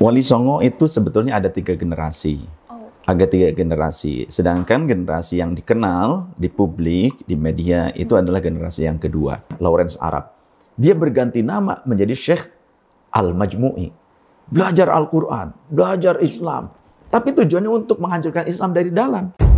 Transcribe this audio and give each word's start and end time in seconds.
Wali 0.00 0.24
Songo 0.24 0.64
itu 0.64 0.88
sebetulnya 0.88 1.36
ada 1.36 1.52
tiga 1.52 1.76
generasi. 1.76 2.40
Oh, 2.72 2.88
Ada 3.04 3.28
tiga 3.28 3.52
generasi. 3.52 4.24
Sedangkan 4.32 4.88
generasi 4.88 5.44
yang 5.44 5.52
dikenal 5.52 6.32
di 6.40 6.48
publik, 6.48 7.20
di 7.28 7.36
media, 7.36 7.92
itu 7.92 8.16
adalah 8.16 8.40
generasi 8.40 8.88
yang 8.88 8.96
kedua. 8.96 9.44
Lawrence 9.60 10.00
Arab. 10.00 10.32
Dia 10.72 10.96
berganti 10.96 11.44
nama 11.44 11.84
menjadi 11.84 12.16
Syekh 12.16 12.48
Al-Majmu'i. 13.12 13.92
Belajar 14.48 14.88
Al-Quran, 14.88 15.52
belajar 15.68 16.16
Islam. 16.24 16.72
Tapi 17.12 17.36
tujuannya 17.36 17.68
untuk 17.68 18.00
menghancurkan 18.00 18.48
Islam 18.48 18.72
dari 18.72 18.88
dalam. 18.88 19.49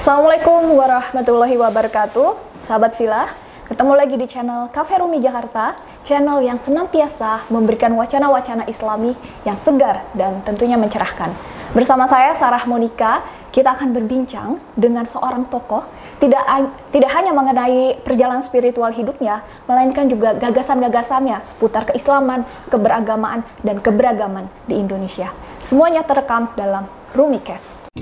Assalamualaikum 0.00 0.80
warahmatullahi 0.80 1.60
wabarakatuh, 1.60 2.32
sahabat 2.64 2.96
Villa. 2.96 3.28
Ketemu 3.68 3.92
lagi 3.92 4.16
di 4.16 4.24
channel 4.24 4.72
Cafe 4.72 4.96
Rumi 4.96 5.20
Jakarta, 5.20 5.76
channel 6.08 6.40
yang 6.40 6.56
senantiasa 6.56 7.44
memberikan 7.52 7.92
wacana-wacana 7.92 8.64
Islami 8.64 9.12
yang 9.44 9.60
segar 9.60 10.08
dan 10.16 10.40
tentunya 10.40 10.80
mencerahkan. 10.80 11.36
Bersama 11.76 12.08
saya 12.08 12.32
Sarah 12.32 12.64
Monika, 12.64 13.20
kita 13.52 13.76
akan 13.76 13.92
berbincang 13.92 14.56
dengan 14.72 15.04
seorang 15.04 15.44
tokoh 15.52 15.84
tidak 16.16 16.48
tidak 16.96 17.12
hanya 17.12 17.36
mengenai 17.36 18.00
perjalanan 18.00 18.40
spiritual 18.40 18.88
hidupnya, 18.96 19.44
melainkan 19.68 20.08
juga 20.08 20.32
gagasan-gagasannya 20.32 21.44
seputar 21.44 21.84
keislaman, 21.92 22.48
keberagamaan, 22.72 23.44
dan 23.60 23.76
keberagaman 23.84 24.48
di 24.64 24.80
Indonesia. 24.80 25.28
Semuanya 25.60 26.00
terekam 26.08 26.48
dalam 26.56 26.88
Rumicast. 27.12 27.92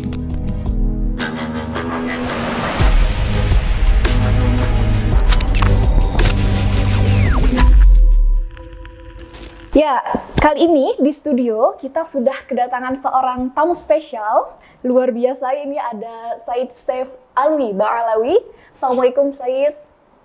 Ya, 9.78 10.02
kali 10.42 10.66
ini 10.66 10.98
di 10.98 11.14
studio 11.14 11.78
kita 11.78 12.02
sudah 12.02 12.34
kedatangan 12.50 12.98
seorang 12.98 13.54
tamu 13.54 13.78
spesial. 13.78 14.58
Luar 14.82 15.14
biasa 15.14 15.54
ini 15.54 15.78
ada 15.78 16.34
Said 16.42 16.74
Saif 16.74 17.06
Alwi 17.30 17.70
Ba'alawi. 17.78 18.42
Assalamualaikum 18.74 19.30
Said. 19.30 19.78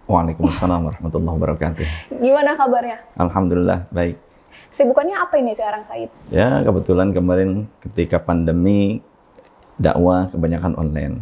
Waalaikumsalam 0.09 0.81
warahmatullahi 0.89 1.35
wabarakatuh. 1.37 1.85
Gimana 2.17 2.57
kabarnya? 2.57 3.05
Alhamdulillah, 3.13 3.85
baik. 3.93 4.17
Sibukannya 4.73 5.21
apa 5.21 5.37
ini 5.37 5.53
sekarang 5.53 5.85
Said? 5.85 6.09
Ya, 6.33 6.57
kebetulan 6.65 7.13
kemarin 7.13 7.69
ketika 7.77 8.17
pandemi 8.17 9.05
dakwah 9.77 10.33
kebanyakan 10.33 10.81
online. 10.81 11.21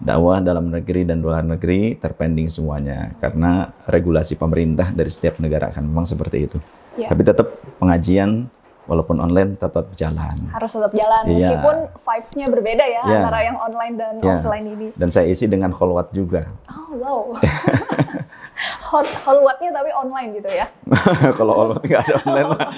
Dakwah 0.00 0.40
dalam 0.40 0.72
negeri 0.72 1.04
dan 1.04 1.20
luar 1.20 1.44
negeri 1.44 2.00
terpending 2.00 2.48
semuanya 2.48 3.12
karena 3.20 3.68
regulasi 3.84 4.40
pemerintah 4.40 4.96
dari 4.96 5.12
setiap 5.12 5.36
negara 5.44 5.68
kan 5.68 5.84
memang 5.84 6.08
seperti 6.08 6.48
itu. 6.48 6.56
Ya. 6.96 7.08
Tapi 7.08 7.22
tetap 7.22 7.46
pengajian 7.76 8.48
walaupun 8.86 9.18
online 9.18 9.54
tetap 9.54 9.90
jalan. 9.92 10.36
Harus 10.48 10.70
tetap 10.72 10.92
jalan 10.92 11.22
Iya. 11.24 11.34
meskipun 11.52 11.76
vibes-nya 11.92 12.46
berbeda 12.46 12.84
ya 12.84 13.02
Iya. 13.02 13.16
antara 13.20 13.38
yang 13.42 13.56
online 13.58 13.94
dan 13.94 14.14
Ya. 14.18 14.32
offline 14.32 14.66
ini. 14.68 14.86
Dan 14.94 15.08
saya 15.10 15.26
isi 15.26 15.44
dengan 15.44 15.70
kholwat 15.70 16.10
juga. 16.10 16.46
Oh, 16.66 16.90
wow. 16.94 17.20
Hot 18.88 19.04
holwatnya 19.22 19.68
tapi 19.68 19.90
online 19.92 20.30
gitu 20.34 20.48
ya. 20.48 20.66
Kalau 21.38 21.52
kholwat 21.52 21.82
nggak 21.82 22.00
ada 22.00 22.14
online 22.22 22.48
mah. 22.48 22.60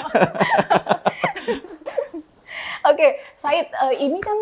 Oke, 2.88 3.20
Said, 3.36 3.68
eh, 3.68 3.94
ini 4.00 4.16
kan 4.16 4.38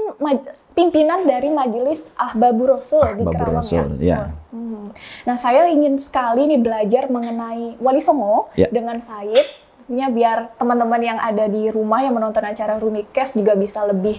pimpinan 0.71 1.27
dari 1.27 1.51
Majelis 1.51 2.15
Ahbabur 2.15 2.79
Rasul 2.79 3.03
di 3.19 3.25
Ahbabur 3.25 3.33
Kerawang 3.35 3.59
Rasul, 3.59 3.89
ya. 3.99 4.31
Hmm. 4.55 4.93
Nah, 5.25 5.35
saya 5.35 5.67
ingin 5.67 5.99
sekali 5.99 6.47
nih 6.47 6.61
belajar 6.61 7.11
mengenai 7.11 7.75
Wali 7.77 7.99
Songo 7.99 8.47
Ya. 8.55 8.71
dengan 8.71 9.03
Said. 9.03 9.66
Tentunya 9.87 10.11
biar 10.11 10.39
teman-teman 10.55 10.99
yang 10.99 11.15
ada 11.17 11.47
di 11.47 11.71
rumah 11.71 12.03
yang 12.03 12.13
menonton 12.13 12.43
acara 12.43 12.75
Rumicast 12.75 13.39
juga 13.39 13.55
bisa 13.55 13.83
lebih 13.83 14.19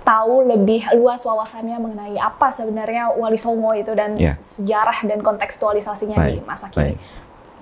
tahu 0.00 0.46
lebih 0.46 0.86
luas 0.94 1.20
wawasannya 1.20 1.76
mengenai 1.76 2.16
apa 2.16 2.48
sebenarnya 2.50 3.10
Wali 3.12 3.34
Songo 3.34 3.74
itu 3.74 3.90
dan 3.92 4.14
Ya. 4.14 4.30
sejarah 4.30 5.02
dan 5.04 5.20
kontekstualisasinya 5.20 6.14
di 6.16 6.38
Baik, 6.38 6.46
masa 6.46 6.70
kini. 6.70 6.94
baik. 6.94 6.96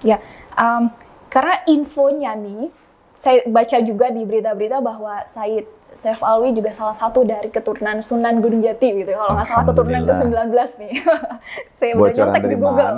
Ya, 0.00 0.16
em, 0.54 0.92
karena 1.26 1.64
infonya 1.66 2.37
nih, 2.37 2.69
saya 3.14 3.42
baca 3.44 3.76
juga 3.81 4.06
di 4.08 4.22
berita-berita 4.22 4.78
bahwa 4.78 5.25
Said 5.25 5.66
Saif 5.91 6.20
Alwi 6.20 6.53
juga 6.53 6.70
salah 6.70 6.92
satu 6.92 7.25
dari 7.25 7.48
keturunan 7.48 7.98
Sunan 7.98 8.38
Gunung 8.38 8.60
Jati 8.60 8.92
gitu. 8.94 9.08
Kalau 9.08 9.34
nggak 9.34 9.48
salah 9.48 9.64
keturunan 9.64 10.04
Alhamdulillah. 10.04 10.47
ke-19 10.47 10.70
nih. 10.78 10.92
saya 11.81 11.91
udah 11.97 12.12
nyontek 12.14 12.44
di 12.44 12.56
Google. 12.56 12.91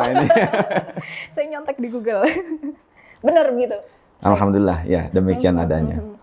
saya 1.32 1.44
nyontek 1.48 1.76
di 1.78 1.88
Google. 1.88 2.22
Bener 3.24 3.46
gitu. 3.54 3.78
Alhamdulillah, 4.22 4.84
ya 4.84 5.08
demikian 5.08 5.56
Mhm, 5.56 5.64
adanya. 5.64 5.96
mhm. 5.98 6.14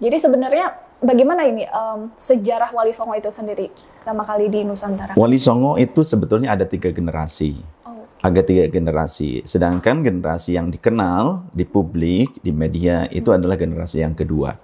Jadi 0.00 0.16
sebenarnya 0.16 0.66
bagaimana 0.98 1.44
ini 1.44 1.64
em, 1.64 2.08
sejarah 2.14 2.72
Wali 2.72 2.90
Songo 2.90 3.12
itu 3.12 3.28
sendiri 3.28 3.68
pertama 4.00 4.24
kali 4.24 4.48
di 4.48 4.64
Nusantara? 4.64 5.12
Wali 5.12 5.36
Songo 5.36 5.76
itu 5.76 6.00
sebetulnya 6.00 6.56
ada 6.56 6.64
tiga 6.64 6.88
generasi. 6.88 7.60
Oh, 7.84 8.08
Ada 8.20 8.40
tiga 8.40 8.64
generasi. 8.64 9.44
Sedangkan 9.44 10.00
generasi 10.00 10.56
yang 10.56 10.68
dikenal 10.68 11.44
di 11.52 11.64
publik, 11.64 12.40
di 12.40 12.48
media, 12.48 13.04
itu 13.08 13.28
adalah 13.28 13.56
generasi 13.56 14.00
yang 14.00 14.16
kedua. 14.16 14.56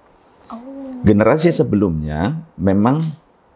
oh, 0.49 0.57
Generasi 1.01 1.53
sebelumnya 1.53 2.33
memang 2.57 2.97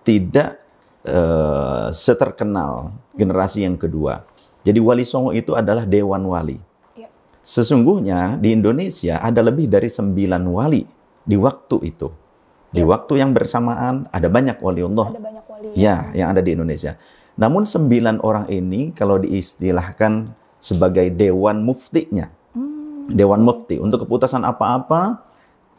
tidak 0.01 0.61
eh, 1.01 1.87
seterkenal 1.89 2.93
generasi 3.13 3.65
yang 3.65 3.73
kedua. 3.73 4.21
Jadi 4.61 4.77
Wali 4.77 5.01
Songo 5.01 5.33
itu 5.33 5.57
adalah 5.57 5.81
Dewan 5.81 6.21
Wali. 6.21 6.61
Sesungguhnya 7.41 8.37
di 8.37 8.53
Indonesia 8.53 9.17
ada 9.17 9.41
lebih 9.41 9.65
dari 9.65 9.89
sembilan 9.89 10.45
wali 10.45 10.85
di 11.25 11.33
waktu 11.33 11.77
itu. 11.81 12.07
Di 12.71 12.79
Iya. 12.79 12.87
waktu 12.87 13.13
yang 13.19 13.33
bersamaan 13.35 14.07
ada 14.13 14.31
banyak 14.31 14.61
waliullah 14.61 15.11
ada 15.11 15.19
banyak 15.19 15.45
wali. 15.49 15.67
Ya, 15.75 16.07
yang 16.15 16.31
ada 16.31 16.39
di 16.39 16.55
Indonesia. 16.55 16.95
Namun 17.35 17.65
sembilan 17.65 18.21
orang 18.21 18.45
ini 18.47 18.93
kalau 18.93 19.17
diistilahkan 19.17 20.31
sebagai 20.61 21.09
dewan 21.11 21.65
muftinya, 21.65 22.29
Hmm, 22.53 23.09
dewan 23.09 23.41
mufti 23.41 23.81
untuk 23.81 24.05
keputusan 24.05 24.45
apa-apa 24.45 25.25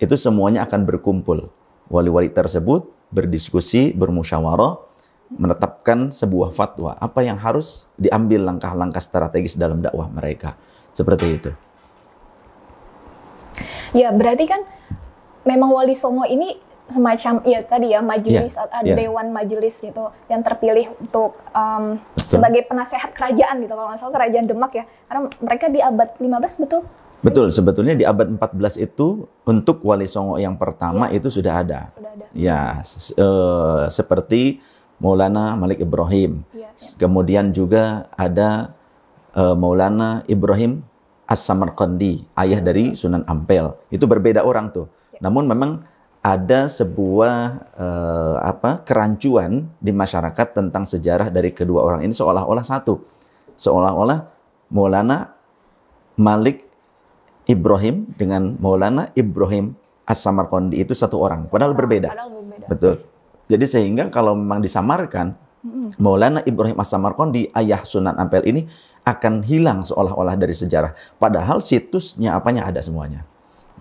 itu 0.03 0.19
semuanya 0.19 0.67
akan 0.67 0.83
berkumpul. 0.83 1.49
Wali-wali 1.89 2.29
tersebut 2.29 2.91
berdiskusi, 3.15 3.95
bermusyawarah, 3.95 4.81
menetapkan 5.33 6.11
sebuah 6.11 6.51
fatwa 6.53 6.99
apa 6.99 7.23
yang 7.25 7.39
harus 7.39 7.87
diambil 7.97 8.45
langkah-langkah 8.53 9.01
strategis 9.01 9.57
dalam 9.57 9.81
dakwah 9.81 10.11
mereka. 10.11 10.59
Seperti 10.93 11.27
itu. 11.33 11.51
Ya, 13.93 14.09
berarti 14.11 14.45
kan 14.45 14.65
memang 15.43 15.69
Wali 15.69 15.93
Songo 15.93 16.25
ini 16.25 16.57
semacam 16.83 17.41
ya 17.43 17.61
tadi 17.63 17.89
ya 17.89 18.01
majelis 18.01 18.53
Iya, 18.53 18.69
ada 18.69 18.85
iya. 18.85 18.97
dewan 18.99 19.33
majelis 19.33 19.81
gitu 19.81 20.13
yang 20.29 20.41
terpilih 20.41 20.93
untuk 20.95 21.41
Betul. 21.49 22.29
sebagai 22.29 22.63
penasehat 22.63 23.11
kerajaan 23.13 23.65
gitu 23.65 23.73
kalau 23.73 23.89
nggak 23.89 23.97
salah 23.99 24.13
kerajaan 24.13 24.45
Demak 24.45 24.73
ya 24.75 24.85
karena 25.07 25.21
mereka 25.41 25.67
di 25.67 25.81
abad 25.81 26.09
15 26.19 26.61
betul 26.61 26.83
Betul, 27.23 27.47
sebetulnya 27.49 27.95
di 27.95 28.03
abad 28.03 28.27
14 28.27 28.83
itu 28.83 29.25
untuk 29.43 29.79
Wali 29.81 30.05
Songo 30.05 30.37
yang 30.37 30.59
pertama 30.59 31.07
Iya. 31.07 31.17
itu 31.17 31.29
sudah 31.31 31.55
ada. 31.55 31.81
sudah 31.89 32.11
ada 32.11 32.27
Ya, 32.35 32.83
s- 32.83 33.15
eh, 33.15 33.83
seperti 33.89 34.59
Maulana 34.99 35.55
Malik 35.55 35.81
Ibrahim. 35.81 36.43
Iya, 36.51 36.67
iya. 36.69 36.93
Kemudian 36.99 37.51
juga 37.51 38.11
ada 38.13 38.75
eh, 39.37 39.57
Maulana 39.57 40.23
Ibrahim 40.29 40.85
As-Samarqandi, 41.29 42.29
ayah 42.37 42.61
dari 42.61 42.93
Sunan 42.93 43.25
Ampel. 43.25 43.73
Itu 43.89 44.05
berbeda 44.05 44.45
orang 44.45 44.69
tuh. 44.69 44.87
Ya. 45.17 45.29
Namun 45.29 45.49
memang 45.49 45.81
ada 46.23 46.71
sebuah 46.71 47.35
eh, 47.75 48.37
apa 48.45 48.85
kerancuan 48.87 49.67
di 49.83 49.91
masyarakat 49.91 50.47
tentang 50.55 50.87
sejarah 50.87 51.33
dari 51.33 51.51
kedua 51.51 51.83
orang 51.83 52.07
ini 52.07 52.15
seolah-olah 52.15 52.63
satu. 52.63 53.01
Seolah-olah 53.59 54.29
Maulana 54.73 55.35
Malik 56.17 56.65
Ibrahim 57.49 58.07
dengan 58.15 58.55
Maulana 58.61 59.11
Ibrahim 59.19 59.75
As-Samarqandi 60.07 60.79
itu 60.79 60.93
satu 60.93 61.19
orang, 61.19 61.49
padahal 61.49 61.75
berbeda. 61.75 62.11
padahal 62.13 62.31
berbeda 62.39 62.67
Betul. 62.69 62.95
Jadi 63.51 63.65
sehingga 63.67 64.05
kalau 64.13 64.39
memang 64.39 64.63
disamarkan. 64.63 65.35
Maulana 65.95 66.43
Ibrahim 66.43 66.75
As-Samarqandi, 66.75 67.55
ayah 67.55 67.87
Sunan 67.87 68.19
Ampel 68.19 68.43
ini 68.51 68.67
akan 69.03 69.43
hilang 69.43 69.83
seolah-olah 69.83 70.39
dari 70.39 70.55
sejarah. 70.55 70.95
Padahal 71.19 71.59
situsnya 71.59 72.39
apanya 72.39 72.71
ada 72.71 72.79
semuanya. 72.79 73.27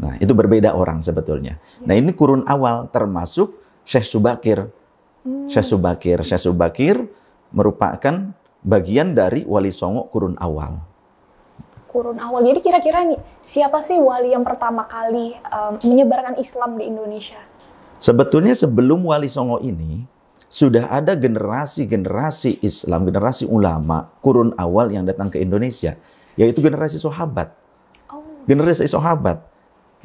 Nah, 0.02 0.18
itu 0.18 0.34
berbeda 0.34 0.74
orang 0.74 1.04
sebetulnya. 1.06 1.62
Nah, 1.86 1.94
ini 1.94 2.10
kurun 2.18 2.42
awal 2.50 2.90
termasuk 2.90 3.54
Syekh 3.86 4.08
Subakir. 4.08 4.66
Hmm. 5.22 5.46
Syekh 5.46 5.68
Subakir, 5.68 6.18
Syekh 6.26 6.42
Subakir 6.50 6.96
merupakan 7.54 8.34
bagian 8.66 9.14
dari 9.14 9.46
Wali 9.46 9.70
Songo 9.74 10.10
kurun 10.10 10.38
awal. 10.42 10.92
kurun 11.92 12.24
awal 12.24 12.40
jadi 12.48 12.64
kira-kira 12.64 13.04
nih 13.04 13.20
siapa 13.44 13.84
sih 13.84 14.00
wali 14.00 14.32
yang 14.32 14.48
pertama 14.48 14.88
kali 14.88 15.36
em, 15.36 15.74
menyebarkan 15.84 16.40
Islam 16.40 16.80
di 16.80 16.88
Indonesia 16.88 17.36
Sebetulnya 18.02 18.58
sebelum 18.58 19.06
Wali 19.06 19.30
Songo 19.30 19.62
ini 19.62 20.10
sudah 20.52 20.92
ada 20.92 21.16
generasi-generasi 21.16 22.60
Islam, 22.60 23.08
generasi 23.08 23.48
ulama 23.48 24.12
kurun 24.20 24.52
awal 24.60 24.92
yang 24.92 25.08
datang 25.08 25.32
ke 25.32 25.40
Indonesia, 25.40 25.96
yaitu 26.36 26.60
generasi 26.60 27.00
sahabat. 27.00 27.56
Oh. 28.12 28.20
Generasi 28.44 28.84
sahabat. 28.84 29.48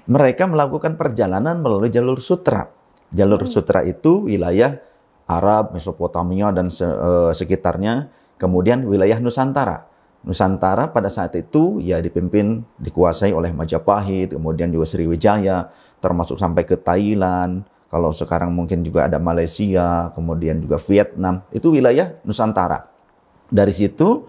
Mereka 0.07 0.47
melakukan 0.47 0.95
perjalanan 0.95 1.59
melalui 1.59 1.91
jalur 1.91 2.23
sutra. 2.23 2.71
Jalur 3.11 3.43
sutra 3.51 3.83
itu 3.83 4.31
wilayah 4.31 4.79
Arab, 5.27 5.75
Mesopotamia 5.75 6.55
dan 6.55 6.71
se- 6.71 6.87
eh, 6.87 7.35
sekitarnya, 7.35 8.07
kemudian 8.39 8.87
wilayah 8.87 9.19
Nusantara. 9.19 9.91
Nusantara 10.23 10.95
pada 10.95 11.11
saat 11.11 11.35
itu 11.35 11.83
ya 11.83 11.99
dipimpin, 11.99 12.63
dikuasai 12.79 13.35
oleh 13.35 13.51
Majapahit, 13.51 14.31
kemudian 14.31 14.71
juga 14.71 14.87
Sriwijaya, 14.87 15.75
termasuk 15.99 16.39
sampai 16.39 16.63
ke 16.63 16.79
Thailand. 16.79 17.67
Kalau 17.97 18.13
sekarang 18.13 18.53
mungkin 18.53 18.85
juga 18.85 19.09
ada 19.09 19.17
Malaysia, 19.17 20.13
kemudian 20.13 20.61
juga 20.61 20.77
Vietnam. 20.77 21.41
Itu 21.49 21.73
wilayah 21.73 22.13
Nusantara. 22.29 22.93
Dari 23.49 23.73
situ 23.73 24.29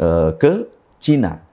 eh, 0.00 0.32
ke 0.40 0.64
Cina. 0.96 1.44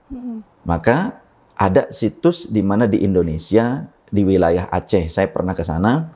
Maka 0.64 1.20
ada 1.52 1.92
situs 1.92 2.48
di 2.48 2.64
mana 2.64 2.88
di 2.88 3.04
Indonesia, 3.04 3.84
di 4.08 4.24
wilayah 4.24 4.72
Aceh, 4.72 5.12
saya 5.12 5.28
pernah 5.28 5.52
ke 5.52 5.60
sana, 5.60 6.08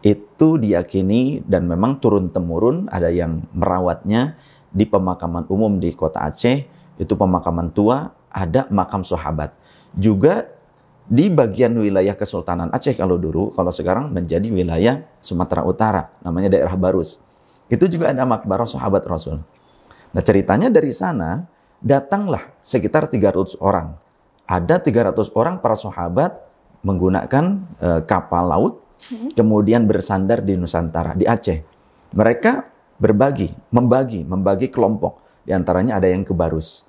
itu 0.00 0.56
diyakini 0.56 1.44
dan 1.44 1.68
memang 1.68 2.00
turun-temurun 2.00 2.88
ada 2.88 3.12
yang 3.12 3.44
merawatnya 3.52 4.40
di 4.72 4.88
pemakaman 4.88 5.44
umum 5.52 5.76
di 5.76 5.92
kota 5.92 6.24
Aceh, 6.24 6.64
itu 6.96 7.12
pemakaman 7.12 7.68
tua, 7.68 8.16
ada 8.32 8.64
makam 8.72 9.04
sahabat. 9.04 9.52
Juga 9.92 10.55
di 11.06 11.30
bagian 11.30 11.78
wilayah 11.78 12.18
Kesultanan 12.18 12.66
Aceh 12.74 12.98
kalau 12.98 13.14
dulu, 13.14 13.54
kalau 13.54 13.70
sekarang 13.70 14.10
menjadi 14.10 14.50
wilayah 14.50 15.06
Sumatera 15.22 15.62
Utara, 15.62 16.10
namanya 16.22 16.50
daerah 16.58 16.74
Barus. 16.74 17.22
Itu 17.70 17.86
juga 17.86 18.10
ada 18.10 18.26
makbarah 18.26 18.66
sahabat 18.66 19.06
Rasul. 19.06 19.38
Nah 20.10 20.22
ceritanya 20.22 20.66
dari 20.66 20.90
sana, 20.90 21.46
datanglah 21.78 22.50
sekitar 22.58 23.06
300 23.06 23.58
orang. 23.62 23.94
Ada 24.46 24.82
300 24.82 25.30
orang 25.34 25.58
para 25.62 25.74
sahabat 25.78 26.42
menggunakan 26.82 27.44
eh, 27.82 28.00
kapal 28.06 28.44
laut, 28.50 28.74
kemudian 29.34 29.86
bersandar 29.86 30.42
di 30.42 30.58
Nusantara, 30.58 31.14
di 31.14 31.26
Aceh. 31.26 31.62
Mereka 32.14 32.52
berbagi, 32.98 33.54
membagi, 33.70 34.22
membagi 34.26 34.70
kelompok. 34.70 35.22
Di 35.46 35.54
antaranya 35.54 35.98
ada 36.02 36.10
yang 36.10 36.26
ke 36.26 36.34
Barus, 36.34 36.82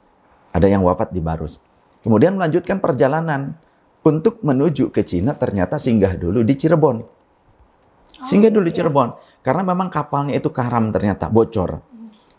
ada 0.49 0.65
yang 0.65 0.81
wafat 0.81 1.13
di 1.13 1.21
Barus. 1.21 1.61
Kemudian 2.01 2.37
melanjutkan 2.37 2.81
perjalanan 2.81 3.57
untuk 4.07 4.39
menuju 4.39 4.95
ke 4.95 5.03
Cina 5.03 5.35
ternyata 5.35 5.75
singgah 5.75 6.15
dulu 6.15 6.47
di 6.47 6.55
Cirebon. 6.55 7.03
Singgah 8.23 8.49
dulu 8.49 8.71
di 8.71 8.73
Cirebon 8.73 9.11
karena 9.43 9.67
memang 9.67 9.91
kapalnya 9.91 10.39
itu 10.39 10.47
karam 10.55 10.89
ternyata 10.95 11.27
bocor. 11.27 11.83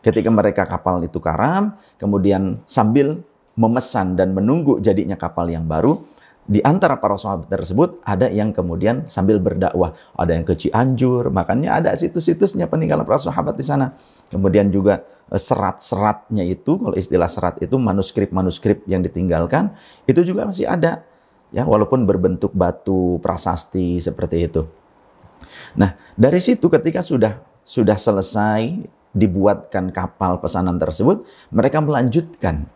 Ketika 0.00 0.32
mereka 0.32 0.64
kapal 0.64 1.04
itu 1.04 1.20
karam, 1.20 1.76
kemudian 2.00 2.64
sambil 2.64 3.20
memesan 3.58 4.16
dan 4.16 4.32
menunggu 4.32 4.80
jadinya 4.80 5.18
kapal 5.18 5.50
yang 5.50 5.68
baru, 5.68 6.00
di 6.48 6.64
antara 6.64 6.96
para 6.96 7.12
sahabat 7.12 7.52
tersebut 7.52 8.00
ada 8.08 8.24
yang 8.32 8.56
kemudian 8.56 9.04
sambil 9.04 9.36
berdakwah, 9.36 9.92
ada 10.16 10.32
yang 10.32 10.48
ke 10.48 10.56
Cianjur, 10.56 11.28
makanya 11.28 11.76
ada 11.76 11.92
situs-situsnya 11.92 12.64
peninggalan 12.72 13.04
para 13.04 13.20
sahabat 13.20 13.52
di 13.52 13.66
sana. 13.66 13.92
Kemudian 14.32 14.72
juga 14.72 15.04
eh, 15.28 15.36
serat-seratnya 15.36 16.48
itu, 16.48 16.80
kalau 16.80 16.96
istilah 16.96 17.28
serat 17.28 17.60
itu 17.60 17.76
manuskrip-manuskrip 17.76 18.88
yang 18.88 19.04
ditinggalkan, 19.04 19.76
itu 20.08 20.24
juga 20.24 20.48
masih 20.48 20.64
ada. 20.64 21.04
Ya, 21.48 21.64
walaupun 21.64 22.04
berbentuk 22.04 22.52
batu 22.52 23.16
prasasti 23.24 23.96
seperti 23.96 24.44
itu. 24.44 24.68
Nah, 25.80 25.96
dari 26.12 26.42
situ 26.44 26.68
ketika 26.68 27.00
sudah 27.00 27.40
sudah 27.64 27.96
selesai 27.96 28.84
dibuatkan 29.16 29.88
kapal 29.88 30.40
pesanan 30.44 30.76
tersebut, 30.76 31.24
mereka 31.48 31.80
melanjutkan 31.80 32.68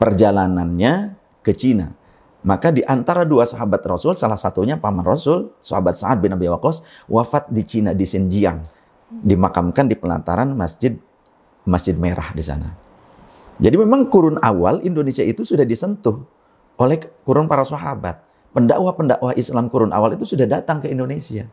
perjalanannya 0.00 1.16
ke 1.44 1.52
Cina. 1.52 1.92
Maka 2.46 2.72
di 2.72 2.80
antara 2.86 3.28
dua 3.28 3.44
sahabat 3.44 3.84
Rasul, 3.84 4.16
salah 4.16 4.38
satunya 4.38 4.80
paman 4.80 5.04
Rasul, 5.04 5.52
sahabat 5.60 5.98
Sa'ad 5.98 6.22
bin 6.22 6.32
Abi 6.32 6.48
Waqqas, 6.48 6.80
wafat 7.10 7.50
di 7.52 7.60
Cina 7.66 7.92
di 7.92 8.08
Xinjiang, 8.08 8.62
dimakamkan 9.10 9.84
di 9.84 9.98
pelataran 9.98 10.54
masjid 10.56 10.96
Masjid 11.68 11.92
Merah 11.92 12.32
di 12.32 12.40
sana. 12.40 12.72
Jadi 13.60 13.76
memang 13.76 14.08
kurun 14.08 14.40
awal 14.40 14.80
Indonesia 14.86 15.20
itu 15.20 15.44
sudah 15.44 15.68
disentuh 15.68 16.24
oleh 16.78 17.02
kurun 17.26 17.50
para 17.50 17.66
sahabat. 17.66 18.22
Pendakwah-pendakwah 18.54 19.36
Islam 19.36 19.68
kurun 19.68 19.92
awal 19.92 20.16
itu 20.16 20.24
sudah 20.24 20.48
datang 20.48 20.80
ke 20.80 20.88
Indonesia. 20.88 21.44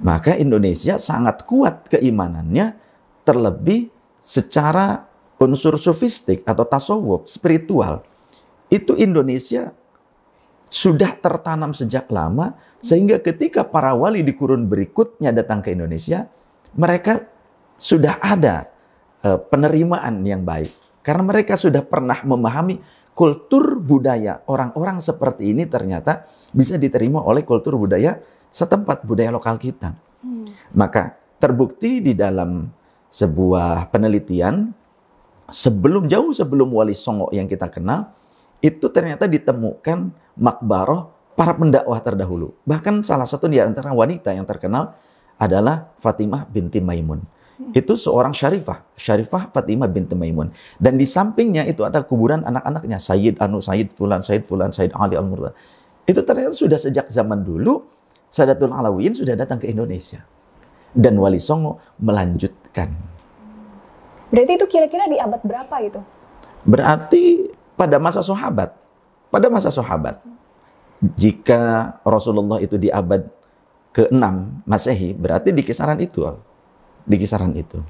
Maka 0.00 0.36
Indonesia 0.36 0.96
sangat 0.96 1.44
kuat 1.44 1.88
keimanannya 1.92 2.76
terlebih 3.24 3.92
secara 4.20 5.08
unsur 5.40 5.76
sofistik 5.80 6.44
atau 6.44 6.64
tasawuf, 6.64 7.24
spiritual. 7.28 8.04
Itu 8.68 8.96
Indonesia 8.96 9.72
sudah 10.70 11.18
tertanam 11.18 11.74
sejak 11.74 12.06
lama 12.12 12.54
sehingga 12.80 13.18
ketika 13.18 13.66
para 13.66 13.92
wali 13.92 14.22
di 14.22 14.32
kurun 14.32 14.70
berikutnya 14.70 15.34
datang 15.34 15.60
ke 15.60 15.74
Indonesia, 15.74 16.28
mereka 16.76 17.26
sudah 17.80 18.20
ada 18.20 18.68
eh, 19.24 19.40
penerimaan 19.40 20.22
yang 20.24 20.44
baik. 20.44 20.70
Karena 21.00 21.24
mereka 21.24 21.56
sudah 21.56 21.80
pernah 21.80 22.20
memahami 22.20 22.76
kultur 23.14 23.78
budaya 23.78 24.40
orang-orang 24.48 25.02
seperti 25.02 25.52
ini 25.52 25.66
ternyata 25.68 26.26
bisa 26.50 26.80
diterima 26.80 27.20
oleh 27.22 27.44
kultur 27.44 27.76
budaya 27.76 28.18
setempat 28.50 29.06
budaya 29.06 29.30
lokal 29.30 29.60
kita. 29.60 29.94
Maka 30.74 31.16
terbukti 31.40 32.04
di 32.04 32.12
dalam 32.12 32.68
sebuah 33.10 33.90
penelitian 33.90 34.70
sebelum 35.50 36.06
jauh 36.06 36.30
sebelum 36.30 36.70
Wali 36.70 36.94
Songo 36.94 37.32
yang 37.34 37.50
kita 37.50 37.66
kenal 37.72 38.14
itu 38.60 38.86
ternyata 38.92 39.26
ditemukan 39.26 40.12
makbaroh 40.38 41.10
para 41.34 41.56
pendakwah 41.56 41.98
terdahulu. 42.04 42.52
Bahkan 42.68 43.00
salah 43.00 43.24
satu 43.24 43.48
di 43.48 43.56
antara 43.56 43.96
wanita 43.96 44.36
yang 44.36 44.44
terkenal 44.44 44.92
adalah 45.40 45.88
Fatimah 45.98 46.44
binti 46.44 46.84
Maimun. 46.84 47.24
Itu 47.70 47.94
seorang 47.94 48.34
syarifah, 48.34 48.82
syarifah 48.98 49.52
Fatimah 49.54 49.86
binti 49.86 50.16
Maimun. 50.16 50.50
Dan 50.80 50.98
di 50.98 51.06
sampingnya 51.06 51.68
itu 51.68 51.86
ada 51.86 52.02
kuburan 52.02 52.42
anak-anaknya, 52.42 52.98
Sayyid 52.98 53.38
Anu, 53.38 53.62
Sayyid 53.62 53.94
Fulan, 53.94 54.24
Sayyid 54.24 54.48
Fulan, 54.48 54.74
Sayyid 54.74 54.96
Ali 54.96 55.14
Al-Murtad. 55.14 55.54
Itu 56.08 56.26
ternyata 56.26 56.56
sudah 56.56 56.80
sejak 56.80 57.06
zaman 57.12 57.46
dulu 57.46 57.86
Sadatul 58.30 58.70
Alawiyin 58.70 59.14
sudah 59.14 59.34
datang 59.34 59.58
ke 59.58 59.70
Indonesia. 59.70 60.22
Dan 60.90 61.18
Wali 61.18 61.38
Songo 61.38 61.78
melanjutkan. 62.02 62.90
Berarti 64.30 64.52
itu 64.58 64.66
kira-kira 64.70 65.06
di 65.06 65.18
abad 65.18 65.42
berapa 65.42 65.76
itu? 65.82 66.00
Berarti 66.66 67.50
pada 67.78 67.98
masa 67.98 68.22
sahabat. 68.22 68.74
Pada 69.30 69.46
masa 69.46 69.70
sahabat. 69.70 70.18
Jika 71.14 71.94
Rasulullah 72.02 72.58
itu 72.58 72.74
di 72.78 72.90
abad 72.90 73.26
ke-6 73.94 74.22
Masehi, 74.66 75.14
berarti 75.14 75.50
di 75.50 75.62
kisaran 75.62 75.98
itu. 75.98 76.22
Di 77.04 77.16
kisaran 77.16 77.52
itu. 77.56 77.80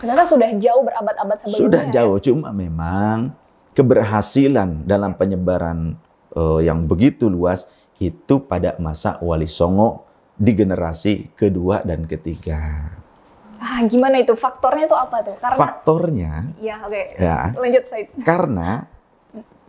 Ternyata 0.00 0.24
sudah 0.24 0.48
jauh 0.56 0.82
berabad-abad 0.84 1.36
sebelumnya. 1.44 1.60
Sudah 1.60 1.82
ya? 1.88 1.92
jauh, 2.00 2.16
cuma 2.24 2.48
memang 2.56 3.36
keberhasilan 3.76 4.88
dalam 4.88 5.12
penyebaran 5.12 5.94
eh, 6.32 6.60
yang 6.64 6.88
begitu 6.88 7.28
luas 7.28 7.68
itu 8.00 8.40
pada 8.40 8.80
masa 8.80 9.20
Wali 9.20 9.44
Songo 9.44 10.08
di 10.40 10.56
generasi 10.56 11.36
kedua 11.36 11.84
dan 11.84 12.08
ketiga. 12.08 12.88
Ah, 13.60 13.84
gimana 13.84 14.16
itu? 14.24 14.32
Faktornya 14.32 14.88
itu 14.88 14.96
apa 14.96 15.20
tuh? 15.20 15.36
Karena 15.36 15.58
Faktornya 15.60 16.32
ya 16.64 16.80
oke. 16.80 17.02
Ya. 17.20 17.52
Lanjut 17.52 17.84
Said. 17.84 18.08
karena 18.24 18.88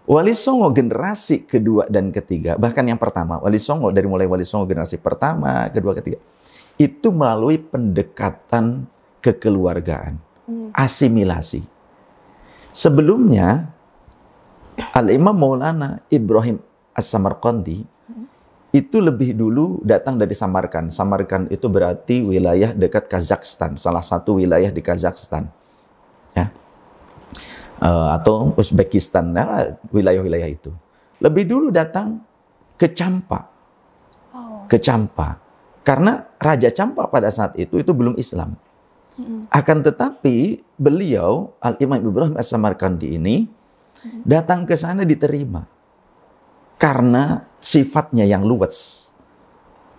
Wali 0.08 0.34
Songo 0.34 0.72
generasi 0.74 1.43
kedua 1.46 1.86
dan 1.91 2.10
ketiga, 2.10 2.58
bahkan 2.58 2.84
yang 2.84 2.98
pertama, 2.98 3.38
Wali 3.39 3.62
Songo 3.62 3.93
dari 3.93 4.10
mulai 4.10 4.25
Wali 4.25 4.43
Songo 4.43 4.65
generasi 4.65 4.98
pertama, 4.98 5.70
kedua, 5.70 5.93
ketiga, 5.93 6.17
itu 6.81 7.13
melalui 7.13 7.61
pendekatan 7.61 8.89
kekeluargaan, 9.21 10.17
asimilasi. 10.73 11.61
Sebelumnya, 12.73 13.69
Al-Imam 14.97 15.38
Maulana 15.38 16.01
Ibrahim 16.09 16.57
As-Samarqandi 16.97 17.85
itu 18.71 18.97
lebih 19.03 19.35
dulu 19.35 19.83
datang 19.83 20.15
dari 20.15 20.31
Samarkand. 20.31 20.95
Samarkand 20.95 21.51
itu 21.51 21.67
berarti 21.67 22.23
wilayah 22.23 22.71
dekat 22.71 23.11
Kazakhstan, 23.11 23.75
salah 23.75 24.01
satu 24.01 24.39
wilayah 24.39 24.71
di 24.71 24.79
Kazakhstan. 24.79 25.51
Ya. 26.31 26.47
Eh, 27.83 28.07
atau 28.15 28.55
Uzbekistan, 28.55 29.35
nah, 29.35 29.75
wilayah-wilayah 29.91 30.47
itu. 30.47 30.71
Lebih 31.19 31.43
dulu 31.51 31.67
datang 31.69 32.23
ke 32.79 32.88
Campa, 32.89 33.51
Oh. 34.31 34.63
ke 34.71 34.79
Campa. 34.79 35.50
Karena 35.81 36.29
Raja 36.38 36.69
Campa 36.69 37.09
pada 37.09 37.33
saat 37.33 37.57
itu 37.57 37.81
itu 37.81 37.91
belum 37.91 38.17
Islam. 38.17 38.53
Akan 39.51 39.83
tetapi 39.83 40.63
beliau 40.79 41.51
Al-Imam 41.59 42.00
Ibrahim 42.00 42.35
As-Samarkandi 42.38 43.17
ini 43.17 43.45
datang 44.23 44.63
ke 44.65 44.77
sana 44.77 45.03
diterima. 45.03 45.65
Karena 46.77 47.45
sifatnya 47.61 48.25
yang 48.25 48.41
luas. 48.41 49.09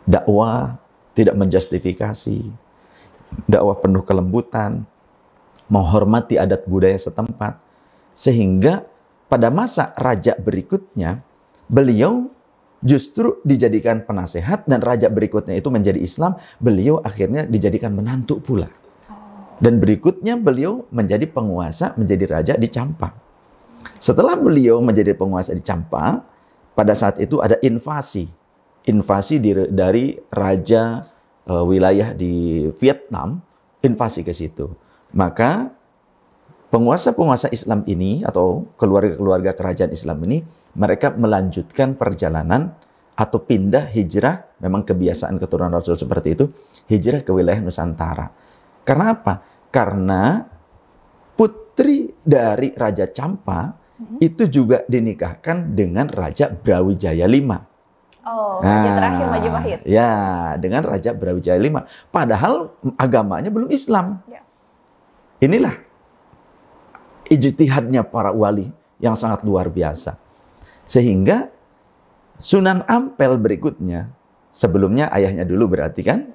Dakwah 0.03 0.79
tidak 1.15 1.39
menjustifikasi. 1.39 2.71
dakwah 3.49 3.81
penuh 3.81 4.05
kelembutan, 4.05 4.85
menghormati 5.73 6.37
adat 6.37 6.69
budaya 6.69 7.01
setempat. 7.01 7.57
Sehingga 8.13 8.85
pada 9.33 9.49
masa 9.49 9.97
raja 9.97 10.37
berikutnya, 10.37 11.25
beliau 11.65 12.29
justru 12.83 13.39
dijadikan 13.47 14.03
penasehat 14.03 14.67
dan 14.67 14.83
raja 14.83 15.07
berikutnya 15.09 15.57
itu 15.57 15.71
menjadi 15.71 15.99
Islam, 16.03 16.37
beliau 16.59 16.99
akhirnya 17.01 17.47
dijadikan 17.47 17.95
menantu 17.95 18.43
pula. 18.43 18.69
Dan 19.63 19.79
berikutnya 19.79 20.35
beliau 20.35 20.91
menjadi 20.91 21.23
penguasa, 21.31 21.95
menjadi 21.95 22.25
raja 22.27 22.55
di 22.59 22.67
Campa. 22.67 23.15
Setelah 24.03 24.35
beliau 24.35 24.83
menjadi 24.83 25.15
penguasa 25.15 25.55
di 25.55 25.63
Campa, 25.63 26.27
pada 26.75 26.93
saat 26.99 27.23
itu 27.23 27.39
ada 27.39 27.55
invasi. 27.63 28.27
Invasi 28.83 29.39
dari 29.71 30.19
raja 30.35 31.07
uh, 31.47 31.63
wilayah 31.63 32.11
di 32.11 32.67
Vietnam, 32.83 33.39
invasi 33.79 34.27
ke 34.27 34.35
situ. 34.35 34.67
Maka 35.15 35.71
penguasa-penguasa 36.73 37.53
Islam 37.53 37.85
ini 37.85 38.25
atau 38.25 38.65
keluarga-keluarga 38.81 39.53
kerajaan 39.53 39.93
Islam 39.93 40.25
ini 40.25 40.41
mereka 40.73 41.13
melanjutkan 41.13 42.01
perjalanan 42.01 42.73
atau 43.13 43.45
pindah 43.45 43.93
hijrah 43.93 44.57
memang 44.65 44.89
kebiasaan 44.89 45.37
keturunan 45.37 45.69
Rasul 45.69 46.01
seperti 46.01 46.33
itu 46.33 46.49
hijrah 46.89 47.21
ke 47.21 47.29
wilayah 47.29 47.61
Nusantara. 47.61 48.33
Karena 48.89 49.13
apa? 49.13 49.35
Karena 49.69 50.41
putri 51.37 52.09
dari 52.25 52.73
Raja 52.73 53.05
Campa 53.13 53.69
hmm. 54.01 54.19
itu 54.25 54.49
juga 54.49 54.81
dinikahkan 54.89 55.77
dengan 55.77 56.09
Raja 56.09 56.49
Brawijaya 56.49 57.29
V. 57.29 57.53
Oh, 58.23 58.63
raja 58.63 58.87
nah, 58.87 58.97
terakhir 59.03 59.27
Majapahit. 59.29 59.79
Ya, 59.83 60.13
dengan 60.57 60.83
Raja 60.89 61.13
Brawijaya 61.13 61.61
V. 61.61 61.85
Padahal 62.09 62.73
agamanya 62.97 63.53
belum 63.53 63.69
Islam. 63.69 64.25
Ya. 64.25 64.41
Inilah 65.43 65.92
ijtihadnya 67.33 68.05
para 68.05 68.29
wali 68.37 68.69
yang 69.01 69.17
sangat 69.17 69.41
luar 69.49 69.73
biasa. 69.73 70.21
Sehingga 70.85 71.49
Sunan 72.43 72.83
Ampel 72.91 73.39
berikutnya, 73.39 74.11
sebelumnya 74.51 75.09
ayahnya 75.15 75.47
dulu 75.47 75.73
berarti 75.73 76.03
kan, 76.03 76.27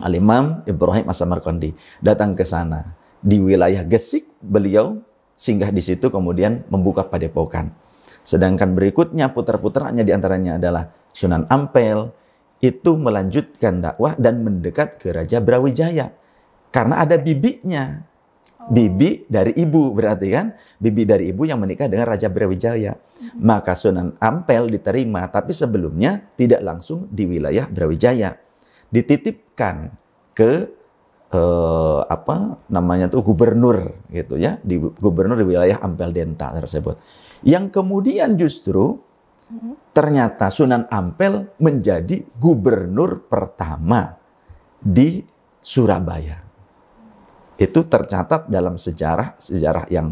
Al-Imam 0.00 0.64
Ibrahim 0.64 1.10
As-Samarqandi 1.10 2.00
datang 2.00 2.32
ke 2.32 2.46
sana. 2.46 2.96
Di 3.20 3.42
wilayah 3.42 3.82
Gesik 3.84 4.38
beliau 4.38 5.02
singgah 5.34 5.74
di 5.74 5.82
situ 5.82 6.08
kemudian 6.08 6.62
membuka 6.70 7.06
padepokan. 7.06 7.74
Sedangkan 8.22 8.78
berikutnya 8.78 9.34
putra-putranya 9.34 10.06
di 10.06 10.14
antaranya 10.14 10.62
adalah 10.62 10.88
Sunan 11.10 11.44
Ampel, 11.50 12.08
itu 12.62 12.94
melanjutkan 12.94 13.82
dakwah 13.82 14.14
dan 14.14 14.46
mendekat 14.46 15.02
ke 15.02 15.10
Raja 15.10 15.42
Brawijaya. 15.42 16.14
Karena 16.70 17.02
ada 17.02 17.18
bibinya, 17.18 17.98
bibi 18.70 19.26
dari 19.26 19.56
ibu 19.58 19.90
berarti 19.90 20.28
kan? 20.30 20.54
Bibi 20.78 21.02
dari 21.02 21.24
ibu 21.34 21.42
yang 21.42 21.58
menikah 21.58 21.90
dengan 21.90 22.06
Raja 22.14 22.30
Brawijaya. 22.30 22.94
Maka 23.42 23.74
Sunan 23.74 24.14
Ampel 24.22 24.70
diterima 24.70 25.26
tapi 25.30 25.50
sebelumnya 25.54 26.22
tidak 26.38 26.62
langsung 26.62 27.10
di 27.10 27.26
wilayah 27.26 27.66
Brawijaya. 27.66 28.38
Dititipkan 28.92 29.90
ke 30.36 30.68
eh, 31.32 32.00
apa 32.06 32.60
namanya 32.70 33.08
tuh 33.08 33.24
gubernur 33.24 34.06
gitu 34.12 34.36
ya 34.36 34.58
di 34.60 34.78
gubernur 34.78 35.38
di 35.38 35.46
wilayah 35.48 35.82
Ampel 35.82 36.14
Denta 36.14 36.52
tersebut. 36.54 36.98
Yang 37.42 37.74
kemudian 37.74 38.38
justru 38.38 39.02
ternyata 39.92 40.48
Sunan 40.48 40.86
Ampel 40.88 41.50
menjadi 41.58 42.24
gubernur 42.38 43.26
pertama 43.26 44.16
di 44.80 45.22
Surabaya 45.62 46.41
itu 47.62 47.86
tercatat 47.86 48.50
dalam 48.50 48.74
sejarah 48.76 49.38
sejarah 49.38 49.86
yang 49.88 50.10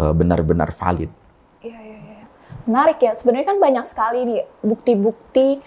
uh, 0.00 0.12
benar-benar 0.16 0.72
valid. 0.72 1.12
Iya, 1.60 1.78
iya, 1.80 1.98
iya. 1.98 2.24
Menarik 2.64 2.98
ya. 3.00 3.12
Sebenarnya 3.16 3.46
kan 3.52 3.58
banyak 3.60 3.84
sekali 3.88 4.18
nih 4.24 4.40
bukti-bukti 4.64 5.60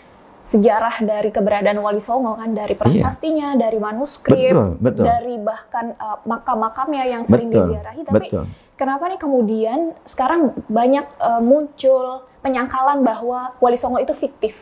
sejarah 0.50 1.06
dari 1.06 1.30
keberadaan 1.30 1.78
Wali 1.78 2.02
Songo 2.02 2.34
kan 2.34 2.58
dari 2.58 2.74
iya. 2.74 2.82
prasastinya, 2.82 3.54
iya. 3.54 3.62
dari 3.70 3.78
manuskrip, 3.78 4.50
betul, 4.50 4.70
betul. 4.82 5.06
dari 5.06 5.36
bahkan 5.38 5.94
uh, 5.94 6.18
makam-makamnya 6.26 7.04
yang 7.06 7.24
sering 7.30 7.54
betul, 7.54 7.70
diziarahi. 7.70 8.02
Tapi 8.02 8.28
betul. 8.34 8.46
kenapa 8.74 9.04
nih 9.14 9.20
kemudian 9.22 9.80
sekarang 10.10 10.58
banyak 10.66 11.06
uh, 11.22 11.42
muncul 11.42 12.26
penyangkalan 12.42 13.06
bahwa 13.06 13.54
Wali 13.62 13.78
Songo 13.78 14.02
itu 14.02 14.18
fiktif? 14.18 14.58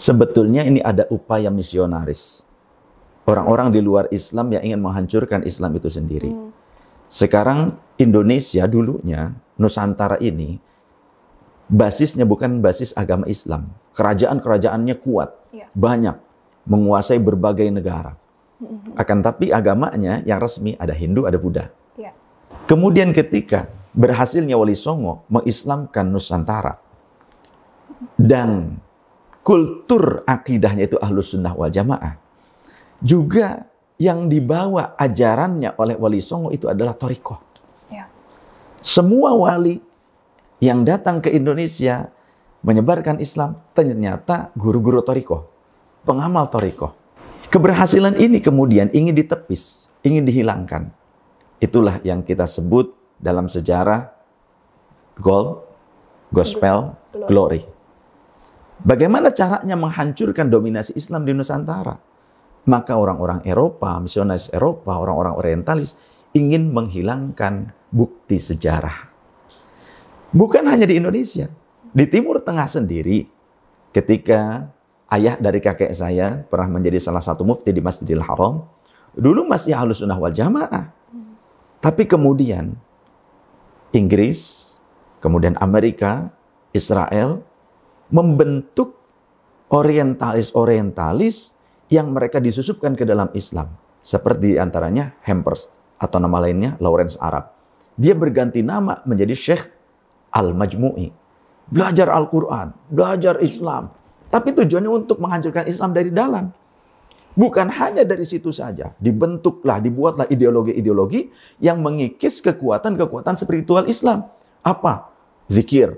Sebetulnya 0.00 0.64
ini 0.64 0.80
ada 0.80 1.04
upaya 1.12 1.52
misionaris 1.52 2.48
orang-orang 3.30 3.68
di 3.70 3.80
luar 3.80 4.10
Islam 4.10 4.50
yang 4.50 4.62
ingin 4.66 4.80
menghancurkan 4.82 5.46
Islam 5.46 5.78
itu 5.78 5.86
sendiri. 5.86 6.30
Hmm. 6.30 6.50
Sekarang 7.10 7.78
Indonesia 7.98 8.66
dulunya 8.66 9.34
Nusantara 9.58 10.18
ini 10.18 10.58
basisnya 11.70 12.26
bukan 12.26 12.58
basis 12.58 12.90
agama 12.98 13.30
Islam. 13.30 13.70
Kerajaan-kerajaannya 13.94 14.96
kuat, 15.02 15.38
ya. 15.54 15.70
banyak, 15.74 16.18
menguasai 16.66 17.22
berbagai 17.22 17.70
negara. 17.70 18.18
Hmm. 18.58 18.94
Akan 18.98 19.22
tapi 19.22 19.54
agamanya 19.54 20.22
yang 20.26 20.42
resmi 20.42 20.74
ada 20.74 20.92
Hindu, 20.92 21.24
ada 21.30 21.38
Buddha. 21.38 21.70
Ya. 21.94 22.10
Kemudian 22.66 23.14
ketika 23.14 23.70
berhasilnya 23.94 24.54
Wali 24.58 24.74
Songo 24.74 25.26
mengislamkan 25.30 26.06
Nusantara 26.10 26.78
dan 28.14 28.78
kultur 29.42 30.22
akidahnya 30.24 30.86
itu 30.86 30.96
ahlus 31.00 31.34
sunnah 31.34 31.52
wal 31.56 31.72
jamaah 31.72 32.16
juga 33.00 33.68
yang 34.00 34.32
dibawa 34.32 34.96
ajarannya 34.96 35.76
oleh 35.76 35.96
Wali 36.00 36.24
Songo 36.24 36.48
itu 36.52 36.68
adalah 36.68 36.96
Toriko. 36.96 37.36
Ya. 37.92 38.08
Semua 38.80 39.36
wali 39.36 39.80
yang 40.60 40.84
datang 40.88 41.20
ke 41.20 41.28
Indonesia 41.32 42.08
menyebarkan 42.64 43.20
Islam 43.20 43.60
ternyata 43.76 44.52
guru-guru 44.56 45.04
Toriko, 45.04 45.48
pengamal 46.04 46.48
Toriko. 46.48 46.96
Keberhasilan 47.50 48.16
ini 48.16 48.40
kemudian 48.40 48.88
ingin 48.94 49.16
ditepis, 49.16 49.92
ingin 50.00 50.24
dihilangkan. 50.24 50.92
Itulah 51.60 52.00
yang 52.00 52.24
kita 52.24 52.48
sebut 52.48 52.96
dalam 53.20 53.52
sejarah 53.52 54.08
gold, 55.20 55.60
gospel, 56.32 56.96
glory. 57.28 57.68
Bagaimana 58.80 59.28
caranya 59.28 59.76
menghancurkan 59.76 60.48
dominasi 60.48 60.96
Islam 60.96 61.28
di 61.28 61.36
Nusantara? 61.36 62.09
Maka 62.68 62.96
orang-orang 62.96 63.40
Eropa, 63.48 63.96
misionaris 63.96 64.52
Eropa, 64.52 65.00
orang-orang 65.00 65.34
orientalis 65.36 65.96
ingin 66.36 66.70
menghilangkan 66.70 67.72
bukti 67.88 68.36
sejarah. 68.36 69.10
Bukan 70.30 70.62
hanya 70.68 70.86
di 70.86 71.00
Indonesia, 71.00 71.50
di 71.90 72.04
Timur 72.06 72.38
Tengah 72.44 72.68
sendiri 72.70 73.26
ketika 73.90 74.70
ayah 75.10 75.34
dari 75.40 75.58
kakek 75.58 75.90
saya 75.90 76.46
pernah 76.46 76.78
menjadi 76.78 77.02
salah 77.02 77.24
satu 77.24 77.42
mufti 77.42 77.74
di 77.74 77.82
Masjidil 77.82 78.22
Haram, 78.22 78.62
dulu 79.16 79.42
masih 79.48 79.74
halus 79.74 79.98
sunnah 79.98 80.20
wal 80.20 80.30
jamaah. 80.30 80.94
Tapi 81.82 82.06
kemudian 82.06 82.76
Inggris, 83.90 84.78
kemudian 85.18 85.58
Amerika, 85.58 86.30
Israel 86.70 87.42
membentuk 88.12 88.94
orientalis-orientalis 89.70 91.58
yang 91.90 92.14
mereka 92.14 92.38
disusupkan 92.38 92.94
ke 92.94 93.02
dalam 93.02 93.28
Islam. 93.34 93.74
Seperti 94.00 94.56
antaranya 94.56 95.12
Hampers 95.26 95.68
atau 96.00 96.16
nama 96.22 96.40
lainnya 96.40 96.78
Lawrence 96.80 97.20
Arab. 97.20 97.52
Dia 98.00 98.16
berganti 98.16 98.64
nama 98.64 99.04
menjadi 99.04 99.36
Syekh 99.36 99.68
Al-Majmu'i. 100.32 101.12
Belajar 101.68 102.08
Al-Quran, 102.08 102.72
belajar 102.88 103.42
Islam. 103.44 103.92
Tapi 104.30 104.54
tujuannya 104.56 104.88
untuk 104.88 105.20
menghancurkan 105.20 105.66
Islam 105.68 105.90
dari 105.92 106.08
dalam. 106.14 106.48
Bukan 107.34 107.70
hanya 107.70 108.02
dari 108.02 108.26
situ 108.26 108.50
saja. 108.50 108.90
Dibentuklah, 108.98 109.78
dibuatlah 109.78 110.26
ideologi-ideologi 110.30 111.30
yang 111.62 111.78
mengikis 111.78 112.42
kekuatan-kekuatan 112.42 113.38
spiritual 113.38 113.86
Islam. 113.86 114.26
Apa? 114.66 115.10
Zikir. 115.46 115.94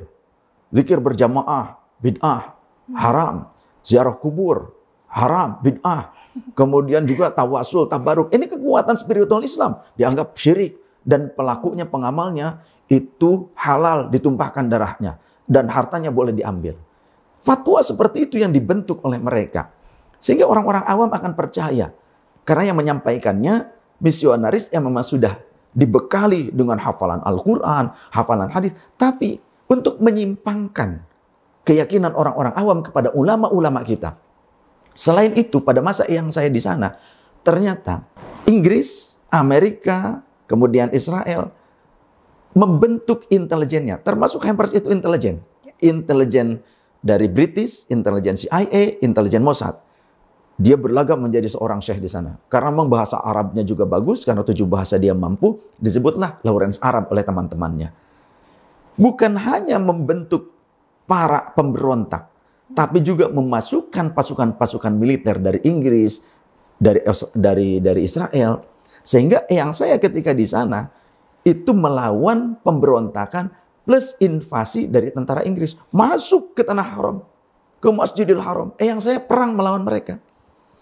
Zikir 0.73 1.01
berjamaah, 1.01 1.77
bid'ah, 2.01 2.57
haram, 2.97 3.53
ziarah 3.85 4.17
kubur, 4.17 4.73
haram, 5.12 5.61
bid'ah. 5.61 6.11
Kemudian 6.57 7.04
juga 7.04 7.28
tawasul, 7.28 7.87
tabaruk. 7.87 8.33
Ini 8.33 8.49
kekuatan 8.49 8.97
spiritual 8.97 9.45
Islam. 9.45 9.85
Dianggap 10.00 10.33
syirik. 10.35 10.81
Dan 11.02 11.35
pelakunya, 11.35 11.85
pengamalnya, 11.85 12.62
itu 12.88 13.52
halal 13.59 14.09
ditumpahkan 14.09 14.64
darahnya. 14.71 15.21
Dan 15.45 15.69
hartanya 15.69 16.09
boleh 16.09 16.33
diambil. 16.33 16.78
Fatwa 17.42 17.83
seperti 17.85 18.31
itu 18.31 18.40
yang 18.40 18.54
dibentuk 18.54 19.02
oleh 19.04 19.21
mereka. 19.21 19.69
Sehingga 20.23 20.49
orang-orang 20.49 20.87
awam 20.87 21.11
akan 21.12 21.33
percaya. 21.37 21.90
Karena 22.47 22.73
yang 22.73 22.78
menyampaikannya 22.78 23.69
misionaris 23.99 24.71
yang 24.71 24.87
memang 24.87 25.04
sudah 25.04 25.37
dibekali 25.75 26.54
dengan 26.54 26.78
hafalan 26.78 27.21
Al-Quran, 27.26 27.90
hafalan 28.14 28.49
hadis. 28.49 28.73
Tapi 28.95 29.42
untuk 29.66 29.99
menyimpangkan 29.99 31.02
keyakinan 31.66 32.14
orang-orang 32.14 32.54
awam 32.54 32.78
kepada 32.87 33.11
ulama-ulama 33.14 33.83
kita 33.83 34.19
Selain 34.93 35.33
itu, 35.35 35.65
pada 35.65 35.81
masa 35.81 36.05
yang 36.09 36.29
saya 36.29 36.53
di 36.53 36.61
sana, 36.61 36.97
ternyata 37.41 38.05
Inggris, 38.45 39.17
Amerika, 39.33 40.21
kemudian 40.45 40.93
Israel 40.93 41.49
membentuk 42.53 43.25
intelijennya, 43.33 43.97
termasuk 44.05 44.45
Hampers 44.45 44.77
itu 44.77 44.93
intelijen. 44.93 45.41
Intelijen 45.81 46.61
dari 47.03 47.27
British, 47.27 47.89
intelijen 47.89 48.37
CIA, 48.39 49.03
intelijen 49.03 49.43
Mossad. 49.43 49.81
Dia 50.61 50.77
berlagak 50.77 51.19
menjadi 51.19 51.49
seorang 51.49 51.81
syekh 51.83 51.99
di 51.99 52.07
sana. 52.07 52.39
Karena 52.47 52.71
memang 52.71 52.93
bahasa 52.93 53.19
Arabnya 53.19 53.65
juga 53.67 53.89
bagus, 53.89 54.23
karena 54.23 54.45
tujuh 54.47 54.69
bahasa 54.69 55.01
dia 55.01 55.17
mampu, 55.17 55.59
disebutlah 55.81 56.39
Lawrence 56.45 56.79
Arab 56.85 57.11
oleh 57.11 57.25
teman-temannya. 57.25 57.89
Bukan 59.01 59.33
hanya 59.41 59.81
membentuk 59.81 60.53
para 61.09 61.51
pemberontak, 61.57 62.31
tapi 62.73 63.05
juga 63.05 63.29
memasukkan 63.29 64.17
pasukan-pasukan 64.17 64.93
militer 64.97 65.37
dari 65.38 65.61
Inggris, 65.64 66.25
dari 66.81 67.00
dari 67.37 67.69
dari 67.79 68.00
Israel, 68.02 68.64
sehingga 69.02 69.45
yang 69.50 69.75
saya 69.76 69.99
ketika 69.99 70.33
di 70.33 70.47
sana 70.47 70.88
itu 71.43 71.75
melawan 71.75 72.57
pemberontakan 72.62 73.50
plus 73.83 74.14
invasi 74.23 74.87
dari 74.87 75.11
tentara 75.11 75.43
Inggris 75.43 75.75
masuk 75.91 76.55
ke 76.55 76.62
tanah 76.62 76.87
haram, 76.87 77.17
ke 77.83 77.88
Masjidil 77.91 78.38
Haram. 78.38 78.71
Eh 78.79 78.87
yang 78.87 79.02
saya 79.02 79.19
perang 79.19 79.59
melawan 79.59 79.83
mereka. 79.83 80.23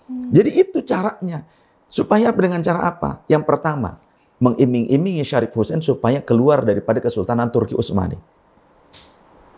Hmm. 0.05 0.29
Jadi 0.31 0.51
itu 0.53 0.79
caranya. 0.85 1.49
Supaya 1.91 2.31
dengan 2.31 2.63
cara 2.63 2.87
apa? 2.87 3.27
Yang 3.27 3.51
pertama, 3.51 3.99
mengiming-imingi 4.39 5.27
Syarif 5.27 5.51
Hussein 5.59 5.83
supaya 5.83 6.23
keluar 6.23 6.63
daripada 6.63 7.03
Kesultanan 7.03 7.51
Turki 7.51 7.75
Utsmani. 7.75 8.15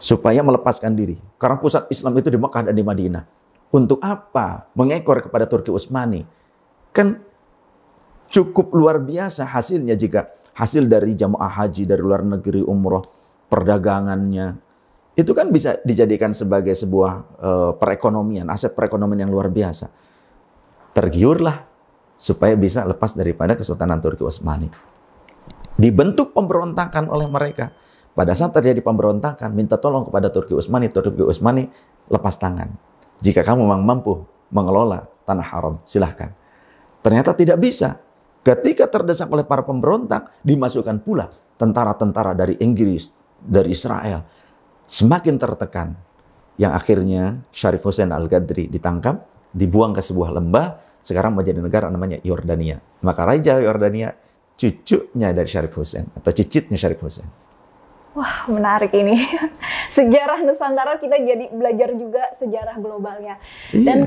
Supaya 0.03 0.43
melepaskan 0.43 0.99
diri. 0.99 1.15
Karena 1.39 1.63
pusat 1.63 1.87
Islam 1.95 2.19
itu 2.19 2.27
di 2.27 2.39
Mekah 2.43 2.67
dan 2.67 2.75
di 2.75 2.83
Madinah. 2.83 3.23
Untuk 3.71 4.03
apa? 4.03 4.67
Mengekor 4.75 5.23
kepada 5.23 5.47
Turki 5.47 5.71
Utsmani. 5.71 6.27
Kan 6.91 7.23
cukup 8.33 8.73
luar 8.73 8.99
biasa 8.99 9.45
hasilnya 9.45 9.93
jika 9.93 10.33
hasil 10.57 10.89
dari 10.89 11.13
jamaah 11.13 11.53
haji 11.53 11.85
dari 11.85 12.01
luar 12.01 12.25
negeri 12.25 12.65
umroh 12.65 13.05
perdagangannya 13.53 14.57
itu 15.13 15.33
kan 15.37 15.53
bisa 15.53 15.77
dijadikan 15.85 16.33
sebagai 16.33 16.73
sebuah 16.73 17.13
uh, 17.37 17.73
perekonomian 17.77 18.49
aset 18.49 18.73
perekonomian 18.73 19.29
yang 19.29 19.33
luar 19.33 19.53
biasa 19.53 19.93
tergiurlah 20.97 21.69
supaya 22.17 22.57
bisa 22.57 22.89
lepas 22.89 23.13
daripada 23.13 23.53
Kesultanan 23.53 24.01
Turki 24.01 24.25
Utsmani 24.25 24.69
dibentuk 25.77 26.33
pemberontakan 26.33 27.13
oleh 27.13 27.29
mereka 27.29 27.73
pada 28.13 28.37
saat 28.37 28.53
terjadi 28.53 28.85
pemberontakan 28.85 29.51
minta 29.53 29.81
tolong 29.81 30.05
kepada 30.05 30.29
Turki 30.29 30.53
Utsmani 30.53 30.93
Turki 30.93 31.25
Utsmani 31.25 31.65
lepas 32.13 32.37
tangan 32.37 32.69
jika 33.25 33.41
kamu 33.45 33.65
memang 33.65 33.83
mampu 33.83 34.23
mengelola 34.53 35.09
tanah 35.25 35.47
haram 35.47 35.75
silahkan 35.89 36.33
ternyata 37.01 37.33
tidak 37.33 37.59
bisa 37.59 37.99
Ketika 38.43 38.91
terdesak 38.91 39.31
oleh 39.31 39.47
para 39.47 39.63
pemberontak, 39.63 40.43
dimasukkan 40.43 41.07
pula 41.07 41.31
tentara-tentara 41.55 42.35
dari 42.35 42.59
Inggris, 42.59 43.15
dari 43.39 43.71
Israel. 43.71 44.27
Semakin 44.83 45.39
tertekan. 45.39 45.95
Yang 46.59 46.73
akhirnya 46.75 47.23
Syarif 47.55 47.87
Hussein 47.87 48.11
Al-Gadri 48.11 48.67
ditangkap, 48.69 49.25
dibuang 49.55 49.95
ke 49.95 50.03
sebuah 50.03 50.37
lembah, 50.37 50.99
sekarang 51.01 51.39
menjadi 51.39 51.63
negara 51.63 51.87
namanya 51.87 52.19
Yordania. 52.27 52.83
Maka 53.07 53.25
Raja 53.25 53.63
Yordania 53.63 54.13
cucunya 54.59 55.31
dari 55.31 55.49
Syarif 55.49 55.79
Hussein 55.79 56.11
atau 56.13 56.35
cicitnya 56.35 56.77
Syarif 56.77 56.99
Hussein. 56.99 57.31
Wah, 58.13 58.45
menarik 58.53 58.93
ini. 58.93 59.17
Sejarah 59.97 60.45
Nusantara 60.45 61.01
kita 61.01 61.17
jadi 61.17 61.49
belajar 61.49 61.97
juga 61.97 62.29
sejarah 62.37 62.77
globalnya. 62.77 63.41
Iya. 63.73 63.85
Dan 63.85 63.99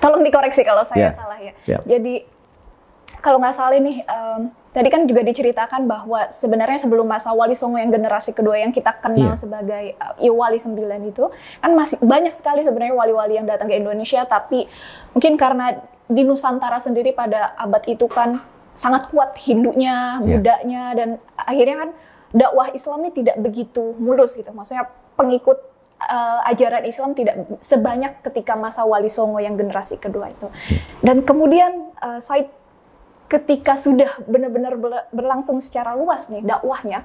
tolong 0.00 0.22
dikoreksi 0.22 0.62
kalau 0.62 0.84
saya 0.84 1.08
yeah. 1.08 1.12
salah 1.12 1.38
ya. 1.40 1.52
Siap. 1.58 1.82
Jadi 1.88 2.14
kalau 3.24 3.42
nggak 3.42 3.56
salah 3.58 3.80
nih, 3.80 4.06
um, 4.06 4.54
tadi 4.70 4.86
kan 4.92 5.02
juga 5.08 5.26
diceritakan 5.26 5.88
bahwa 5.88 6.30
sebenarnya 6.30 6.84
sebelum 6.86 7.08
masa 7.08 7.34
Wali 7.34 7.58
Songo 7.58 7.80
yang 7.80 7.90
generasi 7.90 8.30
kedua 8.30 8.60
yang 8.60 8.70
kita 8.70 8.94
kenal 9.02 9.34
yeah. 9.34 9.40
sebagai 9.40 9.84
uh, 9.98 10.32
Wali 10.36 10.62
Sembilan 10.62 11.00
itu, 11.10 11.26
kan 11.58 11.72
masih 11.74 11.98
banyak 12.04 12.36
sekali 12.36 12.62
sebenarnya 12.62 12.94
wali-wali 12.94 13.34
yang 13.34 13.48
datang 13.48 13.66
ke 13.66 13.82
Indonesia, 13.82 14.22
tapi 14.28 14.70
mungkin 15.10 15.34
karena 15.34 15.80
di 16.06 16.22
Nusantara 16.22 16.78
sendiri 16.78 17.10
pada 17.10 17.58
abad 17.58 17.82
itu 17.90 18.06
kan 18.06 18.38
sangat 18.76 19.08
kuat 19.08 19.34
Hindunya, 19.40 20.20
iya. 20.20 20.36
Budanya, 20.36 20.82
yeah. 20.92 20.96
dan 20.96 21.08
akhirnya 21.34 21.76
kan 21.82 21.90
dakwah 22.36 22.68
Islam 22.76 23.08
ini 23.08 23.12
tidak 23.16 23.36
begitu 23.40 23.96
mulus 23.96 24.36
gitu. 24.36 24.52
Maksudnya 24.52 24.86
pengikut 25.16 25.58
uh, 26.00 26.40
ajaran 26.52 26.84
Islam 26.84 27.16
tidak 27.16 27.48
sebanyak 27.64 28.20
ketika 28.20 28.54
masa 28.54 28.84
Wali 28.84 29.08
Songo 29.08 29.40
yang 29.40 29.56
generasi 29.56 29.96
kedua 29.96 30.30
itu. 30.30 30.46
Dan 31.00 31.24
kemudian 31.24 31.90
uh, 32.04 32.20
Said 32.20 32.52
ketika 33.26 33.74
sudah 33.74 34.22
benar-benar 34.22 34.78
berlangsung 35.10 35.58
secara 35.58 35.98
luas 35.98 36.30
nih 36.30 36.46
dakwahnya, 36.46 37.02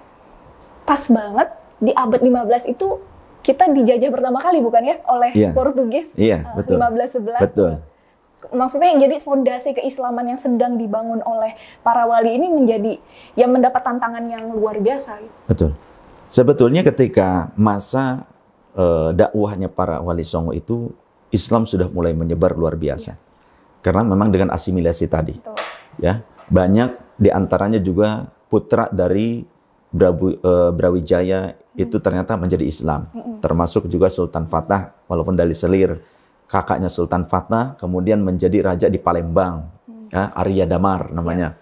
pas 0.86 1.02
banget 1.10 1.50
di 1.82 1.92
abad 1.96 2.22
15 2.22 2.78
itu 2.78 3.02
kita 3.42 3.66
dijajah 3.74 4.14
pertama 4.14 4.38
kali 4.38 4.62
bukan 4.62 4.86
ya 4.86 4.96
oleh 5.10 5.34
yeah. 5.34 5.50
Portugis 5.50 6.14
yeah, 6.14 6.46
uh, 6.46 6.62
betul. 6.62 6.78
1511. 6.78 7.42
Betul. 7.50 7.72
Maksudnya 8.50 8.90
yang 8.98 9.02
jadi 9.06 9.18
fondasi 9.22 9.78
keislaman 9.78 10.34
yang 10.34 10.40
sedang 10.42 10.82
dibangun 10.82 11.22
oleh 11.22 11.54
para 11.86 12.10
wali 12.10 12.34
ini 12.34 12.50
menjadi 12.50 12.98
yang 13.38 13.54
mendapat 13.54 13.86
tantangan 13.86 14.26
yang 14.26 14.50
luar 14.50 14.82
biasa. 14.82 15.22
Betul. 15.46 15.78
Sebetulnya 16.32 16.82
ketika 16.82 17.54
masa 17.54 18.26
uh, 18.74 19.14
dakwahnya 19.14 19.70
para 19.70 20.02
wali 20.02 20.26
songo 20.26 20.56
itu 20.56 20.90
Islam 21.30 21.70
sudah 21.70 21.88
mulai 21.92 22.18
menyebar 22.18 22.58
luar 22.58 22.80
biasa. 22.80 23.16
Karena 23.82 24.06
memang 24.06 24.30
dengan 24.30 24.50
asimilasi 24.54 25.06
tadi. 25.12 25.36
Betul. 25.38 25.58
Ya, 26.00 26.24
banyak 26.48 26.98
di 27.20 27.30
antaranya 27.30 27.78
juga 27.78 28.32
putra 28.50 28.88
dari 28.92 29.44
Brabu, 29.92 30.40
uh, 30.40 30.72
Brawijaya 30.72 31.52
hmm. 31.52 31.84
itu 31.84 32.00
ternyata 32.00 32.40
menjadi 32.40 32.64
Islam. 32.64 33.12
Hmm. 33.12 33.44
Termasuk 33.44 33.92
juga 33.92 34.08
Sultan 34.08 34.48
Fatah 34.48 34.96
walaupun 35.12 35.36
dari 35.36 35.52
Selir. 35.52 36.00
Kakaknya 36.52 36.92
Sultan 36.92 37.24
Fatah 37.24 37.80
kemudian 37.80 38.20
menjadi 38.20 38.60
raja 38.60 38.88
di 38.92 39.00
Palembang. 39.00 39.72
Hmm. 39.88 40.12
Ya, 40.12 40.36
Arya 40.36 40.68
Damar 40.68 41.08
namanya. 41.16 41.56
Ya. 41.56 41.60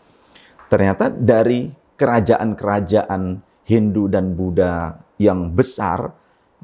Ternyata 0.66 1.14
dari 1.14 1.70
kerajaan-kerajaan 1.94 3.22
Hindu 3.70 4.10
dan 4.10 4.34
Buddha 4.34 4.98
yang 5.22 5.54
besar 5.54 6.10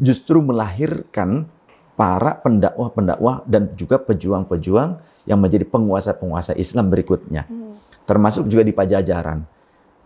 justru 0.02 0.42
melahirkan 0.42 1.46
para 1.94 2.42
pendakwah-pendakwah 2.42 3.46
dan 3.46 3.78
juga 3.78 4.02
pejuang-pejuang 4.02 4.98
yang 5.30 5.38
menjadi 5.38 5.70
penguasa-penguasa 5.70 6.58
Islam 6.58 6.90
berikutnya. 6.90 7.46
Hmm. 7.46 7.78
Termasuk 8.10 8.50
juga 8.50 8.66
di 8.66 8.74
Pajajaran. 8.74 9.46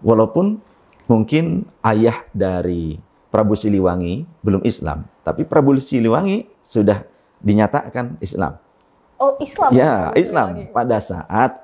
Walaupun 0.03 0.60
mungkin 1.08 1.63
ayah 1.88 2.23
dari 2.36 2.99
Prabu 3.32 3.55
Siliwangi 3.55 4.27
belum 4.43 4.63
Islam, 4.67 5.08
tapi 5.23 5.47
Prabu 5.47 5.75
Siliwangi 5.79 6.47
sudah 6.60 7.03
dinyatakan 7.43 8.19
Islam. 8.19 8.60
Oh, 9.19 9.36
Islam. 9.43 9.69
Ya, 9.75 10.15
Islam. 10.15 10.71
Pada 10.71 10.97
saat 11.04 11.60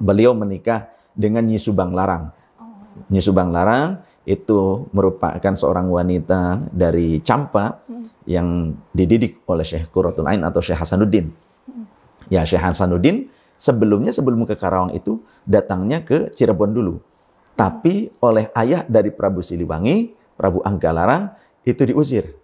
beliau 0.00 0.32
menikah 0.32 0.88
dengan 1.12 1.44
Nyi 1.44 1.60
Subang 1.60 1.92
Larang. 1.92 2.32
Oh. 2.56 3.04
Nyi 3.12 3.20
Subang 3.20 3.52
Larang 3.52 4.00
itu 4.26 4.90
merupakan 4.90 5.54
seorang 5.54 5.86
wanita 5.86 6.66
dari 6.74 7.22
Campa 7.22 7.78
hmm. 7.86 8.26
yang 8.26 8.74
dididik 8.90 9.46
oleh 9.46 9.62
Syekh 9.62 9.92
Quratul 9.92 10.26
Ain 10.26 10.42
atau 10.42 10.58
Syekh 10.58 10.82
Hasanuddin. 10.82 11.30
Hmm. 11.68 11.86
Ya, 12.26 12.42
Syekh 12.42 12.64
Hasanuddin 12.64 13.30
sebelumnya 13.54 14.10
sebelum 14.10 14.42
ke 14.48 14.58
Karawang 14.58 14.96
itu 14.98 15.22
datangnya 15.46 16.02
ke 16.02 16.34
Cirebon 16.34 16.74
dulu. 16.74 16.98
Tapi 17.56 18.10
oleh 18.20 18.52
ayah 18.52 18.84
dari 18.84 19.08
Prabu 19.14 19.40
Siliwangi, 19.40 20.12
Prabu 20.36 20.60
Anggalarang 20.60 21.32
itu 21.64 21.86
diusir. 21.86 22.34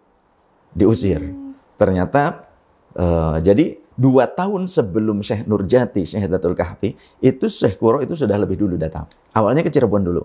Diusir. 0.72 1.20
Hmm. 1.20 1.58
Ternyata 1.76 2.51
uh, 2.96 3.38
jadi 3.40 3.78
dua 3.96 4.28
tahun 4.31 4.66
sebelum 4.66 5.20
Syekh 5.20 5.44
Nurjati, 5.44 6.02
Syekh 6.02 6.26
Datul 6.28 6.57
Kahfi, 6.57 6.96
itu 7.20 7.46
Syekh 7.46 7.76
Kuro 7.76 8.00
itu 8.00 8.16
sudah 8.16 8.37
lebih 8.40 8.57
dulu 8.57 8.81
datang. 8.81 9.09
Awalnya 9.37 9.64
ke 9.64 9.70
Cirebon 9.72 10.02
dulu. 10.02 10.22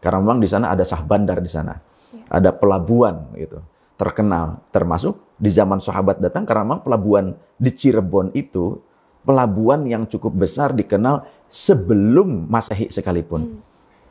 Karena 0.00 0.18
memang 0.22 0.40
di 0.40 0.48
sana 0.48 0.72
ada 0.72 0.86
sah 0.86 1.04
bandar 1.04 1.44
di 1.44 1.50
sana. 1.50 1.76
Ya. 2.10 2.40
Ada 2.40 2.50
pelabuhan 2.56 3.36
gitu. 3.36 3.60
Terkenal. 4.00 4.64
Termasuk 4.72 5.36
di 5.36 5.52
zaman 5.52 5.76
sahabat 5.76 6.22
datang 6.24 6.48
karena 6.48 6.64
memang 6.64 6.82
pelabuhan 6.82 7.36
di 7.60 7.70
Cirebon 7.74 8.32
itu 8.32 8.80
pelabuhan 9.20 9.84
yang 9.84 10.08
cukup 10.08 10.32
besar 10.32 10.72
dikenal 10.72 11.28
sebelum 11.52 12.48
Masehi 12.48 12.88
sekalipun. 12.88 13.40
Hmm. 13.44 13.60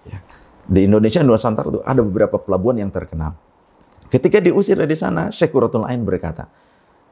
Ya. 0.05 0.19
Di 0.69 0.85
Indonesia 0.85 1.25
Nusantara 1.25 1.65
itu 1.73 1.81
ada 1.81 2.01
beberapa 2.05 2.37
pelabuhan 2.37 2.77
yang 2.77 2.93
terkenal. 2.93 3.33
Ketika 4.13 4.37
diusir 4.37 4.77
dari 4.77 4.93
sana, 4.93 5.33
Syekuratul 5.33 5.85
Ain 5.89 6.05
berkata, 6.05 6.45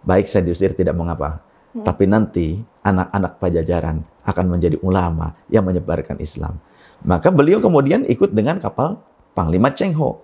baik 0.07 0.31
saya 0.31 0.47
diusir 0.47 0.71
tidak 0.71 0.95
mengapa. 0.95 1.43
Hmm. 1.75 1.83
Tapi 1.83 2.07
nanti 2.07 2.63
anak-anak 2.79 3.43
pajajaran 3.43 3.99
akan 4.23 4.45
menjadi 4.47 4.79
ulama 4.79 5.35
yang 5.51 5.67
menyebarkan 5.67 6.15
Islam. 6.23 6.55
Maka 7.03 7.27
beliau 7.27 7.59
kemudian 7.59 8.07
ikut 8.07 8.31
dengan 8.31 8.63
kapal 8.63 9.03
Panglima 9.35 9.69
Cheng 9.75 9.93
Ho. 9.99 10.07
Oh. 10.07 10.15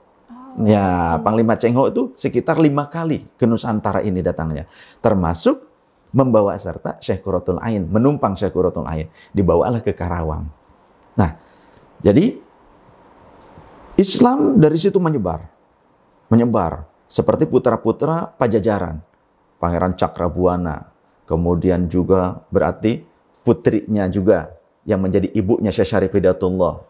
Ya, 0.63 1.19
Panglima 1.19 1.59
Cheng 1.59 1.75
Ho 1.75 1.91
itu 1.91 2.15
sekitar 2.15 2.57
lima 2.57 2.87
kali 2.87 3.27
ke 3.35 3.43
Nusantara 3.43 3.99
ini 4.01 4.23
datangnya. 4.23 4.65
Termasuk 5.03 5.73
membawa 6.13 6.55
serta 6.55 6.97
Syekh 7.01 7.25
Quratul 7.25 7.59
Ain, 7.59 7.89
menumpang 7.89 8.37
Syekh 8.37 8.53
Quratul 8.53 8.85
Ain, 8.85 9.09
dibawalah 9.33 9.81
ke 9.81 9.91
Karawang. 9.97 10.45
Nah, 11.17 11.37
jadi 12.01 12.37
Islam 13.97 14.57
dari 14.57 14.77
situ 14.77 14.97
menyebar. 14.97 15.45
Menyebar 16.29 16.85
seperti 17.05 17.45
putra-putra 17.45 18.33
Pajajaran. 18.33 19.12
Pangeran 19.63 19.95
Cakrabuana, 19.95 20.91
kemudian 21.23 21.87
juga 21.87 22.43
berarti 22.51 22.99
putrinya 23.47 24.11
juga 24.11 24.51
yang 24.83 24.99
menjadi 24.99 25.31
ibunya 25.31 25.71
Syekh 25.71 25.87
Syarif 25.87 26.11
Hidayatullah, 26.11 26.83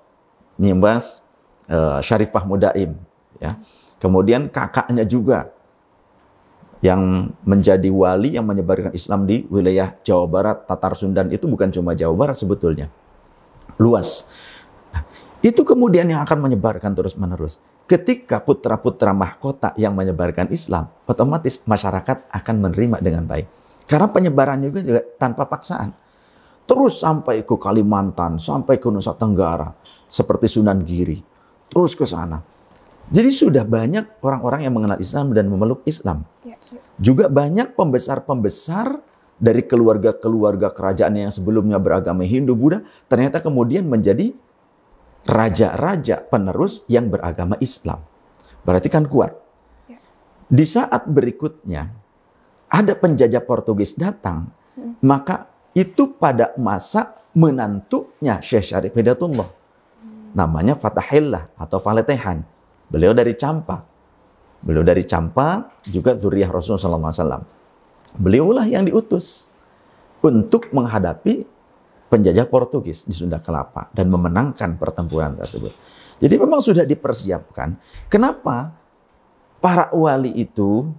Nyimbas 0.58 1.22
uh, 1.70 2.02
Syarifah 2.02 2.42
Mudaim, 2.50 2.98
ya. 3.38 3.54
Kemudian 4.02 4.50
kakaknya 4.50 5.06
juga 5.06 5.54
yang 6.84 7.32
menjadi 7.48 7.88
wali 7.88 8.36
yang 8.36 8.44
menyebarkan 8.44 8.92
Islam 8.92 9.24
di 9.24 9.48
wilayah 9.48 9.96
Jawa 10.04 10.26
Barat, 10.28 10.58
Tatar 10.68 10.98
Sundan 10.98 11.32
itu 11.32 11.48
bukan 11.48 11.72
cuma 11.72 11.96
Jawa 11.96 12.12
Barat 12.12 12.36
sebetulnya. 12.36 12.92
Luas. 13.80 14.28
Nah, 14.92 15.08
itu 15.40 15.64
kemudian 15.64 16.10
yang 16.12 16.20
akan 16.28 16.44
menyebarkan 16.44 16.92
terus-menerus. 16.92 17.64
Ketika 17.84 18.39
putra-putra 18.39 19.12
mahkota 19.12 19.76
yang 19.76 19.93
menyebarkan 19.93 20.50
Islam, 20.50 20.88
otomatis 21.04 21.60
masyarakat 21.67 22.32
akan 22.32 22.56
menerima 22.63 22.98
dengan 23.04 23.28
baik. 23.28 23.48
Karena 23.84 24.08
penyebarannya 24.08 24.72
juga, 24.72 24.82
juga 24.82 25.02
tanpa 25.19 25.43
paksaan. 25.43 25.91
Terus 26.63 27.04
sampai 27.04 27.43
ke 27.43 27.56
Kalimantan, 27.60 28.39
sampai 28.39 28.80
ke 28.80 28.88
Nusa 28.88 29.12
Tenggara, 29.19 29.76
seperti 30.08 30.48
Sunan 30.48 30.80
Giri. 30.88 31.19
Terus 31.67 31.91
ke 31.91 32.08
sana 32.08 32.39
jadi 33.12 33.30
sudah 33.34 33.67
banyak 33.67 34.24
orang-orang 34.24 34.63
yang 34.63 34.74
mengenal 34.78 34.96
Islam 35.02 35.36
dan 35.36 35.52
memeluk 35.52 35.84
Islam. 35.84 36.24
Ya, 36.48 36.56
ya. 36.72 36.80
Juga 36.96 37.28
banyak 37.28 37.76
pembesar-pembesar 37.76 39.02
dari 39.36 39.65
keluarga-keluarga 39.67 40.72
kerajaan 40.72 41.19
yang 41.19 41.34
sebelumnya 41.34 41.82
beragama 41.82 42.24
Hindu 42.24 42.56
Buddha 42.56 42.86
ternyata 43.12 43.43
kemudian 43.43 43.84
menjadi 43.84 44.32
raja-raja 45.24 46.24
penerus 46.28 46.84
yang 46.92 47.08
beragama 47.08 47.56
Islam. 47.64 48.04
Berarti 48.64 48.88
kan 48.92 49.08
kuat. 49.08 49.32
Ya. 49.88 50.00
Di 50.48 50.66
saat 50.68 51.08
berikutnya 51.08 51.92
ada 52.68 52.94
penjajah 52.96 53.44
Portugis 53.44 53.96
datang, 53.96 54.52
hmm. 54.76 55.04
maka 55.04 55.48
itu 55.76 56.16
pada 56.16 56.56
masa 56.60 57.18
menantunya 57.34 58.40
Syekh 58.40 58.72
Syarif 58.72 58.94
Hidayatullah. 58.94 59.48
Hmm. 59.48 60.32
Namanya 60.36 60.76
Fatahillah 60.80 61.54
atau 61.60 61.78
Faletehan. 61.80 62.44
Beliau 62.88 63.16
dari 63.16 63.34
Campa. 63.34 63.84
Beliau 64.64 64.86
dari 64.86 65.04
Campa 65.04 65.68
juga 65.84 66.16
zuriyah 66.16 66.48
Rasulullah 66.48 67.12
SAW. 67.12 67.44
Beliaulah 68.16 68.64
yang 68.70 68.88
diutus 68.88 69.50
untuk 70.24 70.72
menghadapi 70.72 71.44
penjajah 72.13 72.45
Portugis 72.45 73.10
di 73.10 73.13
Sunda 73.17 73.41
Kelapa 73.41 73.89
dan 73.89 74.13
memenangkan 74.13 74.78
pertempuran 74.78 75.34
tersebut. 75.34 75.73
Jadi 76.21 76.38
memang 76.38 76.62
sudah 76.62 76.86
dipersiapkan. 76.86 77.73
Kenapa 78.06 78.69
para 79.58 79.89
wali 79.89 80.30
itu 80.38 80.93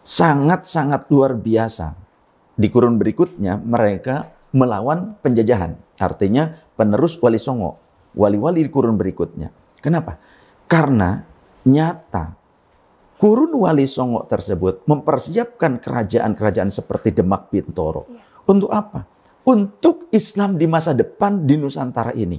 sangat-sangat 0.00 1.12
luar 1.12 1.36
biasa. 1.36 1.92
Di 2.56 2.72
kurun 2.72 2.96
berikutnya 2.96 3.60
mereka 3.60 4.32
melawan 4.56 5.20
penjajahan. 5.20 5.76
Artinya 6.00 6.56
penerus 6.72 7.20
wali 7.20 7.36
songo. 7.36 7.76
Wali-wali 8.16 8.64
di 8.64 8.72
kurun 8.72 8.96
berikutnya. 8.96 9.52
Kenapa? 9.84 10.16
Karena 10.64 11.20
nyata 11.68 12.38
kurun 13.18 13.50
Wali 13.58 13.84
Songo 13.84 14.24
tersebut 14.30 14.86
mempersiapkan 14.86 15.82
kerajaan-kerajaan 15.82 16.70
seperti 16.70 17.10
Demak 17.10 17.50
Bintoro. 17.50 18.06
Ya. 18.06 18.22
Untuk 18.48 18.70
apa? 18.72 19.17
Untuk 19.48 20.12
Islam 20.12 20.60
di 20.60 20.68
masa 20.68 20.92
depan 20.92 21.48
di 21.48 21.56
Nusantara 21.56 22.12
ini. 22.12 22.36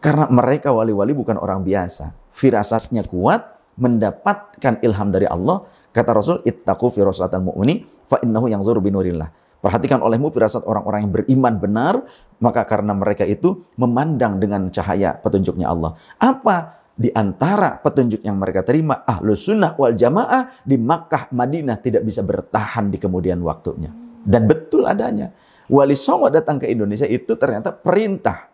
Karena 0.00 0.24
mereka 0.32 0.72
wali-wali 0.72 1.12
bukan 1.12 1.36
orang 1.36 1.60
biasa. 1.60 2.16
Firasatnya 2.32 3.04
kuat, 3.04 3.60
mendapatkan 3.76 4.80
ilham 4.80 5.12
dari 5.12 5.28
Allah. 5.28 5.68
Kata 5.92 6.16
Rasul, 6.16 6.40
ittaqu 6.48 6.88
firasatan 6.88 7.44
mu'mini 7.44 7.84
fa 8.08 8.24
innahu 8.24 8.48
yang 8.48 8.64
binurillah. 8.64 9.28
Perhatikan 9.60 10.00
olehmu 10.00 10.32
firasat 10.32 10.64
orang-orang 10.64 11.08
yang 11.08 11.12
beriman 11.12 11.54
benar, 11.60 11.94
maka 12.40 12.64
karena 12.64 12.96
mereka 12.96 13.28
itu 13.28 13.64
memandang 13.76 14.40
dengan 14.40 14.72
cahaya 14.72 15.16
petunjuknya 15.20 15.68
Allah. 15.68 15.96
Apa 16.20 16.84
di 16.96 17.12
antara 17.12 17.80
petunjuk 17.80 18.24
yang 18.24 18.40
mereka 18.40 18.64
terima, 18.64 19.04
ahlus 19.04 19.44
sunnah 19.44 19.76
wal 19.76 19.92
jamaah 19.92 20.56
di 20.64 20.76
Makkah, 20.80 21.32
Madinah 21.32 21.80
tidak 21.84 22.04
bisa 22.04 22.24
bertahan 22.24 22.88
di 22.88 22.96
kemudian 22.96 23.40
waktunya. 23.44 23.92
Dan 24.24 24.48
betul 24.48 24.88
adanya. 24.88 25.32
Wali 25.70 25.96
Songo 25.96 26.28
datang 26.28 26.60
ke 26.60 26.68
Indonesia 26.68 27.08
itu 27.08 27.36
ternyata 27.40 27.72
perintah. 27.72 28.52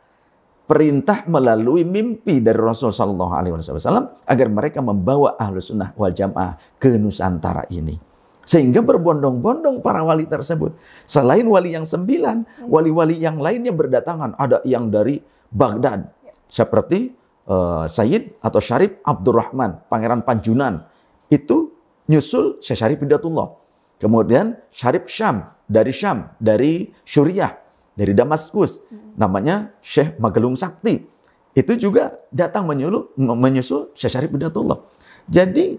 Perintah 0.71 1.27
melalui 1.27 1.83
mimpi 1.83 2.39
dari 2.39 2.55
Rasulullah 2.55 3.43
SAW 3.43 4.23
agar 4.23 4.47
mereka 4.47 4.79
membawa 4.79 5.35
ahlus 5.35 5.75
sunnah 5.75 5.91
wal 5.99 6.15
jamaah 6.15 6.55
ke 6.79 6.95
Nusantara 6.95 7.67
ini. 7.75 7.99
Sehingga 8.47 8.79
berbondong-bondong 8.79 9.83
para 9.83 10.07
wali 10.07 10.31
tersebut. 10.31 10.75
Selain 11.11 11.43
wali 11.47 11.75
yang 11.75 11.83
sembilan, 11.83 12.67
wali-wali 12.71 13.19
yang 13.19 13.43
lainnya 13.43 13.75
berdatangan. 13.75 14.39
Ada 14.39 14.63
yang 14.63 14.91
dari 14.91 15.19
Baghdad. 15.51 16.07
Seperti 16.51 17.15
uh, 17.51 17.87
Sayyid 17.87 18.43
atau 18.43 18.59
Syarif 18.63 18.99
Abdurrahman, 19.07 19.87
Pangeran 19.91 20.23
Panjunan. 20.27 20.87
Itu 21.31 21.75
nyusul 22.11 22.59
Syarif 22.63 22.99
Bidatullah. 22.99 23.60
Kemudian 24.01 24.57
Syarif 24.73 25.07
Syam, 25.13 25.45
dari 25.69 25.93
Syam, 25.93 26.33
dari 26.41 26.89
Syuriah, 27.05 27.53
dari 27.93 28.17
Damaskus. 28.17 28.81
Namanya 29.21 29.77
Syekh 29.85 30.17
Magelung 30.17 30.57
Sakti. 30.57 31.05
Itu 31.53 31.77
juga 31.77 32.17
datang 32.33 32.65
menyusul, 32.65 33.13
menyusul 33.21 33.93
Syekh 33.93 34.11
Syarif 34.17 34.31
Bidatullah. 34.33 34.81
Jadi 35.29 35.77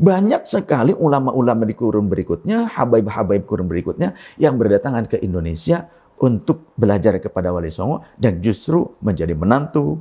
banyak 0.00 0.48
sekali 0.48 0.96
ulama-ulama 0.96 1.62
di 1.68 1.76
kurun 1.76 2.10
berikutnya, 2.10 2.66
habaib-habaib 2.72 3.44
kurun 3.46 3.68
berikutnya 3.68 4.16
yang 4.40 4.56
berdatangan 4.56 5.06
ke 5.06 5.20
Indonesia 5.22 5.86
untuk 6.20 6.72
belajar 6.74 7.20
kepada 7.20 7.52
Wali 7.52 7.68
Songo 7.68 8.02
dan 8.16 8.40
justru 8.40 8.96
menjadi 9.04 9.36
menantu, 9.36 10.00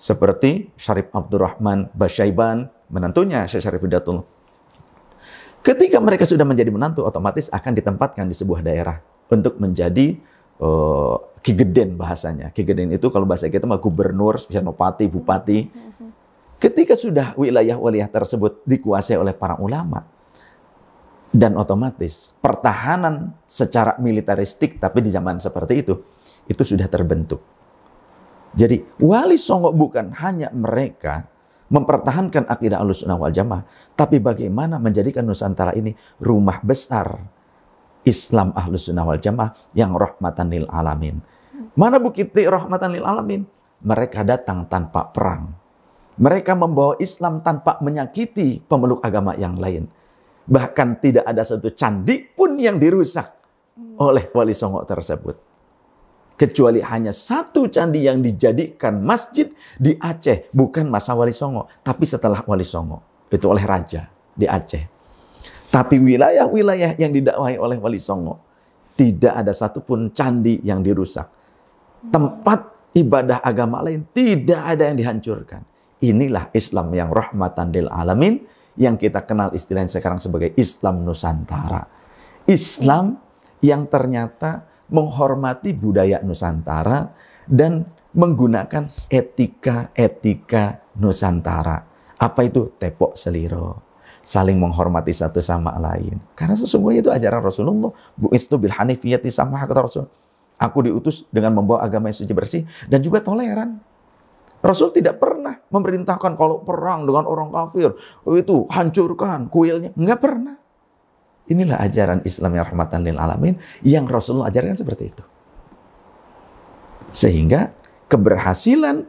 seperti 0.00 0.72
Syarif 0.80 1.12
Abdurrahman 1.12 1.92
Basyaiban, 1.92 2.68
menantunya 2.88 3.44
Syekh 3.44 3.64
Syarif 3.64 3.84
Hidatul. 3.84 4.24
Ketika 5.60 6.00
mereka 6.00 6.24
sudah 6.24 6.48
menjadi 6.48 6.72
menantu, 6.72 7.04
otomatis 7.04 7.52
akan 7.52 7.76
ditempatkan 7.76 8.24
di 8.24 8.32
sebuah 8.32 8.64
daerah 8.64 8.96
untuk 9.28 9.60
menjadi 9.60 10.16
uh, 10.58 11.20
kigeden 11.44 12.00
bahasanya. 12.00 12.48
Kigeden 12.50 12.90
itu 12.96 13.12
kalau 13.12 13.28
bahasa 13.28 13.52
kita 13.52 13.68
mah 13.68 13.76
gubernur, 13.76 14.40
senopati, 14.40 15.04
bupati. 15.06 15.68
Ketika 16.60 16.96
sudah 16.96 17.36
wilayah-wilayah 17.36 18.08
tersebut 18.08 18.64
dikuasai 18.64 19.16
oleh 19.16 19.32
para 19.36 19.56
ulama, 19.60 20.04
dan 21.30 21.54
otomatis 21.54 22.34
pertahanan 22.42 23.30
secara 23.46 23.94
militeristik, 24.02 24.82
tapi 24.82 24.98
di 24.98 25.14
zaman 25.14 25.38
seperti 25.38 25.86
itu, 25.86 25.94
itu 26.50 26.62
sudah 26.66 26.90
terbentuk 26.90 27.38
jadi 28.50 28.82
wali 28.98 29.38
songo 29.38 29.70
bukan 29.70 30.10
hanya 30.18 30.50
mereka 30.50 31.26
mempertahankan 31.70 32.50
akidah 32.50 32.82
sunnah 32.90 33.16
wal 33.16 33.32
jamaah, 33.32 33.62
tapi 33.94 34.18
bagaimana 34.18 34.76
menjadikan 34.82 35.22
Nusantara 35.22 35.72
ini 35.78 35.94
rumah 36.18 36.58
besar 36.60 37.22
Islam 38.02 38.52
sunnah 38.74 39.06
wal 39.06 39.22
jamaah 39.22 39.54
yang 39.72 39.94
rahmatan 39.94 40.50
lil 40.50 40.66
alamin. 40.68 41.22
Mana 41.78 42.02
bukti 42.02 42.26
rahmatan 42.26 42.90
lil 42.90 43.06
alamin? 43.06 43.46
Mereka 43.80 44.26
datang 44.26 44.68
tanpa 44.68 45.08
perang. 45.08 45.56
Mereka 46.20 46.52
membawa 46.52 47.00
Islam 47.00 47.40
tanpa 47.40 47.80
menyakiti 47.80 48.60
pemeluk 48.68 49.00
agama 49.00 49.32
yang 49.40 49.56
lain. 49.56 49.88
Bahkan 50.44 51.00
tidak 51.00 51.24
ada 51.24 51.40
satu 51.40 51.72
candi 51.72 52.20
pun 52.28 52.60
yang 52.60 52.76
dirusak 52.76 53.30
oleh 53.96 54.28
wali 54.34 54.52
songo 54.52 54.84
tersebut 54.84 55.49
kecuali 56.40 56.80
hanya 56.80 57.12
satu 57.12 57.68
candi 57.68 58.08
yang 58.08 58.24
dijadikan 58.24 59.04
masjid 59.04 59.52
di 59.76 59.92
Aceh, 60.00 60.48
bukan 60.56 60.88
masa 60.88 61.12
Wali 61.12 61.36
Songo, 61.36 61.68
tapi 61.84 62.08
setelah 62.08 62.40
Wali 62.48 62.64
Songo, 62.64 63.28
itu 63.28 63.44
oleh 63.44 63.60
raja 63.60 64.08
di 64.32 64.48
Aceh. 64.48 64.88
Tapi 65.68 66.00
wilayah-wilayah 66.00 66.96
yang 66.96 67.12
didakwahi 67.12 67.60
oleh 67.60 67.76
Wali 67.76 68.00
Songo 68.00 68.40
tidak 68.96 69.36
ada 69.36 69.52
satupun 69.52 70.16
candi 70.16 70.64
yang 70.64 70.80
dirusak. 70.80 71.28
Tempat 72.08 72.92
ibadah 72.96 73.44
agama 73.44 73.84
lain 73.84 74.08
tidak 74.16 74.64
ada 74.64 74.88
yang 74.88 74.96
dihancurkan. 74.96 75.60
Inilah 76.00 76.48
Islam 76.56 76.88
yang 76.96 77.12
rahmatan 77.12 77.68
lil 77.68 77.86
alamin 77.92 78.40
yang 78.80 78.96
kita 78.96 79.28
kenal 79.28 79.52
istilahnya 79.52 79.92
sekarang 79.92 80.16
sebagai 80.16 80.56
Islam 80.56 81.04
Nusantara. 81.04 81.84
Islam 82.48 83.20
yang 83.60 83.84
ternyata 83.92 84.69
menghormati 84.90 85.72
budaya 85.72 86.20
Nusantara 86.20 87.10
dan 87.46 87.86
menggunakan 88.14 88.90
etika-etika 89.06 90.82
Nusantara. 90.98 91.86
Apa 92.20 92.44
itu? 92.44 92.68
Tepok 92.76 93.16
seliro, 93.16 93.80
saling 94.20 94.60
menghormati 94.60 95.14
satu 95.14 95.40
sama 95.40 95.72
lain. 95.80 96.20
Karena 96.36 96.52
sesungguhnya 96.52 97.00
itu 97.00 97.10
ajaran 97.10 97.40
Rasulullah. 97.40 97.94
Bu 98.12 98.28
itu 98.34 98.54
bil 98.60 98.74
hanifiyati 98.74 99.32
sama 99.32 99.62
kata 99.64 99.80
Rasul. 99.80 100.06
Aku 100.60 100.84
diutus 100.84 101.24
dengan 101.32 101.56
membawa 101.56 101.80
agama 101.80 102.12
yang 102.12 102.20
suci 102.20 102.34
bersih 102.36 102.62
dan 102.84 103.00
juga 103.00 103.24
toleran. 103.24 103.80
Rasul 104.60 104.92
tidak 104.92 105.16
pernah 105.16 105.56
memerintahkan 105.72 106.36
kalau 106.36 106.60
perang 106.60 107.08
dengan 107.08 107.24
orang 107.24 107.48
kafir 107.48 107.96
itu 108.28 108.68
hancurkan 108.68 109.48
kuilnya. 109.48 109.96
Enggak 109.96 110.20
pernah. 110.20 110.59
Inilah 111.50 111.82
ajaran 111.82 112.22
Islam 112.22 112.54
yang 112.54 112.64
rahmatan 112.70 113.02
lil 113.02 113.18
alamin 113.18 113.58
yang 113.82 114.06
Rasulullah 114.06 114.54
ajarkan 114.54 114.78
seperti 114.78 115.10
itu. 115.10 115.24
Sehingga 117.10 117.74
keberhasilan 118.06 119.02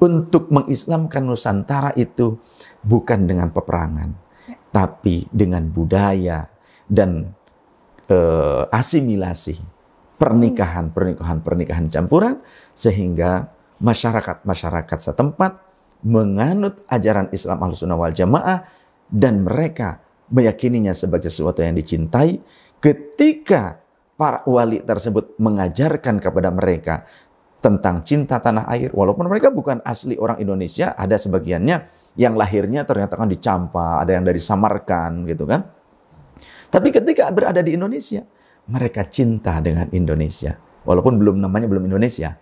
untuk 0.00 0.52
mengislamkan 0.52 1.24
Nusantara 1.24 1.96
itu 1.96 2.36
bukan 2.84 3.24
dengan 3.24 3.48
peperangan, 3.48 4.12
tapi 4.72 5.24
dengan 5.32 5.68
budaya 5.72 6.48
dan 6.84 7.32
uh, 8.12 8.68
asimilasi 8.68 9.56
pernikahan, 10.20 10.92
pernikahan, 10.92 11.40
pernikahan 11.40 11.86
campuran 11.88 12.44
sehingga 12.76 13.48
masyarakat-masyarakat 13.80 14.98
setempat 15.00 15.52
menganut 16.04 16.84
ajaran 16.92 17.32
Islam 17.32 17.64
Ahlussunnah 17.64 17.96
wal 17.96 18.12
Jamaah 18.12 18.68
dan 19.08 19.44
mereka 19.44 20.00
meyakininya 20.30 20.94
sebagai 20.94 21.28
sesuatu 21.28 21.60
yang 21.60 21.74
dicintai 21.74 22.38
ketika 22.78 23.82
para 24.14 24.44
wali 24.46 24.80
tersebut 24.80 25.36
mengajarkan 25.36 26.20
kepada 26.22 26.48
mereka 26.54 27.08
tentang 27.60 28.00
cinta 28.02 28.40
tanah 28.40 28.66
air. 28.72 28.88
Walaupun 28.90 29.28
mereka 29.28 29.52
bukan 29.52 29.84
asli 29.84 30.16
orang 30.16 30.40
Indonesia, 30.40 30.96
ada 30.96 31.20
sebagiannya 31.20 31.76
yang 32.16 32.34
lahirnya 32.34 32.88
ternyata 32.88 33.14
kan 33.14 33.28
dicampa, 33.28 34.00
ada 34.00 34.16
yang 34.16 34.24
dari 34.24 34.40
Samarkan 34.40 35.28
gitu 35.28 35.44
kan. 35.44 35.64
Tapi 36.72 36.88
ketika 36.90 37.28
berada 37.32 37.60
di 37.60 37.76
Indonesia, 37.76 38.24
mereka 38.70 39.04
cinta 39.06 39.60
dengan 39.60 39.88
Indonesia. 39.92 40.56
Walaupun 40.84 41.20
belum 41.20 41.36
namanya 41.44 41.68
belum 41.68 41.88
Indonesia. 41.88 42.36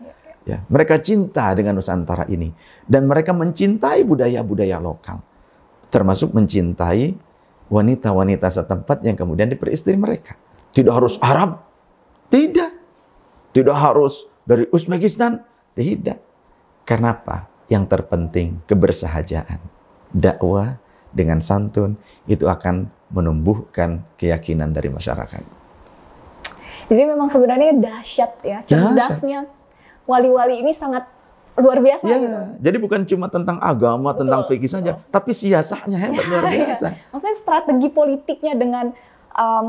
Ya, 0.47 0.65
mereka 0.73 0.97
cinta 1.05 1.53
dengan 1.53 1.77
Nusantara 1.77 2.25
ini 2.33 2.49
dan 2.89 3.05
mereka 3.05 3.37
mencintai 3.37 4.01
budaya-budaya 4.01 4.81
lokal. 4.81 5.21
Termasuk 5.93 6.33
mencintai 6.33 7.28
wanita-wanita 7.69 8.49
setempat 8.49 9.05
yang 9.05 9.17
kemudian 9.17 9.49
diperistri 9.49 9.97
mereka. 9.97 10.37
Tidak 10.73 10.93
harus 10.93 11.17
Arab. 11.21 11.65
Tidak. 12.29 12.71
Tidak 13.53 13.77
harus 13.77 14.29
dari 14.45 14.69
Uzbekistan? 14.69 15.41
Tidak. 15.77 16.19
Karena 16.85 17.13
apa? 17.17 17.49
Yang 17.69 17.85
terpenting 17.93 18.65
kebersahajaan. 18.65 19.61
Dakwah 20.09 20.81
dengan 21.13 21.41
santun 21.45 22.01
itu 22.25 22.49
akan 22.49 22.89
menumbuhkan 23.13 24.05
keyakinan 24.21 24.73
dari 24.73 24.93
masyarakat. 24.93 25.45
Jadi 26.89 27.03
memang 27.05 27.29
sebenarnya 27.29 27.77
dahsyat 27.77 28.33
ya, 28.41 28.59
cerdasnya 28.65 29.45
wali-wali 30.09 30.65
ini 30.65 30.73
sangat 30.73 31.05
luar 31.59 31.79
biasa 31.83 32.07
ya, 32.07 32.17
gitu. 32.23 32.39
Jadi 32.63 32.77
bukan 32.79 33.01
cuma 33.05 33.27
tentang 33.27 33.59
agama, 33.59 34.15
betul, 34.15 34.21
tentang 34.25 34.41
fikih 34.47 34.71
saja, 34.71 34.93
tapi 35.11 35.35
siasahnya 35.35 35.99
hebat 35.99 36.25
ya, 36.25 36.29
luar 36.33 36.45
iya. 36.49 36.59
biasa. 36.71 36.87
Ya. 36.95 36.95
Maksudnya 37.11 37.37
strategi 37.37 37.89
politiknya 37.91 38.53
dengan 38.55 38.87
um, 39.35 39.67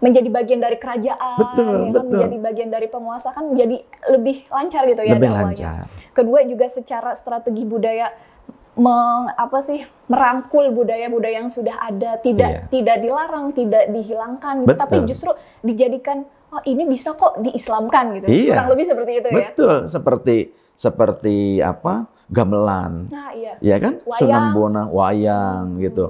menjadi 0.00 0.28
bagian 0.32 0.60
dari 0.64 0.80
kerajaan, 0.80 1.36
betul, 1.36 1.60
ya 1.60 1.76
kan? 1.76 1.92
betul. 1.92 2.08
menjadi 2.08 2.36
bagian 2.40 2.70
dari 2.72 2.88
penguasa 2.88 3.28
kan 3.36 3.44
menjadi 3.52 3.76
lebih 4.16 4.36
lancar 4.48 4.82
gitu 4.88 5.02
ya 5.04 5.14
lebih 5.20 5.30
lancar. 5.30 5.84
Kedua 6.16 6.40
juga 6.48 6.66
secara 6.72 7.12
strategi 7.12 7.68
budaya 7.68 8.08
meng, 8.80 9.28
apa 9.36 9.60
sih 9.60 9.84
merangkul 10.08 10.72
budaya-budaya 10.72 11.44
yang 11.44 11.52
sudah 11.52 11.76
ada, 11.84 12.16
tidak 12.24 12.50
iya. 12.50 12.60
tidak 12.72 12.96
dilarang, 13.04 13.52
tidak 13.52 13.92
dihilangkan, 13.92 14.64
gitu, 14.64 14.78
tapi 14.80 14.96
justru 15.04 15.30
dijadikan 15.60 16.24
oh 16.50 16.62
ini 16.64 16.88
bisa 16.88 17.12
kok 17.12 17.38
diislamkan 17.44 18.18
gitu. 18.18 18.26
Iya. 18.26 18.56
Kurang 18.56 18.70
lebih 18.72 18.86
seperti 18.88 19.12
itu 19.20 19.28
betul. 19.28 19.36
ya. 19.36 19.48
Betul, 19.52 19.76
seperti 19.84 20.36
seperti 20.80 21.60
apa? 21.60 22.08
gamelan. 22.30 23.10
Nah, 23.10 23.34
iya. 23.34 23.58
Ya 23.58 23.76
kan? 23.82 23.98
Wayang. 24.06 24.20
Sunan 24.22 24.44
Bonang 24.54 24.88
wayang 24.94 25.66
hmm. 25.76 25.82
gitu. 25.82 26.04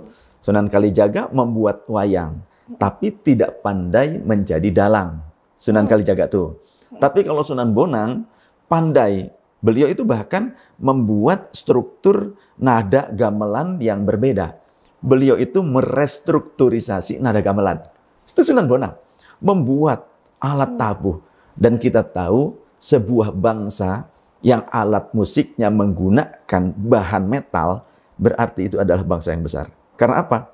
Sunan 0.45 0.69
Kalijaga 0.69 1.33
membuat 1.33 1.89
wayang 1.89 2.45
tapi 2.77 3.11
tidak 3.11 3.65
pandai 3.65 4.21
menjadi 4.23 4.69
dalang. 4.71 5.25
Sunan 5.57 5.89
hmm. 5.89 5.91
Kalijaga 5.91 6.31
tuh. 6.31 6.61
Tapi 7.01 7.27
kalau 7.27 7.43
Sunan 7.43 7.73
Bonang 7.75 8.29
pandai. 8.71 9.33
Beliau 9.61 9.93
itu 9.93 10.09
bahkan 10.09 10.57
membuat 10.81 11.53
struktur 11.53 12.33
nada 12.57 13.13
gamelan 13.13 13.77
yang 13.77 14.09
berbeda. 14.09 14.57
Beliau 15.05 15.37
itu 15.37 15.61
merestrukturisasi 15.61 17.21
nada 17.21 17.45
gamelan. 17.45 17.85
Itu 18.25 18.41
Sunan 18.41 18.65
Bonang. 18.65 18.97
Membuat 19.41 20.09
alat 20.41 20.77
hmm. 20.77 20.81
tabuh. 20.81 21.17
Dan 21.61 21.77
kita 21.77 22.01
tahu 22.01 22.57
sebuah 22.81 23.37
bangsa 23.37 24.09
yang 24.41 24.65
alat 24.73 25.13
musiknya 25.13 25.69
menggunakan 25.69 26.63
bahan 26.77 27.25
metal, 27.29 27.85
berarti 28.17 28.73
itu 28.73 28.77
adalah 28.81 29.05
bangsa 29.05 29.37
yang 29.37 29.45
besar. 29.45 29.69
Karena 30.01 30.25
apa? 30.25 30.49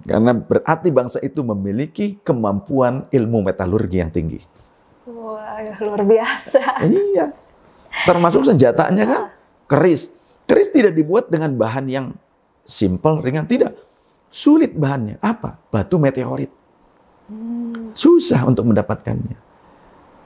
Karena 0.00 0.32
berarti 0.32 0.88
bangsa 0.88 1.18
itu 1.20 1.44
memiliki 1.44 2.16
kemampuan 2.24 3.04
ilmu 3.12 3.44
metalurgi 3.44 4.00
yang 4.00 4.08
tinggi. 4.08 4.40
Wah, 5.04 5.60
luar 5.84 6.02
biasa. 6.04 6.88
Iya. 6.88 7.36
Termasuk 8.08 8.48
senjatanya 8.48 9.04
kan 9.04 9.22
keris. 9.68 10.16
Keris 10.48 10.72
tidak 10.72 10.96
dibuat 10.96 11.28
dengan 11.28 11.52
bahan 11.52 11.86
yang 11.92 12.06
simpel, 12.64 13.20
ringan. 13.20 13.44
Tidak. 13.44 13.76
Sulit 14.32 14.72
bahannya. 14.72 15.20
Apa? 15.20 15.60
Batu 15.68 16.00
meteorit. 16.00 16.48
Hmm. 17.28 17.92
Susah 17.92 18.48
untuk 18.48 18.64
mendapatkannya. 18.66 19.49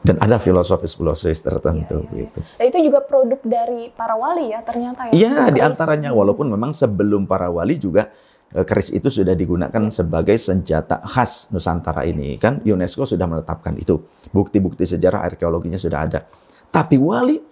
Dan 0.04 0.20
ada 0.20 0.36
filosofis-filosofis 0.36 1.40
tertentu 1.40 2.04
ya, 2.12 2.12
ya, 2.12 2.20
gitu. 2.28 2.38
Dan 2.60 2.64
itu 2.68 2.78
juga 2.92 3.00
produk 3.00 3.40
dari 3.40 3.88
para 3.88 4.20
wali 4.20 4.52
ya 4.52 4.60
ternyata 4.60 5.08
ya. 5.08 5.12
Iya, 5.16 5.48
di 5.48 5.64
antaranya 5.64 6.12
walaupun 6.12 6.52
memang 6.52 6.76
sebelum 6.76 7.24
para 7.24 7.48
wali 7.48 7.80
juga 7.80 8.12
Eh, 8.54 8.62
keris 8.62 8.94
itu 8.94 9.10
sudah 9.10 9.34
digunakan 9.34 9.90
sebagai 9.90 10.38
senjata 10.38 11.02
khas 11.02 11.50
Nusantara 11.50 12.06
ini 12.06 12.38
kan? 12.38 12.62
UNESCO 12.62 13.02
sudah 13.02 13.26
menetapkan 13.26 13.74
itu. 13.74 13.98
Bukti-bukti 14.30 14.86
sejarah 14.86 15.26
arkeologinya 15.26 15.74
sudah 15.74 15.98
ada. 16.06 16.22
Tapi 16.70 16.94
wali 16.94 17.42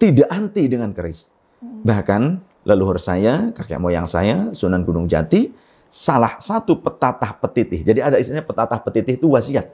tidak 0.00 0.32
anti 0.32 0.64
dengan 0.64 0.96
keris. 0.96 1.28
Bahkan 1.60 2.22
leluhur 2.64 2.96
saya 2.96 3.52
kakek 3.52 3.76
moyang 3.76 4.08
saya 4.08 4.48
Sunan 4.56 4.80
Gunung 4.80 5.04
Jati 5.04 5.52
salah 5.92 6.40
satu 6.40 6.80
petatah 6.80 7.36
petitih. 7.36 7.84
Jadi 7.84 8.00
ada 8.00 8.16
istilahnya 8.16 8.48
petatah 8.48 8.80
petitih 8.80 9.20
itu 9.20 9.28
wasiat 9.28 9.68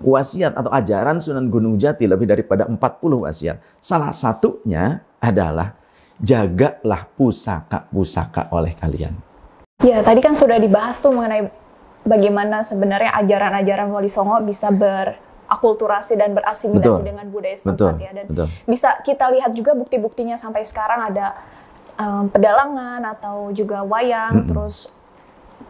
wasiat 0.00 0.56
atau 0.56 0.72
ajaran 0.72 1.20
Sunan 1.20 1.52
Gunung 1.52 1.76
Jati 1.76 2.08
lebih 2.08 2.28
daripada 2.28 2.64
40 2.64 2.78
wasiat 3.26 3.60
salah 3.78 4.12
satunya 4.14 5.04
adalah 5.20 5.76
jagalah 6.20 7.08
pusaka-pusaka 7.16 8.48
oleh 8.52 8.72
kalian 8.76 9.30
Ya, 9.80 10.04
tadi 10.04 10.20
kan 10.20 10.36
sudah 10.36 10.60
dibahas 10.60 11.00
tuh 11.00 11.08
mengenai 11.08 11.48
bagaimana 12.04 12.60
sebenarnya 12.60 13.16
ajaran-ajaran 13.24 13.88
Wali 13.88 14.12
Songo 14.12 14.36
bisa 14.44 14.68
berakulturasi 14.68 16.20
dan 16.20 16.36
berasimilasi 16.36 17.00
betul. 17.00 17.00
dengan 17.00 17.26
budaya 17.32 17.56
setempat 17.56 17.96
betul. 17.96 18.04
ya. 18.04 18.10
Dan 18.12 18.24
betul. 18.28 18.46
bisa 18.68 19.00
kita 19.00 19.32
lihat 19.32 19.56
juga 19.56 19.72
bukti-buktinya 19.72 20.36
sampai 20.36 20.68
sekarang 20.68 21.08
ada 21.08 21.32
um, 21.96 22.28
pedalangan 22.28 23.00
atau 23.08 23.48
juga 23.56 23.80
wayang, 23.80 24.36
mm 24.36 24.40
-hmm. 24.44 24.50
terus 24.52 24.92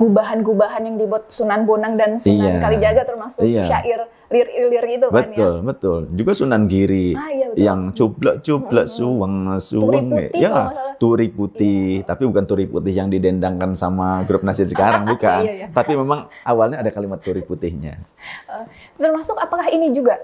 gubahan-gubahan 0.01 0.89
yang 0.89 0.97
dibuat 0.97 1.29
Sunan 1.29 1.69
Bonang 1.69 2.01
dan 2.01 2.17
Sunan 2.17 2.57
iya. 2.57 2.63
Kalijaga 2.65 3.03
termasuk 3.05 3.45
iya. 3.45 3.69
syair 3.69 4.09
lir-lir 4.33 4.87
itu 4.97 5.07
kan 5.13 5.29
ya. 5.29 5.37
Betul, 5.37 5.55
betul. 5.67 6.01
Juga 6.17 6.33
Sunan 6.33 6.65
Giri 6.71 7.13
ah, 7.13 7.29
iya, 7.29 7.47
yang 7.69 7.93
cublek-cublek 7.93 8.87
hmm. 8.89 8.95
suweng 8.97 9.37
suweng 9.61 10.09
ya. 10.33 10.73
Turi 10.97 11.29
putih, 11.29 12.07
tapi 12.09 12.25
bukan 12.25 12.45
turi 12.49 12.65
putih 12.65 12.97
yang 12.97 13.13
didendangkan 13.13 13.77
sama 13.77 14.25
grup 14.25 14.41
nasir 14.41 14.65
sekarang 14.65 15.05
bukan. 15.13 15.45
iya, 15.45 15.53
iya. 15.53 15.67
Tapi 15.69 15.93
memang 15.99 16.33
awalnya 16.49 16.81
ada 16.81 16.89
kalimat 16.89 17.21
turi 17.21 17.45
putihnya. 17.45 18.01
Uh, 18.49 18.65
termasuk 18.97 19.37
apakah 19.37 19.69
ini 19.69 19.93
juga 19.93 20.17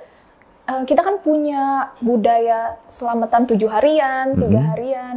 uh, 0.72 0.88
kita 0.88 1.04
kan 1.04 1.20
punya 1.20 1.92
budaya 2.00 2.80
selamatan 2.88 3.44
tujuh 3.44 3.68
harian, 3.68 4.38
tiga 4.40 4.48
mm 4.48 4.56
-hmm. 4.56 4.72
harian. 4.72 5.16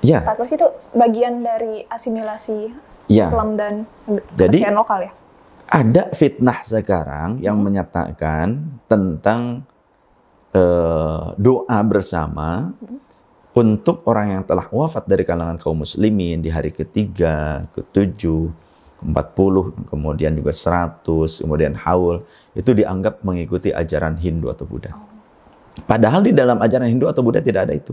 Ya. 0.00 0.22
Empat 0.22 0.38
itu 0.54 0.68
bagian 0.94 1.42
dari 1.42 1.82
asimilasi 1.90 2.70
ya. 3.08 3.26
Islam 3.26 3.56
dan 3.56 3.88
Jadi, 4.36 4.62
lokal 4.70 5.08
ya? 5.08 5.12
Ada 5.68 6.12
fitnah 6.16 6.64
sekarang 6.64 7.44
yang 7.44 7.60
hmm. 7.60 7.64
menyatakan 7.64 8.46
tentang 8.88 9.68
uh, 10.56 11.36
doa 11.36 11.78
bersama 11.84 12.72
hmm. 12.72 12.98
untuk 13.52 14.00
orang 14.08 14.40
yang 14.40 14.42
telah 14.48 14.64
wafat 14.72 15.04
dari 15.04 15.28
kalangan 15.28 15.60
kaum 15.60 15.84
muslimin 15.84 16.40
di 16.40 16.48
hari 16.48 16.72
ketiga, 16.72 17.68
ketujuh, 17.76 18.48
empat 19.04 19.36
puluh, 19.36 19.76
kemudian 19.92 20.32
juga 20.32 20.56
seratus, 20.56 21.44
kemudian 21.44 21.76
haul, 21.76 22.24
itu 22.56 22.72
dianggap 22.72 23.20
mengikuti 23.20 23.68
ajaran 23.68 24.16
Hindu 24.16 24.48
atau 24.48 24.64
Buddha. 24.64 24.96
Oh. 24.96 25.04
Padahal 25.84 26.24
di 26.24 26.32
dalam 26.32 26.58
ajaran 26.64 26.88
Hindu 26.88 27.06
atau 27.12 27.20
Buddha 27.20 27.44
tidak 27.44 27.68
ada 27.68 27.76
itu. 27.76 27.92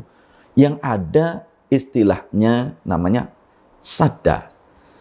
Yang 0.56 0.80
ada 0.80 1.28
istilahnya 1.67 2.80
namanya 2.88 3.36
sadda 3.84 4.55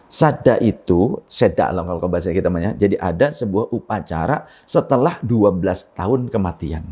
Sada 0.05 0.61
itu, 0.61 1.19
seda 1.25 1.73
lah 1.73 1.81
kalau 1.81 2.05
bahasa 2.05 2.29
kita 2.29 2.47
namanya. 2.47 2.77
Jadi 2.77 2.95
ada 2.95 3.33
sebuah 3.33 3.73
upacara 3.73 4.45
setelah 4.63 5.17
12 5.25 5.97
tahun 5.97 6.29
kematian. 6.29 6.85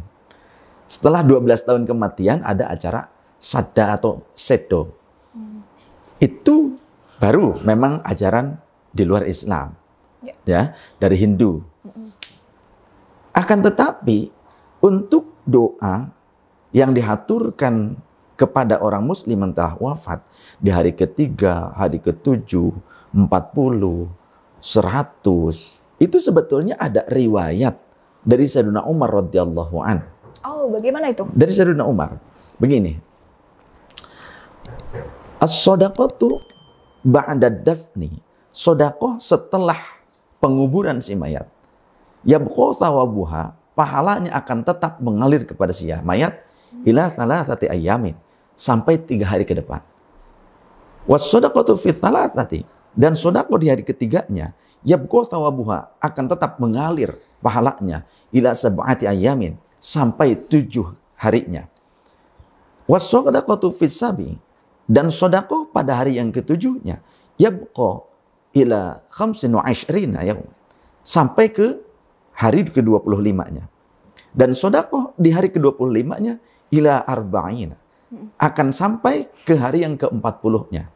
Setelah 0.90 1.22
12 1.22 1.68
tahun 1.68 1.84
kematian 1.86 2.42
ada 2.42 2.70
acara 2.74 3.10
sada 3.38 3.98
atau 3.98 4.26
sedo. 4.34 4.94
Itu 6.18 6.78
baru 7.22 7.62
memang 7.62 8.02
ajaran 8.06 8.58
di 8.90 9.04
luar 9.06 9.26
Islam. 9.30 9.78
Ya. 10.24 10.34
Ya, 10.48 10.62
dari 10.98 11.20
Hindu. 11.20 11.62
Akan 13.34 13.66
tetapi 13.66 14.30
untuk 14.80 15.34
doa 15.44 16.08
yang 16.72 16.94
dihaturkan 16.94 17.98
kepada 18.34 18.82
orang 18.82 19.06
muslim 19.06 19.46
yang 19.46 19.54
telah 19.54 19.78
wafat 19.78 20.20
di 20.58 20.74
hari 20.74 20.94
ketiga, 20.94 21.74
hari 21.78 22.02
ketujuh, 22.02 22.74
empat 23.14 23.54
puluh, 23.54 24.10
seratus, 24.58 25.78
itu 26.02 26.18
sebetulnya 26.18 26.76
ada 26.82 27.06
riwayat 27.08 27.78
dari 28.26 28.50
Sayyidina 28.50 28.84
Umar 28.90 29.14
radhiyallahu 29.24 29.78
an. 29.80 30.02
Oh, 30.44 30.68
bagaimana 30.74 31.14
itu? 31.14 31.24
Dari 31.32 31.54
Sayyidina 31.54 31.86
Umar. 31.86 32.18
Begini. 32.58 32.98
As-sadaqatu 35.40 36.28
ba'da 37.06 37.54
dafni. 37.54 38.18
Sodakoh 38.54 39.18
setelah 39.18 39.78
penguburan 40.38 41.02
si 41.02 41.18
mayat. 41.18 41.50
Yabqa 42.22 42.80
thawabuha, 42.80 43.58
pahalanya 43.74 44.32
akan 44.38 44.62
tetap 44.62 45.02
mengalir 45.02 45.44
kepada 45.44 45.74
si 45.74 45.90
mayat 45.90 46.38
ila 46.86 47.10
thalathati 47.10 47.68
ayamin 47.68 48.16
sampai 48.54 49.02
tiga 49.02 49.26
hari 49.28 49.44
ke 49.44 49.58
depan. 49.58 49.82
Was 51.10 51.28
sadaqatu 51.28 51.76
fi 51.76 51.92
thalathati 51.92 52.64
dan 52.94 53.18
sodako 53.18 53.58
di 53.58 53.70
hari 53.74 53.82
ketiganya 53.82 54.54
yabqa 54.86 55.34
thawabuha 55.34 55.98
akan 55.98 56.26
tetap 56.30 56.62
mengalir 56.62 57.18
pahalanya 57.42 58.06
ila 58.30 58.54
sab'ati 58.54 59.10
ayamin 59.10 59.58
sampai 59.82 60.38
tujuh 60.38 60.94
harinya. 61.20 61.68
Was 62.88 63.08
sadaqatu 63.10 63.74
fi 63.74 63.88
sabi 63.90 64.30
dan 64.86 65.10
sodako 65.10 65.72
pada 65.72 66.04
hari 66.04 66.20
yang 66.20 66.30
ketujuhnya 66.30 67.02
yabqa 67.42 68.06
ila 68.54 69.02
khamsin 69.10 69.58
wa 69.58 69.64
ashrina 69.66 70.22
ya 70.22 70.38
sampai 71.02 71.50
ke 71.50 71.82
hari 72.38 72.66
ke-25-nya. 72.66 73.66
Dan 74.34 74.58
sodako 74.58 75.14
di 75.18 75.30
hari 75.30 75.54
ke-25-nya 75.54 76.42
ila 76.74 77.06
arba'ina 77.06 77.78
akan 78.38 78.68
sampai 78.74 79.30
ke 79.46 79.58
hari 79.58 79.86
yang 79.86 79.98
ke-40-nya. 79.98 80.93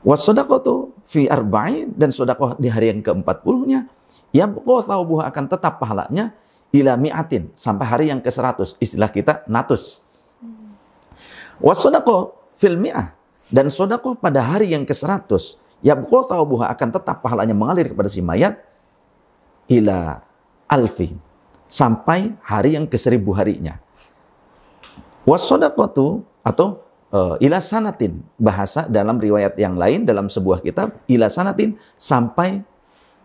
Was 0.00 0.24
tu 0.24 0.74
fi 1.04 1.28
arba'in 1.28 1.92
dan 1.92 2.08
sodako 2.08 2.56
di 2.56 2.72
hari 2.72 2.88
yang 2.88 3.04
ke-40-nya 3.04 3.84
ya 4.32 4.48
thawabuha 4.48 5.28
akan 5.28 5.44
tetap 5.44 5.76
pahalanya 5.76 6.32
ila 6.72 6.96
mi'atin 6.96 7.52
sampai 7.52 7.84
hari 7.84 8.04
yang 8.08 8.24
ke-100. 8.24 8.80
Istilah 8.80 9.12
kita 9.12 9.44
natus. 9.44 10.00
Was 11.60 11.84
fil 12.56 12.80
mi'ah 12.80 13.12
dan 13.52 13.68
sodako 13.68 14.16
pada 14.16 14.40
hari 14.40 14.72
yang 14.72 14.88
ke-100 14.88 15.60
Yabqa 15.80 16.28
thawabuha 16.28 16.68
akan 16.76 16.88
tetap 16.92 17.24
pahalanya 17.24 17.56
mengalir 17.56 17.88
kepada 17.88 18.08
si 18.12 18.20
mayat 18.20 18.60
ila 19.64 20.20
alfi 20.68 21.16
sampai 21.64 22.36
hari 22.44 22.76
yang 22.76 22.84
ke 22.84 23.00
seribu 23.00 23.32
harinya. 23.32 23.80
Wasodaqatu 25.24 26.26
atau 26.44 26.84
uh, 27.14 27.34
ila 27.38 27.58
sanatin 27.58 28.22
bahasa 28.40 28.86
dalam 28.86 29.18
riwayat 29.18 29.54
yang 29.58 29.76
lain 29.76 30.06
dalam 30.06 30.30
sebuah 30.30 30.62
kitab 30.64 30.94
ila 31.10 31.26
sanatin 31.30 31.76
sampai 31.98 32.62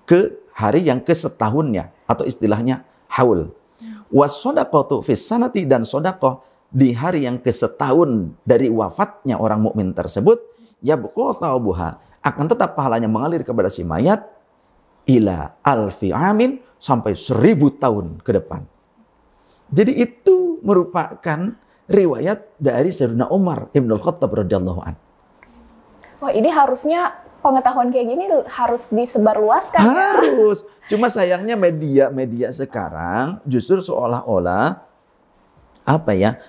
ke 0.06 0.34
hari 0.54 0.86
yang 0.86 1.02
ke 1.02 1.14
setahunnya 1.14 1.90
atau 2.06 2.24
istilahnya 2.26 2.86
haul. 3.10 3.50
Wasodaqatu 4.14 5.02
fis 5.02 5.26
sanati 5.26 5.66
dan 5.66 5.82
sodakoh 5.84 6.46
di 6.70 6.94
hari 6.94 7.26
yang 7.26 7.42
ke 7.42 7.50
setahun 7.50 8.32
dari 8.46 8.70
wafatnya 8.70 9.42
orang 9.42 9.66
mukmin 9.66 9.92
tersebut 9.92 10.38
yabqa 10.86 11.42
thawabuha 11.42 11.98
akan 12.22 12.46
tetap 12.50 12.78
pahalanya 12.78 13.10
mengalir 13.10 13.42
kepada 13.42 13.70
si 13.70 13.82
mayat 13.82 14.22
ila 15.10 15.58
alfi 15.62 16.14
amin 16.14 16.62
sampai 16.78 17.18
seribu 17.18 17.74
tahun 17.76 18.22
ke 18.22 18.32
depan. 18.42 18.62
Jadi 19.74 19.98
itu 19.98 20.62
merupakan 20.62 21.58
riwayat 21.86 22.58
dari 22.58 22.90
Sayyidina 22.90 23.30
Umar 23.30 23.70
Ibn 23.74 23.92
Khattab 24.02 24.34
radhiyallahu 24.34 24.82
an. 24.82 24.96
Wah 26.22 26.32
ini 26.34 26.50
harusnya 26.50 27.14
pengetahuan 27.46 27.94
kayak 27.94 28.08
gini 28.10 28.26
harus 28.50 28.90
disebarluaskan 28.90 29.82
ya? 29.86 29.94
Harus. 30.18 30.66
Cuma 30.90 31.10
sayangnya 31.10 31.54
media-media 31.54 32.50
sekarang 32.50 33.42
justru 33.46 33.82
seolah-olah 33.82 34.82
apa 35.86 36.12
ya 36.18 36.42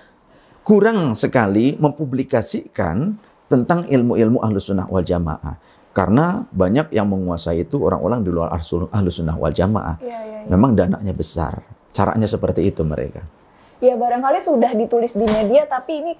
kurang 0.65 1.13
sekali 1.13 1.77
mempublikasikan 1.77 3.13
tentang 3.47 3.85
ilmu-ilmu 3.87 4.41
ahlus 4.41 4.67
sunnah 4.73 4.89
wal 4.89 5.05
jamaah. 5.05 5.55
Karena 5.93 6.45
banyak 6.53 6.93
yang 6.93 7.09
menguasai 7.09 7.65
itu 7.65 7.81
orang-orang 7.81 8.21
di 8.21 8.29
luar 8.29 8.53
ahlus 8.53 9.17
sunnah 9.17 9.33
wal 9.33 9.53
jamaah. 9.53 9.97
Ya, 10.01 10.21
ya, 10.21 10.45
ya. 10.45 10.49
Memang 10.49 10.77
dananya 10.77 11.13
besar. 11.13 11.61
Caranya 11.89 12.29
seperti 12.29 12.69
itu 12.69 12.85
mereka. 12.85 13.25
Ya 13.77 13.93
barangkali 13.93 14.41
sudah 14.41 14.73
ditulis 14.73 15.13
di 15.13 15.27
media 15.29 15.69
tapi 15.69 16.01
ini 16.01 16.13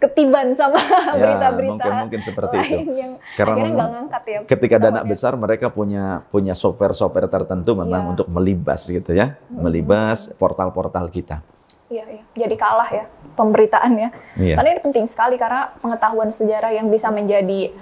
ketiban 0.00 0.56
sama 0.56 0.80
ya, 0.80 1.12
berita-berita 1.12 1.84
ya, 1.84 1.92
mungkin 1.92 2.02
mungkin 2.08 2.20
seperti 2.24 2.56
lain 2.56 2.72
itu. 2.72 2.92
yang 2.96 3.12
Karena 3.36 3.54
akhirnya 3.60 3.86
ngangkat 3.92 4.22
ya. 4.24 4.38
Ketika 4.48 4.76
dana 4.80 5.00
besar 5.04 5.32
mereka 5.36 5.68
punya 5.68 6.24
punya 6.32 6.56
software-software 6.56 7.28
tertentu 7.28 7.76
memang 7.76 8.08
ya. 8.08 8.10
untuk 8.16 8.26
melibas 8.32 8.88
gitu 8.88 9.12
ya, 9.12 9.36
hmm. 9.36 9.60
melibas 9.60 10.32
portal-portal 10.40 11.12
kita. 11.12 11.44
Iya, 11.92 12.06
iya. 12.06 12.22
Jadi 12.46 12.54
kalah 12.56 12.88
ya 12.88 13.04
pemberitaannya. 13.36 14.08
Iya. 14.40 14.54
Karena 14.56 14.68
ini 14.72 14.80
penting 14.80 15.04
sekali 15.04 15.36
karena 15.36 15.74
pengetahuan 15.84 16.32
sejarah 16.32 16.72
yang 16.72 16.88
bisa 16.88 17.12
menjadi 17.12 17.74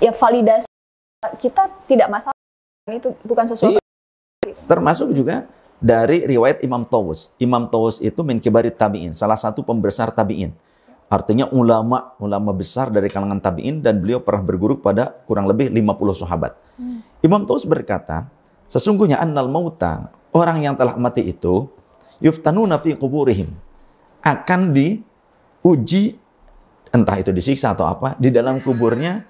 ya 0.00 0.12
validasi 0.16 0.70
kita 1.42 1.68
tidak 1.84 2.08
masalah 2.08 2.36
itu 2.88 3.12
bukan 3.20 3.44
sesuatu. 3.52 3.76
Iya. 3.76 4.56
Termasuk 4.64 5.12
juga 5.12 5.44
dari 5.84 6.24
riwayat 6.24 6.64
Imam 6.64 6.88
Tawus. 6.88 7.28
Imam 7.36 7.68
Tawus 7.68 8.00
itu 8.00 8.24
min 8.24 8.40
kibari 8.40 8.72
tabi'in, 8.72 9.12
salah 9.12 9.36
satu 9.36 9.60
pembesar 9.60 10.08
tabi'in. 10.16 10.56
Artinya 11.12 11.52
ulama, 11.52 12.16
ulama 12.16 12.56
besar 12.56 12.88
dari 12.88 13.12
kalangan 13.12 13.36
tabi'in 13.36 13.84
dan 13.84 14.00
beliau 14.00 14.24
pernah 14.24 14.40
berguru 14.40 14.80
pada 14.80 15.12
kurang 15.28 15.44
lebih 15.44 15.68
50 15.68 16.24
sahabat. 16.24 16.56
Hmm. 16.80 17.04
Imam 17.20 17.44
Tawus 17.44 17.68
berkata, 17.68 18.24
sesungguhnya 18.64 19.20
annal 19.20 19.52
mauta, 19.52 20.08
orang 20.32 20.64
yang 20.64 20.72
telah 20.72 20.96
mati 20.96 21.20
itu 21.28 21.68
yuftanuna 22.24 22.80
fi 22.80 22.96
kuburihim 22.96 23.52
akan 24.24 24.72
diuji 24.72 26.16
entah 26.88 27.16
itu 27.20 27.28
disiksa 27.28 27.76
atau 27.76 27.84
apa 27.84 28.16
di 28.16 28.32
dalam 28.32 28.64
kuburnya 28.64 29.20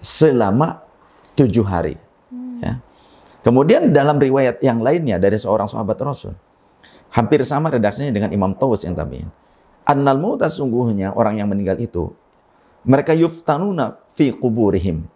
selama 0.00 0.80
tujuh 1.36 1.66
hari. 1.68 1.94
Kemudian 3.40 3.88
dalam 3.88 4.20
riwayat 4.20 4.60
yang 4.60 4.84
lainnya 4.84 5.16
dari 5.16 5.40
seorang 5.40 5.64
sahabat 5.64 5.96
Rasul, 6.04 6.36
hampir 7.16 7.40
sama 7.42 7.72
redaksinya 7.72 8.12
dengan 8.12 8.30
Imam 8.30 8.52
Tawus 8.52 8.84
yang 8.84 8.92
tadi. 8.92 9.24
Annal 9.88 10.20
mauta 10.20 10.46
sungguhnya 10.52 11.16
orang 11.16 11.40
yang 11.40 11.48
meninggal 11.48 11.80
itu, 11.80 12.12
mereka 12.84 13.16
yuftanuna 13.16 13.96
fi 14.12 14.30
kuburihim 14.36 15.08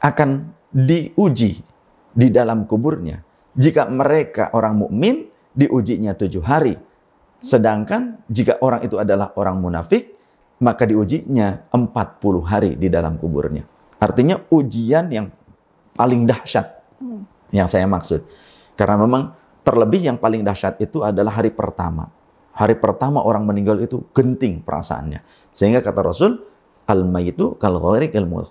akan 0.00 0.52
diuji 0.70 1.60
di 2.12 2.28
dalam 2.28 2.68
kuburnya. 2.68 3.24
Jika 3.56 3.88
mereka 3.88 4.52
orang 4.54 4.76
mukmin 4.78 5.26
diujinya 5.56 6.14
tujuh 6.14 6.44
hari. 6.44 6.78
Sedangkan 7.40 8.20
jika 8.28 8.60
orang 8.60 8.84
itu 8.84 9.00
adalah 9.00 9.32
orang 9.40 9.56
munafik, 9.58 10.12
maka 10.60 10.84
diujinya 10.84 11.64
40 11.72 12.44
hari 12.44 12.76
di 12.76 12.92
dalam 12.92 13.16
kuburnya. 13.16 13.64
Artinya 13.96 14.36
ujian 14.52 15.08
yang 15.08 15.32
paling 15.96 16.28
dahsyat 16.28 16.68
hmm. 17.00 17.39
Yang 17.50 17.70
saya 17.70 17.86
maksud. 17.86 18.24
Karena 18.74 18.96
memang 18.98 19.34
terlebih 19.62 20.00
yang 20.06 20.16
paling 20.16 20.42
dahsyat 20.42 20.80
itu 20.80 21.04
adalah 21.04 21.36
hari 21.36 21.52
pertama. 21.52 22.08
Hari 22.56 22.76
pertama 22.82 23.22
orang 23.22 23.46
meninggal 23.46 23.78
itu 23.78 24.02
genting 24.10 24.60
perasaannya. 24.64 25.22
Sehingga 25.54 25.80
kata 25.80 26.00
Rasul, 26.02 26.40
al 26.90 27.06
itu 27.22 27.54
kalau 27.60 27.94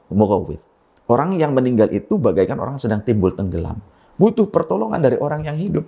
mughawwith. 0.09 0.63
Orang 1.09 1.35
yang 1.35 1.57
meninggal 1.57 1.89
itu 1.89 2.21
bagaikan 2.21 2.61
orang 2.61 2.77
sedang 2.77 3.01
timbul 3.01 3.33
tenggelam. 3.33 3.81
Butuh 4.15 4.47
pertolongan 4.51 5.01
dari 5.01 5.17
orang 5.17 5.41
yang 5.47 5.57
hidup. 5.57 5.87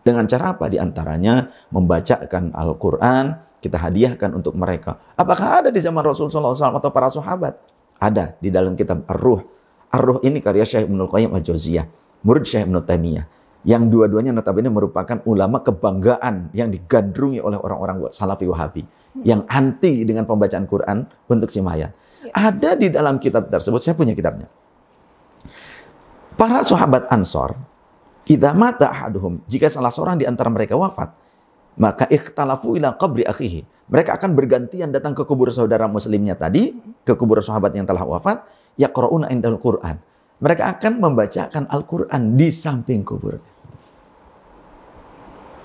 Dengan 0.00 0.24
cara 0.30 0.56
apa? 0.56 0.70
Di 0.70 0.80
antaranya 0.80 1.50
membacakan 1.74 2.56
Al-Quran, 2.56 3.36
kita 3.60 3.76
hadiahkan 3.76 4.30
untuk 4.32 4.56
mereka. 4.56 4.96
Apakah 5.18 5.64
ada 5.64 5.68
di 5.68 5.80
zaman 5.82 6.00
Rasulullah 6.00 6.56
SAW 6.56 6.80
atau 6.80 6.90
para 6.94 7.12
sahabat? 7.12 7.60
Ada 8.00 8.40
di 8.40 8.48
dalam 8.48 8.78
kitab 8.78 9.04
Ar-Ruh. 9.04 9.44
Ar-Ruh 9.92 10.24
ini 10.24 10.40
karya 10.40 10.64
Syekh 10.64 10.88
Ibnul 10.88 11.10
Qayyim 11.12 11.30
Al-Jauziyah, 11.36 11.84
murid 12.24 12.44
Syekh 12.44 12.68
Ibnul 12.68 12.84
Taimiyah. 12.84 13.26
Yang 13.60 13.92
dua-duanya 13.92 14.32
notabene 14.32 14.72
merupakan 14.72 15.20
ulama 15.28 15.60
kebanggaan 15.60 16.48
yang 16.56 16.72
digandrungi 16.72 17.44
oleh 17.44 17.60
orang-orang 17.60 18.08
Salafi 18.08 18.48
Wahabi. 18.48 18.88
Yang 19.20 19.44
anti 19.52 20.08
dengan 20.08 20.24
pembacaan 20.24 20.64
Quran 20.64 21.04
untuk 21.28 21.52
si 21.52 21.60
mayat. 21.60 21.92
Ya. 22.24 22.32
Ada 22.32 22.80
di 22.80 22.88
dalam 22.88 23.20
kitab 23.20 23.52
tersebut, 23.52 23.84
saya 23.84 23.92
punya 23.92 24.16
kitabnya. 24.16 24.48
Para 26.40 26.64
sahabat 26.64 27.04
Ansor, 27.12 27.52
idza 28.24 28.56
mata 28.56 28.88
ahaduhum, 28.88 29.44
jika 29.44 29.68
salah 29.68 29.92
seorang 29.92 30.16
di 30.16 30.24
antara 30.24 30.48
mereka 30.48 30.72
wafat, 30.72 31.12
maka 31.76 32.08
ikhtalafu 32.08 32.80
ila 32.80 32.96
qabri 32.96 33.28
akhihi. 33.28 33.92
Mereka 33.92 34.16
akan 34.16 34.32
bergantian 34.38 34.88
datang 34.88 35.12
ke 35.12 35.26
kubur 35.28 35.52
saudara 35.52 35.84
muslimnya 35.84 36.38
tadi, 36.38 36.72
ke 37.04 37.12
kubur 37.12 37.44
sahabat 37.44 37.76
yang 37.76 37.84
telah 37.84 38.08
wafat, 38.08 38.40
yaqra'una 38.80 39.28
indal 39.28 39.60
Qur'an. 39.60 40.00
Mereka 40.40 40.62
akan 40.76 40.92
membacakan 41.00 41.64
Al-Qur'an 41.68 42.34
di 42.34 42.48
samping 42.48 43.04
kubur. 43.04 43.36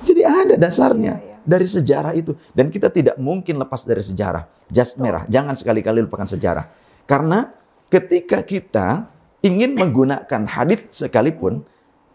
Jadi 0.03 0.21
ada 0.21 0.55
dasarnya 0.59 1.17
Iya, 1.17 1.23
iya. 1.23 1.37
dari 1.41 1.65
sejarah 1.65 2.13
itu 2.13 2.35
dan 2.51 2.67
kita 2.69 2.91
tidak 2.91 3.15
mungkin 3.15 3.57
lepas 3.57 3.87
dari 3.87 4.03
sejarah. 4.03 4.45
Jas 4.67 4.99
merah, 4.99 5.23
jangan 5.31 5.55
sekali-kali 5.55 6.03
lupakan 6.03 6.27
sejarah. 6.27 6.67
Karena 7.07 7.49
ketika 7.87 8.43
kita 8.43 9.07
ingin 9.41 9.73
menggunakan 9.77 10.41
hadis 10.45 10.85
sekalipun 10.91 11.63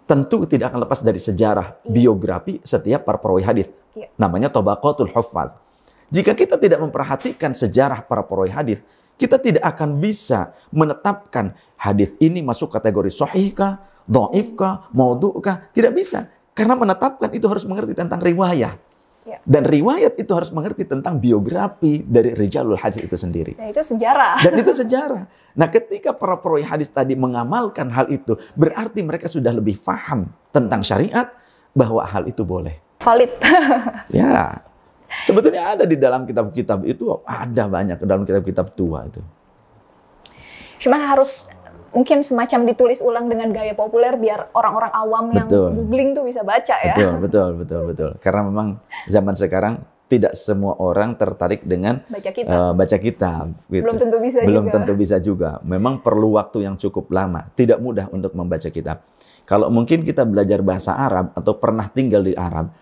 tentu 0.05 0.43
tidak 0.45 0.75
akan 0.75 0.83
lepas 0.83 1.01
dari 1.07 1.23
sejarah 1.23 1.79
biografi 1.87 2.59
setiap 2.67 3.07
para 3.07 3.17
perawi 3.23 3.47
hadis. 3.47 3.67
Iya. 3.95 4.11
Namanya 4.19 4.51
Tabaqatul 4.51 5.11
Huffaz. 5.15 5.55
Jika 6.11 6.35
kita 6.35 6.59
tidak 6.59 6.83
memperhatikan 6.83 7.55
sejarah 7.55 8.03
para 8.03 8.27
perawi 8.27 8.51
hadis, 8.51 8.83
kita 9.21 9.37
tidak 9.37 9.61
akan 9.77 10.01
bisa 10.01 10.57
menetapkan 10.73 11.53
hadis 11.77 12.17
ini 12.17 12.41
masuk 12.41 12.73
kategori 12.73 13.13
sahih 13.13 13.53
kah, 13.53 13.85
dhaif 14.09 14.57
kah, 14.57 14.89
maudhu 14.97 15.37
kah? 15.45 15.69
Tidak 15.77 15.93
bisa. 15.93 16.33
Karena 16.57 16.73
menetapkan 16.73 17.29
itu 17.37 17.45
harus 17.45 17.69
mengerti 17.69 17.93
tentang 17.93 18.17
riwayat. 18.17 18.81
Ya. 19.29 19.37
Dan 19.45 19.69
riwayat 19.69 20.17
itu 20.17 20.33
harus 20.33 20.49
mengerti 20.49 20.89
tentang 20.89 21.21
biografi 21.21 22.01
dari 22.01 22.33
rijalul 22.33 22.81
hadis 22.81 23.05
itu 23.05 23.21
sendiri. 23.21 23.61
Dan 23.61 23.69
itu 23.69 23.85
sejarah. 23.85 24.41
Dan 24.41 24.53
itu 24.57 24.73
sejarah. 24.73 25.29
Nah, 25.53 25.69
ketika 25.69 26.17
para 26.17 26.41
perawi 26.41 26.65
hadis 26.65 26.89
tadi 26.89 27.13
mengamalkan 27.13 27.93
hal 27.93 28.09
itu, 28.09 28.41
berarti 28.57 29.05
mereka 29.05 29.29
sudah 29.29 29.53
lebih 29.53 29.77
paham 29.85 30.33
tentang 30.49 30.81
syariat 30.81 31.29
bahwa 31.77 32.01
hal 32.09 32.25
itu 32.25 32.41
boleh. 32.41 32.81
Valid. 33.05 33.33
Ya. 34.09 34.65
Sebetulnya 35.23 35.75
ada 35.75 35.85
di 35.85 35.95
dalam 35.95 36.25
kitab-kitab 36.25 36.87
itu 36.87 37.11
ada 37.23 37.67
banyak 37.67 37.99
dalam 38.01 38.23
kitab-kitab 38.23 38.73
tua 38.73 39.05
itu. 39.05 39.21
Cuman 40.81 41.01
harus 41.03 41.51
mungkin 41.91 42.23
semacam 42.23 42.71
ditulis 42.71 43.03
ulang 43.03 43.27
dengan 43.27 43.51
gaya 43.51 43.75
populer 43.75 44.15
biar 44.15 44.55
orang-orang 44.55 44.93
awam 44.95 45.25
yang 45.35 45.49
Betul. 45.51 45.69
googling 45.75 46.09
tuh 46.15 46.25
bisa 46.25 46.41
baca 46.41 46.77
ya. 46.79 46.95
Betul, 46.95 47.15
betul, 47.21 47.49
betul, 47.59 47.83
betul. 47.91 48.11
Karena 48.23 48.43
memang 48.47 48.69
zaman 49.11 49.35
sekarang 49.35 49.75
tidak 50.07 50.35
semua 50.35 50.75
orang 50.75 51.15
tertarik 51.15 51.63
dengan 51.63 52.03
Baca 52.11 52.31
kitab. 52.35 52.51
eh, 52.51 52.73
baca 52.75 52.97
kitab. 52.99 53.45
gitu. 53.71 53.83
Belum 53.87 53.95
tentu 53.99 54.19
bisa 54.19 54.39
Belum 54.43 54.65
juga. 54.67 54.75
tentu 54.75 54.93
bisa 54.99 55.17
juga. 55.23 55.51
Memang 55.63 56.03
perlu 56.03 56.35
waktu 56.35 56.67
yang 56.67 56.75
cukup 56.75 57.15
lama. 57.15 57.47
Tidak 57.55 57.79
mudah 57.79 58.11
untuk 58.11 58.35
membaca 58.35 58.67
kitab. 58.67 59.07
Kalau 59.47 59.71
mungkin 59.71 60.03
kita 60.03 60.27
belajar 60.27 60.63
bahasa 60.63 60.99
Arab 60.99 61.31
atau 61.35 61.55
pernah 61.55 61.87
tinggal 61.87 62.27
di 62.27 62.35
Arab, 62.35 62.75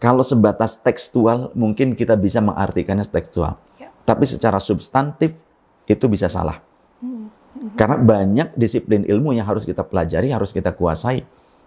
kalau 0.00 0.24
sebatas 0.24 0.80
tekstual 0.80 1.52
mungkin 1.52 1.92
kita 1.92 2.16
bisa 2.16 2.40
mengartikannya 2.40 3.04
tekstual. 3.04 3.60
Ya. 3.76 3.92
Tapi 4.08 4.24
secara 4.24 4.56
substantif 4.56 5.36
itu 5.84 6.04
bisa 6.08 6.26
salah. 6.26 6.64
Hmm. 7.04 7.28
Karena 7.76 8.00
banyak 8.00 8.56
disiplin 8.56 9.04
ilmu 9.04 9.36
yang 9.36 9.44
harus 9.44 9.68
kita 9.68 9.84
pelajari, 9.84 10.32
harus 10.32 10.56
kita 10.56 10.72
kuasai 10.72 11.20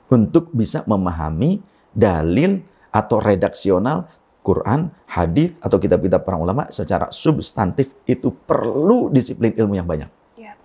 untuk 0.10 0.50
bisa 0.50 0.82
memahami 0.90 1.62
dalil 1.94 2.66
atau 2.90 3.22
redaksional 3.22 4.10
Quran, 4.44 4.92
hadis 5.08 5.56
atau 5.64 5.80
kitab-kitab 5.80 6.28
para 6.28 6.36
ulama 6.36 6.68
secara 6.68 7.08
substantif 7.14 7.96
itu 8.04 8.34
perlu 8.34 9.08
disiplin 9.14 9.56
ilmu 9.56 9.80
yang 9.80 9.88
banyak. 9.88 10.10
Ya, 10.36 10.58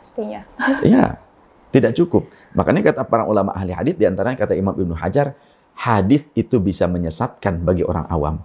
pastinya. 0.00 0.40
Ya, 0.80 1.20
tidak 1.68 1.92
cukup. 2.00 2.32
Makanya 2.56 2.80
kata 2.80 3.02
para 3.04 3.28
ulama 3.28 3.52
ahli 3.52 3.76
hadis 3.76 3.94
di 3.94 4.08
antaranya 4.08 4.40
kata 4.40 4.56
Imam 4.56 4.72
Ibnu 4.72 4.96
Hajar, 4.96 5.36
hadis 5.80 6.28
itu 6.36 6.60
bisa 6.60 6.84
menyesatkan 6.84 7.64
bagi 7.64 7.80
orang 7.80 8.04
awam. 8.12 8.36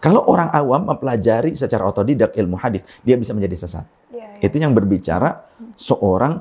Kalau 0.00 0.24
orang 0.24 0.48
awam 0.56 0.88
mempelajari 0.88 1.52
secara 1.52 1.84
otodidak 1.84 2.32
ilmu 2.32 2.56
hadis, 2.56 2.80
dia 3.04 3.20
bisa 3.20 3.36
menjadi 3.36 3.56
sesat. 3.60 3.84
Ya, 4.08 4.40
ya. 4.40 4.48
Itu 4.48 4.56
yang 4.56 4.72
berbicara 4.72 5.44
seorang 5.76 6.40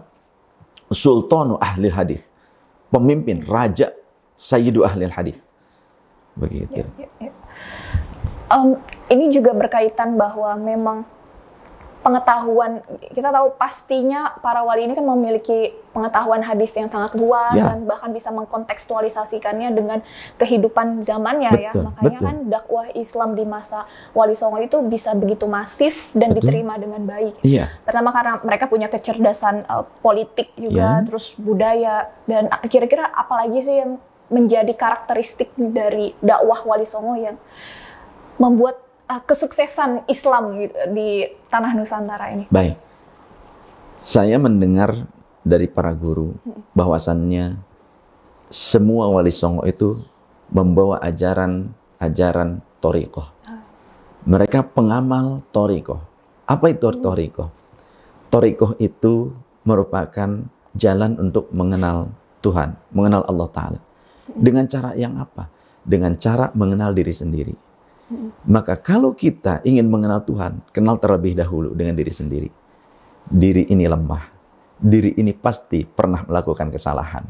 sultanu 0.87 1.59
ahli 1.59 1.91
hadis. 1.91 2.23
Pemimpin, 2.87 3.43
raja, 3.43 3.91
sayyidu 4.39 4.87
ahli 4.87 5.11
hadis. 5.11 5.37
Begitu. 6.39 6.87
Ya, 6.95 7.07
ya, 7.19 7.29
ya. 7.29 7.31
Em, 8.49 8.79
ini 9.11 9.29
juga 9.35 9.51
berkaitan 9.51 10.15
bahwa 10.15 10.55
memang 10.55 10.97
pengetahuan 11.99 12.79
kita 13.11 13.27
tahu 13.27 13.59
pastinya 13.59 14.31
para 14.39 14.63
wali 14.63 14.87
ini 14.87 14.95
kan 14.95 15.03
memiliki 15.03 15.75
pengetahuan 15.91 16.39
hadis 16.39 16.71
yang 16.71 16.87
sangat 16.87 17.11
luas 17.19 17.51
Ya. 17.51 17.75
dan 17.75 17.83
bahkan 17.83 18.15
bisa 18.15 18.31
mengkontekstualisasikannya 18.31 19.69
dengan 19.75 19.99
kehidupan 20.39 21.03
zamannya 21.03 21.51
ya 21.59 21.71
Betul, 21.75 21.83
makanya 21.91 22.19
betul. 22.19 22.27
kan 22.27 22.35
dakwah 22.47 22.85
Islam 22.95 23.35
di 23.35 23.43
masa 23.43 23.83
Wali 24.15 24.31
Songo 24.33 24.63
itu 24.63 24.79
bisa 24.87 25.11
begitu 25.11 25.43
masif 25.43 26.15
dan 26.15 26.31
Betul. 26.31 26.47
diterima 26.55 26.79
dengan 26.79 27.03
baik 27.03 27.35
Iya, 27.43 27.67
pertama 27.83 28.15
karena 28.15 28.39
mereka 28.47 28.65
punya 28.71 28.87
kecerdasan 28.87 29.67
uh, 29.67 29.83
politik 29.99 30.55
juga 30.55 31.03
Ya. 31.03 31.03
terus 31.03 31.35
budaya 31.35 32.07
dan 32.23 32.47
kira-kira 32.71 33.11
apalagi 33.11 33.59
sih 33.59 33.75
yang 33.75 33.99
menjadi 34.31 34.71
karakteristik 34.71 35.51
dari 35.57 36.15
dakwah 36.23 36.63
Wali 36.63 36.87
Songo 36.87 37.19
yang 37.19 37.35
membuat 38.39 38.88
uh, 39.09 39.21
kesuksesan 39.25 40.05
Islam 40.05 40.61
gitu 40.61 40.77
di 40.93 41.25
tanah 41.49 41.73
Nusantara 41.73 42.29
ini 42.31 42.45
baik. 42.53 42.77
Saya 43.99 44.39
mendengar 44.39 45.09
dari 45.43 45.67
para 45.67 45.91
guru 45.91 46.37
bahwasannya 46.71 47.59
semua 48.47 49.11
wali 49.11 49.33
songo 49.33 49.67
itu 49.67 49.99
membawa 50.49 51.03
ajaran-ajaran 51.03 52.63
torikoh. 52.79 53.27
Mereka 54.23 54.71
pengamal 54.71 55.43
torikoh. 55.51 55.99
Apa 56.47 56.71
itu 56.71 56.89
torikoh? 56.95 57.51
Torikoh 58.31 58.79
itu 58.79 59.35
merupakan 59.67 60.47
jalan 60.73 61.11
untuk 61.19 61.51
mengenal 61.51 62.13
Tuhan, 62.39 62.79
mengenal 62.95 63.27
Allah 63.27 63.49
Ta'ala. 63.51 63.79
Dengan 64.31 64.65
cara 64.69 64.95
yang 64.95 65.19
apa? 65.19 65.51
Dengan 65.83 66.15
cara 66.15 66.55
mengenal 66.55 66.95
diri 66.95 67.11
sendiri. 67.11 67.68
Maka 68.49 68.73
kalau 68.81 69.13
kita 69.13 69.61
ingin 69.61 69.85
mengenal 69.85 70.25
Tuhan, 70.25 70.65
kenal 70.73 70.97
terlebih 70.97 71.37
dahulu 71.37 71.77
dengan 71.77 71.93
diri 71.93 72.09
sendiri. 72.09 72.49
Diri 73.29 73.69
ini 73.69 73.85
lemah. 73.85 74.25
Diri 74.79 75.13
ini 75.19 75.35
pasti 75.37 75.85
pernah 75.85 76.25
melakukan 76.25 76.73
kesalahan. 76.73 77.27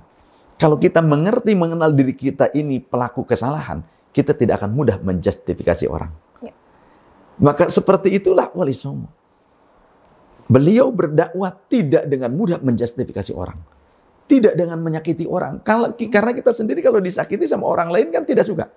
Kalau 0.55 0.79
kita 0.79 1.03
mengerti 1.03 1.55
mengenal 1.55 1.91
diri 1.91 2.15
kita 2.15 2.51
ini 2.55 2.79
pelaku 2.79 3.27
kesalahan, 3.27 3.83
kita 4.15 4.31
tidak 4.35 4.63
akan 4.63 4.71
mudah 4.71 4.97
menjustifikasi 5.03 5.85
orang. 5.91 6.11
Ya. 6.39 6.55
Maka 7.39 7.67
seperti 7.67 8.15
itulah 8.15 8.51
Wali 8.55 8.75
Songo. 8.75 9.11
Beliau 10.49 10.89
berdakwah 10.89 11.53
tidak 11.67 12.07
dengan 12.07 12.33
mudah 12.33 12.59
menjustifikasi 12.63 13.31
orang. 13.35 13.59
Tidak 14.29 14.53
dengan 14.55 14.79
menyakiti 14.79 15.25
orang. 15.25 15.59
Karena 15.65 16.31
kita 16.31 16.53
sendiri 16.55 16.79
kalau 16.85 17.01
disakiti 17.01 17.49
sama 17.49 17.67
orang 17.67 17.89
lain 17.89 18.07
kan 18.13 18.23
tidak 18.23 18.45
suka. 18.45 18.69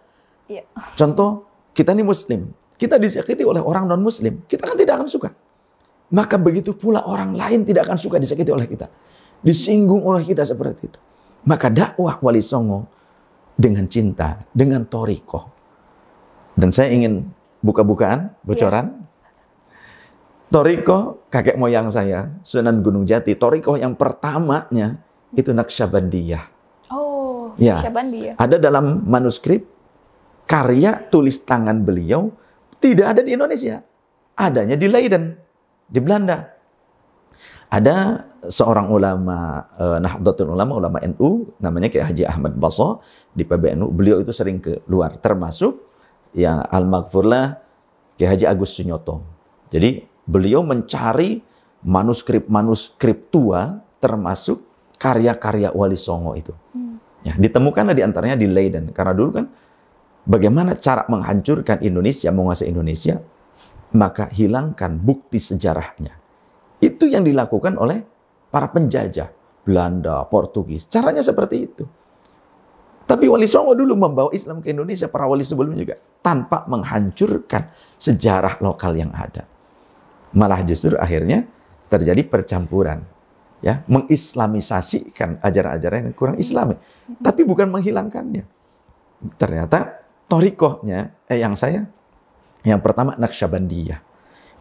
Iya. 0.48 0.64
Contoh, 0.96 1.51
kita 1.72 1.96
ini 1.96 2.04
muslim. 2.04 2.52
Kita 2.76 3.00
disakiti 3.00 3.44
oleh 3.44 3.60
orang 3.60 3.88
non-muslim. 3.88 4.44
Kita 4.44 4.68
kan 4.68 4.76
tidak 4.76 5.00
akan 5.00 5.08
suka. 5.08 5.30
Maka 6.12 6.36
begitu 6.36 6.76
pula 6.76 7.04
orang 7.08 7.32
lain 7.32 7.64
tidak 7.64 7.88
akan 7.88 7.96
suka 7.96 8.20
disakiti 8.20 8.52
oleh 8.52 8.68
kita. 8.68 8.88
Disinggung 9.40 10.04
oleh 10.04 10.22
kita 10.22 10.44
seperti 10.44 10.92
itu. 10.92 10.98
Maka 11.48 11.72
dakwah 11.72 12.20
Wali 12.20 12.44
Songo 12.44 12.86
dengan 13.56 13.88
cinta, 13.88 14.44
dengan 14.52 14.84
toriko. 14.86 15.48
Dan 16.52 16.68
saya 16.68 16.92
ingin 16.92 17.26
buka-bukaan, 17.64 18.28
bocoran. 18.44 19.02
Toriko, 20.52 21.24
kakek 21.32 21.56
moyang 21.56 21.88
saya, 21.88 22.28
Sunan 22.44 22.84
Gunung 22.84 23.08
Jati. 23.08 23.32
Toriko 23.40 23.80
yang 23.80 23.96
pertamanya 23.96 25.00
itu 25.32 25.48
Naksabandiyah. 25.48 26.44
oh 26.92 27.22
Ya. 27.60 27.76
Syabandi 27.80 28.32
ya 28.32 28.34
Ada 28.40 28.56
dalam 28.56 29.04
manuskrip 29.04 29.68
karya 30.52 31.00
tulis 31.08 31.48
tangan 31.48 31.80
beliau 31.80 32.28
tidak 32.76 33.16
ada 33.16 33.20
di 33.24 33.32
Indonesia. 33.32 33.80
Adanya 34.36 34.76
di 34.76 34.84
Leiden, 34.84 35.32
di 35.88 35.96
Belanda. 36.04 36.44
Ada 37.72 38.28
seorang 38.52 38.92
ulama 38.92 39.64
eh, 39.80 39.96
Nahdlatul 39.96 40.52
Ulama, 40.52 40.76
ulama 40.76 41.00
NU, 41.00 41.56
namanya 41.56 41.88
kayak 41.88 42.12
Haji 42.12 42.24
Ahmad 42.28 42.52
Baso 42.60 43.00
di 43.32 43.48
PBNU. 43.48 43.88
Beliau 43.96 44.20
itu 44.20 44.28
sering 44.28 44.60
ke 44.60 44.84
luar, 44.92 45.16
termasuk 45.24 45.88
ya 46.36 46.60
Al-Maghfurlah 46.68 47.56
Kiai 48.20 48.36
Haji 48.36 48.44
Agus 48.44 48.76
Sunyoto. 48.76 49.24
Jadi 49.72 50.04
beliau 50.28 50.60
mencari 50.60 51.40
manuskrip-manuskrip 51.80 53.32
tua 53.32 53.80
termasuk 54.04 54.60
karya-karya 55.00 55.72
Wali 55.72 55.96
Songo 55.96 56.36
itu. 56.36 56.52
Hmm. 56.76 57.00
Ya, 57.24 57.32
ditemukanlah 57.40 57.96
di 57.96 58.04
antaranya 58.04 58.36
di 58.36 58.44
Leiden. 58.44 58.92
Karena 58.92 59.16
dulu 59.16 59.40
kan 59.40 59.46
bagaimana 60.26 60.78
cara 60.78 61.06
menghancurkan 61.08 61.82
Indonesia, 61.82 62.30
menguasai 62.30 62.70
Indonesia, 62.70 63.18
maka 63.94 64.28
hilangkan 64.32 64.96
bukti 64.96 65.36
sejarahnya. 65.36 66.16
Itu 66.82 67.06
yang 67.06 67.22
dilakukan 67.22 67.78
oleh 67.78 68.02
para 68.50 68.70
penjajah. 68.70 69.30
Belanda, 69.62 70.26
Portugis. 70.26 70.90
Caranya 70.90 71.22
seperti 71.22 71.56
itu. 71.62 71.86
Tapi 73.06 73.30
Wali 73.30 73.46
Songo 73.46 73.78
dulu 73.78 73.94
membawa 73.94 74.30
Islam 74.34 74.58
ke 74.58 74.74
Indonesia, 74.74 75.06
para 75.06 75.26
wali 75.30 75.46
sebelumnya 75.46 75.78
juga, 75.86 75.96
tanpa 76.18 76.66
menghancurkan 76.66 77.70
sejarah 77.94 78.58
lokal 78.58 78.98
yang 78.98 79.14
ada. 79.14 79.46
Malah 80.34 80.66
justru 80.66 80.98
akhirnya 80.98 81.46
terjadi 81.86 82.26
percampuran, 82.26 83.06
ya, 83.62 83.86
mengislamisasikan 83.86 85.38
ajaran-ajaran 85.44 86.08
yang 86.10 86.16
kurang 86.16 86.36
islami, 86.42 86.74
tapi 87.20 87.46
bukan 87.46 87.68
menghilangkannya. 87.68 88.42
Ternyata 89.38 90.01
torikohnya, 90.32 91.12
eh 91.28 91.44
yang 91.44 91.52
saya, 91.52 91.84
yang 92.64 92.80
pertama 92.80 93.12
Naqsyabandiyah, 93.20 94.00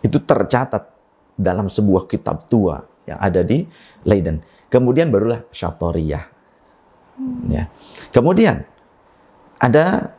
itu 0.04 0.20
tercatat 0.20 0.92
dalam 1.40 1.72
sebuah 1.72 2.12
kitab 2.12 2.52
tua 2.52 2.84
yang 3.08 3.16
ada 3.16 3.40
di 3.40 3.64
Leiden. 4.04 4.44
Kemudian 4.68 5.08
barulah 5.08 5.48
Syatoriyah. 5.48 6.26
Hmm. 7.16 7.48
Ya. 7.48 7.72
Kemudian 8.12 8.68
ada 9.64 10.12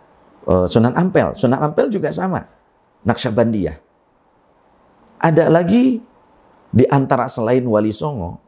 uh, 0.49 0.65
Sunan 0.65 0.97
Ampel. 0.97 1.37
Sunan 1.37 1.61
Ampel 1.61 1.93
juga 1.93 2.09
sama. 2.09 2.49
Naksyabandiyah. 3.05 3.77
Ada 5.21 5.53
lagi 5.53 6.01
di 6.73 6.85
antara 6.89 7.29
selain 7.29 7.63
Wali 7.69 7.93
Songo, 7.93 8.41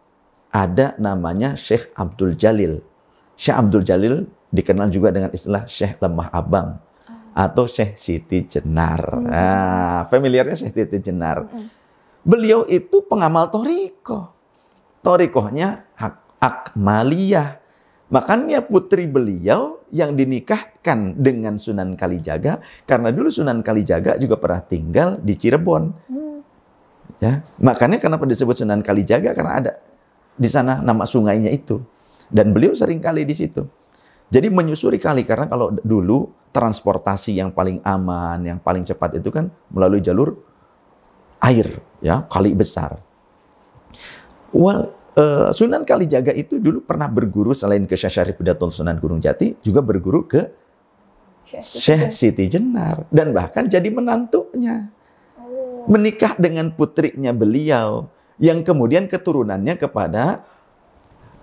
ada 0.48 0.96
namanya 0.96 1.52
Syekh 1.52 1.92
Abdul 1.92 2.32
Jalil. 2.34 2.80
Syekh 3.36 3.56
Abdul 3.60 3.84
Jalil 3.84 4.14
dikenal 4.54 4.88
juga 4.88 5.10
dengan 5.10 5.30
istilah 5.34 5.66
Syekh 5.66 5.98
Lemah 5.98 6.30
Abang 6.30 6.83
atau 7.34 7.66
Syekh 7.66 7.98
Siti 7.98 8.46
Jenar. 8.46 9.02
Hmm. 9.10 9.26
Nah, 9.26 9.98
familiarnya 10.06 10.54
Syekh 10.54 10.86
Siti 10.86 10.98
Jenar. 11.02 11.50
Hmm. 11.50 11.66
Beliau 12.22 12.64
itu 12.70 13.02
pengamal 13.04 13.50
toriko. 13.50 14.30
Torikohnya 15.04 15.84
Akmaliyah. 16.40 17.60
Makanya 18.08 18.62
putri 18.64 19.10
beliau 19.10 19.82
yang 19.90 20.14
dinikahkan 20.14 21.18
dengan 21.18 21.58
Sunan 21.58 21.98
Kalijaga, 21.98 22.62
karena 22.86 23.10
dulu 23.10 23.28
Sunan 23.28 23.60
Kalijaga 23.60 24.16
juga 24.16 24.38
pernah 24.38 24.62
tinggal 24.62 25.18
di 25.18 25.34
Cirebon. 25.34 25.84
Hmm. 26.08 26.38
Ya, 27.18 27.42
makanya 27.58 27.98
kenapa 27.98 28.24
disebut 28.24 28.54
Sunan 28.54 28.80
Kalijaga 28.80 29.34
karena 29.34 29.52
ada 29.58 29.72
di 30.38 30.46
sana 30.46 30.80
nama 30.80 31.02
sungainya 31.04 31.50
itu. 31.50 31.82
Dan 32.30 32.54
beliau 32.54 32.72
sering 32.72 33.02
kali 33.02 33.26
di 33.26 33.34
situ. 33.36 33.66
Jadi 34.32 34.48
menyusuri 34.48 34.96
kali 34.96 35.22
karena 35.28 35.46
kalau 35.50 35.74
dulu 35.84 36.43
transportasi 36.54 37.34
yang 37.42 37.50
paling 37.50 37.82
aman, 37.82 38.38
yang 38.46 38.58
paling 38.62 38.86
cepat 38.86 39.18
itu 39.18 39.34
kan 39.34 39.50
melalui 39.74 39.98
jalur 39.98 40.38
air, 41.42 41.82
ya, 41.98 42.22
kali 42.30 42.54
besar. 42.54 43.02
Well, 44.54 44.94
uh, 45.18 45.50
Sunan 45.50 45.82
Kalijaga 45.82 46.30
itu 46.30 46.62
dulu 46.62 46.86
pernah 46.86 47.10
berguru 47.10 47.50
selain 47.50 47.84
ke 47.90 47.98
Syekh 47.98 48.14
Syarif 48.14 48.38
Sunan 48.70 49.02
Gunung 49.02 49.18
Jati, 49.18 49.58
juga 49.58 49.82
berguru 49.82 50.30
ke 50.30 50.46
Syekh 51.58 52.14
Siti 52.14 52.46
Jenar 52.46 53.04
dan 53.10 53.34
bahkan 53.34 53.66
jadi 53.66 53.90
menantunya. 53.90 54.88
Oh. 55.36 55.90
Menikah 55.90 56.38
dengan 56.38 56.70
putrinya 56.72 57.34
beliau 57.34 58.08
yang 58.40 58.62
kemudian 58.64 59.10
keturunannya 59.10 59.74
kepada 59.74 60.46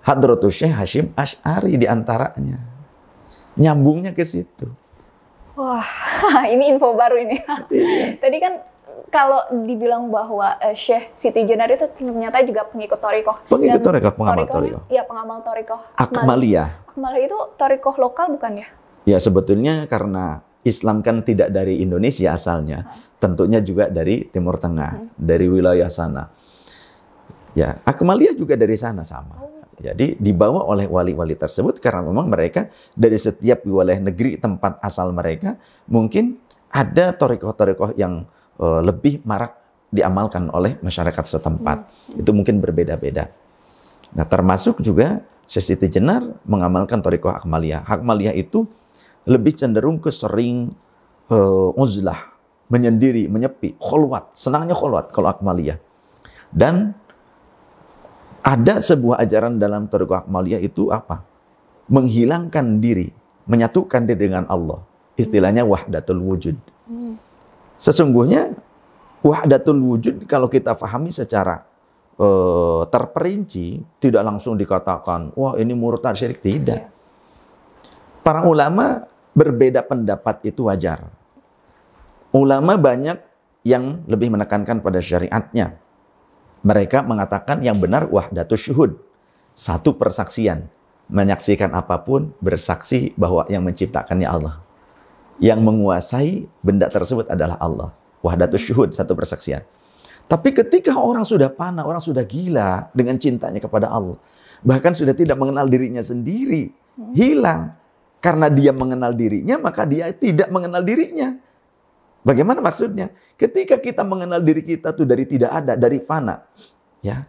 Hadratus 0.02 0.58
Syekh 0.58 0.74
Hashim 0.74 1.06
Ash'ari 1.14 1.78
di 1.78 1.86
antaranya. 1.86 2.58
Nyambungnya 3.54 4.16
ke 4.16 4.26
situ. 4.26 4.81
Wah, 5.62 5.86
ini 6.54 6.74
info 6.74 6.98
baru 6.98 7.22
ini. 7.22 7.38
Iya. 7.70 8.18
Tadi 8.22 8.36
kan 8.42 8.58
kalau 9.14 9.46
dibilang 9.62 10.10
bahwa 10.10 10.58
uh, 10.58 10.74
Syekh 10.74 11.14
Siti 11.14 11.46
Jenar 11.46 11.70
itu 11.70 11.86
ternyata 11.94 12.42
juga 12.42 12.66
pengikut 12.66 12.98
Torikoh. 12.98 13.36
Pengikut 13.46 13.78
Torikoh, 13.78 14.12
pengamal 14.18 14.46
Torikoh. 14.50 14.82
Iya, 14.90 15.06
pengamal 15.06 15.38
Torikoh. 15.46 15.80
Akmaliyah. 15.94 16.68
Akmaliyah 16.90 17.26
itu 17.30 17.38
Torikoh 17.54 17.94
lokal 18.02 18.34
bukan 18.34 18.66
ya? 18.66 18.68
Ya, 19.06 19.18
sebetulnya 19.22 19.86
karena 19.86 20.42
Islam 20.66 21.02
kan 21.06 21.22
tidak 21.22 21.54
dari 21.54 21.78
Indonesia 21.78 22.34
asalnya. 22.34 22.82
Hmm. 22.82 22.98
Tentunya 23.22 23.62
juga 23.62 23.86
dari 23.86 24.26
Timur 24.26 24.58
Tengah, 24.58 24.98
hmm. 24.98 25.08
dari 25.14 25.46
wilayah 25.46 25.86
sana. 25.86 26.26
Ya, 27.54 27.78
Akmaliyah 27.86 28.34
juga 28.34 28.58
dari 28.58 28.74
sana 28.74 29.06
sama. 29.06 29.38
Oh. 29.38 29.51
Jadi 29.80 30.20
dibawa 30.20 30.68
oleh 30.68 30.84
wali-wali 30.84 31.32
tersebut 31.32 31.80
karena 31.80 32.04
memang 32.04 32.28
mereka 32.28 32.68
dari 32.92 33.16
setiap 33.16 33.64
wilayah 33.64 34.04
negeri 34.04 34.36
tempat 34.36 34.76
asal 34.84 35.16
mereka 35.16 35.56
mungkin 35.88 36.36
ada 36.68 37.16
torikoh-torikoh 37.16 37.96
yang 37.96 38.28
uh, 38.60 38.80
lebih 38.84 39.24
marak 39.24 39.56
diamalkan 39.92 40.48
oleh 40.52 40.80
masyarakat 40.80 41.24
setempat. 41.24 41.78
Hmm. 41.88 42.20
Itu 42.20 42.32
mungkin 42.32 42.60
berbeda-beda. 42.60 43.28
Nah, 44.12 44.24
termasuk 44.28 44.80
juga 44.80 45.20
Syekh 45.48 45.76
Siti 45.76 45.88
Jenar 45.88 46.24
mengamalkan 46.48 47.04
Torikoh 47.04 47.32
Akmaliyah. 47.32 47.84
Akmaliyah 47.84 48.32
itu 48.32 48.64
lebih 49.28 49.52
cenderung 49.52 50.00
ke 50.00 50.08
sering 50.08 50.72
uh, 51.28 51.70
uzlah, 51.76 52.32
menyendiri, 52.72 53.28
menyepi, 53.28 53.76
kholwat. 53.76 54.32
Senangnya 54.32 54.72
kholwat 54.72 55.12
kalau 55.12 55.28
Akmaliyah. 55.28 55.76
Dan 56.52 56.96
ada 58.42 58.82
sebuah 58.82 59.22
ajaran 59.22 59.56
dalam 59.56 59.86
Torikoh 59.86 60.26
Akmaliyah 60.26 60.58
itu 60.58 60.90
apa? 60.90 61.22
Menghilangkan 61.86 62.82
diri, 62.82 63.10
menyatukan 63.46 64.02
diri 64.02 64.30
dengan 64.30 64.44
Allah. 64.50 64.82
Istilahnya 65.14 65.62
wahdatul 65.62 66.18
wujud. 66.18 66.58
Hmm. 66.90 67.14
Sesungguhnya 67.78 68.54
wahdatul 69.22 69.78
wujud 69.78 70.26
kalau 70.26 70.50
kita 70.50 70.74
pahami 70.74 71.14
secara 71.14 71.62
uh, 72.18 72.82
terperinci 72.90 73.82
tidak 74.02 74.22
langsung 74.26 74.58
dikatakan 74.58 75.30
wah 75.38 75.54
ini 75.58 75.74
murtad 75.74 76.18
syirik 76.18 76.42
tidak. 76.42 76.86
Iya. 76.86 76.90
Para 78.22 78.46
ulama 78.46 79.06
berbeda 79.34 79.82
pendapat 79.82 80.46
itu 80.46 80.70
wajar. 80.70 81.10
Ulama 82.32 82.78
banyak 82.78 83.18
yang 83.66 84.06
lebih 84.06 84.30
menekankan 84.30 84.78
pada 84.78 85.02
syariatnya. 85.02 85.81
Mereka 86.62 87.02
mengatakan 87.02 87.62
yang 87.62 87.78
benar 87.78 88.06
wahdatul 88.06 88.58
syuhud. 88.58 88.92
Satu 89.52 89.94
persaksian. 89.98 90.66
Menyaksikan 91.12 91.74
apa 91.76 92.00
pun, 92.00 92.32
bersaksi 92.40 93.12
bahwa 93.18 93.44
yang 93.50 93.66
menciptakannya 93.66 94.24
Allah 94.24 94.62
yang 95.42 95.58
menguasai 95.58 96.46
benda 96.62 96.86
tersebut 96.86 97.26
adalah 97.26 97.58
Allah. 97.58 97.90
Wahdatus 98.22 98.62
syuhud, 98.62 98.94
satu 98.94 99.18
persaksian. 99.18 99.66
Tapi 100.30 100.54
ketika 100.54 100.94
orang 100.94 101.26
sudah 101.26 101.50
panah, 101.50 101.82
orang 101.82 101.98
sudah 101.98 102.22
gila 102.22 102.86
dengan 102.94 103.18
cintanya 103.18 103.58
kepada 103.58 103.90
Allah. 103.90 104.14
Bahkan 104.62 104.94
sudah 104.94 105.10
tidak 105.10 105.34
mengenal 105.34 105.66
dirinya 105.66 105.98
sendiri. 105.98 106.70
Hilang. 107.18 107.74
Karena 108.22 108.46
dia 108.46 108.70
mengenal 108.70 109.18
dirinya, 109.18 109.58
maka 109.58 109.82
dia 109.82 110.14
tidak 110.14 110.46
mengenal 110.54 110.86
dirinya. 110.86 111.34
Bagaimana 112.22 112.62
maksudnya? 112.62 113.10
Ketika 113.34 113.82
kita 113.82 114.06
mengenal 114.06 114.38
diri 114.38 114.62
kita 114.62 114.94
tuh 114.94 115.02
dari 115.02 115.26
tidak 115.26 115.50
ada, 115.50 115.74
dari 115.74 115.98
fana. 115.98 116.46
Ya. 117.02 117.26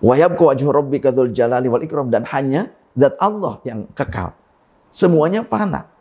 Wayabku 0.00 0.48
wajhu 0.48 0.72
rabbika 0.72 1.12
dzul 1.12 1.36
jalali 1.36 1.68
wal 1.68 1.84
ikram 1.84 2.08
dan 2.08 2.24
hanya 2.32 2.72
zat 2.96 3.20
Allah 3.20 3.60
yang 3.68 3.84
kekal. 3.92 4.32
Semuanya 4.88 5.44
fana. 5.44 5.92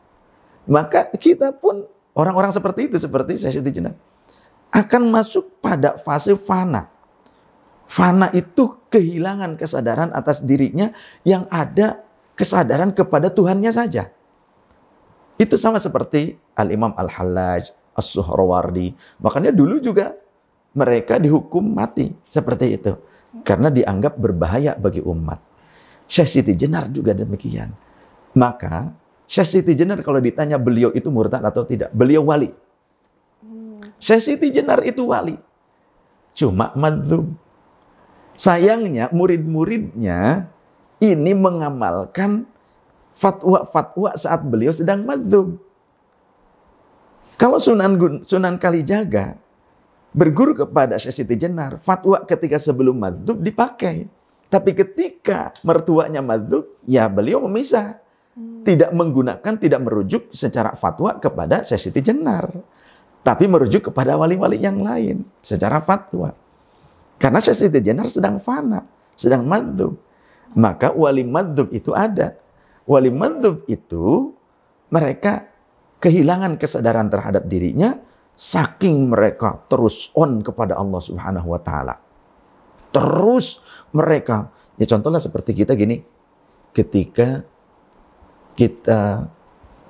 Maka 0.63 1.11
kita 1.19 1.51
pun 1.51 1.83
orang-orang 2.15 2.55
seperti 2.55 2.87
itu, 2.87 2.95
seperti 2.95 3.35
saya 3.35 3.59
Jenar, 3.59 3.99
akan 4.71 5.01
masuk 5.11 5.59
pada 5.59 5.99
fase 5.99 6.39
fana. 6.39 6.87
Fana 7.89 8.29
itu 8.31 8.79
kehilangan 8.93 9.57
kesadaran 9.57 10.13
atas 10.13 10.45
dirinya 10.45 10.93
yang 11.25 11.49
ada 11.49 12.05
kesadaran 12.37 12.93
kepada 12.93 13.33
Tuhannya 13.33 13.73
saja. 13.73 14.13
Itu 15.41 15.57
sama 15.57 15.81
seperti 15.81 16.37
Al-Imam 16.53 16.93
Al-Hallaj, 16.93 17.73
As-Suhrawardi. 17.99 18.95
Makanya 19.19 19.51
dulu 19.51 19.83
juga 19.83 20.15
mereka 20.71 21.19
dihukum 21.19 21.75
mati 21.75 22.15
seperti 22.31 22.65
itu. 22.79 22.95
Karena 23.43 23.67
dianggap 23.69 24.17
berbahaya 24.17 24.73
bagi 24.79 25.03
umat. 25.03 25.37
Syekh 26.09 26.29
Siti 26.41 26.53
Jenar 26.57 26.89
juga 26.89 27.13
demikian. 27.13 27.69
Maka 28.33 28.89
Syekh 29.29 29.61
Siti 29.61 29.77
Jenar 29.77 30.01
kalau 30.01 30.17
ditanya 30.17 30.57
beliau 30.57 30.89
itu 30.89 31.13
murtad 31.13 31.45
atau 31.45 31.61
tidak, 31.61 31.93
beliau 31.93 32.25
wali. 32.25 32.49
Syekh 34.01 34.21
Siti 34.25 34.49
Jenar 34.49 34.81
itu 34.81 35.05
wali. 35.05 35.37
Cuma 36.33 36.73
madzub. 36.73 37.29
Sayangnya 38.33 39.11
murid-muridnya 39.13 40.49
ini 41.03 41.31
mengamalkan 41.35 42.49
fatwa-fatwa 43.13 44.15
saat 44.17 44.41
beliau 44.47 44.73
sedang 44.73 45.05
madzub. 45.05 45.61
Kalau 47.39 47.55
Sunan 47.55 47.95
Sunan 48.27 48.59
Kalijaga 48.59 49.39
berguru 50.11 50.51
kepada 50.67 50.99
Syekh 50.99 51.23
Siti 51.23 51.39
Jenar, 51.39 51.79
fatwa 51.79 52.19
ketika 52.27 52.59
sebelum 52.59 52.99
madzub 52.99 53.39
dipakai. 53.39 54.11
Tapi 54.51 54.75
ketika 54.75 55.55
mertuanya 55.63 56.19
madzub, 56.19 56.67
ya 56.83 57.07
beliau 57.07 57.39
memisah. 57.47 57.95
Tidak 58.39 58.91
menggunakan, 58.91 59.53
tidak 59.55 59.79
merujuk 59.83 60.35
secara 60.35 60.75
fatwa 60.75 61.15
kepada 61.15 61.63
Syekh 61.63 61.79
Siti 61.89 62.01
Jenar. 62.03 62.51
Tapi 63.23 63.47
merujuk 63.47 63.87
kepada 63.87 64.19
wali-wali 64.19 64.59
yang 64.59 64.83
lain 64.83 65.23
secara 65.39 65.79
fatwa. 65.79 66.35
Karena 67.15 67.39
Syekh 67.39 67.55
Siti 67.71 67.79
Jenar 67.79 68.11
sedang 68.11 68.35
fana, 68.43 68.83
sedang 69.15 69.47
madzub. 69.47 69.95
Maka 70.59 70.91
wali 70.91 71.23
madzub 71.23 71.71
itu 71.71 71.95
ada. 71.95 72.35
Wali 72.83 73.07
madzub 73.13 73.63
itu 73.69 74.33
mereka 74.91 75.45
kehilangan 75.99 76.55
kesadaran 76.55 77.11
terhadap 77.11 77.45
dirinya 77.47 77.99
saking 78.39 79.11
mereka 79.11 79.59
terus 79.67 80.11
on 80.15 80.39
kepada 80.39 80.79
Allah 80.79 81.01
Subhanahu 81.03 81.51
wa 81.51 81.59
taala. 81.59 81.99
Terus 82.89 83.59
mereka 83.91 84.49
ya 84.79 84.87
contohnya 84.87 85.19
seperti 85.19 85.51
kita 85.53 85.75
gini 85.75 85.99
ketika 86.71 87.43
kita 88.55 89.27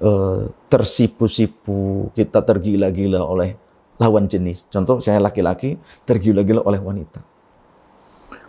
uh, 0.02 0.42
tersipu-sipu, 0.70 2.14
kita 2.14 2.42
tergila-gila 2.46 3.22
oleh 3.22 3.58
lawan 3.98 4.30
jenis. 4.30 4.70
Contoh 4.70 5.02
saya 5.02 5.18
laki-laki 5.18 5.78
tergila-gila 6.06 6.62
oleh 6.64 6.78
wanita. 6.78 7.22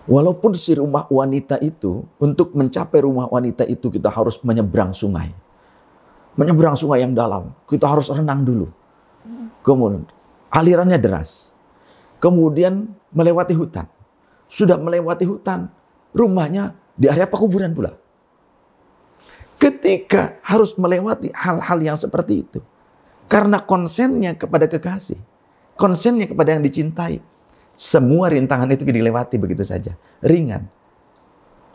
Walaupun 0.09 0.57
si 0.57 0.75
rumah 0.75 1.07
wanita 1.07 1.61
itu, 1.61 2.03
untuk 2.19 2.57
mencapai 2.57 3.05
rumah 3.05 3.31
wanita 3.31 3.69
itu 3.69 3.93
kita 3.93 4.09
harus 4.09 4.41
menyeberang 4.43 4.91
sungai. 4.91 5.31
Menyeberang 6.39 6.79
sungai 6.79 7.03
yang 7.03 7.15
dalam. 7.15 7.55
Kita 7.67 7.91
harus 7.91 8.11
renang 8.11 8.47
dulu. 8.47 8.71
Kemudian 9.61 10.07
alirannya 10.51 10.99
deras. 10.99 11.53
Kemudian 12.23 12.91
melewati 13.11 13.55
hutan. 13.57 13.87
Sudah 14.51 14.77
melewati 14.77 15.25
hutan, 15.25 15.71
rumahnya 16.11 16.75
di 16.99 17.07
area 17.07 17.27
pekuburan 17.31 17.71
pula. 17.71 17.95
Ketika 19.61 20.41
harus 20.43 20.75
melewati 20.75 21.31
hal-hal 21.37 21.79
yang 21.81 21.97
seperti 21.97 22.43
itu. 22.43 22.61
Karena 23.31 23.63
konsennya 23.63 24.35
kepada 24.35 24.67
kekasih. 24.67 25.21
Konsennya 25.79 26.27
kepada 26.27 26.57
yang 26.57 26.65
dicintai 26.67 27.23
semua 27.81 28.29
rintangan 28.29 28.69
itu 28.69 28.85
dilewati 28.85 29.41
begitu 29.41 29.65
saja. 29.65 29.97
Ringan. 30.21 30.69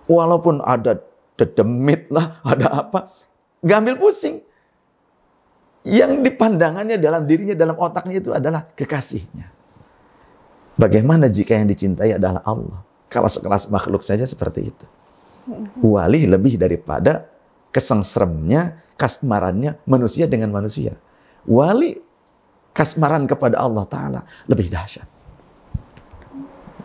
Walaupun 0.05 0.61
ada 0.61 1.01
dedemit 1.33 2.05
lah, 2.13 2.37
ada 2.53 2.85
apa. 2.85 3.09
Gak 3.65 3.77
ambil 3.81 3.95
pusing. 3.97 4.45
Yang 5.85 6.21
dipandangannya 6.21 6.97
dalam 7.01 7.25
dirinya, 7.25 7.53
dalam 7.57 7.77
otaknya 7.77 8.21
itu 8.21 8.29
adalah 8.33 8.69
kekasihnya. 8.73 9.49
Bagaimana 10.77 11.29
jika 11.29 11.57
yang 11.57 11.69
dicintai 11.69 12.17
adalah 12.17 12.41
Allah? 12.45 12.81
Kalau 13.09 13.29
sekelas 13.29 13.69
makhluk 13.69 14.01
saja 14.01 14.25
seperti 14.25 14.69
itu. 14.73 14.85
Wali 15.85 16.25
lebih 16.25 16.57
daripada 16.57 17.29
kesengsremnya, 17.69 18.81
kasmarannya 18.97 19.77
manusia 19.85 20.25
dengan 20.25 20.49
manusia. 20.49 20.97
Wali 21.45 22.01
kasmaran 22.73 23.29
kepada 23.29 23.61
Allah 23.61 23.85
Ta'ala 23.85 24.21
lebih 24.49 24.73
dahsyat. 24.73 25.07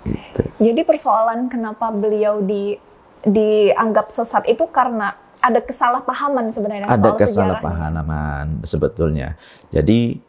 Gitu. 0.04 0.40
Jadi 0.60 0.80
persoalan 0.84 1.48
kenapa 1.48 1.88
beliau 1.92 2.40
di 2.44 2.76
dianggap 3.20 4.08
sesat 4.08 4.48
itu 4.48 4.64
karena 4.72 5.12
ada 5.40 5.60
kesalahpahaman 5.64 6.52
sebenarnya 6.52 6.86
ada 6.88 7.10
kesalahpahaman 7.16 8.62
sebetulnya. 8.62 9.34
Jadi 9.72 10.20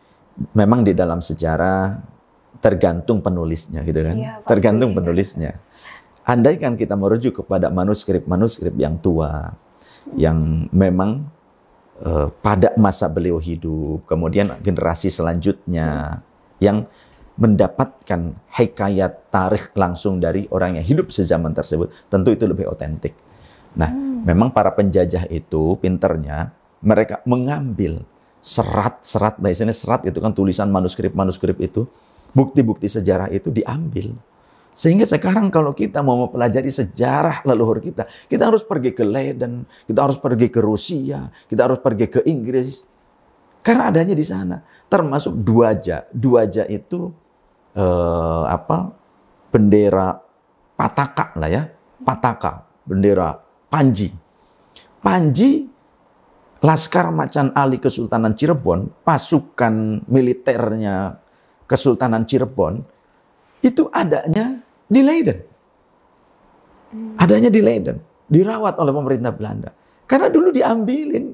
memang 0.55 0.87
di 0.87 0.95
dalam 0.95 1.19
sejarah 1.19 1.99
tergantung 2.63 3.19
penulisnya 3.19 3.83
gitu 3.83 3.99
kan. 4.01 4.15
Ya, 4.15 4.39
tergantung 4.47 4.95
penulisnya. 4.95 5.59
Andai 6.21 6.61
kan 6.61 6.77
kita 6.77 6.93
merujuk 6.93 7.43
kepada 7.43 7.67
manuskrip-manuskrip 7.73 8.77
yang 8.77 9.01
tua 9.01 9.57
yang 10.13 10.69
memang 10.69 11.25
uh, 12.05 12.29
pada 12.41 12.73
masa 12.77 13.09
beliau 13.09 13.41
hidup, 13.41 14.05
kemudian 14.05 14.53
generasi 14.61 15.09
selanjutnya 15.09 16.21
yang 16.61 16.85
mendapatkan 17.41 18.37
hikayat 18.53 19.33
tarikh 19.33 19.73
langsung 19.73 20.21
dari 20.21 20.45
orang 20.53 20.77
yang 20.77 20.85
hidup 20.85 21.09
sezaman 21.09 21.57
tersebut, 21.57 21.89
tentu 22.05 22.37
itu 22.37 22.45
lebih 22.45 22.69
otentik. 22.69 23.17
Nah, 23.75 23.89
hmm. 23.89 24.27
memang 24.27 24.51
para 24.51 24.71
penjajah 24.73 25.27
itu 25.31 25.79
pinternya 25.79 26.51
mereka 26.81 27.21
mengambil 27.23 28.03
serat-serat, 28.41 29.37
biasanya 29.37 29.71
serat 29.71 30.01
itu 30.09 30.17
kan 30.17 30.33
tulisan 30.33 30.67
manuskrip-manuskrip 30.73 31.61
itu, 31.61 31.85
bukti-bukti 32.33 32.89
sejarah 32.89 33.29
itu 33.29 33.53
diambil. 33.53 34.17
Sehingga 34.71 35.03
sekarang 35.05 35.51
kalau 35.51 35.75
kita 35.75 36.01
mau 36.01 36.25
mempelajari 36.25 36.71
sejarah 36.71 37.43
leluhur 37.45 37.83
kita, 37.83 38.07
kita 38.25 38.49
harus 38.49 38.63
pergi 38.65 38.95
ke 38.95 39.03
Leiden, 39.03 39.67
kita 39.85 39.99
harus 40.09 40.17
pergi 40.17 40.47
ke 40.47 40.59
Rusia, 40.63 41.27
kita 41.45 41.69
harus 41.69 41.79
pergi 41.83 42.07
ke 42.07 42.19
Inggris. 42.25 42.87
Karena 43.61 43.93
adanya 43.93 44.17
di 44.17 44.25
sana. 44.25 44.57
Termasuk 44.89 45.37
Duaja. 45.37 46.07
Duaja 46.09 46.65
itu 46.65 47.11
eh, 47.77 48.43
apa 48.47 48.95
bendera 49.51 50.17
Pataka 50.73 51.37
lah 51.37 51.51
ya, 51.51 51.63
Pataka, 52.01 52.65
bendera 52.87 53.50
Panji. 53.71 54.11
Panji 54.99 55.71
Laskar 56.61 57.09
Macan 57.09 57.55
Ali 57.57 57.81
Kesultanan 57.81 58.37
Cirebon, 58.37 58.91
pasukan 59.01 60.05
militernya 60.05 61.17
Kesultanan 61.65 62.27
Cirebon, 62.29 62.85
itu 63.65 63.89
adanya 63.89 64.61
di 64.85 65.01
Leiden. 65.01 65.39
Adanya 67.17 67.49
di 67.49 67.61
Leiden. 67.65 67.97
Dirawat 68.29 68.77
oleh 68.77 68.93
pemerintah 68.93 69.33
Belanda. 69.33 69.73
Karena 70.05 70.27
dulu 70.29 70.53
diambilin. 70.53 71.33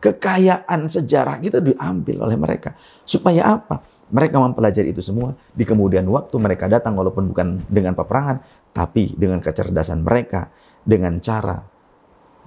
Kekayaan 0.00 0.88
sejarah 0.88 1.36
kita 1.42 1.60
diambil 1.60 2.24
oleh 2.24 2.36
mereka. 2.38 2.72
Supaya 3.04 3.52
apa? 3.56 3.84
Mereka 4.14 4.36
mempelajari 4.40 4.94
itu 4.94 5.04
semua. 5.04 5.36
Di 5.52 5.66
kemudian 5.66 6.06
waktu 6.08 6.36
mereka 6.40 6.70
datang 6.70 6.96
walaupun 6.96 7.28
bukan 7.34 7.60
dengan 7.68 7.92
peperangan, 7.92 8.40
tapi 8.72 9.12
dengan 9.18 9.44
kecerdasan 9.44 10.00
mereka, 10.00 10.48
dengan 10.84 11.20
cara 11.20 11.60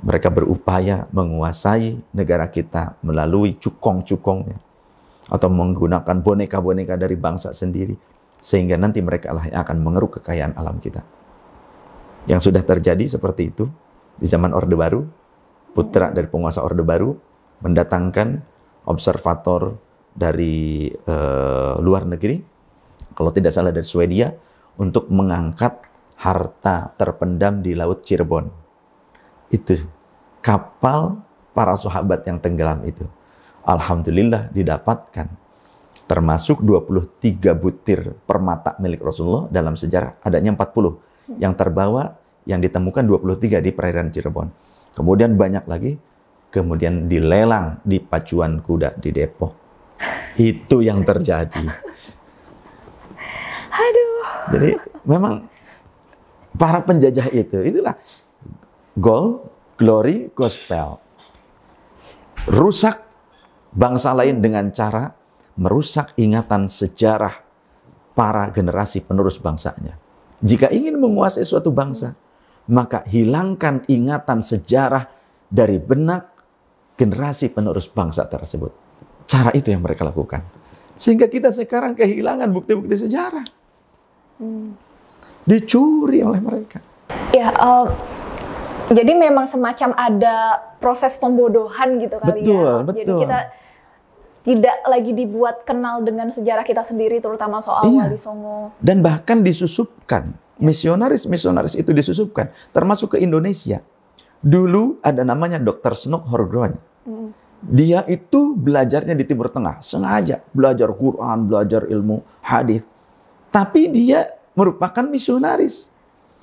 mereka 0.03 0.27
berupaya 0.27 1.07
menguasai 1.15 1.95
negara 2.11 2.51
kita 2.51 2.99
melalui 3.05 3.55
cukong-cukongnya. 3.55 4.59
Atau 5.31 5.47
menggunakan 5.47 6.19
boneka-boneka 6.19 6.99
dari 6.99 7.15
bangsa 7.15 7.55
sendiri. 7.55 7.95
Sehingga 8.43 8.75
nanti 8.75 8.99
mereka 8.99 9.31
lah 9.31 9.47
yang 9.47 9.63
akan 9.63 9.77
mengeruk 9.79 10.19
kekayaan 10.19 10.59
alam 10.59 10.83
kita. 10.83 10.99
Yang 12.27 12.51
sudah 12.51 12.63
terjadi 12.67 13.07
seperti 13.07 13.55
itu 13.55 13.71
di 14.19 14.27
zaman 14.27 14.51
Orde 14.51 14.75
Baru, 14.75 15.07
putra 15.71 16.11
dari 16.11 16.27
penguasa 16.27 16.59
Orde 16.59 16.83
Baru 16.83 17.15
mendatangkan 17.63 18.43
observator 18.83 19.79
dari 20.11 20.91
uh, 20.91 21.79
luar 21.79 22.03
negeri, 22.03 22.43
kalau 23.15 23.31
tidak 23.31 23.55
salah 23.55 23.71
dari 23.71 23.87
Swedia, 23.87 24.35
untuk 24.75 25.07
mengangkat 25.07 25.79
harta 26.23 26.95
terpendam 26.95 27.59
di 27.59 27.75
Laut 27.75 28.07
Cirebon. 28.07 28.47
Itu 29.51 29.75
kapal 30.39 31.19
para 31.51 31.75
sahabat 31.75 32.23
yang 32.23 32.39
tenggelam 32.39 32.87
itu. 32.87 33.03
Alhamdulillah 33.67 34.49
didapatkan. 34.55 35.27
Termasuk 36.03 36.63
23 36.63 37.55
butir 37.55 38.15
permata 38.27 38.75
milik 38.79 39.03
Rasulullah 39.03 39.51
dalam 39.51 39.75
sejarah 39.75 40.19
adanya 40.23 40.55
40. 40.55 41.39
Yang 41.39 41.53
terbawa 41.59 42.15
yang 42.47 42.59
ditemukan 42.59 43.03
23 43.07 43.59
di 43.63 43.71
perairan 43.71 44.11
Cirebon. 44.11 44.47
Kemudian 44.95 45.35
banyak 45.35 45.67
lagi, 45.67 45.95
kemudian 46.51 47.07
dilelang 47.07 47.83
di 47.83 47.99
pacuan 48.03 48.59
kuda 48.59 48.99
di 48.99 49.11
Depok 49.11 49.63
itu 50.37 50.81
yang 50.81 51.05
terjadi. 51.05 51.61
Aduh. 53.73 54.23
Jadi 54.53 54.69
memang 55.05 55.45
para 56.57 56.81
penjajah 56.85 57.29
itu, 57.33 57.57
itulah 57.61 57.97
goal, 58.97 59.45
glory, 59.77 60.29
gospel. 60.33 61.01
Rusak 62.49 62.99
bangsa 63.73 64.11
lain 64.13 64.43
dengan 64.43 64.69
cara 64.69 65.09
merusak 65.55 66.13
ingatan 66.19 66.67
sejarah 66.67 67.39
para 68.13 68.49
generasi 68.53 69.01
penerus 69.01 69.41
bangsanya. 69.41 69.97
Jika 70.43 70.69
ingin 70.69 70.99
menguasai 70.99 71.47
suatu 71.47 71.71
bangsa, 71.71 72.13
maka 72.67 73.03
hilangkan 73.07 73.87
ingatan 73.87 74.43
sejarah 74.43 75.07
dari 75.47 75.79
benak 75.79 76.29
generasi 76.99 77.49
penerus 77.49 77.89
bangsa 77.89 78.27
tersebut. 78.27 78.71
Cara 79.25 79.49
itu 79.55 79.71
yang 79.71 79.81
mereka 79.81 80.03
lakukan. 80.03 80.43
Sehingga 80.93 81.25
kita 81.25 81.49
sekarang 81.49 81.97
kehilangan 81.97 82.53
bukti-bukti 82.53 83.07
sejarah. 83.07 83.45
Hmm. 84.37 84.77
Dicuri 85.43 86.23
oleh 86.23 86.39
mereka. 86.39 86.79
Ya, 87.35 87.51
uh, 87.55 87.87
jadi 88.91 89.11
memang 89.15 89.47
semacam 89.49 89.91
ada 89.95 90.61
proses 90.79 91.17
pembodohan 91.19 91.99
gitu 91.99 92.17
kali 92.19 92.43
betul, 92.43 92.53
ya. 92.55 92.73
Betul, 92.83 92.97
Jadi 92.99 93.11
kita 93.25 93.39
tidak 94.43 94.77
lagi 94.87 95.11
dibuat 95.15 95.63
kenal 95.63 96.03
dengan 96.03 96.27
sejarah 96.27 96.67
kita 96.67 96.83
sendiri, 96.83 97.23
terutama 97.23 97.63
soal 97.63 97.87
iya. 97.91 98.07
Wali 98.07 98.19
Songo. 98.19 98.75
Dan 98.79 98.99
bahkan 98.99 99.39
disusupkan. 99.43 100.35
Misionaris-misionaris 100.63 101.75
itu 101.75 101.91
disusupkan. 101.91 102.53
Termasuk 102.71 103.15
ke 103.15 103.17
Indonesia. 103.19 103.83
Dulu 104.43 105.01
ada 105.01 105.25
namanya 105.25 105.59
Dr. 105.59 105.95
Snok 105.97 106.29
Horgrone. 106.29 106.77
Hmm 107.03 107.43
dia 107.63 108.03
itu 108.11 108.59
belajarnya 108.59 109.15
di 109.15 109.23
Timur 109.23 109.47
Tengah, 109.47 109.79
sengaja 109.79 110.43
belajar 110.51 110.91
Quran, 110.91 111.47
belajar 111.47 111.87
ilmu 111.87 112.19
hadis. 112.43 112.83
Tapi 113.53 113.87
dia 113.87 114.27
merupakan 114.53 115.05
misionaris. 115.05 115.93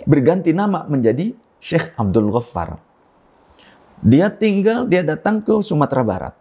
Berganti 0.04 0.50
nama 0.56 0.88
menjadi 0.88 1.34
Syekh 1.60 1.92
Abdul 1.94 2.32
Ghaffar. 2.32 2.80
Dia 4.00 4.32
tinggal, 4.32 4.88
dia 4.88 5.04
datang 5.04 5.44
ke 5.44 5.60
Sumatera 5.60 6.00
Barat. 6.00 6.34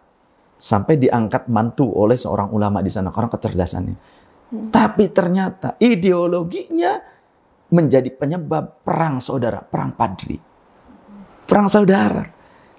Sampai 0.60 0.96
diangkat 0.96 1.48
mantu 1.48 1.88
oleh 1.92 2.16
seorang 2.16 2.52
ulama 2.52 2.80
di 2.80 2.88
sana, 2.88 3.12
karena 3.12 3.28
kecerdasannya. 3.28 3.96
Hmm. 4.50 4.68
Tapi 4.72 5.12
ternyata 5.12 5.76
ideologinya 5.76 7.00
menjadi 7.70 8.08
penyebab 8.12 8.80
perang 8.80 9.20
saudara, 9.20 9.60
perang 9.60 9.92
padri. 9.92 10.36
Perang 11.44 11.68
saudara. 11.68 12.24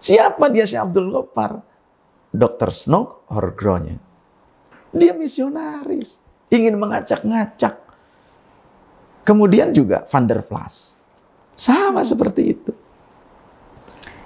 Siapa 0.02 0.50
dia 0.50 0.66
Syekh 0.66 0.82
Abdul 0.82 1.14
Ghaffar? 1.14 1.62
Dr. 2.32 2.70
Snow 2.74 3.28
Horgronya. 3.30 4.00
Dia 4.96 5.14
misionaris. 5.14 6.24
Ingin 6.52 6.80
mengacak-ngacak. 6.80 7.91
Kemudian 9.22 9.70
juga 9.72 10.06
Van 10.10 10.26
der 10.26 10.42
Vlas. 10.42 10.98
Sama 11.54 12.02
seperti 12.02 12.42
itu. 12.58 12.74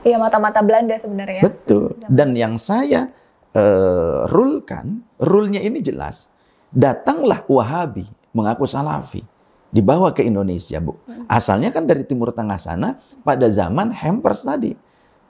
Iya 0.05 0.21
mata-mata 0.21 0.61
Belanda 0.61 0.95
sebenarnya. 1.01 1.41
Betul. 1.41 1.97
Dan 2.07 2.37
yang 2.37 2.55
saya 2.61 3.09
uh, 3.57 4.29
rulkan, 4.29 5.01
rulnya 5.17 5.59
ini 5.59 5.81
jelas. 5.81 6.29
Datanglah 6.69 7.41
Wahabi 7.49 8.05
mengaku 8.35 8.69
Salafi 8.69 9.23
dibawa 9.73 10.15
ke 10.15 10.23
Indonesia, 10.23 10.79
Bu. 10.79 10.95
Hmm. 11.07 11.25
Asalnya 11.27 11.71
kan 11.71 11.83
dari 11.83 12.07
Timur 12.07 12.31
Tengah 12.31 12.59
sana 12.59 13.01
pada 13.25 13.51
zaman 13.51 13.91
Hampers 13.91 14.47
tadi. 14.47 14.75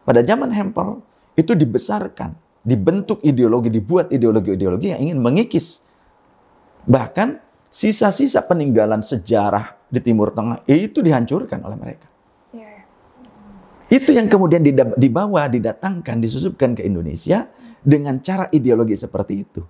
Pada 0.06 0.22
zaman 0.22 0.54
Hamper 0.54 1.02
itu 1.34 1.58
dibesarkan, 1.58 2.38
dibentuk 2.62 3.18
ideologi, 3.26 3.74
dibuat 3.74 4.14
ideologi-ideologi 4.14 4.94
yang 4.94 5.02
ingin 5.02 5.18
mengikis. 5.18 5.82
Bahkan 6.86 7.42
sisa-sisa 7.76 8.40
peninggalan 8.48 9.04
sejarah 9.04 9.76
di 9.92 10.00
Timur 10.00 10.32
Tengah 10.32 10.64
itu 10.64 11.04
dihancurkan 11.04 11.60
oleh 11.68 11.76
mereka. 11.76 12.08
Itu 13.86 14.16
yang 14.16 14.32
kemudian 14.32 14.66
dibawa, 14.98 15.46
didatangkan, 15.46 16.18
disusupkan 16.18 16.74
ke 16.74 16.82
Indonesia 16.82 17.46
dengan 17.86 18.18
cara 18.24 18.50
ideologi 18.50 18.98
seperti 18.98 19.46
itu. 19.46 19.62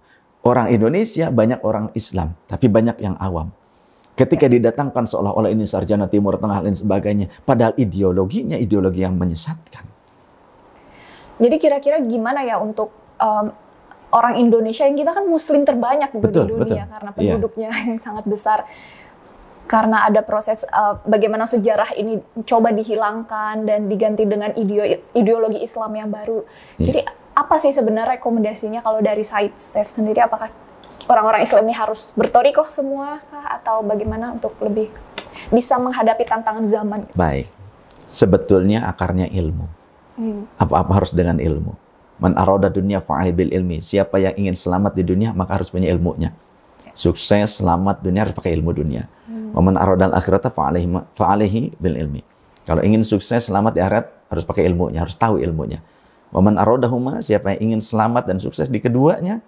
Orang 0.46 0.72
Indonesia 0.72 1.28
banyak 1.34 1.60
orang 1.66 1.92
Islam, 1.98 2.32
tapi 2.48 2.72
banyak 2.72 2.96
yang 3.02 3.20
awam. 3.20 3.52
Ketika 4.16 4.48
didatangkan 4.48 5.04
seolah-olah 5.04 5.52
ini 5.52 5.68
sarjana 5.68 6.08
Timur 6.08 6.40
Tengah 6.40 6.64
dan 6.64 6.72
sebagainya, 6.72 7.28
padahal 7.44 7.76
ideologinya 7.76 8.56
ideologi 8.56 9.04
yang 9.04 9.20
menyesatkan. 9.20 9.84
Jadi 11.36 11.56
kira-kira 11.60 12.00
gimana 12.00 12.48
ya 12.48 12.56
untuk 12.64 12.96
um, 13.20 13.52
orang 14.14 14.38
Indonesia 14.38 14.86
yang 14.86 14.98
kita 14.98 15.12
kan 15.16 15.26
Muslim 15.26 15.66
terbanyak 15.66 16.12
betul, 16.14 16.46
di 16.46 16.52
dunia 16.54 16.84
betul. 16.86 16.94
karena 16.94 17.10
iya. 17.10 17.16
penduduknya 17.18 17.70
yeah. 17.72 17.86
yang 17.90 18.00
sangat 18.02 18.26
besar 18.28 18.60
karena 19.66 20.06
ada 20.06 20.22
proses 20.22 20.62
uh, 20.70 21.02
bagaimana 21.10 21.50
sejarah 21.50 21.98
ini 21.98 22.22
coba 22.46 22.70
dihilangkan 22.70 23.66
dan 23.66 23.90
diganti 23.90 24.22
dengan 24.30 24.54
ideologi 25.18 25.58
Islam 25.66 25.92
yang 25.98 26.10
baru. 26.14 26.46
Yeah. 26.78 26.86
Jadi 26.86 27.00
apa 27.36 27.56
sih 27.58 27.74
sebenarnya 27.74 28.22
rekomendasinya 28.22 28.86
kalau 28.86 29.02
dari 29.02 29.26
Said 29.26 29.58
Saif 29.58 29.90
sendiri? 29.90 30.22
Apakah 30.22 30.54
orang-orang 31.10 31.42
Islam 31.42 31.66
ini 31.66 31.76
harus 31.76 32.14
bertorikoh 32.14 32.70
semua 32.70 33.20
kah? 33.26 33.58
atau 33.58 33.82
bagaimana 33.82 34.38
untuk 34.38 34.54
lebih 34.62 34.94
bisa 35.50 35.82
menghadapi 35.82 36.24
tantangan 36.30 36.66
zaman? 36.70 37.10
Baik, 37.18 37.50
sebetulnya 38.06 38.86
akarnya 38.86 39.34
ilmu. 39.34 39.66
Hmm. 40.16 40.46
Apa-apa 40.62 41.04
harus 41.04 41.12
dengan 41.12 41.42
ilmu. 41.42 41.74
Man 42.16 42.34
aroda 42.40 42.72
dunia 42.72 43.04
fa'ali 43.04 43.36
bil 43.36 43.52
ilmi. 43.52 43.84
Siapa 43.84 44.20
yang 44.22 44.36
ingin 44.40 44.56
selamat 44.56 44.96
di 44.96 45.04
dunia 45.04 45.36
maka 45.36 45.60
harus 45.60 45.68
punya 45.68 45.92
ilmunya. 45.92 46.32
Ya. 46.84 46.92
Sukses, 46.96 47.60
selamat 47.60 48.00
dunia 48.00 48.24
harus 48.24 48.36
pakai 48.36 48.56
ilmu 48.56 48.72
dunia. 48.72 49.12
Waman 49.56 49.80
aradal 49.80 50.12
akhirata 50.12 50.52
fa'alaihi 50.52 51.16
fa'alaihi 51.16 51.80
bil 51.80 51.96
ilmi. 51.96 52.22
Kalau 52.68 52.84
ingin 52.84 53.08
sukses 53.08 53.48
selamat 53.48 53.80
di 53.80 53.82
akhirat 53.84 54.06
harus 54.28 54.44
pakai 54.44 54.68
ilmunya, 54.68 55.00
harus 55.00 55.16
tahu 55.16 55.40
ilmunya. 55.40 55.80
Waman 56.36 56.60
aradahuma 56.60 57.24
siapa 57.24 57.56
yang 57.56 57.72
ingin 57.72 57.82
selamat 57.84 58.28
dan 58.28 58.38
sukses 58.40 58.68
di 58.68 58.84
keduanya, 58.84 59.40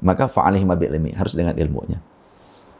maka 0.00 0.32
fa'alaihi 0.32 0.64
bil 0.64 0.92
ilmi, 0.96 1.12
harus 1.12 1.36
dengan 1.36 1.52
ilmunya. 1.60 2.00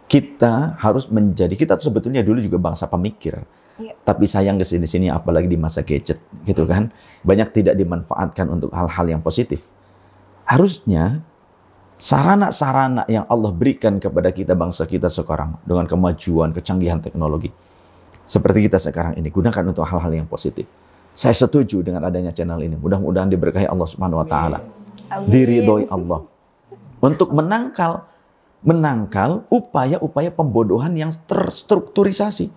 Kita 0.08 0.80
harus 0.80 1.04
menjadi 1.12 1.52
kita 1.52 1.76
sebetulnya 1.76 2.24
dulu 2.24 2.40
juga 2.40 2.56
bangsa 2.56 2.88
pemikir. 2.88 3.44
Ya. 3.80 3.96
Tapi 4.04 4.28
sayang 4.28 4.60
ke 4.60 4.64
sini-sini 4.68 5.08
apalagi 5.08 5.48
di 5.48 5.56
masa 5.56 5.80
gadget 5.80 6.20
gitu 6.44 6.68
kan. 6.68 6.92
Banyak 7.24 7.48
tidak 7.56 7.74
dimanfaatkan 7.80 8.46
untuk 8.52 8.70
hal-hal 8.76 9.06
yang 9.08 9.24
positif. 9.24 9.66
Harusnya 10.44 11.24
sarana-sarana 11.96 13.08
yang 13.08 13.24
Allah 13.28 13.52
berikan 13.52 13.96
kepada 13.96 14.28
kita 14.32 14.52
bangsa 14.52 14.84
kita 14.84 15.08
sekarang 15.08 15.56
dengan 15.64 15.88
kemajuan, 15.88 16.52
kecanggihan 16.52 17.00
teknologi. 17.00 17.48
Seperti 18.28 18.70
kita 18.70 18.78
sekarang 18.78 19.18
ini, 19.18 19.32
gunakan 19.32 19.64
untuk 19.66 19.82
hal-hal 19.88 20.12
yang 20.14 20.28
positif. 20.28 20.68
Saya 21.16 21.34
setuju 21.34 21.82
dengan 21.82 22.06
adanya 22.06 22.30
channel 22.30 22.62
ini. 22.62 22.78
Mudah-mudahan 22.78 23.26
diberkahi 23.26 23.66
Allah 23.66 23.88
Subhanahu 23.88 24.22
wa 24.22 24.28
taala. 24.28 24.58
Diridhoi 25.26 25.90
Allah. 25.90 26.22
Untuk 27.02 27.34
menangkal 27.34 28.06
menangkal 28.60 29.48
upaya-upaya 29.48 30.28
pembodohan 30.28 30.92
yang 30.92 31.12
terstrukturisasi. 31.24 32.52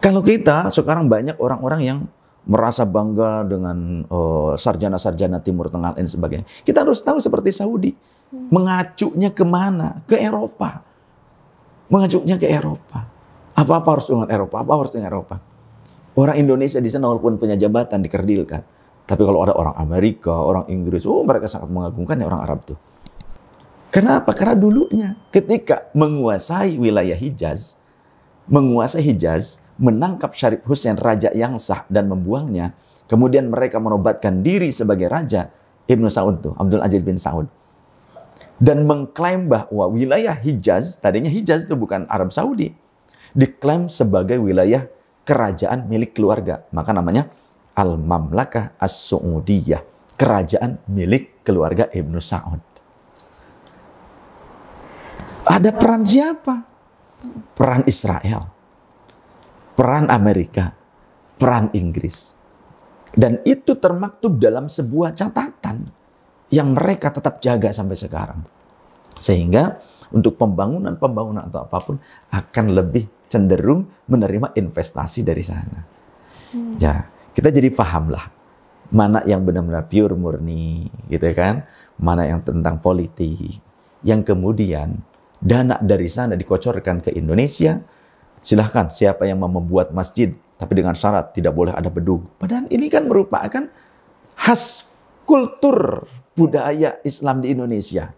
Kalau 0.00 0.20
kita 0.22 0.68
sekarang 0.70 1.08
banyak 1.10 1.40
orang-orang 1.40 1.80
yang 1.82 1.98
merasa 2.46 2.86
bangga 2.86 3.42
dengan 3.42 4.06
sarjana 4.06 4.54
eh, 4.54 4.54
sarjana-sarjana 4.56 5.38
Timur 5.42 5.66
Tengah 5.66 5.98
dan 5.98 6.06
sebagainya. 6.06 6.46
Kita 6.62 6.86
harus 6.86 7.02
tahu 7.02 7.18
seperti 7.18 7.50
Saudi, 7.50 7.90
hmm. 7.90 8.54
mengacunya 8.54 9.34
ke 9.34 9.42
mana? 9.42 10.00
Ke 10.06 10.16
Eropa. 10.22 10.86
Mengacunya 11.90 12.38
ke 12.38 12.46
Eropa. 12.46 13.02
Apa-apa 13.58 13.88
harus 13.98 14.06
dengan 14.06 14.30
Eropa, 14.30 14.62
apa 14.62 14.70
harus 14.78 14.94
dengan 14.94 15.10
Eropa. 15.10 15.36
Orang 16.16 16.36
Indonesia 16.38 16.78
di 16.80 16.88
sana 16.88 17.10
walaupun 17.10 17.36
punya 17.36 17.58
jabatan 17.58 18.00
dikerdilkan. 18.00 18.62
Tapi 19.06 19.22
kalau 19.22 19.44
ada 19.46 19.54
orang 19.54 19.76
Amerika, 19.78 20.34
orang 20.34 20.66
Inggris, 20.66 21.06
oh 21.06 21.22
mereka 21.22 21.46
sangat 21.46 21.70
mengagumkan 21.70 22.18
ya 22.18 22.26
orang 22.26 22.42
Arab 22.42 22.58
tuh. 22.66 22.78
Kenapa? 23.94 24.34
Karena 24.34 24.58
dulunya 24.58 25.14
ketika 25.30 25.88
menguasai 25.94 26.74
wilayah 26.74 27.14
Hijaz, 27.14 27.78
menguasai 28.50 29.00
Hijaz, 29.00 29.62
menangkap 29.76 30.32
Syarif 30.32 30.64
Hussein, 30.64 30.96
raja 30.96 31.32
yang 31.32 31.60
sah, 31.60 31.84
dan 31.92 32.08
membuangnya. 32.08 32.72
Kemudian 33.06 33.52
mereka 33.52 33.78
menobatkan 33.78 34.42
diri 34.42 34.72
sebagai 34.74 35.06
raja 35.06 35.52
Ibnu 35.86 36.10
Saud 36.10 36.42
tuh, 36.42 36.54
Abdul 36.58 36.82
Aziz 36.82 37.06
bin 37.06 37.20
Saud. 37.20 37.46
Dan 38.56 38.88
mengklaim 38.88 39.52
bahwa 39.52 39.86
wilayah 39.92 40.34
Hijaz, 40.34 40.98
tadinya 40.98 41.28
Hijaz 41.28 41.68
itu 41.68 41.76
bukan 41.76 42.08
Arab 42.08 42.32
Saudi, 42.32 42.72
diklaim 43.36 43.86
sebagai 43.86 44.40
wilayah 44.40 44.88
kerajaan 45.28 45.86
milik 45.86 46.16
keluarga. 46.16 46.64
Maka 46.72 46.96
namanya 46.96 47.28
Al-Mamlakah 47.76 48.80
As-Su'udiyah, 48.80 50.16
kerajaan 50.16 50.80
milik 50.88 51.44
keluarga 51.44 51.86
Ibnu 51.92 52.16
Saud. 52.16 52.64
Ada 55.46 55.70
peran 55.70 56.02
siapa? 56.02 56.64
Peran 57.54 57.86
Israel 57.86 58.55
peran 59.76 60.08
Amerika, 60.08 60.72
peran 61.36 61.68
Inggris. 61.76 62.32
Dan 63.16 63.40
itu 63.44 63.76
termaktub 63.76 64.40
dalam 64.40 64.68
sebuah 64.68 65.12
catatan 65.12 65.88
yang 66.52 66.72
mereka 66.72 67.12
tetap 67.12 67.40
jaga 67.40 67.72
sampai 67.72 67.96
sekarang. 67.96 68.40
Sehingga 69.16 69.80
untuk 70.12 70.36
pembangunan-pembangunan 70.36 71.48
atau 71.48 71.64
apa 71.64 71.78
pun 71.80 71.96
akan 72.32 72.66
lebih 72.76 73.08
cenderung 73.26 73.88
menerima 74.06 74.52
investasi 74.54 75.20
dari 75.24 75.44
sana. 75.44 75.80
Hmm. 76.52 76.76
Ya, 76.78 77.08
kita 77.32 77.50
jadi 77.50 77.72
pahamlah 77.72 78.30
mana 78.92 79.24
yang 79.26 79.42
benar-benar 79.42 79.90
pure 79.90 80.14
murni, 80.14 80.86
gitu 81.10 81.26
kan? 81.34 81.66
Mana 81.98 82.28
yang 82.28 82.44
tentang 82.44 82.78
politik, 82.78 83.58
yang 84.06 84.22
kemudian 84.22 85.02
dana 85.42 85.80
dari 85.82 86.06
sana 86.06 86.38
dikocorkan 86.38 87.02
ke 87.02 87.10
Indonesia, 87.18 87.82
silahkan 88.40 88.88
siapa 88.90 89.28
yang 89.28 89.40
mau 89.40 89.50
membuat 89.50 89.92
masjid, 89.92 90.32
tapi 90.56 90.72
dengan 90.78 90.96
syarat 90.96 91.36
tidak 91.36 91.52
boleh 91.52 91.72
ada 91.72 91.92
bedug. 91.92 92.24
Padahal 92.40 92.68
ini 92.72 92.88
kan 92.88 93.04
merupakan 93.04 93.68
khas 94.36 94.86
kultur 95.26 96.06
budaya 96.36 97.00
Islam 97.02 97.42
di 97.42 97.52
Indonesia. 97.52 98.12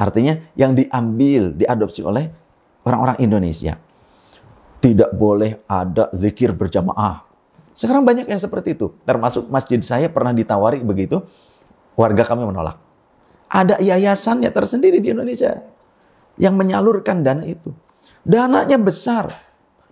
Artinya 0.00 0.40
yang 0.56 0.72
diambil, 0.72 1.52
diadopsi 1.52 2.00
oleh 2.00 2.24
orang-orang 2.88 3.20
Indonesia. 3.20 3.76
Tidak 4.80 5.12
boleh 5.12 5.60
ada 5.68 6.08
zikir 6.16 6.56
berjamaah. 6.56 7.28
Sekarang 7.76 8.00
banyak 8.08 8.24
yang 8.24 8.40
seperti 8.40 8.72
itu. 8.72 8.96
Termasuk 9.04 9.52
masjid 9.52 9.76
saya 9.84 10.08
pernah 10.08 10.32
ditawari 10.32 10.80
begitu. 10.80 11.20
Warga 12.00 12.24
kami 12.24 12.48
menolak. 12.48 12.80
Ada 13.52 13.76
yayasannya 13.76 14.48
tersendiri 14.48 15.04
di 15.04 15.12
Indonesia 15.12 15.60
yang 16.40 16.56
menyalurkan 16.56 17.20
dana 17.20 17.44
itu. 17.44 17.68
Dananya 18.24 18.80
besar. 18.80 19.28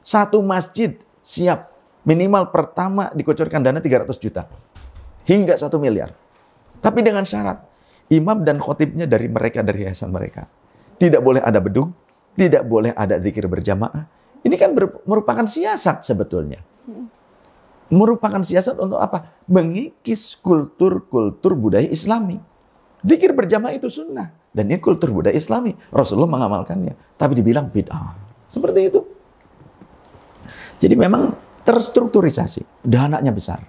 Satu 0.03 0.41
masjid 0.41 0.97
siap 1.21 1.73
minimal 2.09 2.49
pertama 2.49 3.13
dikocorkan 3.13 3.61
dana 3.61 3.83
300 3.83 4.09
juta. 4.17 4.49
Hingga 5.29 5.61
satu 5.61 5.77
miliar. 5.77 6.17
Tapi 6.81 7.05
dengan 7.05 7.27
syarat, 7.27 7.61
imam 8.09 8.41
dan 8.47 8.57
khotibnya 8.57 9.05
dari 9.05 9.29
mereka, 9.29 9.61
dari 9.61 9.85
yayasan 9.85 10.09
mereka. 10.09 10.49
Tidak 10.97 11.21
boleh 11.21 11.45
ada 11.45 11.61
bedung, 11.61 11.93
tidak 12.33 12.65
boleh 12.65 12.97
ada 12.97 13.21
zikir 13.21 13.45
berjamaah. 13.45 14.09
Ini 14.41 14.55
kan 14.57 14.73
merupakan 15.05 15.45
siasat 15.45 16.07
sebetulnya. 16.07 16.63
merupakan 17.89 18.45
siasat 18.45 18.77
untuk 18.85 19.01
apa? 19.01 19.33
Mengikis 19.49 20.37
kultur-kultur 20.45 21.57
budaya 21.57 21.89
Islami. 21.89 22.37
Dikir 23.01 23.33
berjamaah 23.33 23.73
itu 23.73 23.89
sunnah. 23.89 24.29
Dan 24.53 24.69
ini 24.69 24.77
kultur 24.77 25.09
budaya 25.09 25.33
Islami. 25.33 25.73
Rasulullah 25.89 26.29
mengamalkannya. 26.29 27.17
Tapi 27.17 27.33
dibilang 27.33 27.73
bid'ah. 27.73 28.13
Seperti 28.45 28.93
itu. 28.93 29.01
Jadi 30.79 30.95
memang 30.95 31.35
terstrukturisasi. 31.67 32.85
Dananya 32.87 33.35
besar. 33.35 33.61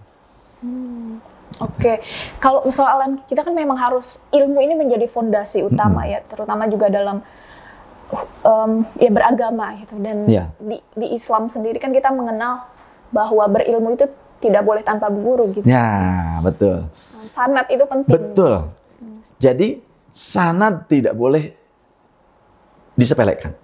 Hmm, 0.64 1.20
Oke, 1.60 1.76
okay. 1.82 1.98
kalau 2.40 2.64
persoalan 2.64 3.20
kita 3.28 3.44
kan 3.44 3.52
memang 3.52 3.76
harus 3.76 4.24
ilmu 4.32 4.64
ini 4.64 4.78
menjadi 4.78 5.10
fondasi 5.10 5.66
utama 5.66 6.06
-hmm. 6.06 6.12
ya, 6.16 6.20
terutama 6.24 6.70
juga 6.72 6.88
dalam 6.88 7.20
um, 8.46 8.72
ya 8.96 9.10
beragama 9.12 9.76
gitu. 9.78 9.96
Dan 10.00 10.30
yeah. 10.30 10.54
di, 10.62 10.80
di 10.96 11.08
Islam 11.14 11.52
sendiri 11.52 11.78
kan 11.82 11.92
kita 11.92 12.14
mengenal 12.14 12.70
bahwa 13.10 13.46
berilmu 13.50 13.98
itu 13.98 14.06
tidak 14.40 14.64
boleh 14.64 14.84
tanpa 14.86 15.12
guru 15.12 15.52
gitu. 15.52 15.68
Ya, 15.68 16.40
betul. 16.40 16.88
Sanat 17.28 17.68
itu 17.68 17.84
penting. 17.84 18.14
Betul. 18.16 18.72
Jadi 19.40 19.80
sanat 20.12 20.88
tidak 20.92 21.16
boleh 21.16 21.56
disepelekan. 22.96 23.56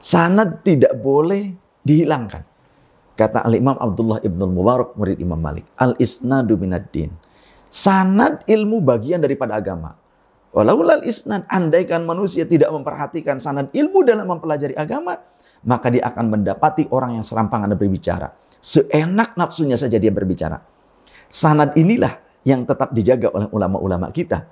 Sanat 0.00 0.60
tidak 0.64 0.96
boleh 1.00 1.52
dihilangkan. 1.84 2.44
Kata 3.18 3.42
Al-Imam 3.42 3.74
Abdullah 3.74 4.22
Ibn 4.22 4.40
Mubarak, 4.46 4.94
murid 4.94 5.18
Imam 5.18 5.42
Malik. 5.42 5.66
Al-isnadu 5.74 6.54
din. 6.94 7.10
Sanad 7.66 8.46
ilmu 8.46 8.78
bagian 8.78 9.18
daripada 9.18 9.58
agama. 9.58 9.98
Walaulal 10.54 11.02
isnad, 11.02 11.44
andaikan 11.50 12.06
manusia 12.06 12.46
tidak 12.46 12.70
memperhatikan 12.72 13.36
sanad 13.36 13.68
ilmu 13.74 14.06
dalam 14.06 14.24
mempelajari 14.24 14.72
agama, 14.78 15.18
maka 15.66 15.92
dia 15.92 16.06
akan 16.08 16.30
mendapati 16.30 16.88
orang 16.94 17.18
yang 17.18 17.24
serampangan 17.26 17.74
berbicara 17.76 18.32
Seenak 18.58 19.38
nafsunya 19.38 19.78
saja 19.78 20.02
dia 20.02 20.10
berbicara. 20.10 20.58
Sanad 21.30 21.76
inilah 21.78 22.18
yang 22.42 22.66
tetap 22.66 22.90
dijaga 22.90 23.30
oleh 23.30 23.46
ulama-ulama 23.54 24.10
kita. 24.10 24.46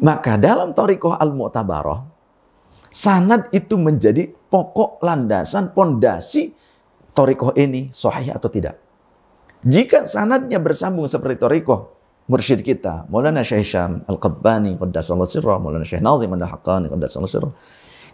Maka 0.00 0.40
dalam 0.40 0.72
Torikoh 0.72 1.12
Al-Mu'tabarah, 1.12 2.00
sanad 2.88 3.52
itu 3.52 3.76
menjadi 3.76 4.30
pokok 4.30 5.04
landasan, 5.04 5.76
pondasi 5.76 6.56
Torikoh 7.10 7.54
ini 7.58 7.90
sahih 7.90 8.34
atau 8.34 8.46
tidak. 8.46 8.78
Jika 9.60 10.08
sanadnya 10.08 10.56
bersambung 10.56 11.04
seperti 11.04 11.36
Torikoh 11.36 11.92
mursyid 12.30 12.62
kita, 12.62 13.10
Maulana 13.10 13.42
Syekh 13.42 13.66
Syam 13.66 14.06
Al-Qabbani, 14.06 14.78
Qaddasallahu 14.78 15.28
sirrah, 15.28 15.58
Maulana 15.58 15.82
Syekh 15.82 16.00
Nazim 16.00 16.30
Al-Haqqani, 16.32 16.86
Qaddasallahu 16.88 17.28
sirrah, 17.28 17.52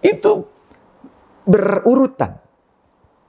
itu 0.00 0.42
berurutan. 1.44 2.40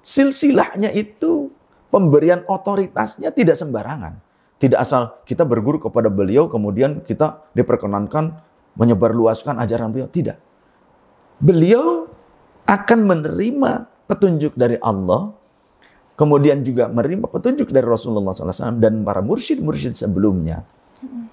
Silsilahnya 0.02 0.96
itu 0.96 1.52
pemberian 1.92 2.48
otoritasnya 2.48 3.36
tidak 3.36 3.60
sembarangan. 3.60 4.24
Tidak 4.58 4.80
asal 4.80 5.22
kita 5.28 5.46
berguru 5.46 5.78
kepada 5.78 6.10
beliau, 6.10 6.50
kemudian 6.50 7.06
kita 7.06 7.46
diperkenankan 7.54 8.34
menyebarluaskan 8.74 9.62
ajaran 9.62 9.94
beliau. 9.94 10.10
Tidak. 10.10 10.38
Beliau 11.38 12.10
akan 12.66 13.00
menerima 13.06 13.72
petunjuk 14.10 14.58
dari 14.58 14.82
Allah, 14.82 15.36
kemudian 16.18 16.66
juga 16.66 16.90
menerima 16.90 17.30
petunjuk 17.30 17.70
dari 17.70 17.86
Rasulullah 17.86 18.34
SAW 18.34 18.82
dan 18.82 19.06
para 19.06 19.22
mursyid-mursyid 19.22 19.94
sebelumnya 19.94 20.66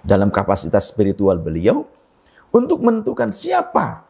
dalam 0.04 0.28
kapasitas 0.28 0.92
spiritual 0.92 1.40
beliau 1.40 1.88
untuk 2.52 2.84
menentukan 2.84 3.32
siapa 3.32 4.04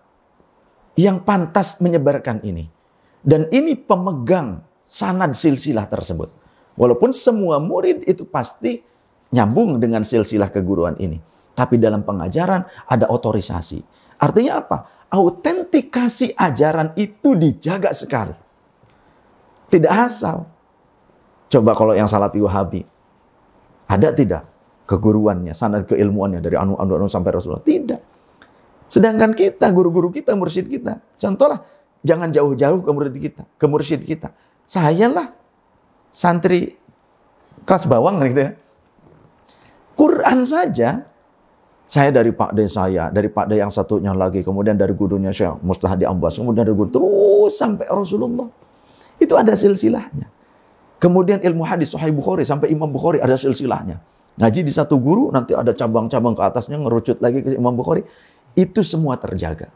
yang 0.98 1.22
pantas 1.22 1.78
menyebarkan 1.78 2.42
ini. 2.42 2.66
Dan 3.24 3.48
ini 3.48 3.72
pemegang 3.78 4.60
sanad 4.84 5.32
silsilah 5.32 5.88
tersebut. 5.88 6.28
Walaupun 6.76 7.14
semua 7.14 7.56
murid 7.62 8.04
itu 8.04 8.26
pasti 8.28 8.82
nyambung 9.32 9.80
dengan 9.80 10.04
silsilah 10.04 10.52
keguruan 10.52 10.98
ini. 11.00 11.22
Tapi 11.54 11.78
dalam 11.78 12.02
pengajaran 12.02 12.66
ada 12.90 13.06
otorisasi. 13.08 13.80
Artinya 14.18 14.58
apa? 14.58 14.78
Autentikasi 15.08 16.34
ajaran 16.34 16.92
itu 16.98 17.38
dijaga 17.38 17.94
sekali. 17.94 18.34
Tidak 19.70 19.90
asal. 19.90 20.53
Coba 21.54 21.70
kalau 21.78 21.94
yang 21.94 22.10
salafi 22.10 22.42
wahabi. 22.42 22.82
Ada 23.86 24.10
tidak 24.10 24.42
keguruannya, 24.90 25.54
sanad 25.54 25.86
keilmuannya 25.86 26.42
dari 26.42 26.58
anu 26.58 26.74
anu, 26.74 26.98
anu 26.98 27.06
sampai 27.06 27.30
Rasulullah? 27.30 27.62
Tidak. 27.62 28.00
Sedangkan 28.90 29.30
kita, 29.38 29.70
guru-guru 29.70 30.10
kita, 30.10 30.34
mursyid 30.34 30.66
kita. 30.66 30.98
Contohlah, 31.14 31.62
jangan 32.02 32.34
jauh-jauh 32.34 32.82
ke 32.82 32.90
murid 32.90 33.14
kita, 33.14 33.46
ke 33.54 33.66
mursyid 33.70 34.02
kita. 34.02 34.34
Saya 34.66 35.06
lah 35.06 35.30
santri 36.10 36.74
kelas 37.62 37.86
bawang 37.86 38.18
gitu 38.26 38.50
ya. 38.50 38.52
Quran 39.94 40.42
saja 40.42 41.06
saya 41.86 42.10
dari 42.10 42.34
Pak 42.34 42.50
De 42.56 42.66
saya, 42.66 43.12
dari 43.14 43.30
Pak 43.30 43.46
De 43.46 43.62
yang 43.62 43.70
satunya 43.70 44.10
lagi, 44.10 44.42
kemudian 44.42 44.74
dari 44.74 44.90
gurunya 44.96 45.30
Syekh 45.30 45.62
Mustahdi 45.62 46.02
Ambas, 46.02 46.34
kemudian 46.34 46.66
dari 46.66 46.74
guru 46.74 46.90
terus 46.90 47.54
sampai 47.60 47.86
Rasulullah. 47.86 48.50
Itu 49.20 49.38
ada 49.38 49.54
silsilahnya. 49.54 50.26
Kemudian 51.04 51.44
ilmu 51.44 51.68
hadis 51.68 51.92
Sahih 51.92 52.16
Bukhari 52.16 52.48
sampai 52.48 52.72
Imam 52.72 52.88
Bukhari 52.88 53.20
ada 53.20 53.36
silsilahnya. 53.36 54.00
Ngaji 54.40 54.64
di 54.64 54.72
satu 54.72 54.96
guru, 54.96 55.28
nanti 55.28 55.52
ada 55.52 55.76
cabang-cabang 55.76 56.32
ke 56.32 56.40
atasnya, 56.40 56.80
ngerucut 56.80 57.20
lagi 57.20 57.44
ke 57.44 57.52
Imam 57.52 57.76
Bukhari. 57.76 58.08
Itu 58.56 58.80
semua 58.80 59.20
terjaga. 59.20 59.68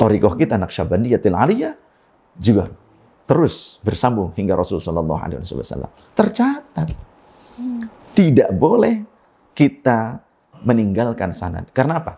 Torikoh 0.00 0.32
kita 0.40 0.56
Naqsyabandiyatil 0.56 1.36
Aliyah 1.36 1.76
juga 2.40 2.72
terus 3.28 3.84
bersambung 3.84 4.32
hingga 4.32 4.56
Rasulullah 4.56 5.04
Shallallahu 5.04 5.20
Alaihi 5.20 5.44
Wasallam. 5.44 5.92
Tercatat. 6.16 6.88
Tidak 8.16 8.48
boleh 8.56 9.04
kita 9.52 10.24
meninggalkan 10.64 11.36
sanad. 11.36 11.68
Karena 11.76 12.00
apa? 12.00 12.16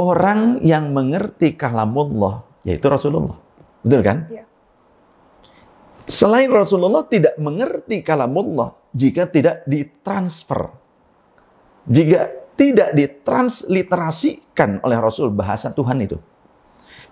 Orang 0.00 0.64
yang 0.64 0.88
mengerti 0.96 1.52
kalamullah 1.52 2.40
yaitu 2.64 2.88
Rasulullah. 2.88 3.36
Betul 3.84 4.00
kan? 4.00 4.24
Ya. 4.32 4.48
Selain 6.06 6.50
Rasulullah 6.50 7.06
tidak 7.06 7.38
mengerti 7.38 8.02
kalamullah 8.02 8.74
jika 8.90 9.30
tidak 9.30 9.62
ditransfer. 9.64 10.70
Jika 11.86 12.42
tidak 12.54 12.94
ditransliterasikan 12.94 14.82
oleh 14.86 14.98
Rasul 14.98 15.34
bahasa 15.34 15.72
Tuhan 15.74 15.98
itu. 16.04 16.18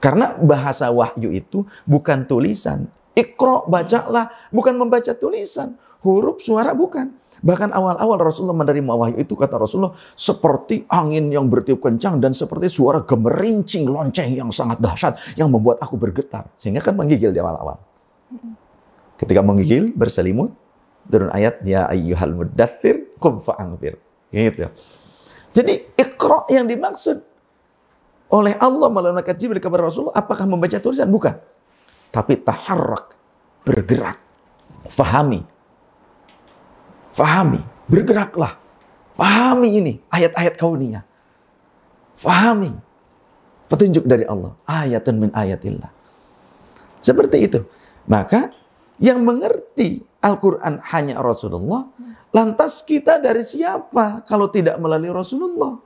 Karena 0.01 0.33
bahasa 0.39 0.89
wahyu 0.89 1.29
itu 1.35 1.67
bukan 1.85 2.25
tulisan. 2.25 2.89
Ikro, 3.13 3.67
bacalah, 3.69 4.31
bukan 4.49 4.79
membaca 4.79 5.13
tulisan. 5.13 5.77
Huruf, 6.01 6.41
suara, 6.41 6.73
bukan. 6.73 7.13
Bahkan 7.45 7.77
awal-awal 7.77 8.17
Rasulullah 8.17 8.57
menerima 8.57 8.93
wahyu 8.97 9.17
itu, 9.21 9.37
kata 9.37 9.61
Rasulullah, 9.61 9.93
seperti 10.17 10.89
angin 10.89 11.29
yang 11.29 11.51
bertiup 11.53 11.85
kencang 11.85 12.17
dan 12.17 12.33
seperti 12.33 12.73
suara 12.73 13.05
gemerincing 13.05 13.85
lonceng 13.85 14.33
yang 14.33 14.49
sangat 14.49 14.81
dahsyat 14.81 15.37
yang 15.37 15.53
membuat 15.53 15.77
aku 15.85 16.01
bergetar. 16.01 16.49
Sehingga 16.57 16.81
kan 16.81 16.97
menggigil 16.97 17.35
di 17.35 17.41
awal-awal. 17.43 17.77
Ketika 19.21 19.45
menggigil, 19.45 19.93
berselimut, 19.93 20.57
turun 21.13 21.29
ayat, 21.37 21.61
Ya 21.61 21.85
ayyuhal 21.85 22.33
muddathir, 22.33 23.13
kum 23.21 23.37
fa'angfir. 23.37 24.01
Gitu. 24.33 24.65
Jadi 25.53 25.75
ikro 25.99 26.49
yang 26.49 26.65
dimaksud 26.65 27.21
oleh 28.31 28.55
Allah 28.57 28.89
melalui 28.89 29.27
Jibril 29.35 29.59
kepada 29.59 29.91
Rasulullah 29.91 30.17
apakah 30.17 30.47
membaca 30.47 30.79
tulisan? 30.79 31.11
Bukan. 31.11 31.35
Tapi 32.15 32.39
taharrak, 32.41 33.13
bergerak. 33.67 34.19
Fahami. 34.87 35.43
Fahami, 37.13 37.61
bergeraklah. 37.91 38.57
Pahami 39.19 39.69
ini 39.83 39.93
ayat-ayat 40.09 40.55
kauniyah. 40.57 41.05
Fahami 42.17 42.73
petunjuk 43.67 44.07
dari 44.07 44.25
Allah. 44.25 44.55
Ayatun 44.65 45.17
min 45.19 45.31
ayatillah. 45.35 45.91
Seperti 47.03 47.37
itu. 47.45 47.61
Maka 48.07 48.55
yang 49.01 49.25
mengerti 49.25 50.05
Al-Quran 50.21 50.85
hanya 50.93 51.19
Rasulullah. 51.25 51.89
Lantas 52.31 52.87
kita 52.87 53.19
dari 53.19 53.43
siapa 53.43 54.23
kalau 54.29 54.53
tidak 54.53 54.79
melalui 54.79 55.11
Rasulullah? 55.11 55.81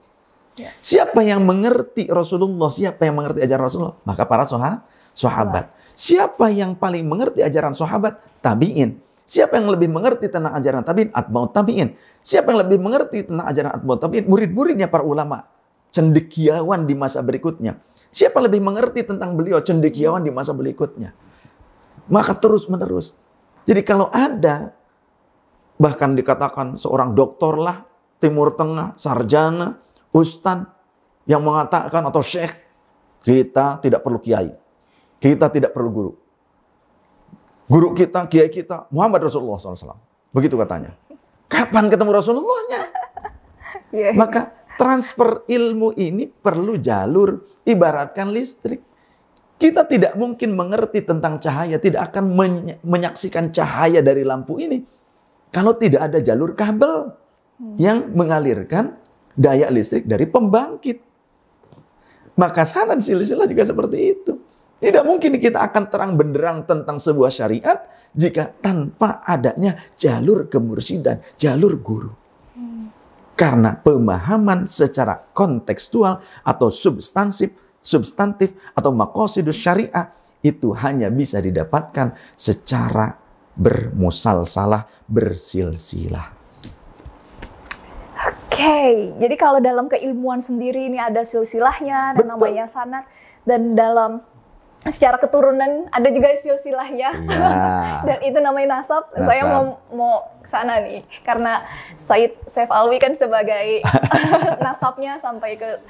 Ya. 0.59 0.71
Siapa 0.83 1.25
yang 1.25 1.41
mengerti 1.47 2.11
Rasulullah? 2.11 2.69
Siapa 2.69 3.07
yang 3.09 3.17
mengerti 3.17 3.41
ajaran 3.43 3.65
Rasulullah? 3.65 3.97
Maka 4.05 4.23
para 4.29 4.45
soha, 4.45 4.85
sahabat. 5.17 5.71
Siapa 5.95 6.51
yang 6.51 6.75
paling 6.75 7.07
mengerti 7.07 7.41
ajaran 7.41 7.73
sahabat? 7.73 8.19
Tabi'in. 8.43 8.99
Siapa 9.25 9.57
yang 9.57 9.73
lebih 9.73 9.89
mengerti 9.89 10.29
tentang 10.29 10.53
ajaran 10.53 10.85
tabi'in? 10.85 11.09
Atba'ut 11.15 11.51
tabi'in. 11.55 11.97
Siapa 12.21 12.53
yang 12.53 12.61
lebih 12.67 12.79
mengerti 12.83 13.25
tentang 13.25 13.47
ajaran 13.47 13.73
atba'ut 13.81 14.01
tabi'in? 14.03 14.27
Murid-muridnya 14.29 14.91
para 14.91 15.07
ulama. 15.07 15.49
Cendekiawan 15.95 16.85
di 16.85 16.95
masa 16.99 17.23
berikutnya. 17.23 17.79
Siapa 18.11 18.43
lebih 18.43 18.61
mengerti 18.61 19.07
tentang 19.07 19.39
beliau? 19.39 19.63
Cendekiawan 19.63 20.23
di 20.23 20.31
masa 20.35 20.53
berikutnya. 20.53 21.15
Maka 22.09 22.37
terus 22.37 22.69
menerus. 22.69 23.17
Jadi 23.65 23.81
kalau 23.81 24.13
ada 24.13 24.77
bahkan 25.81 26.13
dikatakan 26.13 26.77
seorang 26.77 27.17
doktor 27.17 27.57
lah, 27.57 27.85
Timur 28.21 28.53
Tengah, 28.53 28.97
sarjana, 29.01 29.81
ustadz 30.13 30.69
yang 31.25 31.41
mengatakan 31.41 32.05
atau 32.05 32.21
syekh, 32.21 32.53
kita 33.25 33.81
tidak 33.81 34.05
perlu 34.05 34.21
kiai. 34.21 34.53
Kita 35.17 35.49
tidak 35.49 35.73
perlu 35.73 35.91
guru. 35.91 36.13
Guru 37.65 37.97
kita, 37.97 38.29
kiai 38.29 38.53
kita, 38.53 38.93
Muhammad 38.93 39.25
Rasulullah 39.25 39.57
SAW. 39.57 39.97
Begitu 40.37 40.53
katanya. 40.61 40.93
Kapan 41.49 41.89
ketemu 41.89 42.11
Rasulullahnya? 42.13 42.83
Iya. 43.95 44.11
Maka 44.11 44.51
transfer 44.75 45.47
ilmu 45.47 45.95
ini 45.95 46.27
perlu 46.27 46.75
jalur 46.79 47.63
ibaratkan 47.63 48.35
listrik. 48.35 48.83
Kita 49.65 49.89
tidak 49.89 50.13
mungkin 50.21 50.53
mengerti 50.53 51.01
tentang 51.01 51.41
cahaya, 51.41 51.81
tidak 51.81 52.13
akan 52.13 52.37
meny- 52.37 52.77
menyaksikan 52.85 53.49
cahaya 53.49 54.05
dari 54.05 54.21
lampu 54.21 54.61
ini 54.61 54.85
kalau 55.49 55.73
tidak 55.73 56.13
ada 56.13 56.21
jalur 56.21 56.53
kabel 56.53 57.17
yang 57.81 58.13
mengalirkan 58.13 59.01
daya 59.33 59.73
listrik 59.73 60.05
dari 60.05 60.29
pembangkit. 60.29 61.01
Maka 62.37 62.69
saran 62.69 63.01
silsilah 63.01 63.49
juga 63.49 63.65
seperti 63.65 63.99
itu. 64.05 64.37
Tidak 64.85 65.01
mungkin 65.01 65.41
kita 65.41 65.65
akan 65.65 65.89
terang 65.89 66.13
benderang 66.13 66.69
tentang 66.69 67.01
sebuah 67.01 67.33
syariat 67.33 67.89
jika 68.13 68.53
tanpa 68.61 69.25
adanya 69.25 69.81
jalur 69.97 70.45
kemursidan, 70.53 71.25
jalur 71.41 71.81
guru. 71.81 72.13
Karena 73.33 73.81
pemahaman 73.81 74.69
secara 74.69 75.25
kontekstual 75.33 76.21
atau 76.45 76.69
substansif, 76.69 77.64
substantif 77.85 78.57
atau 78.73 78.91
makosidus 78.97 79.61
syariah 79.61 80.17
itu 80.41 80.73
hanya 80.81 81.13
bisa 81.13 81.37
didapatkan 81.45 82.17
secara 82.33 83.21
bermusalsalah, 83.55 84.89
bersilsilah. 85.05 86.33
Oke, 88.25 89.13
jadi 89.21 89.35
kalau 89.37 89.61
dalam 89.61 89.91
keilmuan 89.91 90.41
sendiri 90.41 90.89
ini 90.89 90.97
ada 90.97 91.27
silsilahnya 91.29 92.17
dan 92.17 92.25
Betul. 92.25 92.33
namanya 92.33 92.65
sanad 92.71 93.05
dan 93.45 93.77
dalam 93.77 94.25
secara 94.85 95.17
keturunan 95.17 95.89
ada 95.89 96.09
juga 96.13 96.33
silsilahnya. 96.37 97.11
Iya. 97.25 97.51
dan 98.09 98.19
itu 98.25 98.39
namanya 98.41 98.81
nasab. 98.81 99.09
Nasab. 99.17 99.29
Saya 99.29 99.43
mau 99.49 99.65
mau 99.93 100.15
sana 100.45 100.81
nih 100.85 101.05
karena 101.25 101.65
Said 101.97 102.37
Saif 102.45 102.69
Alwi 102.69 103.01
kan 103.01 103.17
sebagai 103.17 103.81
nasabnya 104.65 105.17
sampai 105.21 105.57
ke 105.57 105.81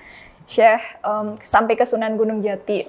Syekh 0.45 0.83
em, 1.01 1.41
sampai 1.41 1.75
ke 1.75 1.85
Sunan 1.85 2.15
Gunung 2.15 2.41
Jati. 2.41 2.85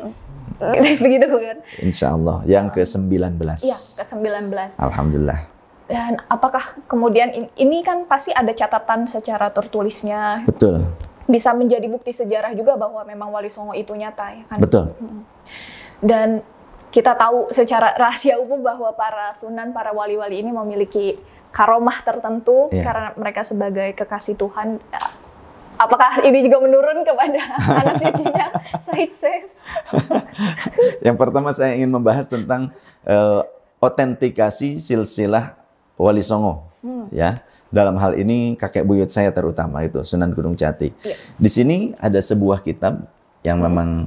Begitu 1.04 1.28
kan? 1.28 1.58
Insya 1.80 2.16
Allah. 2.16 2.40
Yang 2.44 2.80
ke-19. 2.80 3.36
Iya, 3.60 3.78
ke-19. 4.00 4.52
Alhamdulillah. 4.80 5.40
Dan 5.86 6.18
apakah 6.26 6.80
kemudian 6.88 7.30
in- 7.30 7.54
ini 7.56 7.84
kan 7.84 8.04
pasti 8.06 8.32
ada 8.32 8.50
catatan 8.50 9.06
secara 9.06 9.52
tertulisnya 9.52 10.42
Betul. 10.44 10.82
bisa 11.26 11.54
menjadi 11.54 11.86
bukti 11.86 12.10
sejarah 12.10 12.58
juga 12.58 12.74
bahwa 12.74 13.04
memang 13.04 13.30
Wali 13.30 13.52
Songo 13.52 13.78
itu 13.78 13.94
nyata 13.94 14.34
ya 14.34 14.44
kan. 14.50 14.58
Betul. 14.58 14.86
Dan 16.02 16.42
kita 16.90 17.14
tahu 17.14 17.52
secara 17.52 17.94
rahasia 18.02 18.40
umum 18.40 18.64
bahwa 18.64 18.90
para 18.96 19.30
sunan, 19.36 19.70
para 19.72 19.94
wali-wali 19.94 20.42
ini 20.42 20.50
memiliki 20.50 21.20
karomah 21.52 22.02
tertentu 22.02 22.68
Iya. 22.74 22.82
karena 22.84 23.08
mereka 23.14 23.42
sebagai 23.44 23.94
kekasih 23.94 24.36
Tuhan. 24.36 24.82
Apakah 25.76 26.24
ini 26.24 26.48
juga 26.48 26.64
menurun 26.64 27.04
kepada 27.04 27.42
anak 27.84 27.96
cucunya 28.00 28.48
Said 28.80 29.12
Saif? 29.12 29.50
Yang 31.06 31.18
pertama 31.20 31.52
saya 31.52 31.76
ingin 31.76 31.92
membahas 31.92 32.28
tentang 32.28 32.72
eh, 33.04 33.42
otentikasi 33.84 34.80
silsilah 34.80 35.56
Wali 36.00 36.24
Songo. 36.24 36.72
Ya, 37.10 37.42
dalam 37.74 37.98
hal 37.98 38.14
ini 38.14 38.54
kakek 38.54 38.86
buyut 38.86 39.10
saya 39.10 39.34
terutama 39.34 39.82
itu 39.82 40.06
Sunan 40.06 40.30
Gunung 40.38 40.54
Jati. 40.54 40.94
Iya. 41.02 41.18
Di 41.18 41.50
sini 41.50 41.78
ada 41.98 42.22
sebuah 42.22 42.62
kitab 42.62 43.10
yang 43.42 43.58
memang 43.58 44.06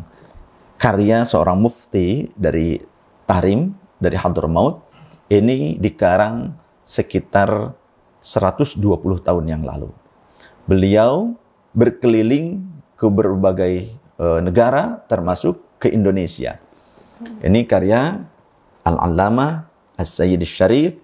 karya 0.78 1.26
seorang 1.26 1.58
mufti 1.58 2.30
dari 2.38 2.78
Tarim 3.26 3.74
dari 3.98 4.14
Hadramaut. 4.14 4.86
Ini 5.26 5.76
dikarang 5.82 6.54
sekitar 6.86 7.74
120 8.22 8.78
tahun 9.26 9.44
yang 9.44 9.66
lalu. 9.66 9.90
Beliau 10.64 11.34
berkeliling 11.78 12.66
ke 12.98 13.06
berbagai 13.06 13.94
eh, 13.94 14.40
negara 14.42 14.98
termasuk 15.06 15.78
ke 15.78 15.94
Indonesia. 15.94 16.58
Ini 17.18 17.66
karya 17.66 18.18
Al-Allamah 18.82 19.66
As-Sayyid 19.98 20.42
Syarif 20.42 20.98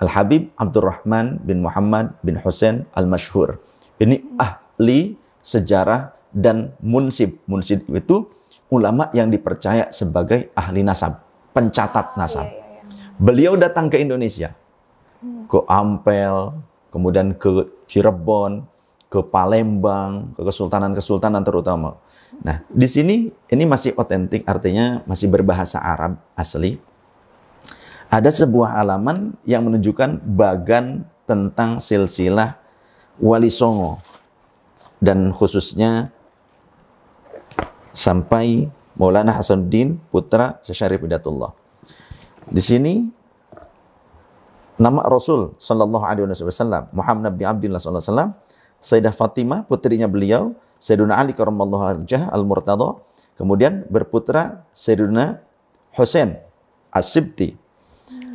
Al-Habib 0.00 0.52
Abdurrahman 0.60 1.40
bin 1.40 1.64
Muhammad 1.64 2.12
bin 2.20 2.36
Hussein 2.36 2.84
Al-Mashhur. 2.92 3.56
Ini 3.96 4.20
ahli 4.36 5.16
sejarah 5.40 6.12
dan 6.34 6.74
munsib. 6.82 7.40
Munsib 7.46 7.86
itu 7.88 8.26
ulama 8.68 9.08
yang 9.14 9.30
dipercaya 9.30 9.88
sebagai 9.94 10.50
ahli 10.58 10.82
nasab, 10.82 11.22
pencatat 11.54 12.18
nasab. 12.18 12.50
Iya, 12.50 12.58
iya, 12.58 12.80
iya. 12.82 13.06
Beliau 13.16 13.52
datang 13.54 13.86
ke 13.86 14.02
Indonesia, 14.02 14.50
ke 15.46 15.58
Ampel, 15.70 16.58
kemudian 16.90 17.38
ke 17.38 17.70
Cirebon, 17.86 18.66
ke 19.08 19.20
Palembang, 19.22 20.34
ke 20.34 20.42
kesultanan-kesultanan 20.42 21.42
terutama. 21.46 21.96
Nah, 22.42 22.66
di 22.66 22.88
sini 22.90 23.30
ini 23.30 23.64
masih 23.64 23.94
otentik, 23.94 24.42
artinya 24.48 25.06
masih 25.06 25.30
berbahasa 25.30 25.78
Arab 25.78 26.18
asli. 26.34 26.80
Ada 28.10 28.30
sebuah 28.30 28.78
halaman 28.78 29.34
yang 29.46 29.66
menunjukkan 29.66 30.22
bagan 30.22 31.06
tentang 31.24 31.80
silsilah 31.80 32.58
Wali 33.18 33.50
Songo 33.50 34.02
dan 34.98 35.30
khususnya 35.30 36.10
sampai 37.94 38.68
Maulana 38.94 39.34
Hasanuddin 39.34 39.98
putra 40.10 40.62
Syarif 40.62 41.02
Hidatullah. 41.02 41.50
Di 42.46 42.62
sini 42.62 43.10
nama 44.78 45.02
Rasul 45.06 45.54
Shallallahu 45.58 46.02
Alaihi 46.06 46.30
Wasallam 46.30 46.90
Muhammad 46.94 47.34
bin 47.34 47.46
Abdullah 47.46 47.78
Sallallahu 47.82 48.02
Alaihi 48.02 48.14
Wasallam 48.14 48.32
Sayyidah 48.84 49.16
Fatimah 49.16 49.64
putrinya 49.64 50.04
beliau 50.04 50.52
Sayyidina 50.76 51.16
Ali 51.16 51.32
karramallahu 51.32 52.04
wajhah 52.04 52.28
al 52.28 52.44
Murtada 52.44 53.00
kemudian 53.40 53.88
berputra 53.88 54.68
Sayyidina 54.76 55.40
Husain 55.96 56.36
As-Sibti. 56.92 57.56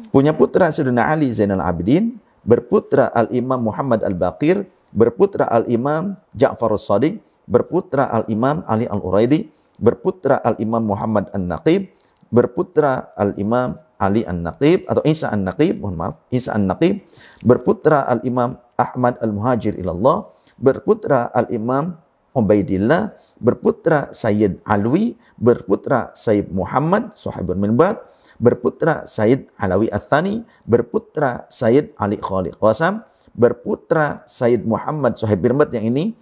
Punya 0.09 0.33
putra 0.33 0.73
Sayyidina 0.73 1.13
Ali 1.13 1.29
Zainal 1.29 1.61
Abidin 1.61 2.17
berputra 2.41 3.13
Al 3.13 3.29
Imam 3.29 3.61
Muhammad 3.61 4.01
Al 4.01 4.17
Baqir 4.17 4.65
berputra 4.89 5.45
Al 5.45 5.69
Imam 5.69 6.17
Ja'far 6.33 6.73
As-Sadiq 6.73 7.21
berputra 7.45 8.09
Al 8.09 8.25
Imam 8.25 8.65
Ali 8.65 8.89
Al 8.89 9.05
Uraidi 9.05 9.53
berputra 9.77 10.41
Al 10.41 10.57
Imam 10.57 10.81
Muhammad 10.81 11.29
An-Naqib 11.29 11.93
berputra 12.33 13.13
Al 13.13 13.37
Imam 13.37 13.77
Ali 14.01 14.25
An-Naqib 14.25 14.89
atau 14.89 15.05
Isa 15.05 15.29
An-Naqib 15.29 15.77
mohon 15.77 15.93
maaf 15.93 16.15
Isa 16.33 16.57
An-Naqib 16.57 17.05
berputra 17.45 18.09
Al 18.09 18.25
Imam 18.25 18.57
Ahmad 18.79 19.19
Al-Muhajir 19.21 19.77
ilallah 19.77 20.31
berputra 20.59 21.31
Al 21.31 21.47
Imam 21.49 21.95
Ubaidillah 22.35 23.17
berputra 23.41 24.13
Sayyid 24.13 24.61
Alwi 24.67 25.17
berputra 25.39 26.13
Sayyid 26.13 26.53
Muhammad 26.53 27.15
Sahibul 27.17 27.57
Minbad 27.57 27.97
berputra 28.37 29.03
Sayyid 29.07 29.49
Alawi 29.57 29.89
Athani 29.89 30.45
berputra 30.67 31.49
Sayyid 31.49 31.97
Ali 31.97 32.21
Khalid 32.21 32.53
Qasam 32.61 33.01
berputra 33.33 34.21
Sayyid 34.29 34.61
Muhammad 34.67 35.17
Sahib 35.17 35.41
Minbad 35.41 35.73
yang 35.73 35.89
ini 35.89 36.13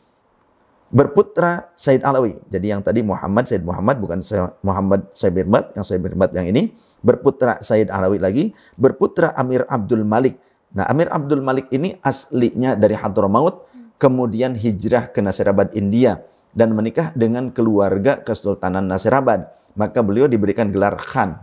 berputra 0.88 1.68
Said 1.76 2.04
Alawi. 2.04 2.40
Jadi 2.48 2.72
yang 2.72 2.80
tadi 2.80 3.04
Muhammad 3.04 3.48
Said 3.48 3.64
Muhammad 3.64 4.00
bukan 4.00 4.24
Muhammad 4.64 5.12
Said 5.12 5.36
Birmat, 5.36 5.76
yang 5.76 5.84
Said 5.84 6.00
Birmat 6.00 6.32
yang 6.32 6.48
ini 6.48 6.72
berputra 7.04 7.60
Said 7.60 7.92
Alawi 7.92 8.20
lagi, 8.20 8.56
berputra 8.80 9.36
Amir 9.36 9.68
Abdul 9.68 10.08
Malik. 10.08 10.40
Nah, 10.76 10.88
Amir 10.88 11.08
Abdul 11.12 11.44
Malik 11.44 11.72
ini 11.72 11.96
aslinya 12.04 12.76
dari 12.76 12.96
Hadramaut, 12.96 13.68
kemudian 13.98 14.58
hijrah 14.58 15.10
ke 15.14 15.20
Nasirabad 15.22 15.74
India 15.74 16.22
dan 16.54 16.74
menikah 16.74 17.14
dengan 17.14 17.54
keluarga 17.54 18.22
Kesultanan 18.22 18.86
Nasirabad. 18.86 19.46
Maka 19.78 20.02
beliau 20.02 20.26
diberikan 20.26 20.74
gelar 20.74 20.98
Khan 20.98 21.38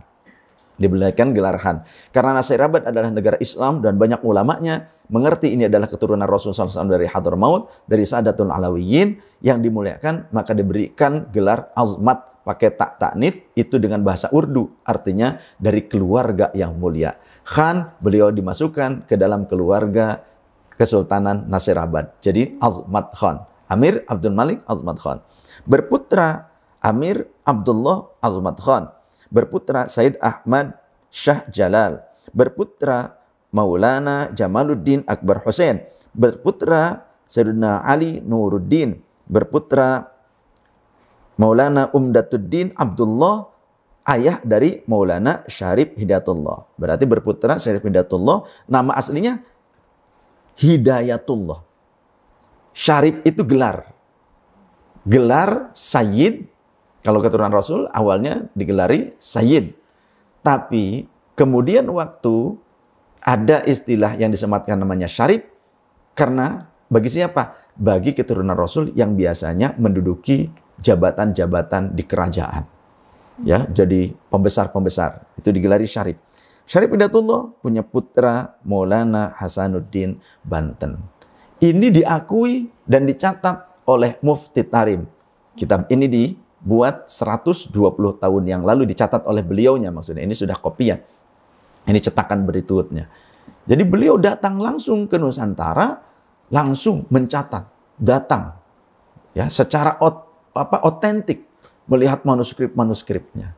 diberikan 0.75 1.31
gelar 1.31 1.55
Khan. 1.59 1.83
Karena 2.11 2.39
Nasirabad 2.39 2.87
adalah 2.87 3.09
negara 3.11 3.39
Islam 3.39 3.79
dan 3.79 3.95
banyak 3.95 4.21
ulamanya 4.23 4.91
mengerti 5.07 5.55
ini 5.55 5.67
adalah 5.69 5.87
keturunan 5.87 6.27
Rasulullah 6.27 6.67
SAW 6.67 6.91
dari 6.91 7.07
Hadramaut, 7.07 7.71
dari 7.87 8.03
Sadatul 8.03 8.51
Alawiyin 8.51 9.39
yang 9.45 9.63
dimuliakan, 9.63 10.31
maka 10.35 10.51
diberikan 10.51 11.29
gelar 11.31 11.71
Azmat 11.77 12.43
pakai 12.45 12.77
tak 12.77 13.01
taknif 13.01 13.41
itu 13.57 13.81
dengan 13.81 14.05
bahasa 14.05 14.29
Urdu 14.29 14.69
artinya 14.85 15.41
dari 15.57 15.89
keluarga 15.89 16.53
yang 16.53 16.77
mulia. 16.77 17.17
Khan 17.41 17.97
beliau 17.97 18.29
dimasukkan 18.29 19.09
ke 19.09 19.17
dalam 19.17 19.49
keluarga 19.49 20.21
Kesultanan 20.75 21.47
Nasirabad. 21.47 22.19
Jadi 22.19 22.59
Azmat 22.59 23.15
Khan. 23.15 23.43
Amir 23.71 24.05
Abdul 24.05 24.35
Malik 24.35 24.61
Azmat 24.69 24.97
Khan. 25.01 25.17
Berputra 25.65 26.51
Amir 26.83 27.25
Abdullah 27.47 28.13
Azmat 28.21 28.57
Khan 28.61 28.95
berputra 29.35 29.89
Said 29.89 30.15
Ahmad 30.21 30.75
Shah 31.09 31.47
Jalal, 31.51 32.03
berputra 32.31 33.19
Maulana 33.55 34.31
Jamaluddin 34.35 35.03
Akbar 35.07 35.43
Hussein, 35.43 35.83
berputra 36.11 37.07
Sayyidina 37.25 37.83
Ali 37.87 38.19
Nuruddin, 38.19 38.99
berputra 39.25 40.11
Maulana 41.39 41.91
Umdatuddin 41.91 42.75
Abdullah, 42.75 43.47
ayah 44.11 44.39
dari 44.43 44.83
Maulana 44.87 45.43
Syarif 45.47 45.95
Hidayatullah. 45.95 46.67
Berarti 46.75 47.03
berputra 47.07 47.55
Syarif 47.55 47.83
Hidayatullah, 47.83 48.43
nama 48.67 48.91
aslinya 48.95 49.39
Hidayatullah. 50.55 51.59
Syarif 52.75 53.23
itu 53.23 53.43
gelar. 53.47 53.91
Gelar 55.05 55.71
Sayyid, 55.71 56.49
kalau 57.05 57.21
keturunan 57.21 57.53
Rasul 57.53 57.87
awalnya 57.93 58.49
digelari 58.57 59.13
Sayyid. 59.21 59.75
Tapi 60.41 61.05
kemudian 61.37 61.85
waktu 61.93 62.57
ada 63.21 63.61
istilah 63.65 64.17
yang 64.17 64.29
disematkan 64.29 64.77
namanya 64.77 65.09
Syarif, 65.09 65.45
karena 66.17 66.69
bagi 66.89 67.09
siapa? 67.09 67.57
Bagi 67.75 68.15
keturunan 68.15 68.55
Rasul 68.55 68.95
yang 68.95 69.13
biasanya 69.17 69.75
menduduki 69.75 70.47
jabatan-jabatan 70.79 71.91
di 71.91 72.03
kerajaan. 72.07 72.63
Ya, 73.43 73.67
jadi 73.67 74.15
pembesar-pembesar. 74.31 75.27
Itu 75.35 75.51
digelari 75.51 75.83
Syarif. 75.83 76.15
Syarif 76.65 76.97
Hidayatullah 76.97 77.61
punya 77.61 77.85
putra 77.85 78.57
Maulana 78.65 79.37
Hasanuddin 79.37 80.17
Banten. 80.41 80.97
Ini 81.61 81.93
diakui 81.93 82.67
dan 82.83 83.05
dicatat 83.05 83.85
oleh 83.85 84.17
Mufti 84.25 84.65
Tarim. 84.65 85.05
Kitab 85.53 85.87
ini 85.93 86.09
dibuat 86.09 87.07
120 87.07 87.71
tahun 88.19 88.43
yang 88.43 88.61
lalu 88.65 88.89
dicatat 88.89 89.23
oleh 89.29 89.45
beliaunya 89.45 89.93
maksudnya. 89.93 90.25
Ini 90.25 90.35
sudah 90.35 90.57
kopian. 90.57 90.99
Ini 91.85 91.99
cetakan 92.01 92.49
berikutnya. 92.49 93.07
Jadi 93.65 93.83
beliau 93.85 94.17
datang 94.17 94.57
langsung 94.57 95.05
ke 95.05 95.21
Nusantara, 95.21 96.01
langsung 96.49 97.05
mencatat, 97.13 97.65
datang 97.97 98.65
ya 99.35 99.51
secara 99.51 99.99
ot, 100.01 100.25
apa 100.55 100.81
otentik 100.87 101.45
melihat 101.85 102.25
manuskrip-manuskripnya. 102.25 103.53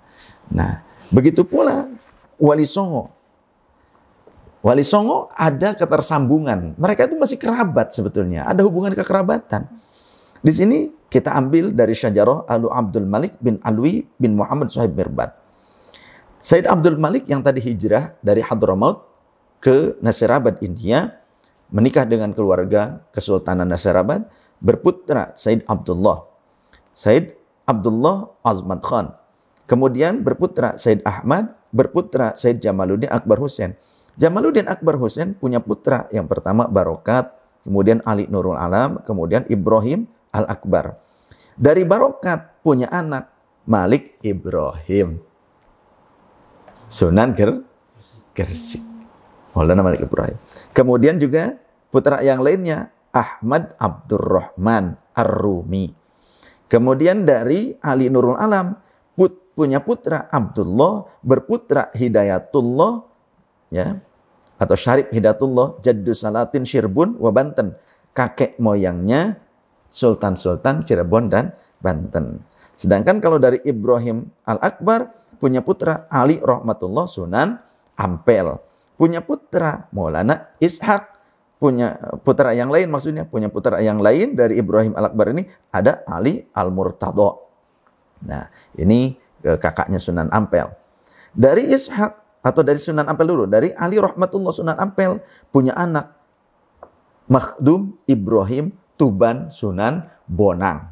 Nah, 0.52 0.84
begitu 1.14 1.48
pula 1.48 1.87
Wali 2.38 2.66
Songo. 2.66 3.14
Wali 4.62 4.86
Songo 4.86 5.30
ada 5.34 5.74
ketersambungan. 5.74 6.78
Mereka 6.78 7.10
itu 7.10 7.16
masih 7.18 7.38
kerabat 7.38 7.94
sebetulnya, 7.94 8.46
ada 8.46 8.62
hubungan 8.66 8.94
kekerabatan. 8.94 9.70
Di 10.42 10.54
sini 10.54 10.94
kita 11.10 11.34
ambil 11.34 11.74
dari 11.74 11.98
syajarah 11.98 12.46
Alu 12.46 12.70
Abdul 12.70 13.10
Malik 13.10 13.40
bin 13.42 13.58
Alwi 13.66 14.06
bin 14.22 14.38
Muhammad 14.38 14.70
Suhaib 14.70 14.94
Mirbat. 14.94 15.34
Said 16.38 16.70
Abdul 16.70 17.02
Malik 17.02 17.26
yang 17.26 17.42
tadi 17.42 17.58
hijrah 17.58 18.14
dari 18.22 18.46
Hadramaut 18.46 19.10
ke 19.58 19.98
Nasirabad, 20.06 20.62
India, 20.62 21.10
menikah 21.74 22.06
dengan 22.06 22.32
keluarga 22.32 23.02
Kesultanan 23.10 23.66
Nasirabad, 23.66 24.30
berputra 24.62 25.34
Said 25.34 25.66
Abdullah. 25.66 26.30
Said 26.94 27.34
Abdullah 27.66 28.30
Azmat 28.46 28.80
Khan. 28.86 29.12
Kemudian 29.66 30.22
berputra 30.22 30.78
Said 30.78 31.02
Ahmad, 31.04 31.57
berputra 31.72 32.34
Said 32.34 32.64
Jamaluddin 32.64 33.12
Akbar 33.12 33.38
Hussein. 33.42 33.76
Jamaluddin 34.18 34.66
Akbar 34.66 34.98
Hussein 34.98 35.38
punya 35.38 35.62
putra 35.62 36.10
yang 36.10 36.26
pertama 36.26 36.66
Barokat, 36.66 37.38
kemudian 37.62 38.02
Ali 38.02 38.26
Nurul 38.26 38.58
Alam, 38.58 39.04
kemudian 39.06 39.46
Ibrahim 39.46 40.10
Al-Akbar. 40.34 40.98
Dari 41.54 41.86
Barokat 41.86 42.62
punya 42.66 42.90
anak 42.90 43.30
Malik 43.68 44.18
Ibrahim. 44.24 45.22
Sunan 46.88 47.36
Ger 47.36 47.62
Gersik. 48.32 48.82
Maulana 49.52 49.82
Malik 49.82 50.06
Ibrahim. 50.06 50.38
Kemudian 50.72 51.18
juga 51.18 51.58
putra 51.90 52.22
yang 52.22 52.46
lainnya 52.46 52.94
Ahmad 53.10 53.74
Abdurrahman 53.82 54.94
Ar-Rumi. 55.18 55.90
Kemudian 56.70 57.26
dari 57.26 57.74
Ali 57.82 58.12
Nurul 58.14 58.38
Alam 58.38 58.78
punya 59.58 59.82
putra 59.82 60.30
Abdullah 60.30 61.10
berputra 61.26 61.90
Hidayatullah 61.90 62.94
ya 63.74 63.98
atau 64.62 64.76
Syarif 64.78 65.10
Hidayatullah 65.10 65.82
Jaddu 65.82 66.14
Salatin 66.14 66.62
Syirbun 66.62 67.18
wa 67.18 67.34
Banten. 67.34 67.74
Kakek 68.14 68.62
moyangnya 68.62 69.42
Sultan-Sultan 69.90 70.86
Cirebon 70.86 71.30
dan 71.30 71.54
Banten. 71.82 72.42
Sedangkan 72.78 73.18
kalau 73.18 73.38
dari 73.42 73.62
Ibrahim 73.66 74.30
Al-Akbar 74.46 75.14
punya 75.42 75.66
putra 75.66 76.06
Ali 76.10 76.38
Rahmatullah 76.42 77.06
Sunan 77.06 77.58
Ampel 77.98 78.58
punya 78.98 79.22
putra 79.22 79.86
Maulana 79.94 80.52
Ishak, 80.58 81.14
punya 81.62 81.96
putra 82.26 82.52
yang 82.58 82.74
lain 82.74 82.90
maksudnya, 82.90 83.24
punya 83.30 83.48
putra 83.48 83.80
yang 83.80 84.02
lain 84.02 84.34
dari 84.34 84.58
Ibrahim 84.60 84.98
Al-Akbar 84.98 85.38
ini 85.38 85.46
ada 85.70 86.02
Ali 86.10 86.44
Al-Murtado. 86.52 87.46
Nah, 88.26 88.50
ini 88.74 89.14
eh, 89.14 89.22
kakaknya 89.44 90.02
Sunan 90.02 90.30
Ampel. 90.34 90.72
Dari 91.34 91.70
Ishak 91.70 92.42
atau 92.42 92.62
dari 92.64 92.80
Sunan 92.80 93.06
Ampel 93.06 93.28
dulu, 93.28 93.46
dari 93.46 93.74
Ali 93.76 94.02
Rahmatullah 94.02 94.54
Sunan 94.56 94.78
Ampel 94.80 95.22
punya 95.52 95.76
anak 95.78 96.16
Makhdum 97.28 98.00
Ibrahim 98.08 98.72
Tuban 98.96 99.52
Sunan 99.52 100.08
Bonang. 100.26 100.90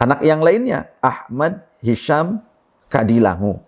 Anak 0.00 0.24
yang 0.24 0.40
lainnya 0.40 0.90
Ahmad 0.98 1.62
Hisham 1.84 2.42
Kadilangu. 2.88 3.62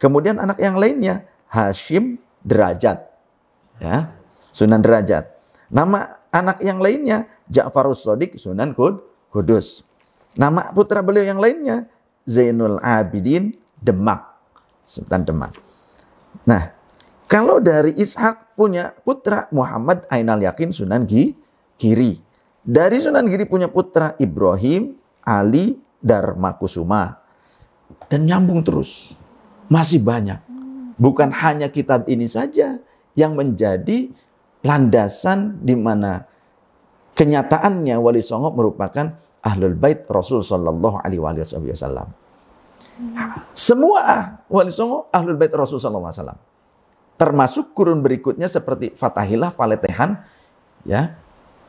Kemudian 0.00 0.40
anak 0.40 0.56
yang 0.62 0.78
lainnya 0.78 1.26
Hashim 1.50 2.22
derajat. 2.46 3.04
Ya, 3.82 4.16
Sunan 4.54 4.80
derajat. 4.80 5.28
Nama 5.68 6.16
anak 6.32 6.62
yang 6.64 6.80
lainnya 6.80 7.28
Ja'farus 7.50 8.06
Sodik 8.06 8.38
Sunan 8.40 8.72
Kud, 8.72 9.02
Kudus. 9.34 9.84
Nama 10.36 10.72
putra 10.72 11.00
beliau 11.00 11.24
yang 11.24 11.40
lainnya 11.40 11.88
Zainul 12.26 12.82
Abidin 12.82 13.54
Demak. 13.78 14.36
Sultan 14.86 15.22
Demak. 15.26 15.54
Nah, 16.46 16.74
kalau 17.26 17.58
dari 17.58 17.94
Ishak 17.94 18.54
punya 18.54 18.94
putra 19.02 19.50
Muhammad 19.50 20.06
Ainal 20.10 20.42
Yakin 20.42 20.70
Sunan 20.70 21.06
Giri. 21.06 22.12
Dari 22.66 22.96
Sunan 22.98 23.26
Giri 23.26 23.46
punya 23.46 23.66
putra 23.66 24.14
Ibrahim 24.18 24.94
Ali 25.22 25.78
Darmakusuma. 25.98 27.18
Dan 28.06 28.26
nyambung 28.30 28.62
terus. 28.62 29.14
Masih 29.66 30.02
banyak. 30.02 30.38
Bukan 30.98 31.34
hanya 31.34 31.70
kitab 31.70 32.06
ini 32.06 32.30
saja 32.30 32.78
yang 33.18 33.34
menjadi 33.34 34.10
landasan 34.62 35.62
di 35.62 35.74
mana 35.74 36.26
kenyataannya 37.18 37.96
Wali 37.98 38.22
Songo 38.22 38.54
merupakan 38.54 39.18
ahlul 39.46 39.78
bait 39.78 40.02
Rasul 40.10 40.42
Sallallahu 40.42 40.98
Alaihi 41.06 41.22
Wasallam. 41.22 42.10
Semua 43.54 44.42
Wali 44.50 44.74
Songo 44.74 45.06
ahlul 45.14 45.38
bait 45.38 45.54
Rasul 45.54 45.78
Sallallahu 45.78 46.10
Alaihi 46.10 46.20
Wasallam. 46.26 46.40
Termasuk 47.16 47.72
kurun 47.72 48.02
berikutnya 48.02 48.50
seperti 48.50 48.92
Fatahilah, 48.92 49.54
Faletehan, 49.54 50.20
ya 50.84 51.16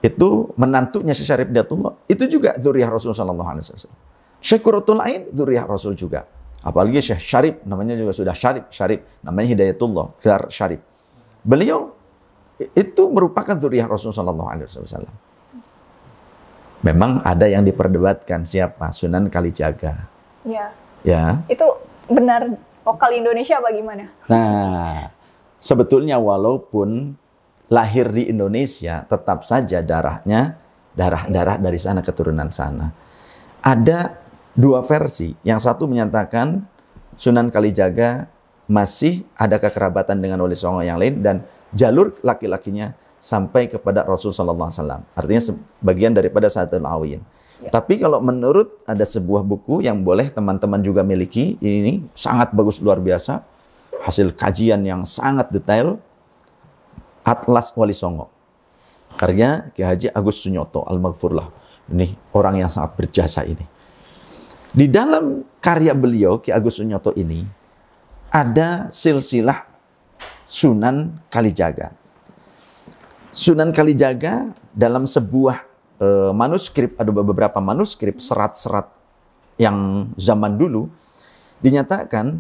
itu 0.02 0.52
menantunya 0.60 1.14
Syarif 1.16 1.54
Datullah. 1.54 1.96
Itu 2.10 2.26
juga 2.28 2.58
zuriyah 2.58 2.90
Rasul 2.90 3.14
Sallallahu 3.14 3.50
Alaihi 3.50 3.64
Wasallam. 3.64 4.02
Syekuratul 4.42 5.00
Ain 5.02 5.30
zuriyah 5.32 5.66
Rasul 5.70 5.94
juga. 5.94 6.26
Apalagi 6.62 7.00
Syekh 7.00 7.22
Syarif, 7.22 7.56
namanya 7.64 7.96
juga 7.96 8.12
sudah 8.12 8.36
Syarif, 8.36 8.68
Syarif, 8.74 9.00
namanya 9.24 9.56
Hidayatullah, 9.56 10.20
gelar 10.20 10.52
Syarif. 10.52 10.82
Beliau 11.46 11.96
itu 12.60 13.04
merupakan 13.08 13.56
zuriyah 13.56 13.88
Rasulullah 13.88 14.36
SAW. 14.66 15.08
Memang 16.86 17.26
ada 17.26 17.50
yang 17.50 17.66
diperdebatkan 17.66 18.46
siapa 18.46 18.94
Sunan 18.94 19.34
Kalijaga. 19.34 20.06
Ya. 20.46 20.72
Ya. 21.02 21.42
Itu 21.50 21.66
benar 22.06 22.46
lokal 22.86 23.18
Indonesia 23.18 23.58
bagaimana? 23.60 24.14
Nah, 24.30 25.10
sebetulnya 25.58 26.22
walaupun 26.22 27.18
lahir 27.68 28.08
di 28.14 28.30
Indonesia, 28.32 29.04
tetap 29.10 29.44
saja 29.44 29.84
darahnya 29.84 30.56
darah-darah 30.96 31.60
dari 31.60 31.78
sana 31.78 32.00
keturunan 32.06 32.50
sana. 32.54 32.94
Ada 33.62 34.16
dua 34.58 34.82
versi. 34.86 35.36
Yang 35.46 35.70
satu 35.70 35.86
menyatakan 35.86 36.64
Sunan 37.18 37.50
Kalijaga 37.50 38.30
masih 38.70 39.26
ada 39.34 39.58
kekerabatan 39.58 40.20
dengan 40.20 40.44
Wali 40.44 40.54
Songo 40.54 40.84
yang 40.84 41.00
lain 41.02 41.24
dan 41.24 41.42
jalur 41.72 42.14
laki-lakinya 42.22 42.94
sampai 43.18 43.70
kepada 43.70 44.06
Rasul 44.06 44.34
Sallallahu 44.34 44.70
Alaihi 44.70 44.80
Wasallam. 44.82 45.02
Artinya 45.18 45.42
sebagian 45.42 46.14
daripada 46.14 46.48
satu 46.48 46.78
Awin. 46.82 47.22
Ya. 47.58 47.74
Tapi 47.74 47.98
kalau 47.98 48.22
menurut 48.22 48.78
ada 48.86 49.02
sebuah 49.02 49.42
buku 49.42 49.82
yang 49.82 50.06
boleh 50.06 50.30
teman-teman 50.30 50.78
juga 50.86 51.02
miliki, 51.02 51.58
ini 51.58 52.06
sangat 52.14 52.54
bagus 52.54 52.78
luar 52.78 53.02
biasa, 53.02 53.42
hasil 54.06 54.38
kajian 54.38 54.86
yang 54.86 55.02
sangat 55.10 55.50
detail, 55.50 55.98
Atlas 57.26 57.74
Wali 57.74 57.98
Songo. 57.98 58.30
Karya 59.18 59.74
Ki 59.74 59.82
Haji 59.82 60.14
Agus 60.14 60.46
Sunyoto 60.46 60.86
Al-Maghfurlah. 60.86 61.50
Ini 61.90 62.14
orang 62.38 62.62
yang 62.62 62.70
sangat 62.70 62.94
berjasa 62.94 63.42
ini. 63.42 63.66
Di 64.70 64.86
dalam 64.86 65.42
karya 65.58 65.98
beliau, 65.98 66.38
Ki 66.38 66.54
Agus 66.54 66.78
Sunyoto 66.78 67.10
ini, 67.18 67.42
ada 68.30 68.94
silsilah 68.94 69.66
Sunan 70.46 71.18
Kalijaga. 71.34 71.92
Sunan 73.32 73.76
Kalijaga 73.76 74.50
dalam 74.72 75.04
sebuah 75.04 75.58
uh, 76.00 76.32
manuskrip, 76.32 76.96
ada 76.98 77.12
beberapa 77.12 77.60
manuskrip 77.60 78.24
serat-serat 78.24 78.88
yang 79.60 80.10
zaman 80.16 80.56
dulu, 80.56 80.88
dinyatakan 81.60 82.40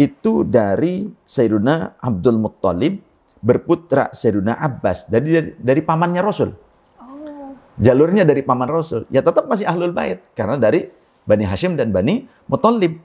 itu 0.00 0.42
dari 0.42 1.06
Sayyiduna 1.22 2.02
Abdul 2.02 2.40
Muttalib 2.42 2.98
berputra 3.44 4.10
Sayyidina 4.10 4.56
Abbas 4.58 5.06
dari, 5.06 5.28
dari 5.30 5.50
dari 5.54 5.82
pamannya 5.84 6.22
Rasul. 6.24 6.50
Oh. 6.98 7.52
Jalurnya 7.78 8.24
dari 8.24 8.40
paman 8.40 8.66
Rasul. 8.66 9.04
Ya 9.12 9.20
tetap 9.20 9.46
masih 9.46 9.68
Ahlul 9.68 9.92
Bait 9.92 10.24
karena 10.32 10.56
dari 10.56 10.88
Bani 11.28 11.44
Hashim 11.44 11.76
dan 11.76 11.92
Bani 11.92 12.24
Muthalib. 12.48 12.98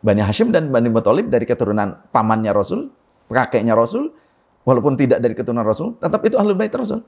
Bani 0.00 0.22
Hashim 0.24 0.50
dan 0.50 0.72
Bani 0.72 0.88
Muthalib 0.88 1.28
dari 1.28 1.44
keturunan 1.44 2.00
pamannya 2.10 2.52
Rasul, 2.52 2.92
kakeknya 3.28 3.76
Rasul, 3.76 4.12
walaupun 4.66 4.98
tidak 4.98 5.22
dari 5.22 5.38
keturunan 5.38 5.62
Rasul, 5.62 5.94
tetap 6.02 6.20
itu 6.26 6.34
Ahlul 6.34 6.58
Bait 6.58 6.74
Rasul. 6.74 7.06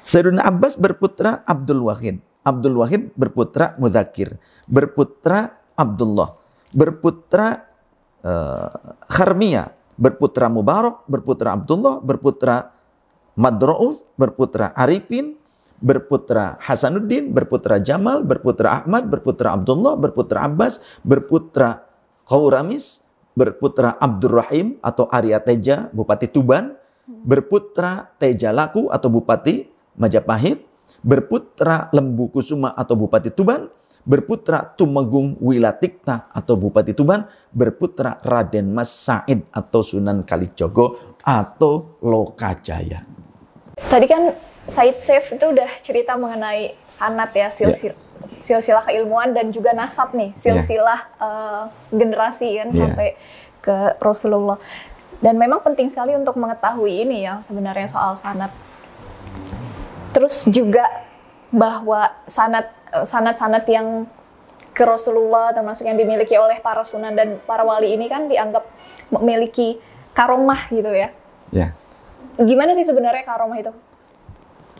Sayyidina 0.00 0.46
Abbas 0.46 0.80
berputra 0.80 1.44
Abdul 1.44 1.84
Wahid. 1.84 2.24
Abdul 2.40 2.80
Wahid 2.80 3.12
berputra 3.12 3.76
Mudakir. 3.76 4.40
Berputra 4.64 5.60
Abdullah. 5.76 6.40
Berputra 6.72 7.68
uh, 8.24 8.96
Kharmiyah. 9.12 9.68
Berputra 10.00 10.48
Mubarak. 10.48 11.04
Berputra 11.04 11.52
Abdullah. 11.52 12.00
Berputra 12.00 12.72
Madro'uf. 13.36 14.00
Berputra 14.16 14.72
Arifin. 14.72 15.36
Berputra 15.84 16.56
Hasanuddin. 16.64 17.28
Berputra 17.36 17.76
Jamal. 17.76 18.24
Berputra 18.24 18.80
Ahmad. 18.80 19.04
Berputra 19.04 19.52
Abdullah. 19.52 20.00
Berputra 20.00 20.48
Abbas. 20.48 20.80
Berputra 21.04 21.84
Qauramis. 22.24 23.04
Berputra 23.40 23.96
Abdurrahim 23.96 24.76
atau 24.84 25.08
Arya 25.08 25.40
Teja, 25.40 25.88
Bupati 25.96 26.28
Tuban. 26.28 26.76
Berputra 27.10 28.06
Teja 28.20 28.52
Laku 28.52 28.86
atau 28.86 29.10
Bupati 29.10 29.66
Majapahit, 29.98 30.62
berputra 31.02 31.90
Lembu 31.90 32.30
Kusuma 32.30 32.70
atau 32.76 32.94
Bupati 32.94 33.34
Tuban, 33.34 33.66
berputra 34.06 34.62
Tumegung 34.62 35.34
Wilatikta 35.42 36.30
atau 36.30 36.54
Bupati 36.54 36.94
Tuban, 36.94 37.26
berputra 37.50 38.20
Raden 38.22 38.70
Mas 38.70 38.94
Said 38.94 39.42
atau 39.50 39.82
Sunan 39.82 40.22
Kalijogo 40.22 41.18
atau 41.24 41.98
Lokajaya. 42.04 43.02
Tadi 43.74 44.06
kan 44.06 44.30
Said 44.70 45.02
Saif 45.02 45.34
itu 45.34 45.46
udah 45.50 45.70
cerita 45.82 46.14
mengenai 46.14 46.78
sanat 46.86 47.34
ya, 47.34 47.50
silsil, 47.50 47.90
yeah. 47.90 48.09
Silsilah 48.40 48.84
keilmuan 48.86 49.36
dan 49.36 49.52
juga 49.52 49.76
nasab 49.76 50.16
nih, 50.16 50.32
ya. 50.34 50.40
silsilah 50.40 51.00
yeah. 51.18 51.24
uh, 51.24 51.62
generasi 51.92 52.60
kan 52.60 52.68
yeah. 52.72 52.80
sampai 52.80 53.08
ke 53.60 53.76
Rasulullah. 54.00 54.56
Dan 55.20 55.36
memang 55.36 55.60
penting 55.60 55.92
sekali 55.92 56.16
untuk 56.16 56.40
mengetahui 56.40 57.04
ini 57.04 57.28
ya 57.28 57.44
sebenarnya 57.44 57.92
soal 57.92 58.16
sanat 58.16 58.48
Terus 60.10 60.46
juga 60.50 60.86
bahwa 61.50 62.10
sanat 62.26 62.70
eh, 62.94 63.06
sanat-sanat 63.06 63.64
yang 63.70 64.06
ke 64.70 64.86
Rasulullah 64.86 65.50
termasuk 65.50 65.82
yang 65.82 65.98
dimiliki 65.98 66.38
oleh 66.38 66.62
para 66.62 66.86
sunan 66.86 67.12
dan 67.12 67.34
para 67.42 67.66
wali 67.66 67.90
ini 67.90 68.06
kan 68.06 68.30
dianggap 68.30 68.62
memiliki 69.10 69.82
karomah 70.14 70.70
gitu 70.70 70.90
ya. 70.94 71.10
Ya. 71.50 71.74
Gimana 72.38 72.78
sih 72.78 72.86
sebenarnya 72.86 73.26
karomah 73.26 73.58
itu? 73.58 73.72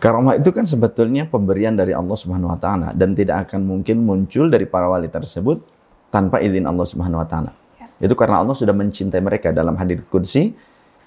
Karomah 0.00 0.40
itu 0.40 0.48
kan 0.48 0.64
sebetulnya 0.64 1.28
pemberian 1.28 1.76
dari 1.76 1.92
Allah 1.92 2.16
Subhanahu 2.16 2.48
wa 2.48 2.56
taala 2.56 2.96
dan 2.96 3.12
tidak 3.12 3.44
akan 3.44 3.68
mungkin 3.68 4.00
muncul 4.00 4.48
dari 4.48 4.64
para 4.64 4.88
wali 4.88 5.12
tersebut 5.12 5.60
tanpa 6.08 6.40
izin 6.40 6.64
Allah 6.64 6.88
Subhanahu 6.88 7.20
wa 7.20 7.28
taala. 7.28 7.52
Ya. 7.76 8.08
Itu 8.08 8.16
karena 8.16 8.40
Allah 8.40 8.56
sudah 8.56 8.72
mencintai 8.72 9.20
mereka 9.20 9.52
dalam 9.52 9.76
hadis 9.76 10.00
qudsi 10.08 10.56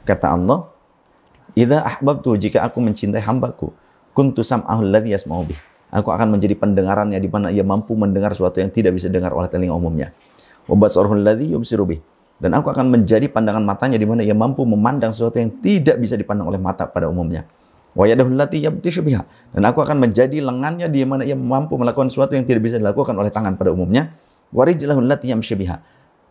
kata 0.05 0.37
Allah, 0.37 0.69
"Idza 1.57 1.81
ahbabtu 1.81 2.37
jika 2.37 2.61
aku 2.61 2.85
mencintai 2.85 3.25
hambaku, 3.25 3.73
kuntu 4.13 4.45
sam'ahul 4.45 4.93
ladzi 4.93 5.17
yasma'u 5.17 5.41
bih. 5.49 5.57
Aku 5.89 6.13
akan 6.13 6.37
menjadi 6.37 6.53
pendengarannya 6.53 7.17
di 7.17 7.29
mana 7.29 7.49
ia 7.49 7.65
mampu 7.65 7.97
mendengar 7.97 8.33
sesuatu 8.37 8.61
yang 8.61 8.69
tidak 8.69 8.93
bisa 8.93 9.09
dengar 9.09 9.33
oleh 9.33 9.49
telinga 9.49 9.73
umumnya. 9.73 10.13
Wa 10.69 10.77
basarul 10.77 11.21
ladzi 11.21 11.49
yubsiru 11.49 11.89
bih. 11.89 12.01
Dan 12.37 12.53
aku 12.57 12.69
akan 12.69 12.93
menjadi 12.93 13.25
pandangan 13.29 13.61
matanya 13.61 13.97
di 13.97 14.05
mana 14.05 14.21
ia 14.21 14.37
mampu 14.37 14.65
memandang 14.65 15.09
sesuatu 15.09 15.41
yang 15.41 15.49
tidak 15.61 15.97
bisa 15.97 16.13
dipandang 16.13 16.49
oleh 16.49 16.61
mata 16.61 16.85
pada 16.85 17.09
umumnya. 17.09 17.45
Dan 17.93 19.61
aku 19.69 19.79
akan 19.85 19.97
menjadi 20.01 20.37
lengannya 20.41 20.89
di 20.89 21.05
mana 21.05 21.21
ia 21.21 21.37
mampu 21.37 21.77
melakukan 21.77 22.09
sesuatu 22.09 22.33
yang 22.33 22.45
tidak 22.45 22.65
bisa 22.65 22.81
dilakukan 22.81 23.13
oleh 23.13 23.29
tangan 23.29 23.53
pada 23.53 23.69
umumnya. 23.69 24.09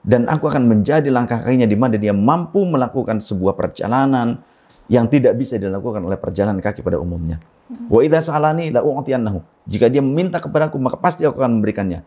Dan 0.03 0.27
aku 0.27 0.51
akan 0.51 0.63
menjadi 0.67 1.07
langkah 1.15 1.39
kakinya 1.39 1.67
di 1.71 1.79
mana 1.79 1.95
dia 1.95 2.11
mampu 2.11 2.67
melakukan 2.67 3.23
sebuah 3.23 3.55
perjalanan 3.55 4.43
yang 4.91 5.07
tidak 5.07 5.39
bisa 5.39 5.55
dilakukan 5.63 6.03
oleh 6.03 6.19
perjalanan 6.19 6.59
kaki 6.59 6.83
pada 6.83 6.99
umumnya. 6.99 7.39
Wa 7.87 8.03
idza 8.03 8.35
la 8.35 8.83
u'tiyannahu. 8.83 9.39
Jika 9.71 9.87
dia 9.87 10.03
meminta 10.03 10.43
kepadaku 10.43 10.77
maka 10.83 10.99
pasti 10.99 11.23
aku 11.23 11.39
akan 11.39 11.63
memberikannya. 11.63 12.03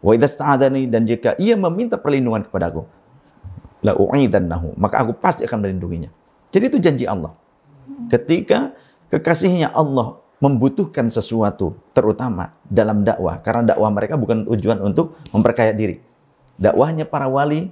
Wa 0.00 0.16
idza 0.16 0.40
sta'adani 0.40 0.88
dan 0.88 1.04
jika 1.04 1.36
ia 1.36 1.60
meminta 1.60 2.00
perlindungan 2.00 2.48
kepadaku 2.48 2.88
la 3.84 3.92
u'idannahu, 3.92 4.80
maka 4.80 5.04
aku 5.04 5.12
pasti 5.20 5.44
akan 5.44 5.60
melindunginya. 5.60 6.08
Jadi 6.48 6.64
itu 6.72 6.78
janji 6.80 7.04
Allah. 7.04 7.36
Ketika 8.08 8.72
kekasihnya 9.14 9.70
Allah 9.70 10.18
membutuhkan 10.42 11.06
sesuatu 11.06 11.78
terutama 11.94 12.50
dalam 12.66 13.06
dakwah 13.06 13.38
karena 13.38 13.70
dakwah 13.74 13.94
mereka 13.94 14.18
bukan 14.18 14.42
tujuan 14.50 14.82
untuk 14.82 15.14
memperkaya 15.30 15.70
diri. 15.70 16.02
Dakwahnya 16.58 17.06
para 17.06 17.30
wali 17.30 17.70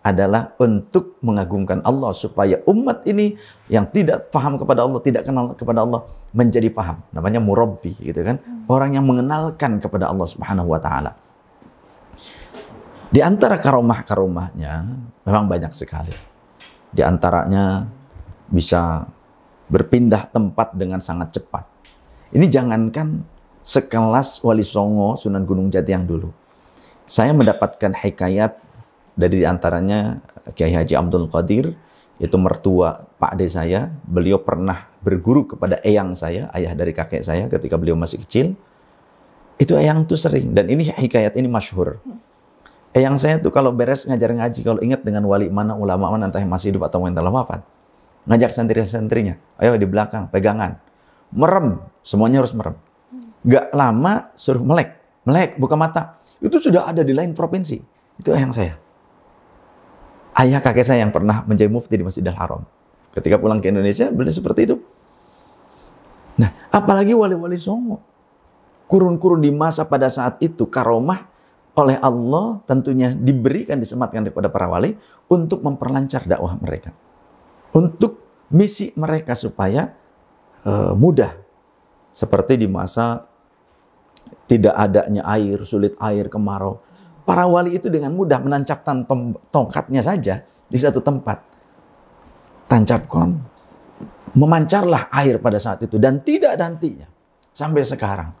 adalah 0.00 0.56
untuk 0.56 1.20
mengagungkan 1.20 1.84
Allah 1.84 2.14
supaya 2.16 2.62
umat 2.64 3.04
ini 3.04 3.36
yang 3.68 3.84
tidak 3.92 4.32
paham 4.32 4.56
kepada 4.56 4.86
Allah, 4.86 5.00
tidak 5.04 5.28
kenal 5.28 5.52
kepada 5.52 5.84
Allah 5.84 6.08
menjadi 6.32 6.72
paham. 6.72 7.04
Namanya 7.12 7.42
murabbi 7.42 7.92
gitu 8.00 8.24
kan. 8.24 8.40
Orang 8.64 8.96
yang 8.96 9.04
mengenalkan 9.04 9.76
kepada 9.76 10.08
Allah 10.08 10.24
Subhanahu 10.24 10.72
wa 10.72 10.80
taala. 10.80 11.12
Di 13.10 13.20
antara 13.20 13.58
karomah-karomahnya 13.58 14.72
memang 15.26 15.44
banyak 15.50 15.74
sekali. 15.74 16.14
Di 16.94 17.02
antaranya 17.02 17.84
bisa 18.48 19.04
berpindah 19.70 20.28
tempat 20.28 20.74
dengan 20.74 20.98
sangat 20.98 21.38
cepat. 21.38 21.64
Ini 22.34 22.46
jangankan 22.50 23.22
sekelas 23.62 24.42
Wali 24.42 24.66
Songo 24.66 25.14
Sunan 25.14 25.46
Gunung 25.46 25.70
Jati 25.70 25.94
yang 25.94 26.04
dulu. 26.04 26.34
Saya 27.06 27.34
mendapatkan 27.34 27.90
hikayat 27.90 28.58
dari 29.18 29.42
antaranya 29.42 30.22
Kiai 30.54 30.74
Haji 30.74 30.94
Abdul 30.94 31.26
Qadir, 31.26 31.74
itu 32.20 32.36
mertua 32.36 33.08
Pak 33.16 33.32
De 33.40 33.48
saya, 33.48 33.88
beliau 34.04 34.38
pernah 34.42 34.86
berguru 35.00 35.48
kepada 35.48 35.80
eyang 35.80 36.12
saya, 36.12 36.52
ayah 36.52 36.76
dari 36.76 36.92
kakek 36.92 37.24
saya 37.24 37.48
ketika 37.48 37.80
beliau 37.80 37.96
masih 37.96 38.20
kecil. 38.20 38.46
Itu 39.56 39.76
eyang 39.76 40.04
tuh 40.04 40.16
sering, 40.16 40.52
dan 40.52 40.68
ini 40.68 40.88
hikayat 40.88 41.36
ini 41.36 41.48
masyhur. 41.48 42.00
Eyang 42.90 43.16
saya 43.16 43.38
tuh 43.38 43.54
kalau 43.54 43.72
beres 43.72 44.04
ngajar 44.04 44.34
ngaji, 44.34 44.60
kalau 44.66 44.80
ingat 44.82 45.00
dengan 45.02 45.24
wali 45.26 45.48
mana, 45.48 45.76
ulama 45.78 46.10
mana, 46.10 46.28
entah 46.28 46.42
yang 46.42 46.50
masih 46.50 46.74
hidup 46.74 46.90
atau 46.90 47.02
yang 47.06 47.16
telah 47.16 47.32
wafat. 47.32 47.62
Ngajak 48.30 48.54
santri-santrinya, 48.54 49.34
ayo 49.58 49.74
di 49.74 49.90
belakang, 49.90 50.30
pegangan. 50.30 50.78
Merem, 51.34 51.82
semuanya 52.06 52.46
harus 52.46 52.54
merem. 52.54 52.78
Gak 53.42 53.74
lama 53.74 54.30
suruh 54.38 54.62
melek, 54.62 54.94
melek, 55.26 55.58
buka 55.58 55.74
mata. 55.74 56.22
Itu 56.38 56.62
sudah 56.62 56.86
ada 56.86 57.02
di 57.02 57.10
lain 57.10 57.34
provinsi. 57.34 57.82
Itu 58.22 58.30
eyang 58.30 58.54
saya 58.54 58.78
ayah 60.40 60.60
kakek 60.64 60.86
saya 60.86 61.02
yang 61.02 61.12
pernah 61.12 61.42
menjadi 61.44 61.68
mufti 61.68 61.94
di 61.98 62.04
Masjidil 62.04 62.36
Haram. 62.36 62.62
Ketika 63.10 63.36
pulang 63.36 63.58
ke 63.58 63.68
Indonesia, 63.68 64.08
beliau 64.08 64.30
seperti 64.30 64.70
itu. 64.70 64.76
Nah, 66.38 66.54
apalagi 66.70 67.12
wali-wali 67.12 67.58
songo. 67.58 67.98
Kurun-kurun 68.86 69.42
di 69.42 69.50
masa 69.50 69.86
pada 69.86 70.06
saat 70.06 70.38
itu, 70.38 70.66
karomah 70.66 71.26
oleh 71.74 71.98
Allah 71.98 72.62
tentunya 72.66 73.14
diberikan, 73.14 73.78
disematkan 73.78 74.26
kepada 74.30 74.50
para 74.50 74.66
wali 74.70 74.94
untuk 75.30 75.62
memperlancar 75.62 76.26
dakwah 76.26 76.58
mereka. 76.58 76.94
Untuk 77.70 78.19
misi 78.50 78.92
mereka 78.98 79.34
supaya 79.34 79.90
uh, 80.66 80.92
mudah. 80.94 81.34
Seperti 82.10 82.58
di 82.58 82.66
masa 82.66 83.22
tidak 84.50 84.74
adanya 84.74 85.22
air, 85.30 85.62
sulit 85.62 85.94
air, 86.02 86.26
kemarau 86.26 86.82
Para 87.30 87.46
wali 87.46 87.78
itu 87.78 87.86
dengan 87.86 88.10
mudah 88.10 88.42
menancapkan 88.42 89.06
tongkatnya 89.54 90.02
saja 90.02 90.42
di 90.66 90.74
satu 90.74 90.98
tempat. 90.98 91.38
Tancapkan, 92.66 93.38
memancarlah 94.34 95.06
air 95.14 95.38
pada 95.38 95.62
saat 95.62 95.78
itu 95.86 95.94
dan 95.94 96.26
tidak 96.26 96.58
ada 96.58 96.66
hentinya 96.66 97.06
sampai 97.54 97.86
sekarang. 97.86 98.34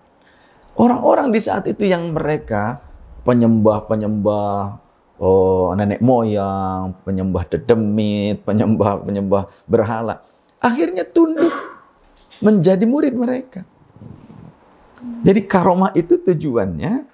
Orang-orang 0.74 1.30
di 1.30 1.38
saat 1.38 1.70
itu 1.70 1.86
yang 1.86 2.10
mereka 2.10 2.82
penyembah-penyembah 3.22 4.82
oh, 5.20 5.76
nenek 5.76 6.00
moyang, 6.00 6.96
penyembah 7.04 7.44
dedemit, 7.46 8.40
penyembah-penyembah 8.48 9.68
berhala, 9.68 10.24
akhirnya 10.58 11.04
tunduk 11.04 11.52
menjadi 12.40 12.84
murid 12.88 13.14
mereka. 13.14 13.62
Jadi 15.20 15.44
karomah 15.44 15.92
itu 15.92 16.16
tujuannya 16.16 17.04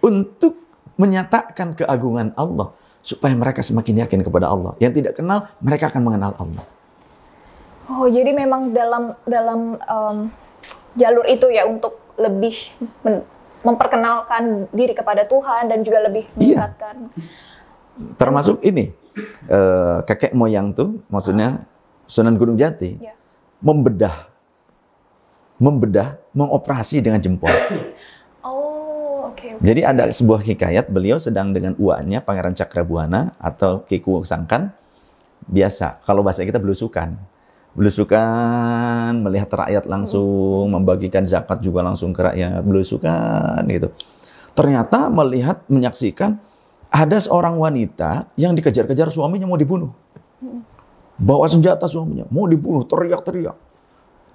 untuk 0.00 0.56
menyatakan 0.96 1.76
keagungan 1.76 2.32
Allah 2.36 2.72
supaya 3.04 3.32
mereka 3.36 3.60
semakin 3.60 4.04
yakin 4.04 4.20
kepada 4.24 4.48
Allah. 4.48 4.72
Yang 4.80 5.00
tidak 5.00 5.20
kenal, 5.20 5.48
mereka 5.60 5.92
akan 5.92 6.02
mengenal 6.04 6.32
Allah. 6.36 6.64
Oh, 7.92 8.08
jadi 8.08 8.32
memang 8.32 8.72
dalam 8.72 9.12
dalam 9.26 9.76
um, 9.76 10.16
jalur 10.96 11.26
itu 11.28 11.50
ya 11.50 11.66
untuk 11.66 11.98
lebih 12.16 12.54
men 13.02 13.24
memperkenalkan 13.62 14.68
diri 14.74 14.92
kepada 14.94 15.22
Tuhan 15.26 15.70
dan 15.70 15.86
juga 15.86 16.04
lebih 16.06 16.26
iya. 16.36 16.36
meningkatkan. 16.36 16.96
Iya. 17.14 17.24
Termasuk 18.18 18.58
ini, 18.64 18.90
eh, 19.48 19.98
kakek 20.04 20.34
moyang 20.34 20.74
tuh, 20.74 21.02
maksudnya 21.08 21.64
Sunan 22.06 22.36
Gunung 22.36 22.58
Jati, 22.58 22.98
Ya. 22.98 23.14
membedah, 23.62 24.28
membedah, 25.62 26.18
mengoperasi 26.34 26.98
dengan 27.00 27.22
jempol. 27.22 27.52
Oh, 28.42 29.30
oke. 29.30 29.62
Jadi 29.62 29.80
ada 29.86 30.10
sebuah 30.10 30.42
hikayat 30.42 30.90
beliau 30.90 31.16
sedang 31.16 31.54
dengan 31.54 31.78
uaknya 31.78 32.20
Pangeran 32.20 32.58
Cakrabuana 32.58 33.38
atau 33.38 33.86
Kiku 33.86 34.26
Sangkan 34.26 34.74
biasa 35.46 36.02
kalau 36.02 36.26
bahasa 36.26 36.42
kita 36.42 36.58
belusukan. 36.58 37.14
Belusukan 37.72 39.16
melihat 39.24 39.48
rakyat 39.48 39.88
langsung 39.88 40.68
membagikan 40.68 41.24
zakat 41.24 41.64
juga 41.64 41.80
langsung 41.80 42.12
ke 42.12 42.20
rakyat 42.20 42.60
belusukan 42.60 43.64
gitu. 43.72 43.88
Ternyata 44.52 45.08
melihat 45.08 45.64
menyaksikan 45.72 46.36
ada 46.92 47.16
seorang 47.16 47.56
wanita 47.56 48.28
yang 48.36 48.52
dikejar-kejar 48.52 49.08
suaminya 49.08 49.48
mau 49.48 49.56
dibunuh. 49.56 49.88
Bawa 51.16 51.48
senjata 51.48 51.88
suaminya 51.88 52.28
mau 52.28 52.44
dibunuh 52.44 52.84
teriak-teriak. 52.84 53.56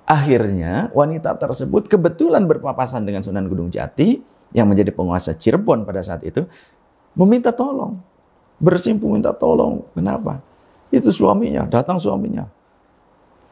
Akhirnya 0.07 0.89
wanita 0.95 1.37
tersebut 1.37 1.85
kebetulan 1.85 2.49
berpapasan 2.49 3.05
dengan 3.05 3.21
Sunan 3.21 3.45
Gunung 3.45 3.69
Jati 3.69 4.17
yang 4.55 4.65
menjadi 4.65 4.89
penguasa 4.95 5.37
Cirebon 5.37 5.85
pada 5.85 6.01
saat 6.01 6.25
itu 6.25 6.47
meminta 7.13 7.53
tolong. 7.53 8.01
Bersimpu 8.57 9.05
minta 9.13 9.29
tolong. 9.35 9.85
Kenapa? 9.93 10.41
Itu 10.89 11.13
suaminya, 11.13 11.69
datang 11.69 12.01
suaminya. 12.01 12.56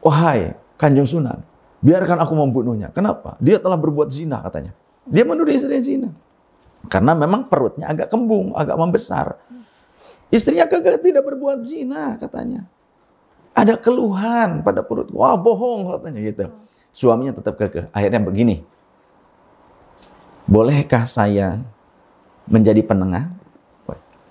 Wahai 0.06 0.54
Kanjeng 0.78 1.08
Sunan, 1.08 1.42
biarkan 1.82 2.22
aku 2.22 2.38
membunuhnya. 2.38 2.94
Kenapa? 2.94 3.34
Dia 3.42 3.58
telah 3.58 3.74
berbuat 3.74 4.06
zina 4.06 4.38
katanya. 4.38 4.70
Dia 5.02 5.26
menuduh 5.26 5.50
istrinya 5.50 5.82
zina. 5.82 6.10
Karena 6.86 7.18
memang 7.18 7.50
perutnya 7.50 7.90
agak 7.90 8.14
kembung, 8.14 8.54
agak 8.54 8.78
membesar. 8.78 9.34
Istrinya 10.30 10.70
kagak 10.70 11.02
tidak 11.02 11.26
berbuat 11.26 11.66
zina 11.66 12.14
katanya. 12.22 12.70
Ada 13.50 13.74
keluhan 13.74 14.62
pada 14.62 14.86
perut. 14.86 15.10
Wah 15.10 15.34
bohong 15.34 15.98
katanya 15.98 16.20
gitu. 16.22 16.44
Suaminya 16.94 17.34
tetap 17.34 17.58
kekeh. 17.58 17.90
Akhirnya 17.90 18.22
begini. 18.22 18.62
Bolehkah 20.46 21.02
saya 21.10 21.58
menjadi 22.46 22.78
penengah? 22.86 23.34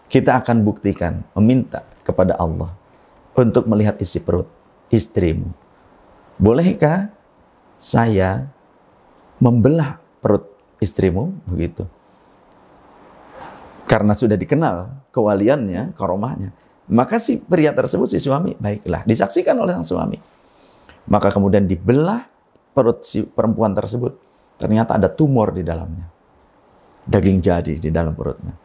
Kita 0.06 0.38
akan 0.39 0.61
buktikan, 0.61 1.26
meminta 1.34 1.84
kepada 2.06 2.38
Allah 2.38 2.72
untuk 3.35 3.65
melihat 3.68 3.97
isi 3.99 4.22
perut 4.22 4.47
istrimu. 4.93 5.65
Bolehkah 6.36 7.12
saya 7.80 8.52
membelah 9.40 9.99
perut 10.20 10.52
istrimu 10.84 11.32
begitu? 11.48 11.88
Karena 13.86 14.12
sudah 14.18 14.36
dikenal 14.36 15.07
kewaliannya, 15.14 15.94
karomahnya. 15.95 16.52
Maka 16.91 17.18
si 17.18 17.38
pria 17.41 17.72
tersebut, 17.72 18.10
si 18.10 18.20
suami, 18.20 18.57
baiklah, 18.57 19.06
disaksikan 19.06 19.57
oleh 19.57 19.74
sang 19.78 19.86
suami. 19.86 20.18
Maka 21.06 21.30
kemudian 21.30 21.70
dibelah 21.70 22.26
perut 22.74 23.06
si 23.06 23.24
perempuan 23.24 23.78
tersebut. 23.78 24.18
Ternyata 24.57 24.98
ada 24.98 25.10
tumor 25.10 25.53
di 25.53 25.62
dalamnya. 25.62 26.10
Daging 27.06 27.40
jadi 27.40 27.74
di 27.78 27.90
dalam 27.94 28.18
perutnya. 28.18 28.57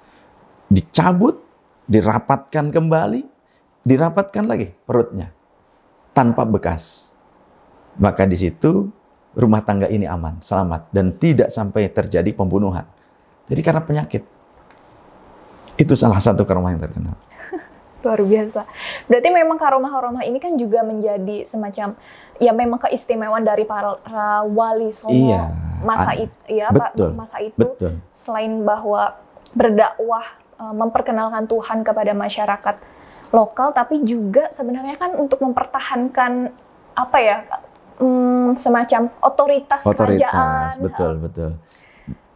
Dicabut, 0.72 1.36
dirapatkan 1.84 2.72
kembali, 2.72 3.20
dirapatkan 3.84 4.44
lagi 4.48 4.72
perutnya. 4.72 5.28
Tanpa 6.16 6.48
bekas. 6.48 7.12
Maka 8.00 8.24
di 8.24 8.34
situ 8.34 8.88
rumah 9.36 9.60
tangga 9.60 9.86
ini 9.86 10.08
aman, 10.08 10.40
selamat. 10.40 10.88
Dan 10.90 11.14
tidak 11.20 11.52
sampai 11.52 11.92
terjadi 11.92 12.32
pembunuhan. 12.32 12.88
Jadi 13.46 13.60
karena 13.60 13.84
penyakit. 13.84 14.24
Itu 15.76 15.92
salah 15.94 16.18
satu 16.18 16.42
karomah 16.48 16.72
yang 16.72 16.80
terkenal. 16.80 17.14
Luar 18.04 18.20
biasa. 18.24 18.64
Berarti 19.04 19.28
memang 19.28 19.60
karomah-karomah 19.60 20.24
ini 20.24 20.40
kan 20.40 20.56
juga 20.56 20.80
menjadi 20.80 21.44
semacam 21.44 21.92
ya 22.40 22.52
memang 22.56 22.80
keistimewaan 22.80 23.44
dari 23.44 23.68
para 23.68 24.00
wali 24.48 24.88
songo 24.88 25.12
Iya, 25.12 25.52
masa 25.84 26.16
an- 26.16 26.24
itu 26.24 26.36
ya 26.48 26.72
Pak 26.72 26.96
betul, 26.96 27.10
masa 27.12 27.36
itu 27.44 27.60
Betul. 27.60 28.00
selain 28.16 28.64
bahwa 28.64 29.20
berdakwah 29.52 30.24
eh, 30.56 30.74
memperkenalkan 30.74 31.44
Tuhan 31.44 31.84
kepada 31.84 32.16
masyarakat 32.16 32.76
lokal 33.30 33.76
tapi 33.76 34.00
juga 34.08 34.48
sebenarnya 34.56 34.96
kan 34.96 35.14
untuk 35.20 35.44
mempertahankan 35.44 36.48
apa 36.96 37.18
ya 37.20 37.44
hmm, 38.00 38.56
semacam 38.56 39.12
otoritas, 39.20 39.84
Otoritas, 39.84 40.32
kerajaan 40.32 40.70
betul, 40.80 41.12
betul. 41.20 41.50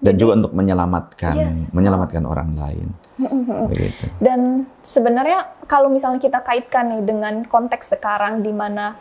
Dan 0.05 0.15
Jadi- 0.15 0.20
juga 0.20 0.32
untuk 0.36 0.53
menyelamatkan, 0.53 1.35
Yes. 1.35 1.59
menyelamatkan 1.73 2.23
orang 2.28 2.53
lain. 2.53 2.89
Begitu. 3.73 4.05
Dan 4.20 4.69
sebenarnya 4.85 5.65
kalau 5.65 5.89
misalnya 5.89 6.20
kita 6.20 6.45
kaitkan 6.45 6.93
nih 6.93 7.03
dengan 7.09 7.35
konteks 7.49 7.97
sekarang 7.97 8.45
di 8.45 8.53
mana 8.53 9.01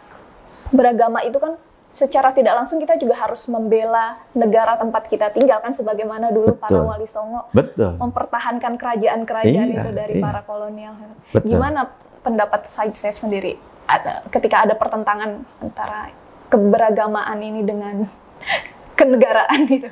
beragama 0.72 1.20
itu 1.28 1.38
kan 1.44 1.60
secara 1.94 2.34
tidak 2.34 2.58
langsung 2.58 2.82
kita 2.82 2.98
juga 2.98 3.14
harus 3.14 3.46
membela 3.46 4.18
negara 4.34 4.80
tempat 4.82 5.06
kita 5.06 5.30
tinggal 5.30 5.62
kan 5.62 5.76
sebagaimana 5.76 6.34
dulu 6.34 6.58
para 6.58 6.74
Betul. 6.74 6.90
wali 6.90 7.06
songo 7.06 7.46
Betul. 7.54 8.02
mempertahankan 8.02 8.74
kerajaan-kerajaan 8.82 9.68
Iya, 9.70 9.78
itu 9.78 9.90
dari 9.94 10.14
iya. 10.18 10.24
para 10.24 10.42
kolonial. 10.42 10.98
Betul. 11.30 11.54
Gimana 11.54 11.94
pendapat 12.26 12.66
Said 12.66 12.98
Saif 12.98 13.20
sendiri 13.22 13.62
ada, 13.86 14.26
ketika 14.32 14.66
ada 14.66 14.74
pertentangan 14.74 15.46
antara 15.62 16.10
keberagamaan 16.54 17.42
ini 17.42 17.66
dengan 17.66 18.06
kenegaraan 19.00 19.66
gitu? 19.66 19.90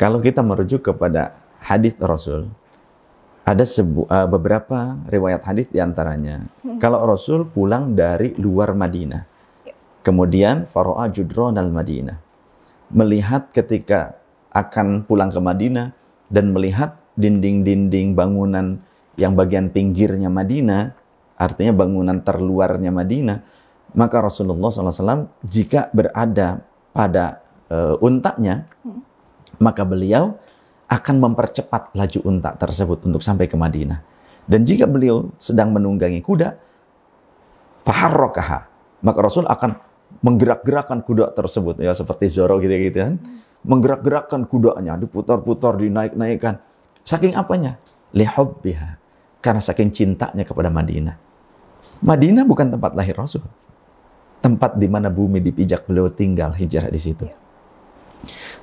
Kalau 0.00 0.24
kita 0.24 0.40
merujuk 0.40 0.80
kepada 0.80 1.36
hadis 1.60 1.92
Rasul, 2.00 2.48
ada 3.44 3.64
sebu- 3.68 4.08
eh, 4.08 4.24
beberapa 4.24 4.96
riwayat 5.04 5.44
hadis 5.44 5.66
di 5.68 5.76
antaranya. 5.76 6.48
Kalau 6.80 7.04
Rasul 7.04 7.44
pulang 7.44 7.92
dari 7.92 8.32
luar 8.40 8.72
Madinah, 8.72 9.22
Ya. 9.68 9.74
kemudian 10.00 10.64
Faro'a 10.64 11.12
Judron 11.12 11.60
al 11.60 11.68
Madinah, 11.68 12.16
melihat 12.88 13.52
ketika 13.52 14.16
akan 14.48 15.04
pulang 15.04 15.28
ke 15.28 15.40
Madinah 15.42 15.92
dan 16.32 16.56
melihat 16.56 16.96
dinding-dinding 17.18 18.16
bangunan 18.16 18.80
yang 19.18 19.34
bagian 19.34 19.68
pinggirnya 19.68 20.30
Madinah, 20.30 20.94
artinya 21.34 21.74
bangunan 21.74 22.22
terluarnya 22.22 22.94
Madinah, 22.94 23.38
maka 23.96 24.20
Rasulullah 24.20 24.68
SAW 24.68 25.32
jika 25.44 25.88
berada 25.94 26.60
pada 26.92 27.40
eh, 27.72 27.96
untanya, 28.04 28.68
maka 29.62 29.82
beliau 29.86 30.36
akan 30.88 31.16
mempercepat 31.20 31.92
laju 31.92 32.20
unta 32.24 32.56
tersebut 32.56 33.04
untuk 33.04 33.20
sampai 33.20 33.44
ke 33.44 33.56
Madinah. 33.56 34.00
Dan 34.48 34.64
jika 34.64 34.88
beliau 34.88 35.28
sedang 35.36 35.76
menunggangi 35.76 36.24
kuda, 36.24 36.56
faharrokaha, 37.84 38.64
maka 39.04 39.18
Rasul 39.20 39.44
akan 39.44 39.76
menggerak-gerakkan 40.24 41.04
kuda 41.04 41.36
tersebut 41.36 41.84
ya 41.84 41.92
seperti 41.92 42.32
Zoro 42.32 42.56
gitu-gitu 42.56 42.96
kan. 42.96 43.14
Menggerak-gerakkan 43.68 44.48
kudanya, 44.48 44.96
diputar-putar, 44.96 45.76
dinaik-naikkan. 45.76 46.62
Saking 47.04 47.36
apanya? 47.36 47.76
Lihubbiha. 48.16 48.96
Karena 49.44 49.60
saking 49.60 49.92
cintanya 49.92 50.46
kepada 50.46 50.72
Madinah. 50.72 51.18
Madinah 52.00 52.48
bukan 52.48 52.72
tempat 52.72 52.96
lahir 52.96 53.18
Rasul. 53.18 53.44
Tempat 54.38 54.78
di 54.78 54.86
mana 54.86 55.10
bumi 55.10 55.42
dipijak 55.42 55.84
beliau 55.90 56.06
tinggal 56.08 56.54
hijrah 56.54 56.88
di 56.88 57.00
situ. 57.00 57.26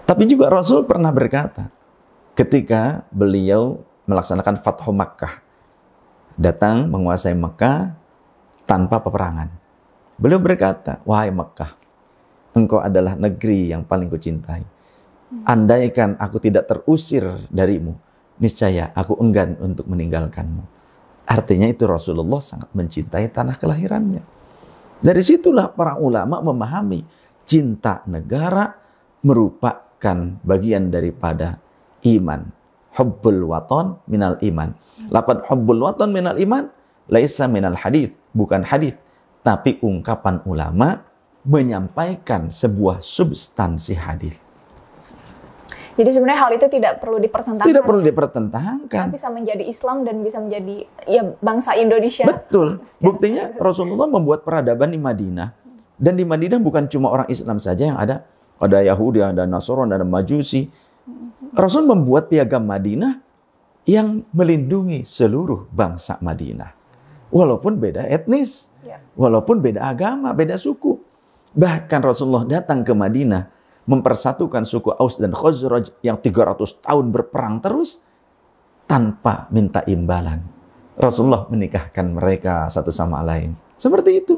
Tapi 0.06 0.24
juga 0.30 0.48
Rasul 0.54 0.86
pernah 0.88 1.10
berkata, 1.12 1.68
ketika 2.38 3.04
beliau 3.10 3.82
melaksanakan 4.06 4.62
Fathu 4.62 4.94
Makkah, 4.94 5.42
datang 6.38 6.88
menguasai 6.92 7.34
Mekah 7.34 7.96
tanpa 8.68 9.02
peperangan. 9.02 9.50
Beliau 10.16 10.40
berkata, 10.40 11.04
wahai 11.04 11.32
Mekah, 11.32 11.76
engkau 12.56 12.80
adalah 12.80 13.20
negeri 13.20 13.72
yang 13.74 13.84
paling 13.84 14.08
kucintai. 14.08 14.64
Andaikan 15.44 16.16
aku 16.22 16.40
tidak 16.40 16.70
terusir 16.72 17.26
darimu, 17.52 17.98
niscaya 18.40 18.96
aku 18.96 19.20
enggan 19.20 19.60
untuk 19.60 19.90
meninggalkanmu. 19.90 20.64
Artinya 21.26 21.66
itu 21.66 21.90
Rasulullah 21.90 22.40
sangat 22.40 22.70
mencintai 22.72 23.28
tanah 23.34 23.58
kelahirannya. 23.58 24.22
Dari 25.02 25.22
situlah 25.24 25.72
para 25.74 26.00
ulama 26.00 26.40
memahami 26.40 27.04
cinta 27.44 28.02
negara 28.08 28.72
merupakan 29.26 30.18
bagian 30.46 30.94
daripada 30.94 31.60
iman. 32.06 32.48
Hubbul 32.96 33.52
waton 33.52 34.00
minal 34.08 34.40
iman. 34.40 34.72
Lapan 35.12 35.44
hubbul 35.44 35.84
waton 35.84 36.16
minal 36.16 36.40
iman 36.40 36.72
laisa 37.12 37.50
minal 37.50 37.76
hadith, 37.76 38.16
bukan 38.32 38.64
hadith, 38.64 38.96
tapi 39.44 39.82
ungkapan 39.84 40.40
ulama 40.48 41.04
menyampaikan 41.44 42.50
sebuah 42.50 43.04
substansi 43.04 43.94
hadith. 44.00 44.45
Jadi 45.96 46.10
sebenarnya 46.12 46.40
hal 46.44 46.52
itu 46.60 46.68
tidak 46.68 47.00
perlu 47.00 47.24
dipertentangkan. 47.24 47.72
Tidak 47.72 47.84
perlu 47.88 48.04
dipertentangkan. 48.04 49.06
Bisa 49.16 49.32
menjadi 49.32 49.64
Islam 49.64 50.04
dan 50.04 50.20
bisa 50.20 50.44
menjadi 50.44 50.84
ya 51.08 51.24
bangsa 51.40 51.80
Indonesia. 51.80 52.28
Betul. 52.28 52.84
Buktinya 53.00 53.56
Rasulullah 53.56 54.12
membuat 54.12 54.44
peradaban 54.44 54.92
di 54.92 55.00
Madinah. 55.00 55.56
Dan 55.96 56.20
di 56.20 56.28
Madinah 56.28 56.60
bukan 56.60 56.92
cuma 56.92 57.16
orang 57.16 57.32
Islam 57.32 57.64
saja 57.64 57.96
yang 57.96 57.96
ada. 57.96 58.28
Ada 58.60 58.84
Yahudi, 58.84 59.24
ada 59.24 59.48
Nasrani, 59.48 59.96
ada 59.96 60.04
Majusi. 60.04 60.68
Rasul 61.56 61.88
membuat 61.88 62.28
piagam 62.28 62.68
Madinah 62.68 63.24
yang 63.88 64.28
melindungi 64.36 65.08
seluruh 65.08 65.72
bangsa 65.72 66.20
Madinah. 66.20 66.76
walaupun 67.36 67.76
beda 67.76 68.08
etnis, 68.08 68.72
Ya. 68.86 69.02
walaupun 69.18 69.60
beda 69.60 69.84
agama, 69.92 70.32
beda 70.32 70.56
suku. 70.56 70.96
Bahkan 71.52 72.00
Rasulullah 72.00 72.48
datang 72.48 72.80
ke 72.86 72.96
Madinah 72.96 73.52
mempersatukan 73.86 74.66
suku 74.66 74.94
Aus 74.98 75.22
dan 75.22 75.34
Khazraj 75.34 75.94
yang 76.02 76.18
300 76.18 76.82
tahun 76.82 77.14
berperang 77.14 77.62
terus 77.62 78.02
tanpa 78.90 79.50
minta 79.54 79.86
imbalan. 79.86 80.42
Rasulullah 80.96 81.46
menikahkan 81.50 82.06
mereka 82.08 82.66
satu 82.72 82.90
sama 82.90 83.22
lain. 83.22 83.54
Seperti 83.76 84.12
itu. 84.16 84.36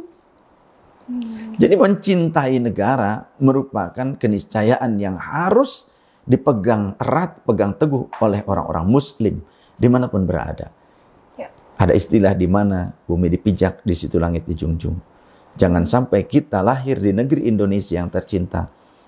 Jadi 1.55 1.75
mencintai 1.79 2.59
negara 2.59 3.23
merupakan 3.39 4.19
keniscayaan 4.19 4.99
yang 4.99 5.15
harus 5.15 5.87
dipegang 6.27 6.99
erat, 6.99 7.39
pegang 7.47 7.71
teguh 7.79 8.11
oleh 8.19 8.43
orang-orang 8.43 8.83
muslim 8.83 9.39
di 9.79 9.87
mana 9.87 10.11
pun 10.11 10.27
berada. 10.27 10.67
Ya. 11.39 11.47
Ada 11.79 11.95
istilah 11.95 12.35
di 12.35 12.49
mana 12.51 12.91
bumi 13.07 13.31
dipijak, 13.31 13.87
di 13.87 13.95
situ 13.95 14.19
langit 14.19 14.43
dijunjung. 14.43 14.99
Jangan 15.55 15.87
sampai 15.87 16.27
kita 16.27 16.59
lahir 16.59 16.99
di 16.99 17.15
negeri 17.15 17.47
Indonesia 17.47 17.97
yang 17.97 18.11
tercinta, 18.11 18.67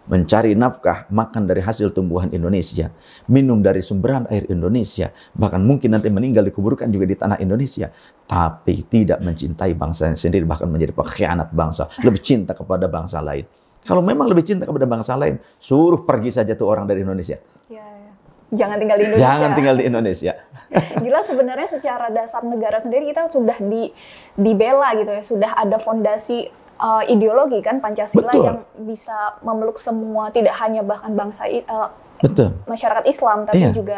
mencari 0.10 0.58
nafkah, 0.58 1.06
makan 1.14 1.46
dari 1.46 1.62
hasil 1.62 1.94
tumbuhan 1.94 2.34
Indonesia, 2.34 2.90
minum 3.30 3.62
dari 3.62 3.80
sumberan 3.86 4.26
air 4.34 4.50
Indonesia, 4.50 5.14
bahkan 5.38 5.62
mungkin 5.62 5.94
nanti 5.94 6.10
meninggal 6.10 6.42
dikuburkan 6.50 6.90
juga 6.90 7.06
di 7.06 7.14
tanah 7.16 7.38
Indonesia, 7.38 7.94
tapi 8.26 8.82
tidak 8.90 9.22
mencintai 9.22 9.78
bangsa 9.78 10.10
sendiri, 10.18 10.50
bahkan 10.50 10.66
menjadi 10.66 10.98
pengkhianat 10.98 11.54
bangsa, 11.54 11.94
lebih 12.02 12.20
cinta 12.26 12.58
kepada 12.58 12.90
bangsa 12.90 13.22
lain. 13.22 13.46
Kalau 13.86 14.04
memang 14.04 14.28
lebih 14.28 14.44
cinta 14.44 14.68
kepada 14.68 14.90
bangsa 14.90 15.16
lain, 15.16 15.40
suruh 15.62 16.04
pergi 16.04 16.34
saja 16.34 16.58
tuh 16.58 16.68
orang 16.68 16.84
dari 16.90 17.06
Indonesia. 17.06 17.40
Ya, 17.72 17.86
ya. 17.86 18.12
Jangan 18.50 18.82
tinggal 18.82 18.98
di 18.98 19.04
Indonesia. 19.08 19.30
Jangan 19.30 19.50
tinggal 19.56 19.76
di 19.78 19.84
Indonesia. 19.86 20.34
Jelas 21.06 21.26
sebenarnya 21.30 21.70
secara 21.70 22.10
dasar 22.10 22.42
negara 22.44 22.82
sendiri 22.82 23.14
kita 23.14 23.30
sudah 23.30 23.56
di 23.62 23.94
dibela 24.36 24.90
gitu 24.98 25.12
ya, 25.14 25.24
sudah 25.24 25.52
ada 25.54 25.78
fondasi 25.78 26.50
uh, 26.80 27.04
ideologi 27.06 27.60
kan 27.62 27.84
Pancasila 27.84 28.32
Betul. 28.32 28.44
yang 28.48 28.60
bisa 28.88 29.38
memeluk 29.44 29.78
semua, 29.78 30.32
tidak 30.32 30.56
hanya 30.64 30.82
bahkan 30.82 31.14
bangsa 31.14 31.46
uh, 31.46 31.92
Betul. 32.24 32.56
masyarakat 32.66 33.06
Islam, 33.06 33.46
tapi 33.46 33.62
Iya. 33.64 33.72
juga 33.76 33.98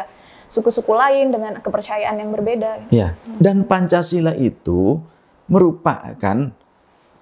suku-suku 0.52 0.92
lain 0.92 1.32
dengan 1.32 1.56
kepercayaan 1.64 2.20
yang 2.20 2.28
berbeda. 2.28 2.92
Ya, 2.92 3.16
dan 3.40 3.64
Pancasila 3.64 4.36
itu 4.36 5.00
merupakan 5.48 6.52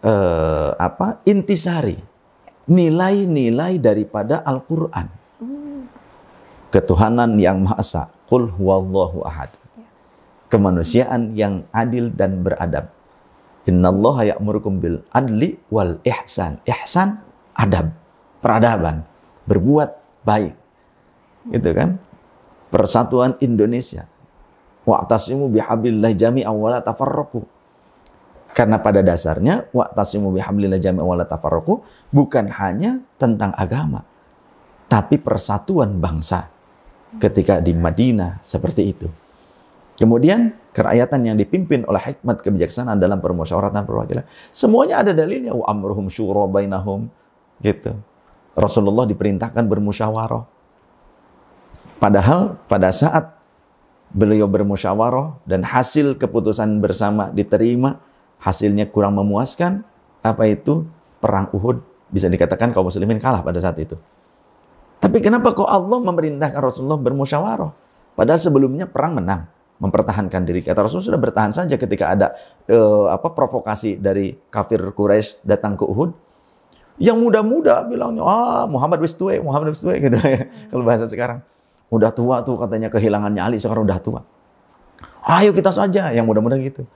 eh, 0.02 0.70
apa? 0.74 1.22
intisari 1.22 1.94
nilai-nilai 2.66 3.78
daripada 3.78 4.42
Al-Qur'an. 4.42 5.06
Ketuhanan 6.70 7.34
yang 7.42 7.66
Maha 7.66 7.82
Esa, 7.82 8.04
Qul 8.30 8.46
huwallahu 8.46 9.26
ahad. 9.26 9.50
Kemanusiaan 10.46 11.34
yang 11.34 11.66
adil 11.74 12.14
dan 12.14 12.46
beradab. 12.46 12.94
Innallaha 13.68 14.36
ya'murukum 14.36 14.80
bil 14.80 15.04
adli 15.12 15.60
wal 15.68 16.00
ihsan. 16.04 16.60
Ihsan 16.64 17.20
adab, 17.52 17.92
peradaban, 18.40 19.04
berbuat 19.44 20.00
baik. 20.24 20.56
Gitu 21.52 21.70
kan? 21.76 22.00
Persatuan 22.72 23.36
Indonesia. 23.44 24.08
Wa'tasimu 24.88 25.52
bihablillah 25.52 26.16
jami'an 26.16 26.56
wa 26.56 26.72
la 26.72 26.80
tafarraqu. 26.80 27.44
Karena 28.50 28.80
pada 28.80 29.04
dasarnya 29.04 29.68
wa'tasimu 29.70 30.32
bihablillah 30.34 30.80
jami'an 30.80 31.06
wa 31.06 31.16
la 31.20 31.28
tafarraqu 31.28 31.84
bukan 32.10 32.48
hanya 32.48 32.98
tentang 33.20 33.52
agama, 33.54 34.02
tapi 34.88 35.20
persatuan 35.20 36.00
bangsa. 36.00 36.48
Ketika 37.10 37.58
di 37.58 37.74
Madinah 37.74 38.38
seperti 38.38 38.82
itu. 38.86 39.10
Kemudian 40.00 40.56
kerakyatan 40.72 41.28
yang 41.28 41.36
dipimpin 41.36 41.84
oleh 41.84 42.00
hikmat 42.00 42.40
kebijaksanaan 42.40 42.96
dalam 42.96 43.20
permusyawaratan 43.20 43.84
perwakilan, 43.84 44.24
semuanya 44.48 45.04
ada 45.04 45.12
dalilnya. 45.12 45.52
Wa 45.52 45.68
amruhum 45.68 46.08
syura 46.08 46.48
bainahum 46.48 47.12
gitu. 47.60 47.92
Rasulullah 48.56 49.04
diperintahkan 49.04 49.60
bermusyawarah. 49.60 50.48
Padahal 52.00 52.56
pada 52.64 52.88
saat 52.96 53.36
beliau 54.08 54.48
bermusyawarah 54.48 55.44
dan 55.44 55.68
hasil 55.68 56.16
keputusan 56.16 56.80
bersama 56.80 57.28
diterima, 57.28 58.00
hasilnya 58.40 58.88
kurang 58.88 59.20
memuaskan, 59.20 59.84
apa 60.24 60.48
itu? 60.48 60.88
Perang 61.20 61.52
Uhud 61.52 61.84
bisa 62.08 62.32
dikatakan 62.32 62.72
kaum 62.72 62.88
muslimin 62.88 63.20
kalah 63.20 63.44
pada 63.44 63.60
saat 63.60 63.76
itu. 63.76 64.00
Tapi 64.96 65.20
kenapa 65.20 65.52
kok 65.52 65.68
Allah 65.68 66.00
memerintahkan 66.00 66.56
Rasulullah 66.56 66.96
bermusyawarah? 66.96 67.72
Padahal 68.16 68.40
sebelumnya 68.40 68.88
perang 68.88 69.20
menang, 69.20 69.44
mempertahankan 69.80 70.44
diri. 70.44 70.60
Kata 70.60 70.84
Rasul 70.84 71.00
sudah 71.00 71.16
bertahan 71.16 71.50
saja 71.50 71.74
ketika 71.80 72.12
ada 72.12 72.36
eh, 72.68 73.06
apa 73.08 73.32
provokasi 73.32 73.96
dari 73.96 74.36
kafir 74.52 74.78
Quraisy 74.92 75.42
datang 75.42 75.74
ke 75.74 75.88
Uhud. 75.88 76.12
Yang 77.00 77.16
muda-muda 77.16 77.80
bilangnya, 77.88 78.20
ah 78.28 78.68
Muhammad 78.68 79.00
wis 79.00 79.16
tuwe, 79.16 79.40
Muhammad 79.40 79.72
wis 79.72 79.80
tuwe 79.80 79.96
gitu 80.04 80.20
ya. 80.20 80.52
Kalau 80.68 80.84
bahasa 80.84 81.08
sekarang. 81.08 81.40
Udah 81.90 82.14
tua 82.14 82.44
tuh 82.46 82.54
katanya 82.54 82.86
kehilangannya 82.86 83.42
Ali 83.42 83.58
sekarang 83.58 83.82
udah 83.82 83.98
tua. 83.98 84.22
Ayo 85.26 85.50
kita 85.50 85.74
saja 85.74 86.14
yang 86.14 86.28
muda-muda 86.28 86.54
gitu. 86.60 86.86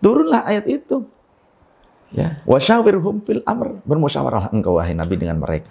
Turunlah 0.00 0.46
ayat 0.46 0.64
itu. 0.70 1.04
Ya, 2.14 2.40
wasyawirhum 2.48 3.20
fil 3.26 3.44
amr. 3.44 3.82
Bermusyawarahlah 3.84 4.54
engkau 4.56 4.80
wahai 4.80 4.96
Nabi 4.96 5.20
dengan 5.20 5.36
mereka. 5.36 5.68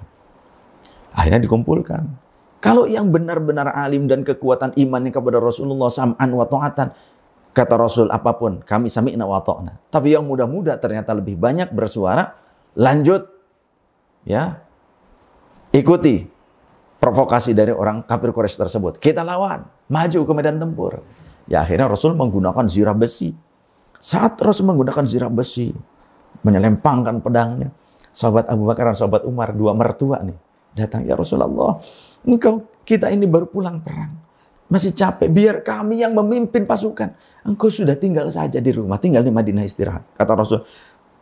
Akhirnya 1.16 1.42
dikumpulkan. 1.42 2.27
Kalau 2.58 2.90
yang 2.90 3.14
benar-benar 3.14 3.70
alim 3.70 4.10
dan 4.10 4.26
kekuatan 4.26 4.74
imannya 4.74 5.14
kepada 5.14 5.38
Rasulullah 5.38 5.94
sam'an 5.94 6.30
wa 6.34 6.46
ta'atan, 6.50 6.88
kata 7.54 7.74
Rasul 7.78 8.10
apa 8.10 8.34
pun, 8.34 8.66
kami 8.66 8.90
sami'na 8.90 9.26
wa 9.26 9.42
ta'na. 9.42 9.78
Tapi 9.94 10.18
yang 10.18 10.26
muda-muda 10.26 10.78
ternyata 10.78 11.14
lebih 11.14 11.38
banyak 11.38 11.70
bersuara, 11.70 12.34
lanjut 12.74 13.30
ya. 14.26 14.62
Ikuti 15.70 16.26
provokasi 16.98 17.54
dari 17.54 17.70
orang 17.70 18.02
kafir 18.06 18.34
Quraisy 18.34 18.58
tersebut. 18.58 18.94
Kita 18.98 19.22
lawan, 19.22 19.66
maju 19.90 20.20
ke 20.26 20.34
medan 20.34 20.58
tempur. 20.58 21.06
Ya 21.46 21.62
akhirnya 21.62 21.86
Rasul 21.86 22.18
menggunakan 22.18 22.66
zirah 22.66 22.98
besi. 22.98 23.32
Saat 24.02 24.42
Rasul 24.42 24.70
menggunakan 24.70 25.06
zirah 25.06 25.30
besi, 25.30 25.74
menyelempangkan 26.42 27.22
pedangnya, 27.22 27.70
sahabat 28.14 28.50
Abu 28.50 28.66
Bakar 28.66 28.94
dan 28.94 28.98
sahabat 28.98 29.26
Umar, 29.26 29.54
dua 29.54 29.74
mertua 29.74 30.22
nih, 30.22 30.38
datang, 30.78 31.02
ya 31.10 31.18
Rasulullah, 31.18 31.82
engkau 32.22 32.62
kita 32.86 33.10
ini 33.10 33.26
baru 33.26 33.50
pulang 33.50 33.82
perang. 33.82 34.14
Masih 34.68 34.92
capek, 34.92 35.32
biar 35.32 35.64
kami 35.64 36.04
yang 36.04 36.12
memimpin 36.12 36.68
pasukan. 36.68 37.16
Engkau 37.48 37.72
sudah 37.72 37.96
tinggal 37.96 38.28
saja 38.30 38.60
di 38.60 38.72
rumah, 38.76 39.00
tinggal 39.00 39.24
di 39.24 39.32
Madinah 39.32 39.64
istirahat. 39.64 40.04
Kata 40.14 40.36
Rasul, 40.36 40.60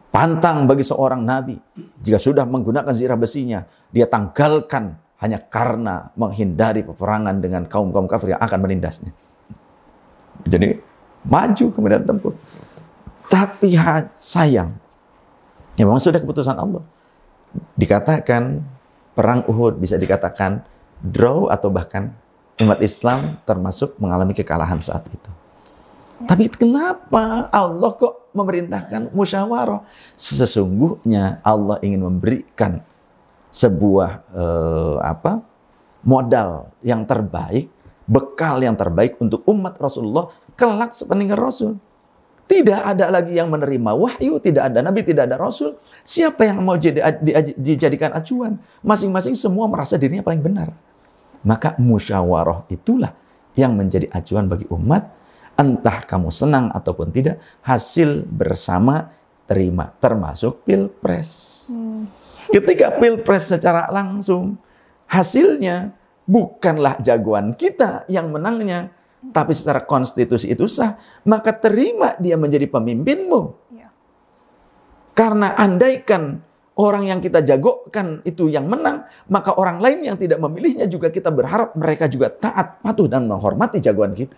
pantang 0.10 0.66
bagi 0.66 0.82
seorang 0.82 1.22
nabi. 1.22 1.56
Jika 2.02 2.18
sudah 2.18 2.44
menggunakan 2.44 2.90
zirah 2.90 3.16
besinya, 3.16 3.62
dia 3.94 4.10
tanggalkan 4.10 4.98
hanya 5.22 5.40
karena 5.46 6.10
menghindari 6.18 6.82
peperangan 6.82 7.38
dengan 7.38 7.70
kaum-kaum 7.70 8.10
kafir 8.10 8.34
yang 8.34 8.42
akan 8.42 8.60
menindasnya. 8.66 9.14
Jadi 10.46 10.82
maju 11.26 11.66
ke 11.70 11.80
medan 11.80 12.04
tempur. 12.04 12.34
Tapi 13.26 13.74
sayang, 14.22 14.74
ya 15.78 15.84
memang 15.86 16.02
sudah 16.02 16.22
keputusan 16.22 16.58
Allah. 16.58 16.82
Dikatakan 17.78 18.62
perang 19.16 19.48
Uhud 19.48 19.80
bisa 19.80 19.96
dikatakan 19.96 20.62
draw 21.00 21.48
atau 21.48 21.72
bahkan 21.72 22.12
umat 22.62 22.80
Islam 22.84 23.40
termasuk 23.48 23.96
mengalami 24.00 24.36
kekalahan 24.36 24.80
saat 24.84 25.08
itu. 25.08 25.32
Tapi 26.24 26.48
kenapa 26.48 27.52
Allah 27.52 27.92
kok 27.92 28.32
memerintahkan 28.32 29.12
musyawarah? 29.12 29.84
Sesungguhnya 30.16 31.44
Allah 31.44 31.76
ingin 31.84 32.08
memberikan 32.08 32.80
sebuah 33.52 34.24
eh, 34.32 34.98
apa 35.04 35.44
modal 36.08 36.72
yang 36.80 37.04
terbaik, 37.04 37.68
bekal 38.08 38.64
yang 38.64 38.80
terbaik 38.80 39.20
untuk 39.20 39.44
umat 39.52 39.76
Rasulullah 39.76 40.32
kelak 40.56 40.96
sepeninggal 40.96 41.40
Rasul. 41.40 41.76
Tidak 42.46 42.78
ada 42.78 43.10
lagi 43.10 43.34
yang 43.34 43.50
menerima 43.50 43.92
wahyu, 43.98 44.38
tidak 44.38 44.70
ada 44.70 44.86
nabi, 44.86 45.02
tidak 45.02 45.26
ada 45.26 45.42
rasul. 45.42 45.82
Siapa 46.06 46.46
yang 46.46 46.62
mau 46.62 46.78
jadi, 46.78 47.02
di- 47.18 47.58
dijadikan 47.58 48.14
acuan? 48.14 48.62
Masing-masing 48.86 49.34
semua 49.34 49.66
merasa 49.66 49.98
dirinya 49.98 50.22
paling 50.22 50.46
benar. 50.46 50.70
Maka 51.42 51.74
musyawarah 51.82 52.70
itulah 52.70 53.18
yang 53.58 53.74
menjadi 53.74 54.10
acuan 54.14 54.46
bagi 54.46 54.70
umat. 54.70 55.10
Entah 55.56 56.04
kamu 56.06 56.30
senang 56.30 56.70
ataupun 56.70 57.10
tidak, 57.16 57.42
hasil 57.66 58.28
bersama 58.28 59.10
terima, 59.48 59.94
termasuk 59.98 60.68
pilpres. 60.68 61.66
Ketika 62.52 62.94
pilpres 63.00 63.50
secara 63.50 63.90
langsung, 63.90 64.60
hasilnya 65.10 65.96
bukanlah 66.26 66.98
jagoan 67.02 67.54
kita 67.54 68.04
yang 68.10 68.34
menangnya, 68.34 68.92
tapi 69.32 69.52
secara 69.56 69.82
konstitusi 69.86 70.52
itu 70.52 70.68
sah, 70.68 71.00
maka 71.26 71.56
terima 71.56 72.14
dia 72.20 72.36
menjadi 72.36 72.68
pemimpinmu. 72.68 73.42
Ya. 73.74 73.90
Karena 75.16 75.56
andaikan 75.56 76.44
orang 76.76 77.08
yang 77.08 77.20
kita 77.24 77.40
jagokan 77.42 78.20
itu 78.28 78.52
yang 78.52 78.68
menang, 78.68 79.08
maka 79.32 79.56
orang 79.56 79.80
lain 79.80 80.04
yang 80.04 80.18
tidak 80.20 80.40
memilihnya 80.44 80.86
juga 80.92 81.08
kita 81.08 81.32
berharap 81.32 81.74
mereka 81.80 82.12
juga 82.12 82.28
taat, 82.30 82.84
patuh 82.84 83.08
dan 83.08 83.26
menghormati 83.26 83.80
jagoan 83.80 84.12
kita. 84.12 84.36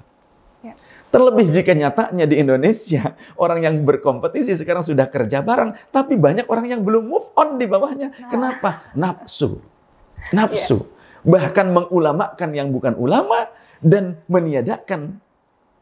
Ya. 0.62 0.78
Terlebih 1.10 1.50
jika 1.50 1.74
nyatanya 1.74 2.26
di 2.30 2.36
Indonesia 2.38 3.18
orang 3.42 3.66
yang 3.66 3.76
berkompetisi 3.82 4.54
sekarang 4.54 4.86
sudah 4.86 5.10
kerja 5.10 5.42
bareng, 5.42 5.74
tapi 5.90 6.20
banyak 6.20 6.46
orang 6.46 6.70
yang 6.70 6.82
belum 6.86 7.10
move 7.10 7.28
on 7.34 7.58
di 7.58 7.66
bawahnya. 7.66 8.14
Nah. 8.14 8.30
Kenapa? 8.30 8.70
Nafsu. 8.94 9.58
Nafsu. 10.38 10.78
Yeah. 10.78 10.96
Bahkan 11.28 11.68
mengulamakan 11.74 12.50
yang 12.56 12.72
bukan 12.72 12.96
ulama 12.96 13.52
dan 13.82 14.20
meniadakan 14.30 15.22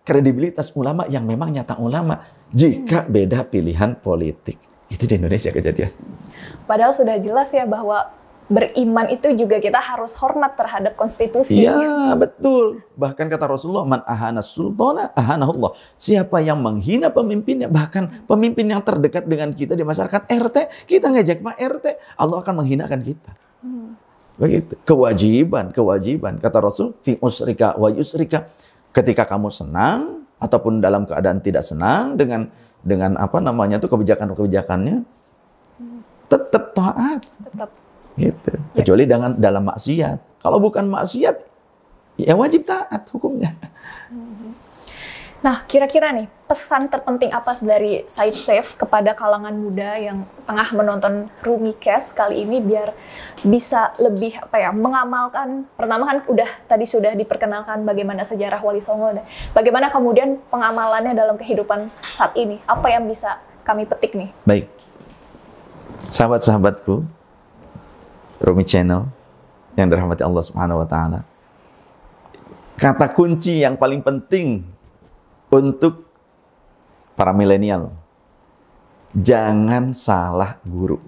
kredibilitas 0.05 0.71
ulama 0.77 1.09
yang 1.09 1.25
memang 1.25 1.51
nyata 1.51 1.81
ulama 1.81 2.21
jika 2.53 3.03
beda 3.09 3.43
pilihan 3.49 3.97
politik. 3.97 4.61
Itu 4.85 5.09
di 5.09 5.17
Indonesia 5.17 5.49
kejadian. 5.49 5.89
Padahal 6.69 6.93
sudah 6.93 7.17
jelas 7.17 7.49
ya 7.49 7.65
bahwa 7.65 8.13
beriman 8.45 9.09
itu 9.09 9.33
juga 9.33 9.57
kita 9.57 9.81
harus 9.81 10.13
hormat 10.21 10.53
terhadap 10.53 10.93
konstitusi. 10.93 11.65
Iya, 11.65 12.13
betul. 12.13 12.85
Bahkan 12.93 13.25
kata 13.25 13.49
Rasulullah, 13.49 13.85
"Man 13.89 14.01
ahana 14.05 14.45
sultana 14.45 15.09
Allah." 15.17 15.73
Siapa 15.97 16.37
yang 16.45 16.61
menghina 16.61 17.09
pemimpinnya, 17.09 17.65
bahkan 17.65 18.05
pemimpin 18.29 18.69
yang 18.69 18.85
terdekat 18.85 19.25
dengan 19.25 19.49
kita 19.49 19.73
di 19.73 19.81
masyarakat 19.81 20.29
RT, 20.29 20.57
kita 20.85 21.09
ngejek 21.09 21.41
Pak 21.41 21.57
RT, 21.57 21.85
Allah 22.21 22.37
akan 22.45 22.61
menghinakan 22.61 23.01
kita. 23.01 23.31
Hmm. 23.65 23.97
Begitu. 24.35 24.75
Kewajiban, 24.83 25.71
kewajiban. 25.71 26.39
Kata 26.43 26.59
Rasul, 26.59 26.91
"Fi 27.03 27.15
usrika 27.23 27.75
wa 27.79 27.87
yusrika." 27.87 28.51
Ketika 28.91 29.27
kamu 29.27 29.51
senang 29.51 30.27
ataupun 30.39 30.79
dalam 30.79 31.07
keadaan 31.07 31.39
tidak 31.39 31.63
senang 31.63 32.15
dengan 32.19 32.47
dengan 32.83 33.15
apa 33.19 33.39
namanya 33.39 33.79
itu 33.79 33.87
kebijakan-kebijakannya, 33.91 35.03
tetap 36.27 36.63
taat. 36.75 37.21
Tetap. 37.23 37.69
Gitu. 38.15 38.49
Ya. 38.51 38.59
Kecuali 38.83 39.03
dengan 39.03 39.35
dalam 39.35 39.67
maksiat. 39.67 40.39
Kalau 40.39 40.59
bukan 40.63 40.87
maksiat, 40.87 41.35
ya 42.19 42.33
wajib 42.37 42.63
taat 42.67 43.03
hukumnya. 43.11 43.55
Nah, 45.45 45.61
kira-kira 45.69 46.09
nih 46.09 46.25
pesan 46.49 46.89
terpenting 46.89 47.29
apa 47.29 47.53
dari 47.61 48.01
Said 48.09 48.33
Safe 48.33 48.73
kepada 48.73 49.13
kalangan 49.13 49.53
muda 49.53 49.93
yang 49.93 50.25
tengah 50.49 50.73
menonton 50.73 51.29
Rumi 51.45 51.77
Cash 51.77 52.17
kali 52.17 52.41
ini 52.41 52.57
biar 52.57 52.97
bisa 53.45 53.93
lebih 54.01 54.41
apa 54.41 54.57
ya 54.57 54.73
mengamalkan? 54.73 55.69
Pertama 55.77 56.09
kan 56.09 56.17
udah 56.25 56.49
tadi 56.65 56.89
sudah 56.89 57.13
diperkenalkan 57.13 57.85
bagaimana 57.85 58.25
sejarah 58.25 58.57
Wali 58.57 58.81
Songo. 58.81 59.13
Dan 59.13 59.21
bagaimana 59.53 59.93
kemudian 59.93 60.41
pengamalannya 60.49 61.13
dalam 61.13 61.37
kehidupan 61.37 61.93
saat 62.17 62.33
ini? 62.33 62.57
Apa 62.65 62.89
yang 62.89 63.05
bisa 63.05 63.37
kami 63.61 63.85
petik 63.85 64.17
nih? 64.17 64.33
Baik. 64.49 64.65
Sahabat-sahabatku 66.09 67.05
Rumi 68.41 68.65
Channel 68.65 69.05
yang 69.77 69.93
dirahmati 69.93 70.25
Allah 70.25 70.41
Subhanahu 70.41 70.81
wa 70.81 70.89
taala. 70.89 71.21
Kata 72.81 73.13
kunci 73.13 73.61
yang 73.61 73.77
paling 73.77 74.01
penting 74.01 74.74
untuk 75.55 76.03
para 77.15 77.31
milenial. 77.31 77.95
Jangan 79.15 79.95
salah 79.95 80.59
guru. 80.67 80.99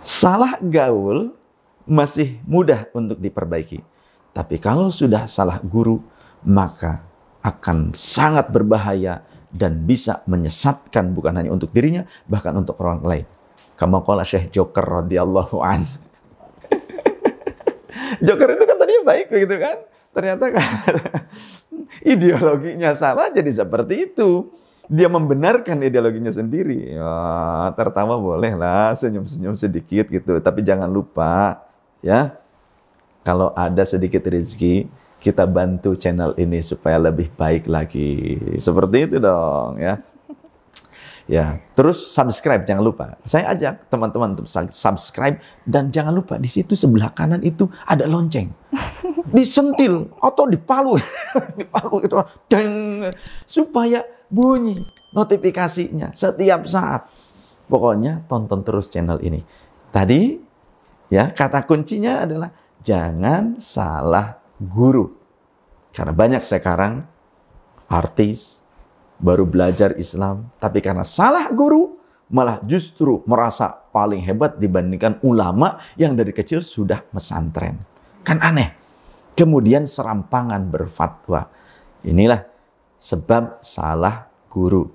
Salah 0.00 0.56
gaul 0.64 1.36
masih 1.84 2.40
mudah 2.48 2.88
untuk 2.96 3.20
diperbaiki. 3.20 3.84
Tapi 4.32 4.56
kalau 4.56 4.88
sudah 4.88 5.28
salah 5.28 5.60
guru, 5.60 6.00
maka 6.44 7.04
akan 7.44 7.92
sangat 7.92 8.48
berbahaya 8.50 9.22
dan 9.52 9.86
bisa 9.86 10.20
menyesatkan 10.28 11.14
bukan 11.14 11.40
hanya 11.40 11.50
untuk 11.52 11.72
dirinya, 11.72 12.04
bahkan 12.28 12.52
untuk 12.56 12.76
orang 12.82 13.00
lain. 13.04 13.26
Kama 13.76 14.00
qala 14.04 14.24
Syekh 14.24 14.52
Joker 14.52 14.84
radhiyallahu 15.04 15.56
an. 15.60 15.84
Joker 18.26 18.48
itu 18.56 18.64
kan 18.64 18.76
tadinya 18.76 19.02
baik 19.04 19.26
begitu 19.28 19.56
kan? 19.60 19.76
Ternyata 20.16 20.48
kan 20.48 20.64
ideologinya 22.16 22.96
salah 22.96 23.28
jadi 23.28 23.52
seperti 23.52 24.08
itu. 24.08 24.48
Dia 24.88 25.12
membenarkan 25.12 25.82
ideologinya 25.84 26.32
sendiri. 26.32 26.96
Ya, 26.96 27.12
tertawa 27.76 28.16
boleh 28.16 28.56
lah, 28.56 28.96
senyum-senyum 28.96 29.58
sedikit 29.58 30.08
gitu. 30.08 30.38
Tapi 30.40 30.62
jangan 30.64 30.88
lupa, 30.88 31.60
ya, 32.00 32.38
kalau 33.26 33.50
ada 33.58 33.82
sedikit 33.82 34.22
rezeki, 34.22 34.86
kita 35.18 35.42
bantu 35.42 35.98
channel 35.98 36.38
ini 36.38 36.62
supaya 36.62 37.02
lebih 37.02 37.34
baik 37.34 37.66
lagi. 37.66 38.38
Seperti 38.62 39.10
itu 39.10 39.18
dong, 39.18 39.82
ya. 39.82 39.98
Ya, 41.26 41.58
terus 41.74 42.14
subscribe 42.14 42.62
jangan 42.62 42.86
lupa. 42.86 43.18
Saya 43.26 43.50
ajak 43.50 43.90
teman-teman 43.90 44.38
untuk 44.38 44.46
subscribe 44.70 45.42
dan 45.66 45.90
jangan 45.90 46.14
lupa 46.14 46.38
di 46.38 46.46
situ 46.46 46.78
sebelah 46.78 47.10
kanan 47.10 47.42
itu 47.42 47.66
ada 47.82 48.06
lonceng. 48.06 48.54
Disentil 49.34 50.06
atau 50.22 50.46
dipalu. 50.46 50.94
dipalu 51.58 52.06
itu 52.06 52.14
deng 52.46 52.70
supaya 53.42 54.06
bunyi 54.30 54.78
notifikasinya 55.18 56.14
setiap 56.14 56.62
saat. 56.70 57.10
Pokoknya 57.66 58.22
tonton 58.30 58.62
terus 58.62 58.86
channel 58.86 59.18
ini. 59.18 59.42
Tadi 59.90 60.38
ya 61.10 61.34
kata 61.34 61.66
kuncinya 61.66 62.22
adalah 62.22 62.54
jangan 62.86 63.58
salah 63.58 64.38
guru. 64.62 65.10
Karena 65.90 66.14
banyak 66.14 66.46
sekarang 66.46 67.02
artis, 67.90 68.65
baru 69.16 69.48
belajar 69.48 69.96
Islam, 69.96 70.52
tapi 70.60 70.84
karena 70.84 71.02
salah 71.02 71.48
guru, 71.52 71.96
malah 72.26 72.58
justru 72.66 73.22
merasa 73.24 73.70
paling 73.70 74.22
hebat 74.22 74.58
dibandingkan 74.58 75.22
ulama 75.22 75.78
yang 75.94 76.18
dari 76.18 76.34
kecil 76.34 76.60
sudah 76.60 77.06
mesantren. 77.14 77.78
Kan 78.26 78.42
aneh. 78.42 78.74
Kemudian 79.36 79.84
serampangan 79.84 80.64
berfatwa. 80.66 81.46
Inilah 82.02 82.40
sebab 82.96 83.60
salah 83.60 84.26
guru. 84.48 84.88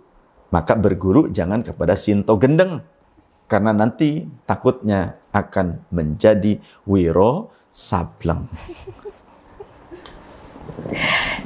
Maka 0.52 0.76
berguru 0.76 1.30
jangan 1.30 1.61
kepada 1.61 1.93
Sinto 1.93 2.35
Gendeng. 2.41 2.81
Karena 3.45 3.72
nanti 3.72 4.26
takutnya 4.48 5.15
akan 5.31 5.88
menjadi 5.93 6.57
Wiro 6.89 7.53
Sableng. 7.69 8.49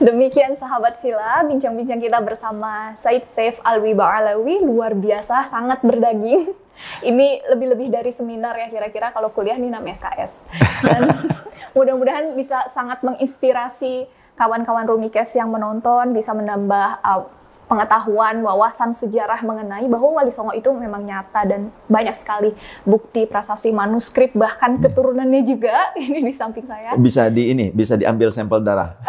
Demikian 0.02 0.58
sahabat 0.58 1.00
Villa, 1.00 1.46
bincang-bincang 1.48 2.02
kita 2.02 2.20
bersama 2.20 2.94
Said 3.00 3.24
Saif 3.24 3.62
Alwi 3.64 3.96
Ba'alawi 3.96 4.60
luar 4.62 4.98
biasa, 4.98 5.48
sangat 5.48 5.82
berdaging. 5.86 6.52
Ini 7.10 7.48
lebih-lebih 7.56 7.88
dari 7.88 8.12
seminar 8.12 8.52
ya 8.60 8.68
kira-kira 8.68 9.16
kalau 9.16 9.32
kuliah 9.32 9.56
ini 9.56 9.72
namanya 9.72 9.96
SKS. 9.96 10.44
Dan 10.84 11.08
mudah-mudahan 11.78 12.36
bisa 12.36 12.68
sangat 12.68 13.00
menginspirasi 13.00 14.12
kawan-kawan 14.36 14.84
Rumikes 14.84 15.40
yang 15.40 15.56
menonton, 15.56 16.12
bisa 16.12 16.36
menambah 16.36 17.00
uh, 17.00 17.32
pengetahuan, 17.66 18.46
wawasan 18.46 18.94
sejarah 18.94 19.42
mengenai 19.42 19.90
bahwa 19.90 20.22
Wali 20.22 20.30
Songo 20.30 20.54
itu 20.54 20.70
memang 20.72 21.02
nyata 21.02 21.46
dan 21.46 21.74
banyak 21.90 22.14
sekali 22.14 22.54
bukti 22.86 23.26
prasasti 23.26 23.74
manuskrip 23.74 24.38
bahkan 24.38 24.78
keturunannya 24.78 25.42
juga 25.42 25.92
ini 25.98 26.22
di 26.22 26.34
samping 26.34 26.66
saya. 26.66 26.94
Bisa 26.98 27.28
di 27.30 27.52
ini, 27.52 27.74
bisa 27.74 27.98
diambil 27.98 28.30
sampel 28.30 28.62
darah. 28.62 28.98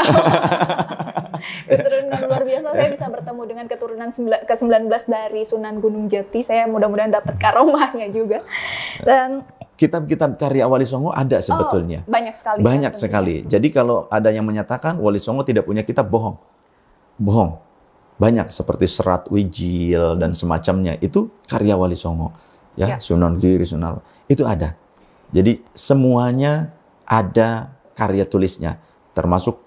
keturunan 1.71 2.21
luar 2.27 2.43
biasa 2.43 2.69
saya 2.75 2.89
bisa 2.91 3.07
bertemu 3.07 3.43
dengan 3.47 3.65
keturunan 3.71 4.09
ke-19 4.49 4.89
dari 5.07 5.43
Sunan 5.47 5.79
Gunung 5.79 6.11
Jati. 6.11 6.43
Saya 6.43 6.67
mudah-mudahan 6.67 7.13
dapat 7.13 7.37
karomahnya 7.39 8.09
juga. 8.11 8.43
Dan 9.05 9.45
kitab-kitab 9.77 10.41
karya 10.41 10.65
Wali 10.65 10.89
Songo 10.89 11.13
ada 11.13 11.39
sebetulnya. 11.39 12.03
Oh, 12.09 12.11
banyak 12.11 12.35
sekali. 12.35 12.61
Banyak 12.65 12.93
ya, 12.97 12.99
sekali. 12.99 13.37
Jadi 13.45 13.69
kalau 13.69 14.09
ada 14.09 14.33
yang 14.33 14.49
menyatakan 14.49 14.97
Wali 14.97 15.21
Songo 15.21 15.45
tidak 15.45 15.69
punya 15.69 15.85
kitab 15.85 16.09
bohong. 16.09 16.41
Bohong 17.21 17.66
banyak 18.17 18.49
seperti 18.49 18.89
serat 18.89 19.29
wijil 19.29 20.17
dan 20.17 20.33
semacamnya. 20.33 20.97
Itu 21.01 21.33
karya 21.49 21.77
Wali 21.77 21.97
Songo 21.97 22.33
ya, 22.77 22.97
ya. 22.97 22.99
Sunan 23.01 23.37
Giri 23.41 23.65
Sunan 23.65 24.01
itu 24.29 24.45
ada. 24.45 24.77
Jadi 25.33 25.61
semuanya 25.77 26.73
ada 27.05 27.77
karya 27.93 28.25
tulisnya. 28.25 28.79
Termasuk 29.17 29.59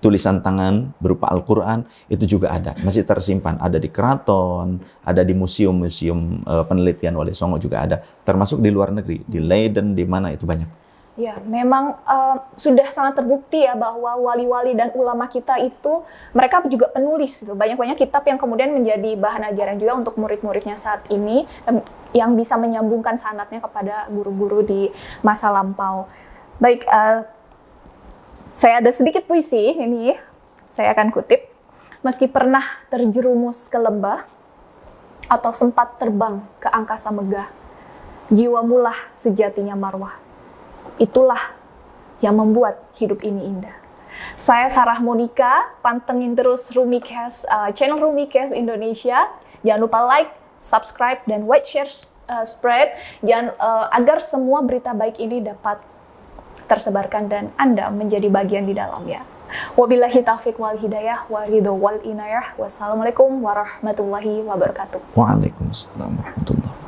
tulisan 0.00 0.40
tangan 0.40 0.96
berupa 0.98 1.28
Al-Quran 1.28 1.84
itu 2.08 2.38
juga 2.38 2.56
ada. 2.56 2.72
Masih 2.80 3.04
tersimpan. 3.04 3.60
Ada 3.60 3.76
di 3.76 3.90
keraton 3.92 4.80
ada 5.04 5.22
di 5.26 5.34
museum-museum 5.36 6.46
uh, 6.46 6.64
penelitian 6.64 7.18
Wali 7.18 7.34
Songo 7.34 7.58
juga 7.58 7.84
ada. 7.84 7.96
Termasuk 8.26 8.62
di 8.62 8.70
luar 8.72 8.94
negeri. 8.94 9.22
Di 9.26 9.38
Leiden 9.42 9.92
di 9.98 10.04
mana 10.06 10.30
itu 10.32 10.46
banyak 10.46 10.79
Ya, 11.20 11.36
memang 11.44 12.00
uh, 12.08 12.40
sudah 12.56 12.88
sangat 12.88 13.20
terbukti 13.20 13.60
ya 13.60 13.76
bahwa 13.76 14.16
wali-wali 14.24 14.72
dan 14.72 14.88
ulama 14.96 15.28
kita 15.28 15.60
itu 15.60 16.00
mereka 16.32 16.64
juga 16.64 16.88
penulis 16.88 17.44
gitu. 17.44 17.52
Banyak-banyak 17.52 18.00
kitab 18.00 18.24
yang 18.24 18.40
kemudian 18.40 18.72
menjadi 18.72 19.20
bahan 19.20 19.52
ajaran 19.52 19.76
juga 19.76 20.00
untuk 20.00 20.16
murid-muridnya 20.16 20.80
saat 20.80 21.04
ini 21.12 21.44
yang 22.16 22.40
bisa 22.40 22.56
menyambungkan 22.56 23.20
sanatnya 23.20 23.60
kepada 23.60 24.08
guru-guru 24.08 24.64
di 24.64 24.88
masa 25.20 25.52
lampau. 25.52 26.08
Baik, 26.56 26.88
uh, 26.88 27.28
saya 28.56 28.80
ada 28.80 28.88
sedikit 28.88 29.28
puisi 29.28 29.76
ini 29.76 30.16
saya 30.72 30.96
akan 30.96 31.12
kutip. 31.12 31.52
Meski 32.00 32.32
pernah 32.32 32.64
terjerumus 32.88 33.68
ke 33.68 33.76
lembah 33.76 34.24
atau 35.28 35.52
sempat 35.52 36.00
terbang 36.00 36.40
ke 36.64 36.68
angkasa 36.72 37.12
megah, 37.12 37.52
jiwa 38.32 38.64
mulah 38.64 38.96
sejatinya 39.20 39.76
marwah 39.76 40.19
itulah 41.00 41.56
yang 42.20 42.36
membuat 42.36 42.78
hidup 43.00 43.24
ini 43.24 43.48
indah. 43.48 43.74
Saya 44.36 44.68
Sarah 44.68 45.00
Monika, 45.00 45.72
pantengin 45.80 46.36
terus 46.36 46.68
Rumicast, 46.76 47.48
uh, 47.48 47.72
channel 47.72 47.96
Rumicast 47.96 48.52
Indonesia. 48.52 49.32
Jangan 49.64 49.80
lupa 49.80 50.04
like, 50.04 50.30
subscribe, 50.60 51.24
dan 51.24 51.48
watch 51.48 51.72
share, 51.72 51.88
uh, 52.28 52.44
spread, 52.44 52.92
jangan, 53.24 53.56
uh, 53.56 53.88
agar 53.96 54.20
semua 54.20 54.60
berita 54.60 54.92
baik 54.92 55.16
ini 55.16 55.40
dapat 55.40 55.80
tersebarkan 56.68 57.32
dan 57.32 57.44
Anda 57.56 57.88
menjadi 57.88 58.28
bagian 58.28 58.68
di 58.68 58.76
dalamnya. 58.76 59.24
Wabillahi 59.74 60.22
taufiq 60.22 60.62
wal 60.62 60.78
hidayah 60.78 61.26
wa 61.26 61.42
ridho 61.42 61.74
wal 61.74 61.98
inayah. 62.06 62.54
Wassalamualaikum 62.54 63.42
warahmatullahi 63.42 64.46
wabarakatuh. 64.46 65.02
Waalaikumsalam 65.18 66.10
warahmatullahi 66.22 66.79